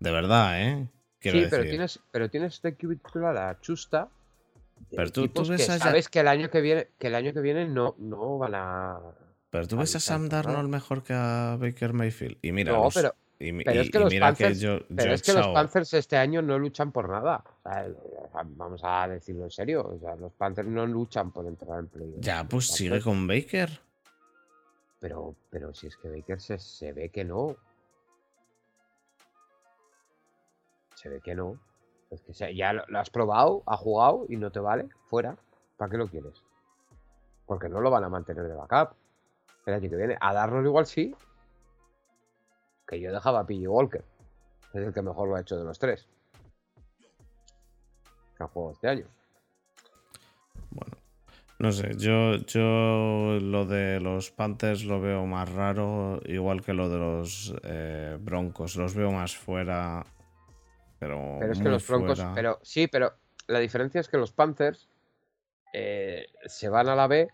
De 0.00 0.10
verdad, 0.10 0.60
¿eh? 0.62 0.88
Quiero 1.20 1.38
sí, 1.38 1.46
pero 1.48 1.62
decir. 1.62 1.70
tienes, 1.70 2.00
pero 2.10 2.28
tienes 2.30 2.60
de 2.60 2.74
QB 2.74 2.96
titular 3.02 3.36
a 3.36 3.58
Chusta. 3.60 4.08
Pero 4.90 5.10
tú- 5.10 5.22
ves 5.48 5.66
que 5.66 5.72
a 5.72 5.78
sabes 5.78 6.08
que 6.08 6.20
el 6.20 6.28
año 6.28 6.50
que 6.50 6.60
viene, 6.60 6.88
que 6.98 7.06
el 7.06 7.14
año 7.14 7.32
que 7.32 7.40
viene 7.40 7.66
no, 7.66 7.94
no 7.98 8.36
van 8.38 8.54
a. 8.54 8.98
Pero 9.50 9.66
tú 9.66 9.76
ves 9.78 9.94
a 9.96 10.00
Sam. 10.00 10.28
Darnold 10.28 10.68
mejor 10.68 11.02
que 11.02 11.14
a 11.14 11.56
Baker 11.58 11.92
Mayfield. 11.94 12.36
Y 12.42 12.52
mira, 12.52 12.72
No, 12.72 12.84
los- 12.84 12.94
pero, 12.94 13.14
y, 13.46 13.64
pero 13.64 13.76
y- 13.76 13.84
es 13.84 13.90
que 13.90 13.98
los 13.98 14.12
mira 14.12 14.26
Panthers, 14.28 14.58
que 14.58 14.64
yo, 14.64 14.78
pero 14.94 15.08
yo 15.08 15.14
es 15.14 15.22
que 15.22 15.32
los 15.32 15.48
Panthers 15.48 15.94
este 15.94 16.16
año 16.16 16.42
no 16.42 16.58
luchan 16.58 16.90
por 16.92 17.08
nada. 17.08 17.44
O 17.46 17.62
sea, 17.62 17.84
sea, 18.32 18.42
vamos 18.44 18.80
a 18.84 19.08
decirlo 19.08 19.44
en 19.44 19.50
serio. 19.50 19.86
O 19.86 19.98
sea, 19.98 20.16
los 20.16 20.32
Panthers 20.32 20.68
no 20.68 20.86
luchan 20.86 21.30
por 21.32 21.46
entrar 21.46 21.78
en 21.80 21.88
playoff. 21.88 22.16
Ya, 22.20 22.44
pues 22.48 22.68
sigue 22.68 22.90
Panthers- 22.98 23.04
con 23.04 23.26
Baker. 23.26 23.80
Pero, 25.00 25.34
pero 25.50 25.74
si 25.74 25.86
es 25.88 25.96
que 25.96 26.08
Baker 26.08 26.40
se, 26.40 26.58
se 26.58 26.92
ve 26.92 27.10
que 27.10 27.24
no. 27.24 27.56
Se 30.94 31.08
ve 31.08 31.20
que 31.20 31.34
no. 31.34 31.58
Es 32.10 32.22
que 32.22 32.32
se- 32.32 32.54
ya 32.54 32.72
lo, 32.72 32.84
lo 32.88 32.98
has 33.00 33.10
probado, 33.10 33.62
ha 33.66 33.76
jugado 33.76 34.26
y 34.28 34.36
no 34.36 34.50
te 34.50 34.60
vale. 34.60 34.88
Fuera. 35.08 35.36
¿Para 35.76 35.90
qué 35.90 35.96
lo 35.96 36.08
quieres? 36.08 36.42
Porque 37.46 37.68
no 37.68 37.80
lo 37.80 37.90
van 37.90 38.04
a 38.04 38.08
mantener 38.08 38.46
de 38.48 38.54
backup. 38.54 38.94
El 39.66 39.74
año 39.74 39.90
que 39.90 39.96
viene. 39.96 40.16
A 40.20 40.32
darnos 40.32 40.64
igual 40.64 40.86
sí. 40.86 41.14
Que 42.94 43.00
yo 43.00 43.12
dejaba 43.12 43.40
a 43.40 43.46
Walker. 43.48 44.04
Es 44.72 44.86
el 44.86 44.94
que 44.94 45.02
mejor 45.02 45.28
lo 45.28 45.34
ha 45.34 45.40
hecho 45.40 45.56
de 45.56 45.64
los 45.64 45.80
tres. 45.80 46.06
Que 48.36 48.44
ha 48.44 48.46
jugado 48.46 48.72
este 48.72 48.88
año. 48.88 49.06
Bueno, 50.70 50.96
no 51.58 51.72
sé, 51.72 51.96
yo, 51.96 52.36
yo 52.46 53.40
lo 53.40 53.66
de 53.66 53.98
los 53.98 54.30
Panthers 54.30 54.84
lo 54.84 55.00
veo 55.00 55.26
más 55.26 55.50
raro, 55.52 56.20
igual 56.26 56.62
que 56.62 56.72
lo 56.72 56.88
de 56.88 56.98
los 56.98 57.52
eh, 57.64 58.16
Broncos. 58.20 58.76
Los 58.76 58.94
veo 58.94 59.10
más 59.10 59.36
fuera, 59.36 60.06
pero. 61.00 61.38
Pero 61.40 61.52
es 61.52 61.58
que 61.58 61.68
los 61.68 61.88
Broncos. 61.88 62.18
fuera. 62.20 62.32
Pero 62.32 62.60
sí, 62.62 62.86
pero 62.86 63.12
la 63.48 63.58
diferencia 63.58 64.00
es 64.00 64.08
que 64.08 64.18
los 64.18 64.30
Panthers 64.30 64.88
eh, 65.72 66.26
se 66.46 66.68
van 66.68 66.88
a 66.88 66.94
la 66.94 67.08
B 67.08 67.28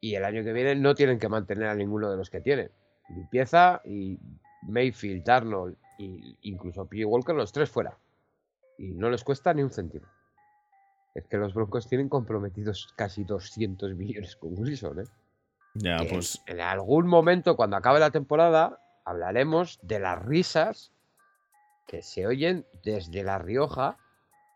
y 0.00 0.16
el 0.16 0.24
año 0.24 0.42
que 0.42 0.52
viene 0.52 0.74
no 0.74 0.96
tienen 0.96 1.20
que 1.20 1.28
mantener 1.28 1.68
a 1.68 1.76
ninguno 1.76 2.10
de 2.10 2.16
los 2.16 2.28
que 2.28 2.40
tienen. 2.40 2.72
Limpieza 3.08 3.80
y 3.84 4.18
Mayfield, 4.66 5.24
Darnold 5.24 5.76
e 5.98 6.36
incluso 6.42 6.86
P. 6.86 7.04
Walker, 7.04 7.34
los 7.34 7.52
tres 7.52 7.70
fuera. 7.70 7.96
Y 8.78 8.92
no 8.94 9.10
les 9.10 9.22
cuesta 9.22 9.54
ni 9.54 9.62
un 9.62 9.70
céntimo. 9.70 10.06
Es 11.14 11.26
que 11.26 11.36
los 11.36 11.54
Broncos 11.54 11.88
tienen 11.88 12.08
comprometidos 12.08 12.92
casi 12.96 13.24
200 13.24 13.94
millones 13.94 14.36
con 14.36 14.58
Wilson, 14.58 15.00
¿eh? 15.00 15.04
Ya, 15.74 15.98
que 15.98 16.06
pues. 16.06 16.42
en 16.46 16.60
algún 16.60 17.06
momento, 17.06 17.56
cuando 17.56 17.76
acabe 17.76 18.00
la 18.00 18.10
temporada, 18.10 18.80
hablaremos 19.04 19.78
de 19.82 20.00
las 20.00 20.24
risas 20.24 20.92
que 21.86 22.02
se 22.02 22.26
oyen 22.26 22.66
desde 22.82 23.22
La 23.22 23.38
Rioja 23.38 23.98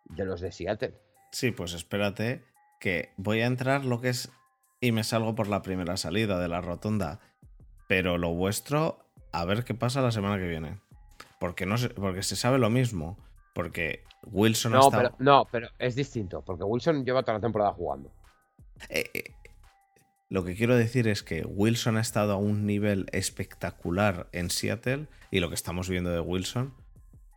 de 0.04 0.24
los 0.24 0.40
de 0.40 0.52
Seattle. 0.52 0.94
Sí, 1.32 1.50
pues 1.50 1.74
espérate, 1.74 2.44
que 2.80 3.12
voy 3.16 3.40
a 3.40 3.46
entrar 3.46 3.84
lo 3.84 4.00
que 4.00 4.10
es. 4.10 4.30
Y 4.80 4.92
me 4.92 5.02
salgo 5.02 5.34
por 5.34 5.48
la 5.48 5.62
primera 5.62 5.96
salida 5.96 6.38
de 6.38 6.48
la 6.48 6.60
rotonda. 6.60 7.20
Pero 7.88 8.16
lo 8.16 8.32
vuestro, 8.34 9.07
a 9.32 9.44
ver 9.44 9.64
qué 9.64 9.74
pasa 9.74 10.00
la 10.02 10.10
semana 10.12 10.38
que 10.38 10.48
viene. 10.48 10.80
Porque, 11.40 11.66
no 11.66 11.78
se, 11.78 11.90
porque 11.90 12.22
se 12.22 12.36
sabe 12.36 12.58
lo 12.58 12.70
mismo. 12.70 13.16
Porque 13.54 14.04
Wilson 14.24 14.74
ha 14.74 14.76
No 14.78 14.82
estado. 14.88 15.02
pero, 15.02 15.14
no, 15.18 15.46
pero 15.50 15.68
es 15.78 15.94
distinto, 15.94 16.42
porque 16.44 16.64
Wilson 16.64 17.04
lleva 17.04 17.22
toda 17.22 17.34
la 17.38 17.40
temporada 17.40 17.72
jugando. 17.72 18.12
Eh, 18.88 19.10
eh, 19.14 19.24
lo 20.28 20.44
que 20.44 20.54
quiero 20.54 20.76
decir 20.76 21.08
es 21.08 21.22
que 21.22 21.42
Wilson 21.44 21.96
ha 21.96 22.00
estado 22.00 22.32
a 22.34 22.36
un 22.36 22.66
nivel 22.66 23.06
espectacular 23.12 24.28
en 24.32 24.50
Seattle 24.50 25.06
y 25.30 25.40
lo 25.40 25.48
que 25.48 25.54
estamos 25.54 25.88
viendo 25.88 26.10
de 26.10 26.20
Wilson. 26.20 26.74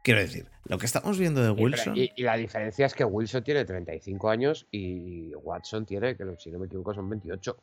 Quiero 0.04 0.20
decir, 0.20 0.48
lo 0.66 0.78
que 0.78 0.86
estamos 0.88 1.18
viendo 1.18 1.42
de 1.44 1.52
Y- 1.60 1.64
Wilson. 1.64 1.96
Y, 1.96 2.12
y 2.16 2.24
la 2.24 2.36
diferencia 2.36 2.86
es 2.86 2.94
que 2.94 3.06
Wilson 3.06 3.44
tiene 3.44 3.66
35 3.66 4.30
años 4.30 4.68
y 4.72 5.34
Watson 5.36 5.86
tiene, 5.86 6.16
que 6.18 6.26
si 6.38 6.52
no 6.52 6.60
me 6.60 6.66
equivoco, 6.66 6.94
son 6.94 7.08
28. 7.10 7.56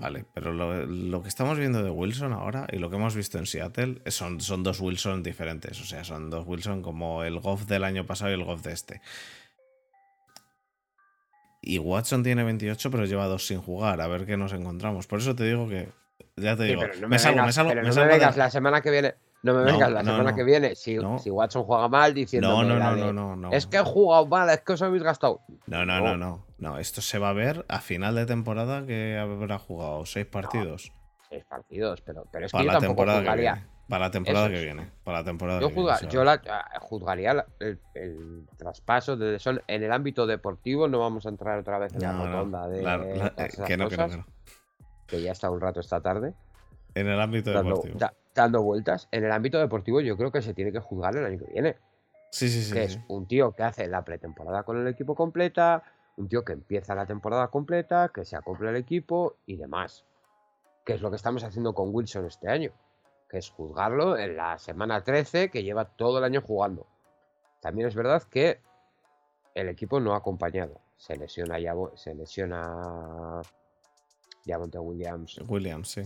Vale, 0.00 0.24
pero 0.34 0.52
lo, 0.52 0.86
lo 0.86 1.22
que 1.22 1.28
estamos 1.28 1.58
viendo 1.58 1.82
de 1.82 1.90
Wilson 1.90 2.32
ahora 2.32 2.66
y 2.72 2.78
lo 2.78 2.88
que 2.90 2.96
hemos 2.96 3.14
visto 3.14 3.38
en 3.38 3.46
Seattle 3.46 4.00
son, 4.06 4.40
son 4.40 4.62
dos 4.62 4.80
Wilson 4.80 5.22
diferentes. 5.22 5.78
O 5.80 5.84
sea, 5.84 6.02
son 6.04 6.30
dos 6.30 6.46
Wilson 6.46 6.80
como 6.82 7.22
el 7.22 7.38
Goff 7.38 7.66
del 7.66 7.84
año 7.84 8.06
pasado 8.06 8.30
y 8.30 8.34
el 8.34 8.42
Goff 8.44 8.62
de 8.62 8.72
este. 8.72 9.00
Y 11.62 11.78
Watson 11.78 12.22
tiene 12.22 12.42
28, 12.42 12.90
pero 12.90 13.04
lleva 13.04 13.26
dos 13.26 13.46
sin 13.46 13.60
jugar. 13.60 14.00
A 14.00 14.06
ver 14.06 14.24
qué 14.24 14.36
nos 14.38 14.52
encontramos. 14.54 15.06
Por 15.06 15.18
eso 15.18 15.34
te 15.36 15.44
digo 15.44 15.68
que. 15.68 15.88
Ya 16.36 16.56
te 16.56 16.62
Sí, 16.62 16.68
digo. 16.70 16.82
no 16.86 17.00
me, 17.02 17.08
me, 17.08 17.18
salgo, 17.18 17.36
vengas, 17.36 17.46
me 17.46 17.52
salgo, 17.52 17.68
pero 17.70 17.82
me 17.82 17.88
no 17.88 17.88
me 17.88 17.94
salgo 17.94 18.08
de- 18.12 18.18
vengas 18.18 18.36
la 18.38 18.50
semana 18.50 18.80
que 18.80 18.90
viene. 18.90 19.14
No 19.42 19.54
me 19.54 19.60
No, 19.60 19.64
vengas 19.64 19.90
la 19.90 20.04
semana 20.04 20.30
no. 20.30 20.36
que 20.36 20.44
viene. 20.44 20.74
Si, 20.74 20.96
No. 20.96 21.18
si 21.18 21.30
Watson 21.30 21.64
juega 21.64 21.88
mal, 21.88 22.12
diciendo. 22.12 22.48
No, 22.62 22.62
no, 22.62 23.12
no, 23.12 23.36
no. 23.36 23.52
Es 23.52 23.66
que 23.66 23.78
he 23.78 23.82
jugado 23.84 24.26
mal, 24.26 24.50
es 24.50 24.60
que 24.60 24.72
os 24.74 24.82
habéis 24.82 25.02
gastado. 25.02 25.40
No, 25.66 25.84
no, 25.86 26.00
no, 26.00 26.16
no. 26.16 26.44
No, 26.58 26.78
esto 26.78 27.00
se 27.00 27.18
va 27.18 27.30
a 27.30 27.32
ver 27.32 27.64
a 27.68 27.80
final 27.80 28.14
de 28.14 28.26
temporada 28.26 28.84
que 28.84 29.16
habrá 29.18 29.58
jugado 29.58 30.04
seis 30.04 30.26
partidos. 30.26 30.92
Seis 31.30 31.44
partidos, 31.48 32.02
pero, 32.02 32.24
pero 32.30 32.46
es 32.46 32.52
que 32.52 32.56
para 32.56 32.64
yo 32.64 32.66
la 32.66 32.72
tampoco 32.74 32.88
temporada 32.96 33.18
que 33.20 33.24
juzgaría. 33.26 33.52
viene. 33.54 33.66
Para 33.88 34.04
la 34.04 34.10
temporada 34.12 34.48
que 34.50 34.62
viene. 34.62 34.90
Para 35.04 35.18
la 35.18 35.24
temporada 35.24 35.60
Yo, 35.60 35.68
que 35.68 35.74
viene, 35.74 35.90
juzga- 35.90 36.08
yo 36.08 36.22
la- 36.24 36.42
ah, 36.48 36.78
juzgaría 36.80 37.34
la- 37.34 37.46
el, 37.58 37.78
el 37.94 38.46
traspaso 38.56 39.16
de 39.16 39.38
Son 39.40 39.60
en 39.66 39.82
el 39.82 39.90
ámbito 39.90 40.26
deportivo. 40.26 40.86
No 40.86 40.98
vamos 41.00 41.24
a 41.26 41.28
entrar 41.30 41.58
otra 41.58 41.78
vez 41.78 41.92
en 41.94 42.02
la 42.02 42.12
rotonda 42.12 42.68
de 42.68 42.82
la- 42.82 42.98
la- 42.98 43.32
eh, 43.36 43.48
que 43.66 43.76
no, 43.76 43.88
que 43.88 43.96
no, 43.96 44.04
cosas, 44.04 44.10
que 44.10 44.16
no. 44.18 44.26
que 45.06 45.22
ya 45.22 45.32
está 45.32 45.50
un 45.50 45.60
rato 45.60 45.80
esta 45.80 46.00
tarde. 46.00 46.34
En 46.94 47.08
el 47.08 47.20
ámbito 47.20 47.50
deportivo. 47.52 47.98
da- 47.98 48.12
dando 48.34 48.62
vueltas. 48.62 49.08
En 49.10 49.24
el 49.24 49.32
ámbito 49.32 49.58
deportivo, 49.58 50.00
yo 50.00 50.16
creo 50.16 50.30
que 50.32 50.42
se 50.42 50.54
tiene 50.54 50.72
que 50.72 50.80
juzgar 50.80 51.16
el 51.16 51.24
año 51.24 51.38
que 51.38 51.52
viene. 51.52 51.76
Sí, 52.30 52.48
sí, 52.48 52.62
sí. 52.62 52.72
que 52.72 52.88
sí. 52.88 52.94
es 52.96 53.00
un 53.08 53.26
tío 53.26 53.52
que 53.52 53.62
hace 53.64 53.86
la 53.88 54.04
pretemporada 54.04 54.62
con 54.62 54.78
el 54.80 54.86
equipo 54.86 55.14
completa, 55.14 55.82
un 56.16 56.28
tío 56.28 56.44
que 56.44 56.52
empieza 56.52 56.94
la 56.94 57.06
temporada 57.06 57.48
completa, 57.48 58.10
que 58.14 58.24
se 58.24 58.36
acopla 58.36 58.70
al 58.70 58.76
equipo 58.76 59.36
y 59.46 59.56
demás. 59.56 60.04
Que 60.84 60.94
es 60.94 61.00
lo 61.02 61.10
que 61.10 61.16
estamos 61.16 61.42
haciendo 61.44 61.74
con 61.74 61.94
Wilson 61.94 62.26
este 62.26 62.48
año. 62.48 62.72
Que 63.28 63.38
es 63.38 63.50
juzgarlo 63.50 64.16
en 64.16 64.36
la 64.36 64.58
semana 64.58 65.02
13 65.02 65.50
que 65.50 65.62
lleva 65.62 65.84
todo 65.84 66.18
el 66.18 66.24
año 66.24 66.40
jugando. 66.40 66.86
También 67.60 67.88
es 67.88 67.94
verdad 67.94 68.22
que 68.24 68.60
el 69.54 69.68
equipo 69.68 70.00
no 70.00 70.14
ha 70.14 70.18
acompañado. 70.18 70.80
Se 70.96 71.16
lesiona 71.16 71.58
Yavo- 71.58 71.96
se 71.96 72.14
lesiona 72.14 73.40
Javonte 74.46 74.78
Williams 74.78 75.38
Williams, 75.48 75.88
sí. 75.90 76.02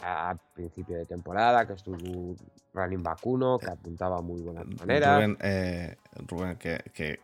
A 0.00 0.36
principio 0.54 0.96
de 0.96 1.06
temporada, 1.06 1.66
que 1.66 1.74
estuvo 1.74 1.96
un 1.96 2.36
running 2.72 3.02
back 3.02 3.20
uno, 3.24 3.58
que 3.58 3.70
apuntaba 3.70 4.20
muy 4.20 4.40
buenas 4.40 4.66
maneras. 4.66 5.16
Rubén, 5.16 5.38
eh, 5.40 5.96
Rubén, 6.26 6.56
que, 6.56 6.78
que 6.92 7.20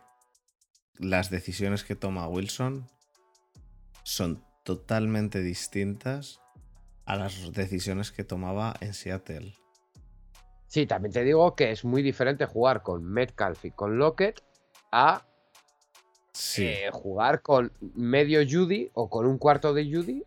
las 0.97 1.29
decisiones 1.29 1.83
que 1.83 1.95
toma 1.95 2.27
Wilson 2.27 2.87
son 4.03 4.43
totalmente 4.63 5.41
distintas 5.41 6.39
a 7.05 7.15
las 7.15 7.51
decisiones 7.53 8.11
que 8.11 8.23
tomaba 8.23 8.73
en 8.79 8.93
Seattle. 8.93 9.53
Sí, 10.67 10.85
también 10.85 11.11
te 11.11 11.23
digo 11.23 11.55
que 11.55 11.71
es 11.71 11.83
muy 11.83 12.01
diferente 12.01 12.45
jugar 12.45 12.81
con 12.81 13.03
Metcalf 13.03 13.65
y 13.65 13.71
con 13.71 13.97
Lockett 13.97 14.41
a 14.91 15.25
Sí. 16.33 16.63
eh, 16.65 16.89
jugar 16.93 17.41
con 17.41 17.73
medio 17.93 18.39
Judy 18.49 18.89
o 18.93 19.09
con 19.09 19.25
un 19.25 19.37
cuarto 19.37 19.73
de 19.73 19.83
Judy 19.93 20.23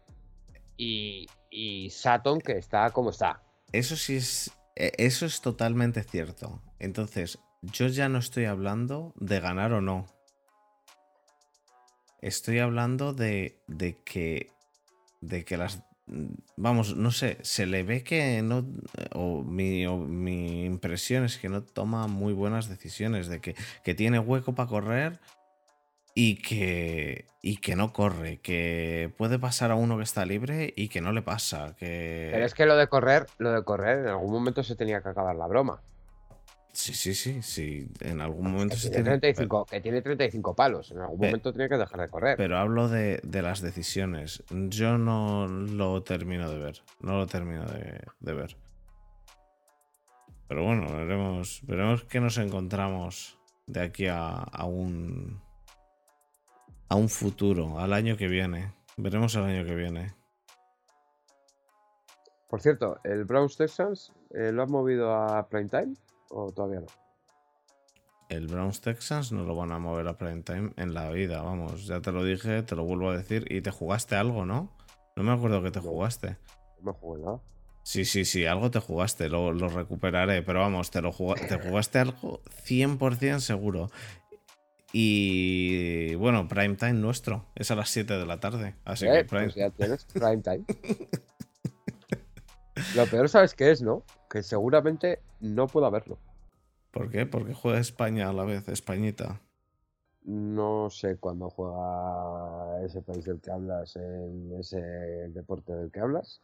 y, 0.76 1.26
y 1.54 1.90
Sutton 1.90 2.40
que 2.40 2.58
está 2.58 2.90
como 2.90 3.10
está. 3.10 3.40
Eso 3.72 3.96
sí 3.96 4.16
es. 4.16 4.50
eh, 4.76 4.92
Eso 4.98 5.24
es 5.24 5.40
totalmente 5.40 6.02
cierto. 6.02 6.60
Entonces, 6.80 7.38
yo 7.62 7.86
ya 7.86 8.08
no 8.08 8.18
estoy 8.18 8.44
hablando 8.46 9.14
de 9.16 9.40
ganar 9.40 9.72
o 9.72 9.80
no. 9.80 10.06
Estoy 12.20 12.58
hablando 12.58 13.12
de, 13.12 13.60
de 13.68 14.02
que. 14.04 14.50
De 15.20 15.44
que 15.44 15.56
las. 15.56 15.82
Vamos, 16.56 16.96
no 16.96 17.10
sé, 17.10 17.38
se 17.42 17.66
le 17.66 17.82
ve 17.82 18.02
que 18.02 18.42
no. 18.42 18.66
O 19.12 19.42
mi, 19.42 19.86
o 19.86 19.96
mi 19.96 20.64
impresión 20.64 21.24
es 21.24 21.38
que 21.38 21.48
no 21.48 21.62
toma 21.62 22.06
muy 22.08 22.32
buenas 22.32 22.68
decisiones. 22.68 23.28
De 23.28 23.40
que, 23.40 23.54
que 23.84 23.94
tiene 23.94 24.18
hueco 24.18 24.54
para 24.54 24.68
correr 24.68 25.20
y 26.14 26.36
que. 26.36 27.26
Y 27.42 27.58
que 27.58 27.76
no 27.76 27.92
corre. 27.92 28.38
Que 28.40 29.12
puede 29.18 29.38
pasar 29.38 29.70
a 29.70 29.74
uno 29.74 29.98
que 29.98 30.04
está 30.04 30.24
libre 30.24 30.72
y 30.76 30.88
que 30.88 31.00
no 31.02 31.12
le 31.12 31.20
pasa. 31.20 31.76
Que... 31.76 32.30
Pero 32.32 32.46
es 32.46 32.54
que 32.54 32.64
lo 32.64 32.76
de 32.76 32.86
correr, 32.86 33.26
lo 33.38 33.52
de 33.52 33.62
correr, 33.64 33.98
en 33.98 34.08
algún 34.08 34.32
momento 34.32 34.62
se 34.62 34.76
tenía 34.76 35.02
que 35.02 35.10
acabar 35.10 35.36
la 35.36 35.46
broma. 35.46 35.82
Sí, 36.72 36.92
sí, 36.92 37.14
sí, 37.14 37.40
sí. 37.42 37.86
En 38.00 38.20
algún 38.20 38.50
momento 38.50 38.74
Que 38.74 38.80
se 38.80 38.88
tiene, 38.90 39.04
tiene. 39.04 39.20
35, 39.20 39.66
que 39.66 39.80
tiene 39.80 40.02
35 40.02 40.56
palos. 40.56 40.90
En 40.90 40.98
algún 40.98 41.18
momento 41.18 41.52
tenía 41.52 41.68
que 41.68 41.76
dejar 41.76 42.00
de 42.00 42.08
correr. 42.08 42.36
Pero 42.36 42.58
hablo 42.58 42.88
de, 42.88 43.20
de 43.22 43.42
las 43.42 43.60
decisiones. 43.60 44.42
Yo 44.50 44.98
no 44.98 45.46
lo 45.46 46.02
termino 46.02 46.50
de 46.50 46.58
ver. 46.58 46.82
No 47.00 47.18
lo 47.18 47.26
termino 47.26 47.64
de, 47.66 48.00
de 48.18 48.34
ver. 48.34 48.56
Pero 50.48 50.64
bueno, 50.64 50.92
veremos, 50.96 51.60
veremos 51.64 52.04
qué 52.04 52.20
nos 52.20 52.38
encontramos 52.38 53.38
de 53.66 53.80
aquí 53.82 54.06
a, 54.08 54.30
a 54.30 54.64
un. 54.64 55.43
A 56.88 56.96
un 56.96 57.08
futuro, 57.08 57.78
al 57.78 57.92
año 57.92 58.16
que 58.16 58.28
viene. 58.28 58.72
Veremos 58.96 59.34
el 59.34 59.44
año 59.44 59.64
que 59.64 59.74
viene. 59.74 60.14
Por 62.48 62.60
cierto, 62.60 62.98
¿el 63.04 63.24
Browns 63.24 63.56
Texans 63.56 64.12
eh, 64.30 64.52
lo 64.52 64.62
han 64.62 64.70
movido 64.70 65.12
a 65.12 65.48
prime 65.48 65.68
time 65.68 65.94
o 66.30 66.52
todavía 66.52 66.80
no? 66.80 66.86
El 68.28 68.46
Browns 68.46 68.80
Texans 68.80 69.32
no 69.32 69.44
lo 69.44 69.54
van 69.54 69.72
a 69.72 69.78
mover 69.78 70.08
a 70.08 70.16
prime 70.16 70.42
time 70.42 70.72
en 70.76 70.94
la 70.94 71.10
vida, 71.10 71.42
vamos. 71.42 71.86
Ya 71.86 72.00
te 72.00 72.12
lo 72.12 72.24
dije, 72.24 72.62
te 72.62 72.74
lo 72.74 72.84
vuelvo 72.84 73.10
a 73.10 73.16
decir. 73.16 73.44
Y 73.50 73.60
te 73.60 73.70
jugaste 73.70 74.16
algo, 74.16 74.46
¿no? 74.46 74.70
No 75.16 75.22
me 75.22 75.32
acuerdo 75.32 75.62
que 75.62 75.70
te 75.70 75.80
jugaste. 75.80 76.36
No 76.80 76.92
me 76.92 76.98
jugué 76.98 77.22
nada. 77.22 77.40
Sí, 77.84 78.06
sí, 78.06 78.24
sí, 78.24 78.46
algo 78.46 78.70
te 78.70 78.80
jugaste, 78.80 79.28
lo, 79.28 79.52
lo 79.52 79.68
recuperaré, 79.68 80.42
pero 80.42 80.60
vamos, 80.60 80.90
te, 80.90 81.02
lo 81.02 81.12
te 81.12 81.58
jugaste 81.58 81.98
algo 81.98 82.40
100% 82.66 83.40
seguro. 83.40 83.90
Y 84.96 86.14
bueno, 86.14 86.46
prime 86.46 86.76
time 86.76 86.92
nuestro, 86.92 87.46
es 87.56 87.68
a 87.72 87.74
las 87.74 87.90
7 87.90 88.16
de 88.16 88.26
la 88.26 88.38
tarde, 88.38 88.76
así 88.84 89.06
que 89.06 89.18
Eh, 89.18 89.24
prime... 89.24 89.46
pues 89.46 89.56
ya 89.56 89.68
tienes 89.70 90.04
prime 90.04 90.38
time. 90.38 90.64
Lo 92.94 93.04
peor, 93.06 93.28
¿sabes 93.28 93.54
qué 93.54 93.72
es, 93.72 93.82
no? 93.82 94.04
Que 94.30 94.44
seguramente 94.44 95.18
no 95.40 95.66
puedo 95.66 95.90
verlo. 95.90 96.16
¿Por 96.92 97.10
qué? 97.10 97.26
Porque 97.26 97.54
juega 97.54 97.80
España 97.80 98.28
a 98.28 98.32
la 98.32 98.44
vez, 98.44 98.68
Españita. 98.68 99.40
No 100.22 100.88
sé 100.90 101.16
cuándo 101.16 101.50
juega 101.50 102.80
ese 102.84 103.02
país 103.02 103.24
del 103.24 103.40
que 103.40 103.50
hablas, 103.50 103.96
en 103.96 104.52
ese 104.60 104.80
deporte 104.80 105.72
del 105.74 105.90
que 105.90 105.98
hablas. 105.98 106.40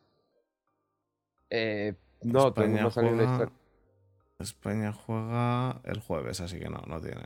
Eh, 1.51 1.95
no, 2.23 2.49
España 2.49 2.67
tengo, 2.67 2.81
una 2.81 2.91
juega- 2.91 3.33
historia. 3.33 3.53
España 4.41 4.93
juega 4.93 5.81
el 5.85 6.01
jueves, 6.01 6.41
así 6.41 6.59
que 6.59 6.69
no, 6.69 6.83
no 6.89 7.01
tiene... 7.01 7.23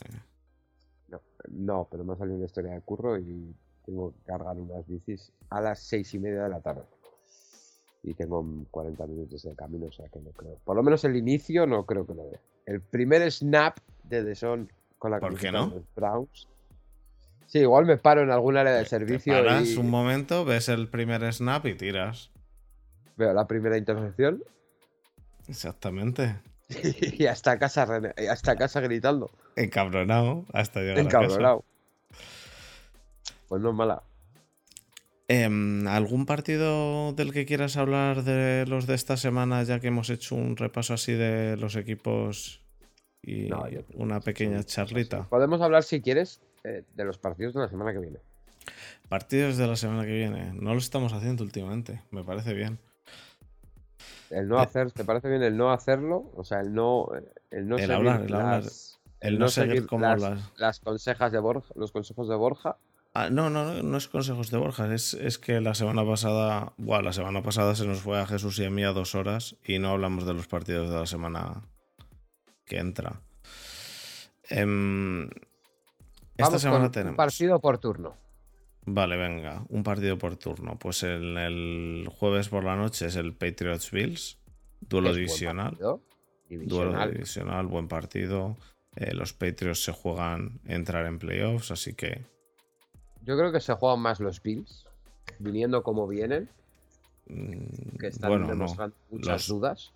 No, 1.51 1.87
pero 1.91 2.05
me 2.05 2.15
ha 2.15 2.16
salido 2.16 2.37
una 2.37 2.47
historia 2.47 2.73
de 2.73 2.81
curro 2.81 3.19
y 3.19 3.55
tengo 3.85 4.12
que 4.12 4.19
cargar 4.27 4.57
unas 4.57 4.87
bicis 4.87 5.31
a 5.51 5.61
las 5.61 5.79
seis 5.81 6.12
y 6.15 6.19
media 6.19 6.45
de 6.45 6.49
la 6.49 6.61
tarde. 6.61 6.83
Y 8.03 8.15
tengo 8.15 8.45
40 8.71 9.07
minutos 9.07 9.43
de 9.43 9.55
camino, 9.55 9.87
o 9.87 9.93
sea 9.93 10.09
que 10.09 10.21
no 10.21 10.31
creo. 10.31 10.59
Por 10.65 10.77
lo 10.77 10.83
menos 10.83 11.05
el 11.05 11.16
inicio 11.16 11.66
no 11.66 11.85
creo 11.87 12.07
que 12.07 12.15
lo 12.15 12.31
vea. 12.31 12.41
El 12.66 12.81
primer 12.81 13.31
snap 13.31 13.79
de 14.05 14.23
The 14.25 14.35
Son 14.35 14.71
con 14.99 15.11
la 15.11 15.21
¿Por 15.21 15.39
qué 15.39 15.51
no? 15.53 15.69
de 15.69 15.77
los 15.77 15.85
Browns. 15.95 16.49
Sí, 17.47 17.61
igual 17.61 17.85
me 17.87 17.97
paro 17.99 18.23
en 18.23 18.31
algún 18.31 18.57
área 18.57 18.73
de 18.73 18.83
Te 18.85 18.89
servicio 18.89 19.35
paras 19.35 19.69
y 19.69 19.77
un 19.79 19.89
momento, 19.91 20.45
ves 20.45 20.69
el 20.69 20.89
primer 20.89 21.31
snap 21.33 21.66
y 21.66 21.75
tiras. 21.75 22.31
veo 23.16 23.33
la 23.33 23.47
primera 23.47 23.77
intercepción 23.77 24.43
Exactamente. 25.47 26.37
y 27.19 27.27
hasta 27.27 27.59
casa, 27.59 27.85
rene- 27.87 28.15
y 28.16 28.27
hasta 28.27 28.57
casa 28.57 28.81
gritando. 28.81 29.31
Encabronado 29.56 30.44
hasta 30.52 30.81
llegar 30.81 30.98
a 31.01 31.05
casa. 31.05 31.18
Encabronado. 31.24 31.64
Pues 33.48 33.62
no 33.62 33.70
es 33.70 33.74
mala. 33.74 34.02
Em, 35.28 35.86
¿Algún 35.89 36.26
partido 36.26 37.12
del 37.14 37.32
que 37.32 37.47
quieras 37.47 37.76
hablar 37.76 38.24
de 38.24 38.66
los 38.66 38.86
de 38.86 38.94
esta 38.94 39.16
semana, 39.16 39.62
ya 39.62 39.81
que 39.81 39.89
hemos 39.89 40.10
hecho 40.10 40.35
un 40.35 40.56
repaso 40.56 40.93
así 40.94 41.12
de 41.12 41.56
los 41.56 41.76
equipos 41.76 42.60
y 43.22 43.48
No, 43.48 43.64
una 43.94 44.20
que 44.20 44.24
pequeña 44.26 44.62
charlita? 44.64 45.24
Podemos 45.31 45.62
hablar, 45.62 45.82
si 45.82 46.02
quieres, 46.02 46.40
eh, 46.64 46.85
de 46.94 47.05
los 47.05 47.16
partidos 47.18 47.55
de 47.55 47.60
la 47.60 47.68
semana 47.68 47.93
que 47.93 48.01
viene. 48.01 48.18
Partidos 49.09 49.56
de 49.56 49.66
la 49.66 49.76
semana 49.76 50.05
que 50.05 50.12
viene. 50.12 50.52
No 50.55 50.72
lo 50.72 50.78
estamos 50.78 51.12
haciendo 51.14 51.43
últimamente, 51.43 52.02
me 52.10 52.22
parece 52.22 52.52
bien. 52.52 52.78
El 54.31 54.48
no 54.48 54.59
Eh. 54.59 54.62
hacer, 54.62 54.90
¿te 54.93 55.05
parece 55.05 55.28
bien 55.28 55.43
el 55.43 55.56
no 55.56 55.70
hacerlo? 55.72 56.31
O 56.36 56.44
sea, 56.44 56.60
el 56.60 56.74
no, 56.74 57.09
el 57.51 57.68
no 57.68 57.78
El 57.78 57.90
hablar, 57.90 58.22
el 58.22 58.35
hablar. 58.35 58.64
El 59.24 59.38
no 59.38 59.48
seguir 59.48 59.86
como 59.86 60.05
las, 60.06 60.20
las- 60.20 60.52
las 60.56 60.80
consejas 60.80 61.32
de 61.32 61.38
Borja, 61.38 61.72
los 61.76 61.92
consejos 61.92 62.28
de 62.28 62.36
Borja. 62.36 62.76
Ah, 63.14 63.30
no, 63.30 63.48
no, 63.48 63.64
no, 63.64 63.82
no 63.82 63.96
es 63.96 64.09
consejos 64.09 64.51
de 64.51 64.59
Borja, 64.59 64.92
es, 64.92 65.14
es 65.14 65.38
que 65.38 65.60
la 65.60 65.74
semana 65.74 66.05
pasada, 66.05 66.72
buah, 66.78 67.01
la 67.01 67.12
semana 67.12 67.42
pasada 67.42 67.74
se 67.76 67.86
nos 67.86 68.01
fue 68.01 68.20
a 68.20 68.26
Jesús 68.26 68.59
y 68.59 68.64
a 68.64 68.70
mí 68.70 68.82
a 68.82 68.90
dos 68.92 69.14
horas 69.14 69.56
y 69.64 69.78
no 69.78 69.90
hablamos 69.90 70.26
de 70.26 70.34
los 70.34 70.48
partidos 70.48 70.90
de 70.90 70.96
la 70.96 71.06
semana 71.06 71.62
que 72.64 72.78
entra. 72.78 73.20
Em, 74.48 75.24
esta 75.26 76.44
Vamos 76.46 76.62
semana 76.62 76.84
con 76.86 76.92
tenemos. 76.92 77.12
un 77.12 77.16
partido 77.16 77.60
por 77.60 77.78
turno. 77.78 78.14
Vale, 78.86 79.16
venga, 79.16 79.64
un 79.70 79.82
partido 79.82 80.18
por 80.18 80.36
turno. 80.36 80.78
Pues 80.78 81.02
el, 81.05 81.36
el 81.38 82.09
jueves 82.10 82.48
por 82.48 82.64
la 82.64 82.76
noche 82.76 83.06
es 83.06 83.16
el 83.16 83.32
Patriots 83.32 83.90
Bills, 83.90 84.38
duelo 84.80 85.14
divisional. 85.14 85.70
partido, 85.70 86.01
Duelo 86.51 86.66
divisional. 86.90 87.12
divisional, 87.12 87.66
buen 87.66 87.88
partido. 87.88 88.56
Eh, 88.97 89.12
los 89.15 89.33
Patriots 89.33 89.83
se 89.85 89.93
juegan 89.93 90.61
entrar 90.66 91.07
en 91.07 91.19
playoffs, 91.19 91.71
así 91.71 91.95
que 91.95 92.23
Yo 93.23 93.37
creo 93.37 93.51
que 93.53 93.61
se 93.61 93.73
juegan 93.75 94.01
más 94.01 94.21
los 94.21 94.43
Bills, 94.43 94.85
viniendo 95.39 95.83
como 95.83 96.07
vienen, 96.07 96.49
mm, 97.27 97.97
que 97.99 98.09
están 98.09 98.31
bueno, 98.31 98.45
no. 98.47 98.51
demostrando 98.53 98.95
muchas 99.11 99.29
Los- 99.29 99.49
dudas. 99.49 99.93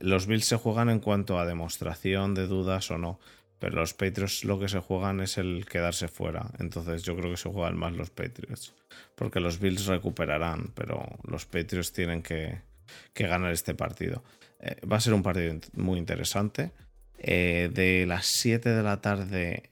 Los 0.00 0.26
Bills 0.26 0.46
se 0.46 0.56
juegan 0.56 0.88
en 0.88 0.98
cuanto 1.00 1.38
a 1.38 1.46
demostración 1.46 2.34
de 2.34 2.46
dudas 2.46 2.90
o 2.90 2.98
no. 2.98 3.18
Pero 3.60 3.76
los 3.76 3.94
Patriots 3.94 4.44
lo 4.44 4.58
que 4.58 4.68
se 4.68 4.80
juegan 4.80 5.20
es 5.20 5.38
el 5.38 5.64
quedarse 5.66 6.08
fuera. 6.08 6.50
Entonces 6.58 7.02
yo 7.02 7.14
creo 7.16 7.30
que 7.30 7.36
se 7.36 7.48
juegan 7.50 7.76
más 7.78 7.92
los 7.92 8.10
Patriots. 8.10 8.74
Porque 9.14 9.40
los 9.40 9.58
Bills 9.60 9.86
recuperarán, 9.86 10.72
pero 10.74 11.06
los 11.22 11.46
Patriots 11.46 11.92
tienen 11.92 12.22
que, 12.22 12.60
que 13.14 13.26
ganar 13.26 13.52
este 13.52 13.74
partido. 13.74 14.22
Eh, 14.60 14.76
va 14.90 14.96
a 14.96 15.00
ser 15.00 15.14
un 15.14 15.22
partido 15.22 15.54
muy 15.74 15.98
interesante. 15.98 16.72
Eh, 17.26 17.70
de 17.72 18.04
las 18.06 18.26
7 18.26 18.68
de 18.68 18.82
la 18.82 19.00
tarde, 19.00 19.70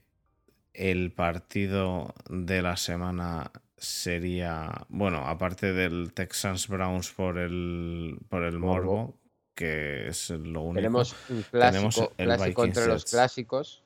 el 0.73 1.11
partido 1.11 2.15
de 2.27 2.63
la 2.63 2.77
semana 2.77 3.51
sería, 3.77 4.87
bueno, 4.89 5.27
aparte 5.27 5.71
del 5.71 6.13
Texans 6.13 6.67
Browns 6.67 7.11
por 7.11 7.37
el, 7.37 8.17
por 8.27 8.43
el 8.43 8.57
Morbo. 8.57 8.95
Morbo, 8.95 9.19
que 9.53 10.07
es 10.07 10.31
lo 10.31 10.61
único. 10.61 10.77
Tenemos 10.77 11.15
un 11.29 11.43
Tenemos 11.51 11.95
clásico, 11.95 12.13
el 12.17 12.25
clásico 12.25 12.65
entre 12.65 12.87
los 12.87 13.05
clásicos. 13.05 13.83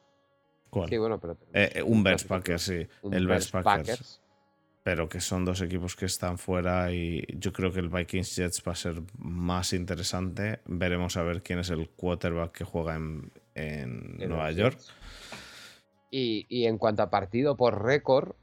¿Cuál? 0.69 0.87
Sí, 0.87 0.97
bueno, 0.97 1.19
pero 1.19 1.33
Eh, 1.33 1.69
tenemos 1.73 1.75
eh, 1.75 1.83
un 1.83 2.03
Bears 2.03 2.23
Packers, 2.23 2.61
sí. 2.61 2.87
un 3.01 3.13
el 3.13 3.27
Bears 3.27 3.51
Bears 3.51 3.65
Packers. 3.65 4.21
Pero 4.83 5.09
que 5.09 5.19
son 5.19 5.43
dos 5.43 5.59
equipos 5.59 5.97
que 5.97 6.05
están 6.05 6.37
fuera 6.37 6.93
y 6.93 7.25
yo 7.37 7.51
creo 7.51 7.73
que 7.73 7.81
el 7.81 7.89
Vikings 7.89 8.33
Jets 8.37 8.63
va 8.65 8.71
a 8.71 8.75
ser 8.75 9.01
más 9.17 9.73
interesante. 9.73 10.61
Veremos 10.67 11.17
a 11.17 11.23
ver 11.23 11.43
quién 11.43 11.59
es 11.59 11.69
el 11.69 11.89
quarterback 11.89 12.53
que 12.53 12.63
juega 12.63 12.95
en, 12.95 13.29
en 13.57 14.17
En 14.19 14.29
Nueva 14.29 14.51
York. 14.51 14.79
Y, 16.09 16.45
y 16.49 16.65
en 16.65 16.77
cuanto 16.77 17.03
a 17.03 17.09
partido 17.09 17.57
por 17.57 17.83
récord, 17.83 18.35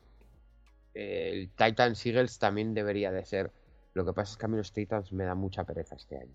eh, 0.95 1.31
el 1.33 1.51
Titans 1.51 2.05
Eagles 2.05 2.39
también 2.39 2.75
debería 2.75 3.11
de 3.11 3.25
ser. 3.25 3.51
Lo 3.95 4.05
que 4.05 4.13
pasa 4.13 4.33
es 4.33 4.37
que 4.37 4.47
a 4.47 4.49
mí 4.49 4.57
los 4.57 4.73
Titans 4.73 5.13
me 5.13 5.25
da 5.25 5.35
mucha 5.35 5.65
pereza 5.65 5.95
este 5.97 6.19
año. 6.19 6.35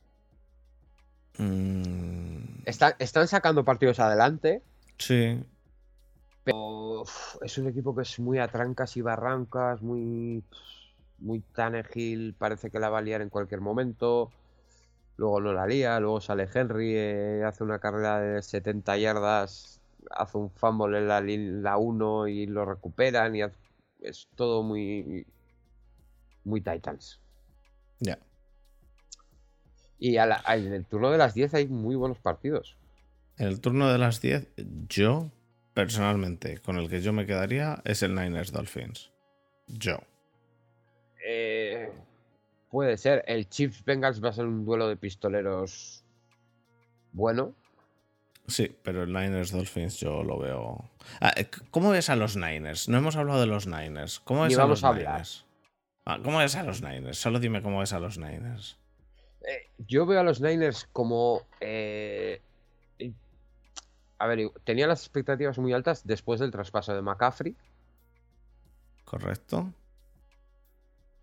Mm, 1.38 2.64
Están, 2.65 2.93
están 2.99 3.27
sacando 3.27 3.64
partidos 3.64 3.99
adelante, 3.99 4.61
sí, 4.97 5.39
pero 6.43 7.01
uf, 7.01 7.38
es 7.43 7.57
un 7.57 7.68
equipo 7.68 7.95
que 7.95 8.01
es 8.01 8.19
muy 8.19 8.39
a 8.39 8.47
trancas 8.47 8.97
y 8.97 9.01
barrancas, 9.01 9.81
muy, 9.81 10.43
muy 11.19 11.41
Tannehill, 11.53 12.34
parece 12.38 12.69
que 12.72 12.80
la 12.80 12.89
va 12.89 12.99
a 12.99 13.01
liar 13.01 13.22
en 13.22 13.30
cualquier 13.30 13.61
momento. 13.61 14.31
Luego 15.19 15.41
no 15.41 15.51
la 15.51 15.67
lía, 15.67 15.99
luego 15.99 16.21
sale 16.21 16.47
Henry, 16.53 16.93
eh, 16.95 17.43
hace 17.45 17.61
una 17.65 17.79
carrera 17.79 18.21
de 18.21 18.41
70 18.41 18.95
yardas, 18.97 19.81
hace 20.11 20.37
un 20.37 20.49
fumble 20.49 20.97
en 20.99 21.09
la, 21.09 21.19
lin- 21.19 21.61
la 21.61 21.75
1 21.75 22.27
y 22.29 22.45
lo 22.45 22.63
recuperan 22.63 23.35
y 23.35 23.41
es 24.01 24.29
todo 24.35 24.63
muy, 24.63 25.27
muy 26.45 26.61
Titans. 26.61 27.19
ya. 27.99 28.17
Y 29.97 30.15
a 30.15 30.25
la- 30.25 30.41
en 30.47 30.71
el 30.71 30.85
turno 30.85 31.11
de 31.11 31.17
las 31.17 31.33
10 31.33 31.53
hay 31.53 31.67
muy 31.67 31.95
buenos 31.97 32.19
partidos. 32.19 32.77
En 33.37 33.47
el 33.49 33.59
turno 33.59 33.91
de 33.91 33.97
las 33.97 34.21
10, 34.21 34.47
yo, 34.87 35.29
personalmente, 35.73 36.59
con 36.59 36.77
el 36.77 36.89
que 36.89 37.01
yo 37.01 37.11
me 37.11 37.25
quedaría 37.25 37.81
es 37.83 38.03
el 38.03 38.15
Niners 38.15 38.53
Dolphins. 38.53 39.11
Yo. 39.67 39.97
Eh, 41.25 41.91
puede 42.69 42.97
ser. 42.97 43.23
El 43.27 43.47
Chiefs 43.49 43.83
Bengals 43.83 44.23
va 44.23 44.29
a 44.29 44.33
ser 44.33 44.45
un 44.45 44.65
duelo 44.65 44.87
de 44.87 44.97
pistoleros 44.97 46.03
bueno. 47.11 47.53
Sí, 48.47 48.75
pero 48.83 49.03
el 49.03 49.13
Niners 49.13 49.51
Dolphins 49.51 49.99
yo 49.99 50.23
lo 50.23 50.39
veo. 50.39 50.89
Ah, 51.21 51.33
eh, 51.35 51.49
¿Cómo 51.71 51.91
ves 51.91 52.09
a 52.09 52.15
los 52.15 52.35
Niners? 52.35 52.89
No 52.89 52.97
hemos 52.97 53.15
hablado 53.15 53.39
de 53.39 53.45
los 53.47 53.67
Niners. 53.67 54.19
¿Cómo 54.21 54.43
Ni 54.43 54.49
ves 54.49 54.59
a 54.59 54.65
los 54.65 54.83
a. 54.83 54.93
Niners? 54.93 55.45
Ah, 56.05 56.19
¿Cómo 56.23 56.39
ves 56.39 56.55
a 56.55 56.63
los 56.63 56.81
Niners? 56.81 57.17
Solo 57.17 57.39
dime 57.39 57.61
cómo 57.61 57.79
ves 57.79 57.93
a 57.93 57.99
los 57.99 58.17
Niners. 58.17 58.77
Eh, 59.41 59.69
yo 59.87 60.05
veo 60.05 60.19
a 60.19 60.23
los 60.23 60.41
Niners 60.41 60.87
como. 60.91 61.43
eh, 61.59 62.41
a 64.19 64.27
ver, 64.27 64.51
tenía 64.65 64.85
las 64.85 65.01
expectativas 65.01 65.57
muy 65.59 65.71
altas 65.71 66.05
después 66.05 66.41
del 66.41 66.51
traspaso 66.51 66.93
de 66.93 67.01
McCaffrey. 67.01 67.55
¿Correcto? 69.05 69.73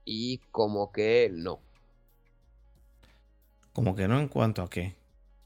Y 0.07 0.39
como 0.53 0.91
que 0.93 1.29
no. 1.33 1.61
Como 3.75 3.95
que 3.95 4.09
no 4.09 4.19
en 4.19 4.29
cuanto 4.29 4.63
a 4.63 4.71
qué. 4.71 4.95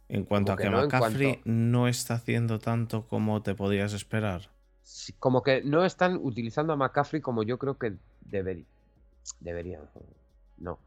En 0.09 0.25
cuanto 0.25 0.53
Como 0.53 0.55
a 0.55 0.57
que 0.59 0.63
que, 0.65 0.71
no 0.71 0.77
McCaffrey 0.83 1.33
cuanto- 1.33 1.43
no 1.51 1.89
está 1.89 2.15
haciendo 2.15 2.59
tanto 2.61 3.07
como 3.09 3.43
te 3.43 3.55
podías 3.55 3.93
esperar. 3.93 4.51
Sí, 4.83 5.13
Como 5.19 5.43
que 5.43 5.63
no 5.63 5.85
están 5.85 6.17
utilizando 6.23 6.73
a 6.73 6.77
McCaffrey 6.77 7.21
como 7.23 7.43
yo 7.43 7.59
creo 7.59 7.79
que 7.79 7.95
debería. 8.21 8.65
Deberían. 9.41 9.83
No. 10.59 10.79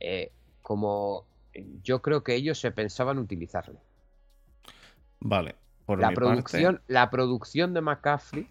Eh, 0.00 0.30
como 0.62 1.24
yo 1.82 2.00
creo 2.02 2.22
que 2.22 2.34
ellos 2.34 2.58
se 2.60 2.70
pensaban 2.70 3.18
utilizarle. 3.18 3.78
Vale. 5.20 5.56
Por 5.86 6.00
La 6.00 6.10
mi 6.10 6.14
producción, 6.14 6.76
parte, 6.76 6.92
la 6.92 7.10
producción 7.10 7.74
de 7.74 7.80
McCaffrey 7.82 8.48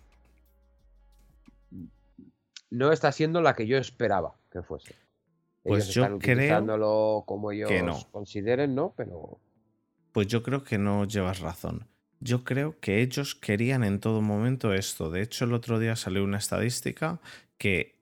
no 2.73 2.91
está 2.91 3.11
siendo 3.11 3.41
la 3.41 3.53
que 3.53 3.67
yo 3.67 3.77
esperaba 3.77 4.35
que 4.51 4.63
fuese. 4.63 4.95
Pues 5.61 5.85
ellos 5.85 5.95
yo 5.95 6.03
están 6.05 6.19
creo 6.19 7.23
como 7.25 7.51
ellos 7.51 7.69
no. 7.83 7.99
consideren, 8.11 8.73
¿no? 8.73 8.93
Pero 8.97 9.39
pues 10.11 10.27
yo 10.27 10.41
creo 10.43 10.63
que 10.63 10.77
no 10.77 11.05
llevas 11.05 11.39
razón. 11.39 11.87
Yo 12.19 12.43
creo 12.43 12.79
que 12.79 13.01
ellos 13.01 13.35
querían 13.35 13.83
en 13.83 13.99
todo 13.99 14.21
momento 14.21 14.73
esto. 14.73 15.11
De 15.11 15.21
hecho, 15.21 15.45
el 15.45 15.53
otro 15.53 15.77
día 15.77 15.95
salió 15.95 16.23
una 16.23 16.37
estadística 16.37 17.19
que 17.57 17.99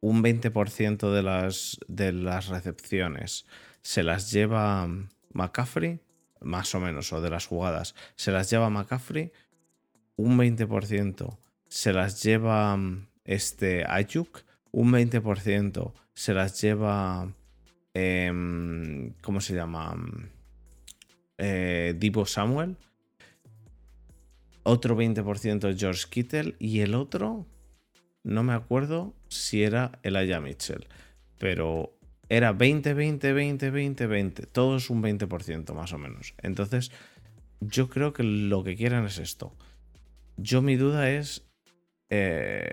un 0.00 0.22
20% 0.22 1.12
de 1.12 1.22
las, 1.22 1.78
de 1.86 2.12
las 2.12 2.48
recepciones 2.48 3.46
se 3.82 4.02
las 4.02 4.30
lleva 4.30 4.88
McCaffrey, 5.32 6.00
más 6.40 6.74
o 6.74 6.80
menos, 6.80 7.12
o 7.12 7.20
de 7.20 7.30
las 7.30 7.46
jugadas, 7.46 7.94
se 8.16 8.32
las 8.32 8.50
lleva 8.50 8.70
McCaffrey, 8.70 9.32
un 10.16 10.38
20% 10.38 11.38
se 11.66 11.92
las 11.92 12.22
lleva 12.22 12.76
mm, 12.76 13.08
este 13.24 13.84
Ayuk, 13.88 14.44
un 14.70 14.92
20% 14.92 15.92
se 16.14 16.34
las 16.34 16.60
lleva, 16.60 17.32
em, 17.94 19.12
¿cómo 19.22 19.40
se 19.40 19.54
llama? 19.54 19.96
Eh, 21.38 21.94
Divo 21.98 22.26
Samuel, 22.26 22.76
otro 24.62 24.96
20% 24.96 25.76
George 25.76 26.04
Kittle 26.10 26.54
y 26.58 26.80
el 26.80 26.94
otro, 26.94 27.46
no 28.22 28.42
me 28.42 28.52
acuerdo 28.52 29.14
si 29.28 29.62
era 29.62 29.98
Elijah 30.02 30.40
Mitchell, 30.40 30.86
pero 31.38 31.96
era 32.28 32.52
20, 32.52 32.94
20, 32.94 33.32
20, 33.32 33.70
20, 33.70 34.06
20, 34.06 34.46
todo 34.46 34.76
es 34.76 34.90
un 34.90 35.02
20% 35.02 35.74
más 35.74 35.92
o 35.92 35.98
menos. 35.98 36.34
Entonces, 36.42 36.90
yo 37.60 37.88
creo 37.88 38.12
que 38.12 38.22
lo 38.22 38.64
que 38.64 38.76
quieren 38.76 39.04
es 39.04 39.18
esto. 39.18 39.54
Yo 40.36 40.62
mi 40.62 40.76
duda 40.76 41.10
es, 41.10 41.46
eh, 42.10 42.70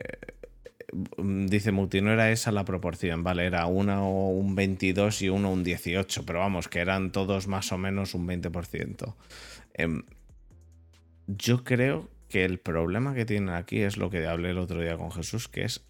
dice 1.18 1.72
Muti, 1.72 2.02
no 2.02 2.12
era 2.12 2.32
esa 2.32 2.52
la 2.52 2.66
proporción, 2.66 3.24
vale, 3.24 3.46
era 3.46 3.66
uno 3.66 4.30
un 4.30 4.56
22 4.56 5.22
y 5.22 5.30
uno 5.30 5.52
un 5.52 5.64
18, 5.64 6.26
pero 6.26 6.40
vamos, 6.40 6.68
que 6.68 6.80
eran 6.80 7.12
todos 7.12 7.48
más 7.48 7.72
o 7.72 7.78
menos 7.78 8.14
un 8.14 8.28
20%. 8.28 9.16
Em, 9.74 10.04
yo 11.28 11.64
creo 11.64 12.10
que 12.30 12.46
el 12.46 12.60
problema 12.60 13.14
que 13.14 13.26
tienen 13.26 13.50
aquí 13.50 13.82
es 13.82 13.98
lo 13.98 14.10
que 14.10 14.26
hablé 14.28 14.52
el 14.52 14.58
otro 14.58 14.82
día 14.82 14.98
con 14.98 15.12
Jesús, 15.12 15.48
que 15.48 15.64
es 15.64 15.86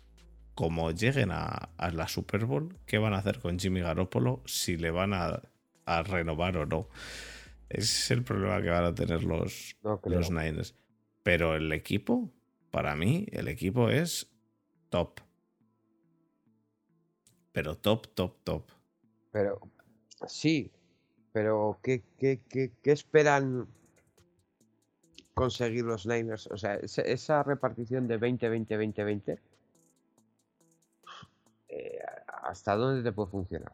como 0.56 0.92
lleguen 0.92 1.32
a, 1.32 1.70
a 1.78 1.92
la 1.92 2.08
Super 2.08 2.46
Bowl, 2.46 2.76
¿qué 2.86 2.98
van 2.98 3.14
a 3.14 3.18
hacer 3.18 3.40
con 3.40 3.58
Jimmy 3.58 3.82
Garoppolo? 3.82 4.42
Si 4.46 4.78
le 4.78 4.92
van 4.92 5.14
a, 5.14 5.42
a 5.86 6.04
renovar 6.04 6.58
o 6.58 6.66
no. 6.66 6.90
Ese 7.70 7.84
es 7.84 8.12
el 8.12 8.24
problema 8.24 8.62
que 8.62 8.70
van 8.70 8.84
a 8.84 8.94
tener 8.94 9.24
los, 9.24 9.78
no 9.84 10.00
los 10.06 10.30
Niners. 10.30 10.76
Pero 11.24 11.56
el 11.56 11.72
equipo, 11.72 12.30
para 12.70 12.96
mí, 12.96 13.28
el 13.32 13.48
equipo 13.48 13.90
es 13.90 14.32
top. 14.92 15.20
Pero 17.54 17.76
top, 17.78 18.08
top, 18.14 18.34
top. 18.44 18.64
Pero 19.32 19.60
sí, 20.28 20.72
pero 21.34 21.80
¿qué, 21.82 22.04
qué, 22.20 22.42
qué, 22.50 22.72
qué 22.84 22.92
esperan 22.92 23.68
conseguir 25.34 25.84
los 25.86 26.06
Niners? 26.06 26.48
O 26.48 26.58
sea, 26.58 26.76
esa, 26.76 27.44
repartición 27.44 28.08
de 28.08 28.18
20, 28.18 28.50
20, 28.50 28.78
20, 28.78 29.04
20, 29.04 29.40
eh, 31.70 32.00
¿hasta 32.44 32.76
dónde 32.76 33.04
te 33.04 33.12
puede 33.14 33.32
funcionar? 33.32 33.74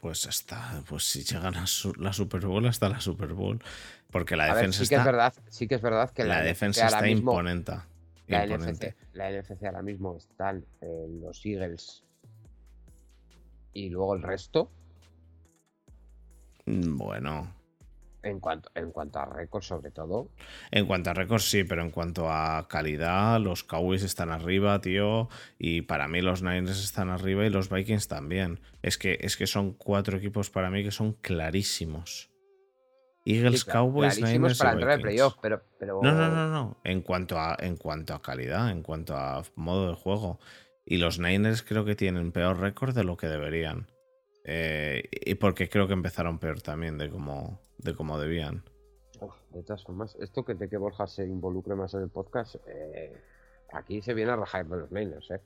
Pues 0.00 0.26
hasta, 0.26 0.82
pues 0.86 1.04
si 1.04 1.24
llegan 1.24 1.56
a 1.56 1.66
su- 1.66 1.94
la 1.94 2.12
Super 2.12 2.44
Bowl, 2.46 2.66
hasta 2.66 2.90
la 2.90 3.00
Super 3.00 3.32
Bowl. 3.32 3.62
Porque 4.10 4.36
la 4.36 4.44
A 4.44 4.54
ver, 4.54 4.64
defensa 4.66 4.84
sí 4.84 4.88
que 4.88 4.94
es 4.96 5.00
está, 5.00 5.10
verdad, 5.10 5.34
sí 5.48 5.66
que 5.66 5.74
es 5.76 5.82
verdad 5.82 6.10
que 6.10 6.24
la 6.24 6.40
NFC 6.40 6.48
defensa 6.48 6.86
está 6.86 7.02
mismo, 7.02 7.32
imponente. 7.32 7.72
La. 8.26 8.46
NFC, 8.46 8.94
la 9.12 9.28
ahora 9.66 9.82
mismo 9.82 10.16
están 10.16 10.64
eh, 10.80 11.06
los 11.20 11.44
Eagles 11.44 12.04
y 13.72 13.90
luego 13.90 14.14
el 14.14 14.22
resto 14.22 14.70
Mm, 16.66 16.96
Bueno, 16.96 17.54
en 18.22 18.40
cuanto 18.40 18.70
en 18.74 18.90
cuanto 18.90 19.18
a 19.18 19.26
récord 19.26 19.62
sobre 19.62 19.90
todo 19.90 20.30
En 20.70 20.86
cuanto 20.86 21.10
a 21.10 21.14
récords, 21.14 21.44
sí, 21.50 21.64
pero 21.64 21.82
en 21.82 21.90
cuanto 21.90 22.30
a 22.30 22.66
calidad, 22.68 23.38
los 23.40 23.64
Cowboys 23.64 24.02
están 24.02 24.30
arriba, 24.30 24.80
tío. 24.80 25.28
Y 25.58 25.82
para 25.82 26.08
mí 26.08 26.22
los 26.22 26.42
Niners 26.42 26.82
están 26.82 27.10
arriba 27.10 27.44
y 27.44 27.50
los 27.50 27.68
Vikings 27.68 28.08
también. 28.08 28.60
Es 28.82 28.96
que, 28.96 29.18
es 29.20 29.36
que 29.36 29.46
son 29.46 29.74
cuatro 29.74 30.16
equipos 30.16 30.50
para 30.50 30.70
mí 30.70 30.82
que 30.82 30.90
son 30.90 31.12
clarísimos. 31.12 32.33
Eagles, 33.24 33.60
Sí, 33.60 33.64
claro, 33.66 33.86
Cowboys, 33.86 34.20
Niners 34.20 34.58
para 34.58 34.72
entrar 34.72 34.98
Vikings. 34.98 35.02
playoff, 35.14 35.36
pero, 35.40 35.62
pero 35.78 36.00
No, 36.02 36.12
no, 36.12 36.28
no, 36.28 36.48
no. 36.48 36.76
En 36.84 37.00
cuanto 37.02 37.38
a, 37.38 37.56
en 37.58 37.76
cuanto 37.76 38.14
a 38.14 38.20
calidad, 38.22 38.70
en 38.70 38.82
cuanto 38.82 39.16
a 39.16 39.42
modo 39.54 39.88
de 39.88 39.94
juego. 39.94 40.38
Y 40.84 40.98
los 40.98 41.18
Niners 41.18 41.62
creo 41.62 41.84
que 41.86 41.94
tienen 41.96 42.32
peor 42.32 42.60
récord 42.60 42.94
de 42.94 43.04
lo 43.04 43.16
que 43.16 43.26
deberían. 43.28 43.86
Eh, 44.44 45.08
y 45.10 45.36
porque 45.36 45.70
creo 45.70 45.86
que 45.86 45.94
empezaron 45.94 46.38
peor 46.38 46.60
también 46.60 46.98
de 46.98 47.08
como, 47.08 47.60
de 47.78 47.94
como 47.94 48.18
debían. 48.18 48.62
Uf, 49.20 49.32
de 49.52 49.62
todas 49.62 49.82
formas, 49.82 50.14
esto 50.20 50.44
que 50.44 50.52
de 50.54 50.68
que 50.68 50.76
Borja 50.76 51.06
se 51.06 51.24
involucre 51.24 51.74
más 51.74 51.94
en 51.94 52.02
el 52.02 52.10
podcast, 52.10 52.56
eh, 52.66 53.16
aquí 53.72 54.02
se 54.02 54.12
viene 54.12 54.32
a 54.32 54.36
rajar 54.36 54.66
de 54.66 54.76
los 54.76 54.92
Niners, 54.92 55.30
¿eh? 55.30 55.40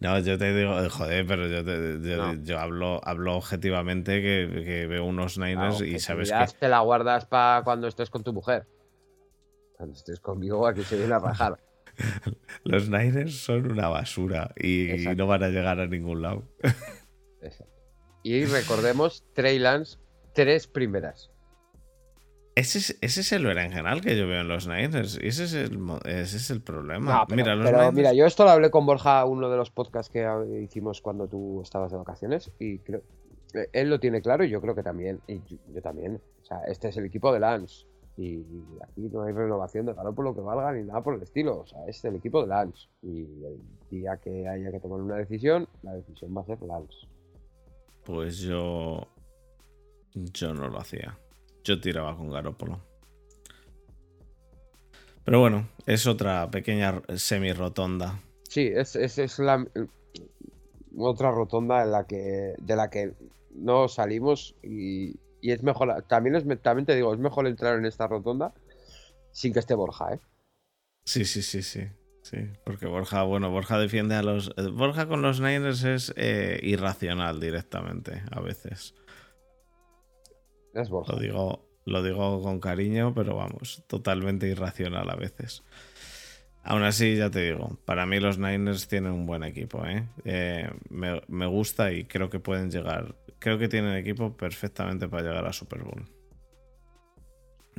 No, 0.00 0.18
yo 0.18 0.38
te 0.38 0.54
digo, 0.54 0.78
eh, 0.82 0.88
joder, 0.88 1.26
pero 1.26 1.46
yo, 1.46 1.64
te- 1.64 2.00
yo, 2.08 2.16
No. 2.16 2.34
yo 2.42 2.58
hablo, 2.58 3.00
hablo 3.04 3.36
objetivamente 3.36 4.20
que, 4.22 4.62
que 4.64 4.86
veo 4.86 5.04
unos 5.04 5.38
Niners 5.38 5.80
y 5.80 5.98
sabes 5.98 6.30
que 6.30 6.46
te 6.58 6.68
la 6.68 6.80
guardas 6.80 7.26
para 7.26 7.62
cuando 7.64 7.88
estés 7.88 8.10
con 8.10 8.22
tu 8.22 8.32
mujer. 8.32 8.66
Cuando 9.76 9.94
estés 9.96 10.20
conmigo, 10.20 10.66
aquí 10.66 10.82
se 10.82 10.96
viene 10.96 11.14
a 11.14 11.18
rajar. 11.18 11.58
los 12.64 12.88
Niners 12.88 13.38
son 13.40 13.70
una 13.70 13.88
basura 13.88 14.52
y 14.56 14.88
no 15.16 15.26
van 15.26 15.42
a 15.42 15.48
llegar 15.48 15.80
a 15.80 15.86
ningún 15.86 16.22
lado. 16.22 16.44
Exacto. 17.42 17.72
Y 18.22 18.44
recordemos, 18.44 19.24
Trey 19.34 19.58
Lance, 19.58 19.98
tres 20.34 20.66
primeras. 20.66 21.30
Ese 22.58 22.78
es, 22.78 22.98
ese 23.00 23.20
es 23.20 23.32
el 23.32 23.44
berenjenal 23.44 24.00
que 24.00 24.16
yo 24.16 24.26
veo 24.26 24.40
en 24.40 24.48
los 24.48 24.66
Niners 24.66 25.18
y 25.22 25.28
ese 25.28 25.44
es 25.44 25.52
el, 25.54 25.78
ese 26.04 26.36
es 26.36 26.50
el 26.50 26.60
problema. 26.60 27.20
No, 27.20 27.24
pero, 27.28 27.36
mira, 27.36 27.54
los 27.54 27.66
pero 27.66 27.78
Niners- 27.82 27.94
mira, 27.94 28.12
yo 28.14 28.26
esto 28.26 28.44
lo 28.44 28.50
hablé 28.50 28.70
con 28.70 28.84
Borja, 28.84 29.24
uno 29.24 29.48
de 29.48 29.56
los 29.56 29.70
podcasts 29.70 30.12
que 30.12 30.26
hicimos 30.62 31.00
cuando 31.00 31.28
tú 31.28 31.62
estabas 31.62 31.92
de 31.92 31.98
vacaciones, 31.98 32.50
y 32.58 32.78
creo 32.78 33.02
él 33.72 33.88
lo 33.88 33.98
tiene 33.98 34.20
claro 34.20 34.44
y 34.44 34.50
yo 34.50 34.60
creo 34.60 34.74
que 34.74 34.82
también, 34.82 35.20
y 35.26 35.40
yo, 35.46 35.56
yo 35.72 35.80
también. 35.80 36.20
O 36.42 36.44
sea, 36.44 36.60
este 36.66 36.88
es 36.88 36.96
el 36.96 37.06
equipo 37.06 37.32
de 37.32 37.40
Lance. 37.40 37.86
Y 38.16 38.44
aquí 38.82 39.08
no 39.12 39.22
hay 39.22 39.32
renovación 39.32 39.86
de 39.86 39.94
Garoppolo 39.94 40.34
que 40.34 40.40
valga 40.40 40.72
ni 40.72 40.82
nada 40.84 41.02
por 41.02 41.14
el 41.14 41.22
estilo. 41.22 41.60
O 41.60 41.66
sea, 41.66 41.78
es 41.86 42.04
el 42.04 42.16
equipo 42.16 42.42
de 42.42 42.48
Lance. 42.48 42.88
Y 43.00 43.22
el 43.22 43.60
día 43.90 44.16
que 44.16 44.48
haya 44.48 44.72
que 44.72 44.80
tomar 44.80 45.00
una 45.00 45.16
decisión, 45.16 45.68
la 45.82 45.94
decisión 45.94 46.36
va 46.36 46.42
a 46.42 46.46
ser 46.46 46.60
Lance. 46.62 47.06
Pues 48.04 48.38
yo. 48.38 49.06
Yo 50.14 50.52
no 50.52 50.68
lo 50.68 50.78
hacía. 50.78 51.16
Yo 51.68 51.78
tiraba 51.78 52.16
con 52.16 52.30
Garópolo. 52.30 52.80
Pero 55.22 55.40
bueno, 55.40 55.68
es 55.84 56.06
otra 56.06 56.50
pequeña 56.50 57.02
semi-rotonda. 57.14 58.18
Sí, 58.48 58.70
es, 58.74 58.96
es, 58.96 59.18
es 59.18 59.38
la 59.38 59.66
otra 60.96 61.30
rotonda 61.30 61.82
en 61.84 61.92
la 61.92 62.06
que, 62.06 62.54
de 62.58 62.74
la 62.74 62.88
que 62.88 63.12
no 63.50 63.86
salimos 63.88 64.54
y, 64.62 65.16
y 65.42 65.50
es 65.50 65.62
mejor, 65.62 66.06
también, 66.08 66.36
es, 66.36 66.62
también 66.62 66.86
te 66.86 66.96
digo, 66.96 67.12
es 67.12 67.20
mejor 67.20 67.46
entrar 67.46 67.76
en 67.76 67.84
esta 67.84 68.06
rotonda 68.06 68.54
sin 69.30 69.52
que 69.52 69.58
esté 69.58 69.74
Borja, 69.74 70.14
¿eh? 70.14 70.20
Sí, 71.04 71.26
sí, 71.26 71.42
sí, 71.42 71.62
sí. 71.62 71.82
Sí, 72.22 72.38
porque 72.64 72.86
Borja, 72.86 73.24
bueno, 73.24 73.50
Borja 73.50 73.78
defiende 73.78 74.14
a 74.14 74.22
los. 74.22 74.52
eh, 74.56 74.68
Borja 74.68 75.06
con 75.06 75.20
los 75.20 75.40
Niners 75.40 75.84
es 75.84 76.14
eh, 76.16 76.60
irracional 76.62 77.40
directamente, 77.40 78.22
a 78.30 78.40
veces. 78.40 78.94
Lo 81.08 81.18
digo, 81.18 81.68
lo 81.84 82.02
digo 82.02 82.42
con 82.42 82.60
cariño, 82.60 83.14
pero 83.14 83.36
vamos, 83.36 83.82
totalmente 83.86 84.48
irracional 84.48 85.08
a 85.10 85.16
veces. 85.16 85.62
Aún 86.62 86.82
así, 86.82 87.16
ya 87.16 87.30
te 87.30 87.40
digo, 87.40 87.78
para 87.84 88.04
mí 88.04 88.20
los 88.20 88.38
Niners 88.38 88.88
tienen 88.88 89.12
un 89.12 89.26
buen 89.26 89.42
equipo, 89.42 89.84
¿eh? 89.86 90.06
Eh, 90.24 90.70
me, 90.90 91.22
me 91.28 91.46
gusta 91.46 91.92
y 91.92 92.04
creo 92.04 92.28
que 92.28 92.40
pueden 92.40 92.70
llegar. 92.70 93.14
Creo 93.38 93.58
que 93.58 93.68
tienen 93.68 93.94
equipo 93.96 94.36
perfectamente 94.36 95.08
para 95.08 95.22
llegar 95.22 95.46
a 95.46 95.52
Super 95.52 95.82
Bowl. 95.82 96.04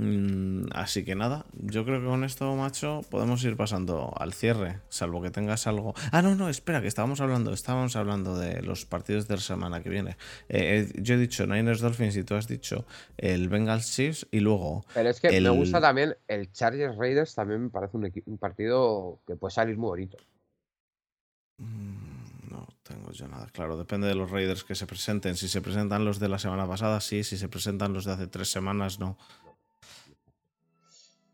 Mm, 0.01 0.67
así 0.73 1.03
que 1.03 1.13
nada, 1.13 1.45
yo 1.51 1.83
creo 1.83 1.99
que 1.99 2.05
con 2.07 2.23
esto, 2.23 2.55
macho, 2.55 3.01
podemos 3.09 3.43
ir 3.43 3.57
pasando 3.57 4.13
al 4.17 4.31
cierre, 4.31 4.79
salvo 4.87 5.21
que 5.21 5.29
tengas 5.29 5.67
algo. 5.67 5.93
Ah, 6.13 6.21
no, 6.21 6.35
no, 6.35 6.47
espera, 6.47 6.81
que 6.81 6.87
estábamos 6.87 7.19
hablando, 7.19 7.51
estábamos 7.51 7.97
hablando 7.97 8.37
de 8.37 8.61
los 8.61 8.85
partidos 8.85 9.27
de 9.27 9.35
la 9.35 9.41
semana 9.41 9.83
que 9.83 9.89
viene. 9.89 10.11
Eh, 10.47 10.87
eh, 10.87 11.01
yo 11.01 11.15
he 11.15 11.17
dicho 11.17 11.45
Niners 11.45 11.81
Dolphins 11.81 12.15
y 12.15 12.23
tú 12.23 12.35
has 12.35 12.47
dicho 12.47 12.85
el 13.17 13.49
Bengals 13.49 13.91
Chiefs 13.93 14.25
y 14.31 14.39
luego. 14.39 14.85
Pero 14.93 15.09
es 15.09 15.19
que 15.19 15.27
el- 15.27 15.43
me 15.43 15.49
gusta 15.49 15.81
también 15.81 16.15
el 16.29 16.49
Chargers 16.53 16.95
Raiders, 16.95 17.35
también 17.35 17.63
me 17.63 17.69
parece 17.69 17.97
un, 17.97 18.09
un 18.25 18.37
partido 18.37 19.19
que 19.27 19.35
puede 19.35 19.51
salir 19.53 19.77
muy 19.77 19.89
bonito. 19.89 20.17
Mm, 21.57 22.51
no 22.51 22.67
tengo 22.83 23.11
yo 23.11 23.27
nada 23.27 23.47
claro. 23.51 23.77
Depende 23.77 24.07
de 24.07 24.15
los 24.15 24.31
Raiders 24.31 24.63
que 24.63 24.75
se 24.75 24.87
presenten. 24.87 25.35
Si 25.35 25.49
se 25.49 25.59
presentan 25.61 26.05
los 26.05 26.19
de 26.19 26.29
la 26.29 26.39
semana 26.39 26.65
pasada, 26.65 27.01
sí. 27.01 27.25
Si 27.25 27.37
se 27.37 27.49
presentan 27.49 27.91
los 27.91 28.05
de 28.05 28.13
hace 28.13 28.27
tres 28.27 28.49
semanas, 28.49 28.97
no. 28.99 29.17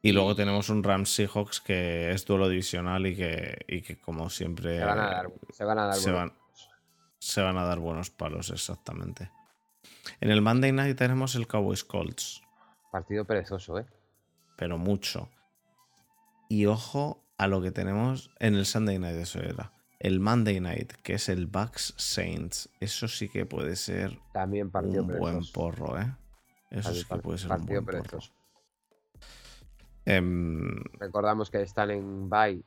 Y 0.06 0.12
luego 0.12 0.36
tenemos 0.36 0.70
un 0.70 0.84
Rams 0.84 1.10
Seahawks 1.16 1.62
que 1.62 2.12
es 2.12 2.28
duelo 2.28 2.48
divisional 2.48 3.08
y 3.08 3.16
que, 3.16 3.66
y 3.68 3.82
que 3.82 3.98
como 3.98 4.30
siempre. 4.30 4.78
Se 4.78 4.86
van 4.86 5.00
a 5.00 5.08
dar, 5.08 5.32
se 5.52 5.64
van 5.64 5.80
a 5.80 5.86
dar 5.88 5.96
se 5.96 6.12
buenos. 6.12 6.32
van, 6.32 6.40
se 7.18 7.42
van 7.42 7.58
a 7.58 7.64
dar 7.64 7.80
buenos 7.80 8.12
palos, 8.12 8.52
exactamente. 8.52 9.32
En 10.22 10.30
el 10.30 10.44
Monday 10.44 10.72
Night 10.72 10.96
tenemos 10.96 11.34
el 11.34 11.48
Cowboys 11.48 11.84
Colts, 11.84 12.44
Partido 12.92 13.26
perezoso, 13.26 13.80
¿eh? 13.80 13.88
pero 14.56 14.78
mucho. 14.78 15.28
Y 16.50 16.68
ojo 16.68 17.26
a 17.40 17.48
lo 17.48 17.64
que 17.64 17.72
tenemos 17.72 18.30
en 18.38 18.54
el 18.54 18.68
Sunday 18.68 19.00
Night, 19.00 19.18
eso 19.18 19.40
era. 19.40 19.72
El 19.98 20.20
Monday 20.20 20.60
Night, 20.60 20.94
que 21.02 21.16
es 21.16 21.30
el 21.30 21.48
Bucks 21.48 21.96
Saints. 21.98 22.70
Eso 22.80 23.08
sí 23.08 23.28
que 23.28 23.48
puede 23.48 23.76
ser 23.76 24.20
También 24.34 24.70
partido 24.70 25.02
un 25.02 25.18
buen 25.18 25.34
perezoso. 25.38 25.54
porro, 25.54 26.00
¿eh? 26.00 26.16
Eso 26.70 26.94
sí 26.94 27.06
que 27.06 27.18
puede 27.18 27.40
ser 27.40 27.52
un 27.54 27.66
buen 27.66 27.84
porro. 27.84 28.20
Em, 30.06 30.84
Recordamos 31.00 31.50
que 31.50 31.62
están 31.62 31.92
en 31.92 32.30
Bay 32.30 32.64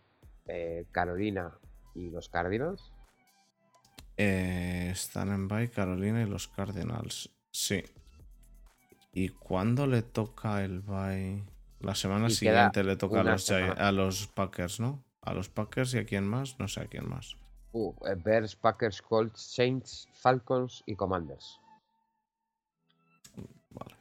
eh, 0.46 0.86
Carolina 0.90 1.56
y 1.94 2.10
los 2.10 2.28
Cardinals. 2.28 2.92
eh, 4.16 4.88
están 4.90 5.28
en 5.30 5.46
Bay, 5.46 5.68
Carolina 5.68 6.22
y 6.22 6.26
los 6.26 6.48
Cardinals. 6.48 7.30
Sí. 7.50 7.84
¿Y 9.12 9.28
cuándo 9.30 9.86
le 9.86 10.02
toca 10.02 10.64
el 10.64 10.80
Bay? 10.80 11.44
La 11.80 11.94
semana 11.94 12.26
Y 12.26 12.30
siguiente 12.32 12.82
le 12.82 12.96
toca 12.96 13.22
los, 13.22 13.48
a 13.50 13.92
los 13.92 14.26
Packers, 14.28 14.80
¿no? 14.80 15.04
A 15.22 15.32
los 15.34 15.48
Packers 15.48 15.94
y 15.94 15.98
a 15.98 16.04
quién 16.04 16.26
más, 16.26 16.58
no 16.58 16.66
sé 16.66 16.80
a 16.80 16.86
quién 16.86 17.08
más. 17.08 17.36
Uh, 17.72 17.92
eh, 18.06 18.16
Bears, 18.16 18.56
Packers, 18.56 19.00
Colts, 19.02 19.40
Saints, 19.40 20.08
Falcons 20.14 20.82
y 20.86 20.96
Commanders. 20.96 21.60
Vale. 23.70 23.94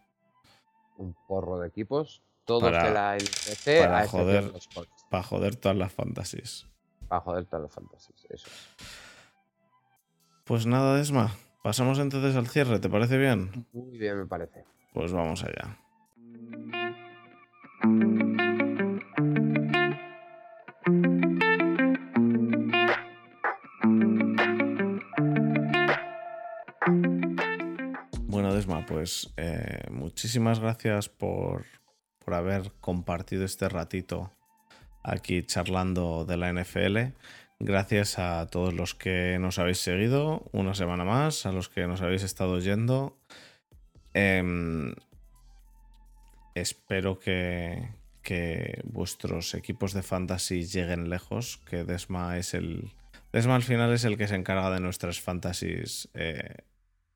Un 0.97 1.13
porro 1.27 1.59
de 1.59 1.67
equipos. 1.67 2.23
Todos 2.47 2.63
Para- 2.63 2.83
de 2.87 2.93
la 2.93 3.17
NFC 3.17 3.81
para 3.81 3.99
a 3.99 4.07
joder. 4.07 4.45
de 4.45 4.51
los. 4.53 4.69
Para 5.11 5.21
joder 5.23 5.55
todas 5.57 5.77
las 5.77 5.91
fantasies. 5.93 6.65
Para 7.07 7.21
joder 7.21 7.45
todos 7.45 7.63
los 7.63 7.71
fantasies. 7.73 8.25
Eso 8.29 8.47
es. 8.47 8.69
Pues 10.45 10.65
nada, 10.65 10.95
Desma. 10.97 11.35
Pasamos 11.61 11.99
entonces 11.99 12.35
al 12.37 12.47
cierre, 12.47 12.79
¿te 12.79 12.89
parece 12.89 13.17
bien? 13.17 13.67
Muy 13.73 13.97
bien, 13.97 14.17
me 14.17 14.25
parece. 14.25 14.63
Pues 14.93 15.11
vamos 15.11 15.43
allá. 15.43 15.77
Bueno, 28.27 28.53
Desma, 28.53 28.85
pues 28.85 29.33
eh, 29.37 29.81
muchísimas 29.91 30.59
gracias 30.59 31.09
por, 31.09 31.65
por 32.27 32.33
haber 32.33 32.73
compartido 32.81 33.45
este 33.45 33.69
ratito 33.69 34.33
aquí 35.01 35.43
charlando 35.43 36.25
de 36.25 36.35
la 36.35 36.51
NFL. 36.51 37.13
Gracias 37.57 38.19
a 38.19 38.45
todos 38.47 38.73
los 38.73 38.95
que 38.95 39.37
nos 39.39 39.59
habéis 39.59 39.77
seguido 39.77 40.43
una 40.51 40.73
semana 40.73 41.05
más, 41.05 41.45
a 41.45 41.53
los 41.53 41.69
que 41.69 41.87
nos 41.87 42.01
habéis 42.01 42.23
estado 42.23 42.51
oyendo. 42.51 43.17
Em, 44.13 44.93
espero 46.53 47.17
que, 47.17 47.87
que 48.21 48.81
vuestros 48.83 49.53
equipos 49.53 49.93
de 49.93 50.03
fantasy 50.03 50.65
lleguen 50.65 51.09
lejos, 51.09 51.61
que 51.69 51.85
Desma 51.85 52.37
es 52.37 52.53
el... 52.53 52.91
Desma 53.31 53.55
al 53.55 53.63
final 53.63 53.93
es 53.93 54.03
el 54.03 54.17
que 54.17 54.27
se 54.27 54.35
encarga 54.35 54.69
de 54.69 54.81
nuestras 54.81 55.21
fantasies 55.21 56.09
eh, 56.13 56.55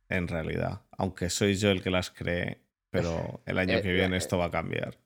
en 0.07 0.29
realidad, 0.29 0.83
aunque 0.97 1.29
soy 1.29 1.55
yo 1.55 1.69
el 1.69 1.83
que 1.83 1.89
las 1.89 2.11
cree, 2.11 2.61
pero 2.91 3.41
el 3.45 3.57
año 3.57 3.77
Eh, 3.77 3.81
que 3.81 3.91
viene 3.91 4.15
eh, 4.15 4.19
esto 4.19 4.37
va 4.37 4.45
a 4.45 4.51
cambiar. 4.51 5.00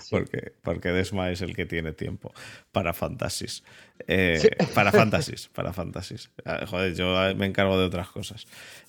Sí. 0.00 0.08
Porque, 0.10 0.52
porque 0.62 0.90
Desma 0.90 1.30
es 1.30 1.42
el 1.42 1.54
que 1.56 1.66
tiene 1.66 1.92
tiempo 1.92 2.32
para 2.72 2.92
fantasies. 2.92 3.64
Eh, 4.06 4.40
Para 4.74 4.92
fantasies, 4.92 5.48
para 5.48 5.72
fantasies. 5.72 6.30
Ah, 6.44 6.64
Joder, 6.66 6.94
yo 6.94 7.34
me 7.36 7.46
encargo 7.46 7.78
de 7.78 7.84
otras 7.86 8.08
cosas. 8.08 8.46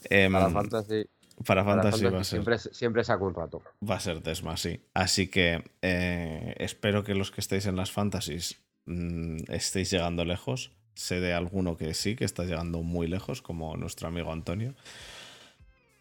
Em, 0.09 0.31
Para 0.31 0.49
fantasy, 0.49 1.05
para 1.45 1.63
para 1.63 1.63
fantasy 1.63 2.03
fantasy 2.03 2.05
va 2.05 2.19
a 2.19 2.23
ser, 2.23 2.25
siempre, 2.25 2.57
siempre 2.59 3.03
saco 3.03 3.25
un 3.25 3.35
rato. 3.35 3.63
va 3.87 3.95
a 3.95 3.99
ser 3.99 4.21
Desma, 4.21 4.57
sí. 4.57 4.81
Así 4.93 5.27
que 5.27 5.63
eh, 5.81 6.55
espero 6.57 7.03
que 7.03 7.15
los 7.15 7.31
que 7.31 7.41
estéis 7.41 7.65
en 7.65 7.75
las 7.75 7.91
fantasies 7.91 8.61
mm, 8.85 9.51
estéis 9.51 9.89
llegando 9.91 10.25
lejos. 10.25 10.71
Sé 10.93 11.19
de 11.19 11.33
alguno 11.33 11.77
que 11.77 11.93
sí, 11.93 12.15
que 12.15 12.25
está 12.25 12.43
llegando 12.43 12.81
muy 12.81 13.07
lejos, 13.07 13.41
como 13.43 13.77
nuestro 13.77 14.07
amigo 14.07 14.31
Antonio. 14.31 14.73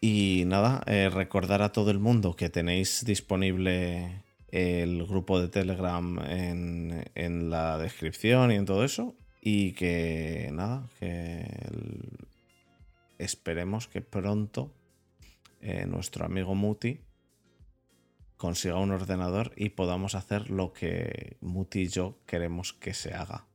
Y 0.01 0.43
nada, 0.45 0.83
eh, 0.85 1.09
recordar 1.09 1.61
a 1.61 1.71
todo 1.71 1.89
el 1.91 1.99
mundo 1.99 2.35
que 2.35 2.49
tenéis 2.49 3.03
disponible 3.05 4.23
el 4.49 5.05
grupo 5.05 5.39
de 5.41 5.49
Telegram 5.49 6.19
en, 6.29 7.05
en 7.15 7.49
la 7.49 7.77
descripción 7.77 8.51
y 8.51 8.55
en 8.55 8.65
todo 8.65 8.83
eso. 8.83 9.15
Y 9.41 9.73
que 9.73 10.49
nada, 10.53 10.87
que 10.99 11.41
el- 11.41 12.17
esperemos 13.17 13.87
que 13.87 14.01
pronto 14.01 14.71
eh, 15.61 15.85
nuestro 15.87 16.25
amigo 16.25 16.53
Muti 16.55 16.99
consiga 18.35 18.75
un 18.77 18.91
ordenador 18.91 19.51
y 19.55 19.69
podamos 19.69 20.13
hacer 20.15 20.49
lo 20.51 20.71
que 20.73 21.37
Muti 21.41 21.81
y 21.81 21.87
yo 21.87 22.19
queremos 22.25 22.73
que 22.73 22.93
se 22.93 23.13
haga. 23.13 23.45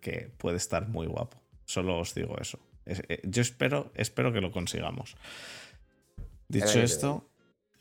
Que 0.00 0.30
puede 0.38 0.56
estar 0.56 0.88
muy 0.88 1.06
guapo. 1.06 1.40
Solo 1.64 1.98
os 1.98 2.14
digo 2.14 2.36
eso. 2.40 2.58
Es- 2.86 3.02
eh, 3.08 3.20
yo 3.24 3.42
espero, 3.42 3.90
espero 3.94 4.32
que 4.32 4.40
lo 4.40 4.50
consigamos. 4.52 5.16
Dicho 6.48 6.66
esto, 6.82 7.29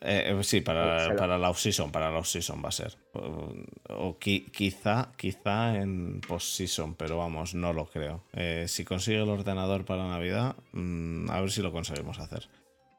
eh, 0.02 0.36
eh, 0.38 0.44
sí, 0.44 0.62
para, 0.62 1.08
lo- 1.10 1.16
para 1.18 1.38
la 1.38 1.50
off-season, 1.50 1.92
para 1.92 2.10
la 2.12 2.20
off-season 2.20 2.64
va 2.64 2.70
a 2.70 2.72
ser. 2.72 2.98
O, 3.14 3.54
o 3.90 4.18
qui- 4.20 4.50
quizá, 4.52 5.12
quizá 5.18 5.76
en 5.78 6.22
post-season, 6.22 6.96
pero 6.96 7.18
vamos, 7.18 7.54
no 7.56 7.74
lo 7.74 7.86
creo. 7.86 8.24
Eh, 8.34 8.66
si 8.68 8.86
consigue 8.86 9.22
el 9.22 9.30
ordenador 9.30 9.86
para 9.86 10.08
Navidad, 10.08 10.56
mm, 10.74 11.30
a 11.30 11.42
ver 11.42 11.52
si 11.52 11.62
lo 11.62 11.72
conseguimos 11.72 12.20
hacer. 12.20 12.48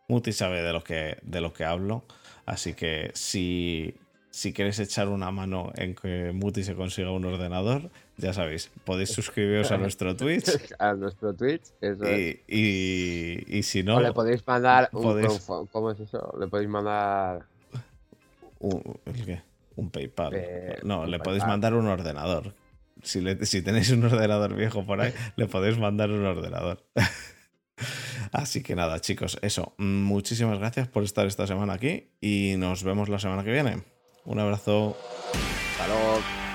Muti 0.08 0.32
sabe 0.32 0.62
de 0.62 0.72
lo 0.72 0.82
que, 0.82 1.18
de 1.22 1.40
lo 1.40 1.52
que 1.52 1.64
hablo, 1.64 2.04
así 2.44 2.74
que 2.74 3.12
si, 3.14 3.94
si 4.30 4.52
queréis 4.52 4.78
echar 4.80 5.08
una 5.08 5.30
mano 5.30 5.72
en 5.76 5.94
que 5.94 6.32
Muti 6.34 6.64
se 6.64 6.74
consiga 6.74 7.12
un 7.12 7.24
ordenador, 7.24 7.90
ya 8.20 8.32
sabéis, 8.32 8.70
podéis 8.84 9.10
suscribiros 9.10 9.70
a 9.72 9.76
nuestro 9.78 10.14
Twitch 10.16 10.48
A 10.78 10.92
nuestro 10.94 11.34
Twitch. 11.34 11.62
Eso 11.80 12.04
es. 12.04 12.36
y, 12.48 12.56
y- 12.56 13.58
y 13.58 13.62
si 13.62 13.82
no, 13.82 13.96
o 13.96 14.00
le 14.00 14.12
podéis 14.12 14.46
mandar 14.46 14.88
un 14.92 15.02
podéis- 15.02 15.26
crowdfund- 15.28 15.68
¿Cómo 15.72 15.90
es 15.90 16.00
eso? 16.00 16.34
Le 16.38 16.46
podéis 16.46 16.68
mandar. 16.68 17.42
un. 18.60 18.82
Un 19.76 19.90
PayPal. 19.90 20.32
Eh, 20.34 20.78
no, 20.82 21.02
un 21.02 21.10
le 21.10 21.18
podéis 21.18 21.46
mandar 21.46 21.74
un 21.74 21.86
ordenador. 21.86 22.52
Si, 23.02 23.20
le- 23.22 23.46
si 23.46 23.62
tenéis 23.62 23.90
un 23.90 24.04
ordenador 24.04 24.54
viejo 24.54 24.84
por 24.84 25.00
ahí, 25.00 25.14
le 25.36 25.46
podéis 25.46 25.78
mandar 25.78 26.10
un 26.10 26.24
ordenador. 26.26 26.84
Así 28.32 28.62
que 28.62 28.74
nada, 28.76 29.00
chicos, 29.00 29.38
eso. 29.40 29.72
Muchísimas 29.78 30.58
gracias 30.58 30.86
por 30.88 31.02
estar 31.02 31.26
esta 31.26 31.46
semana 31.46 31.72
aquí 31.74 32.10
y 32.20 32.56
nos 32.58 32.84
vemos 32.84 33.08
la 33.08 33.18
semana 33.18 33.42
que 33.42 33.52
viene. 33.52 33.82
Un 34.26 34.38
abrazo. 34.38 34.96
Hasta 35.72 35.86
luego. 35.88 36.49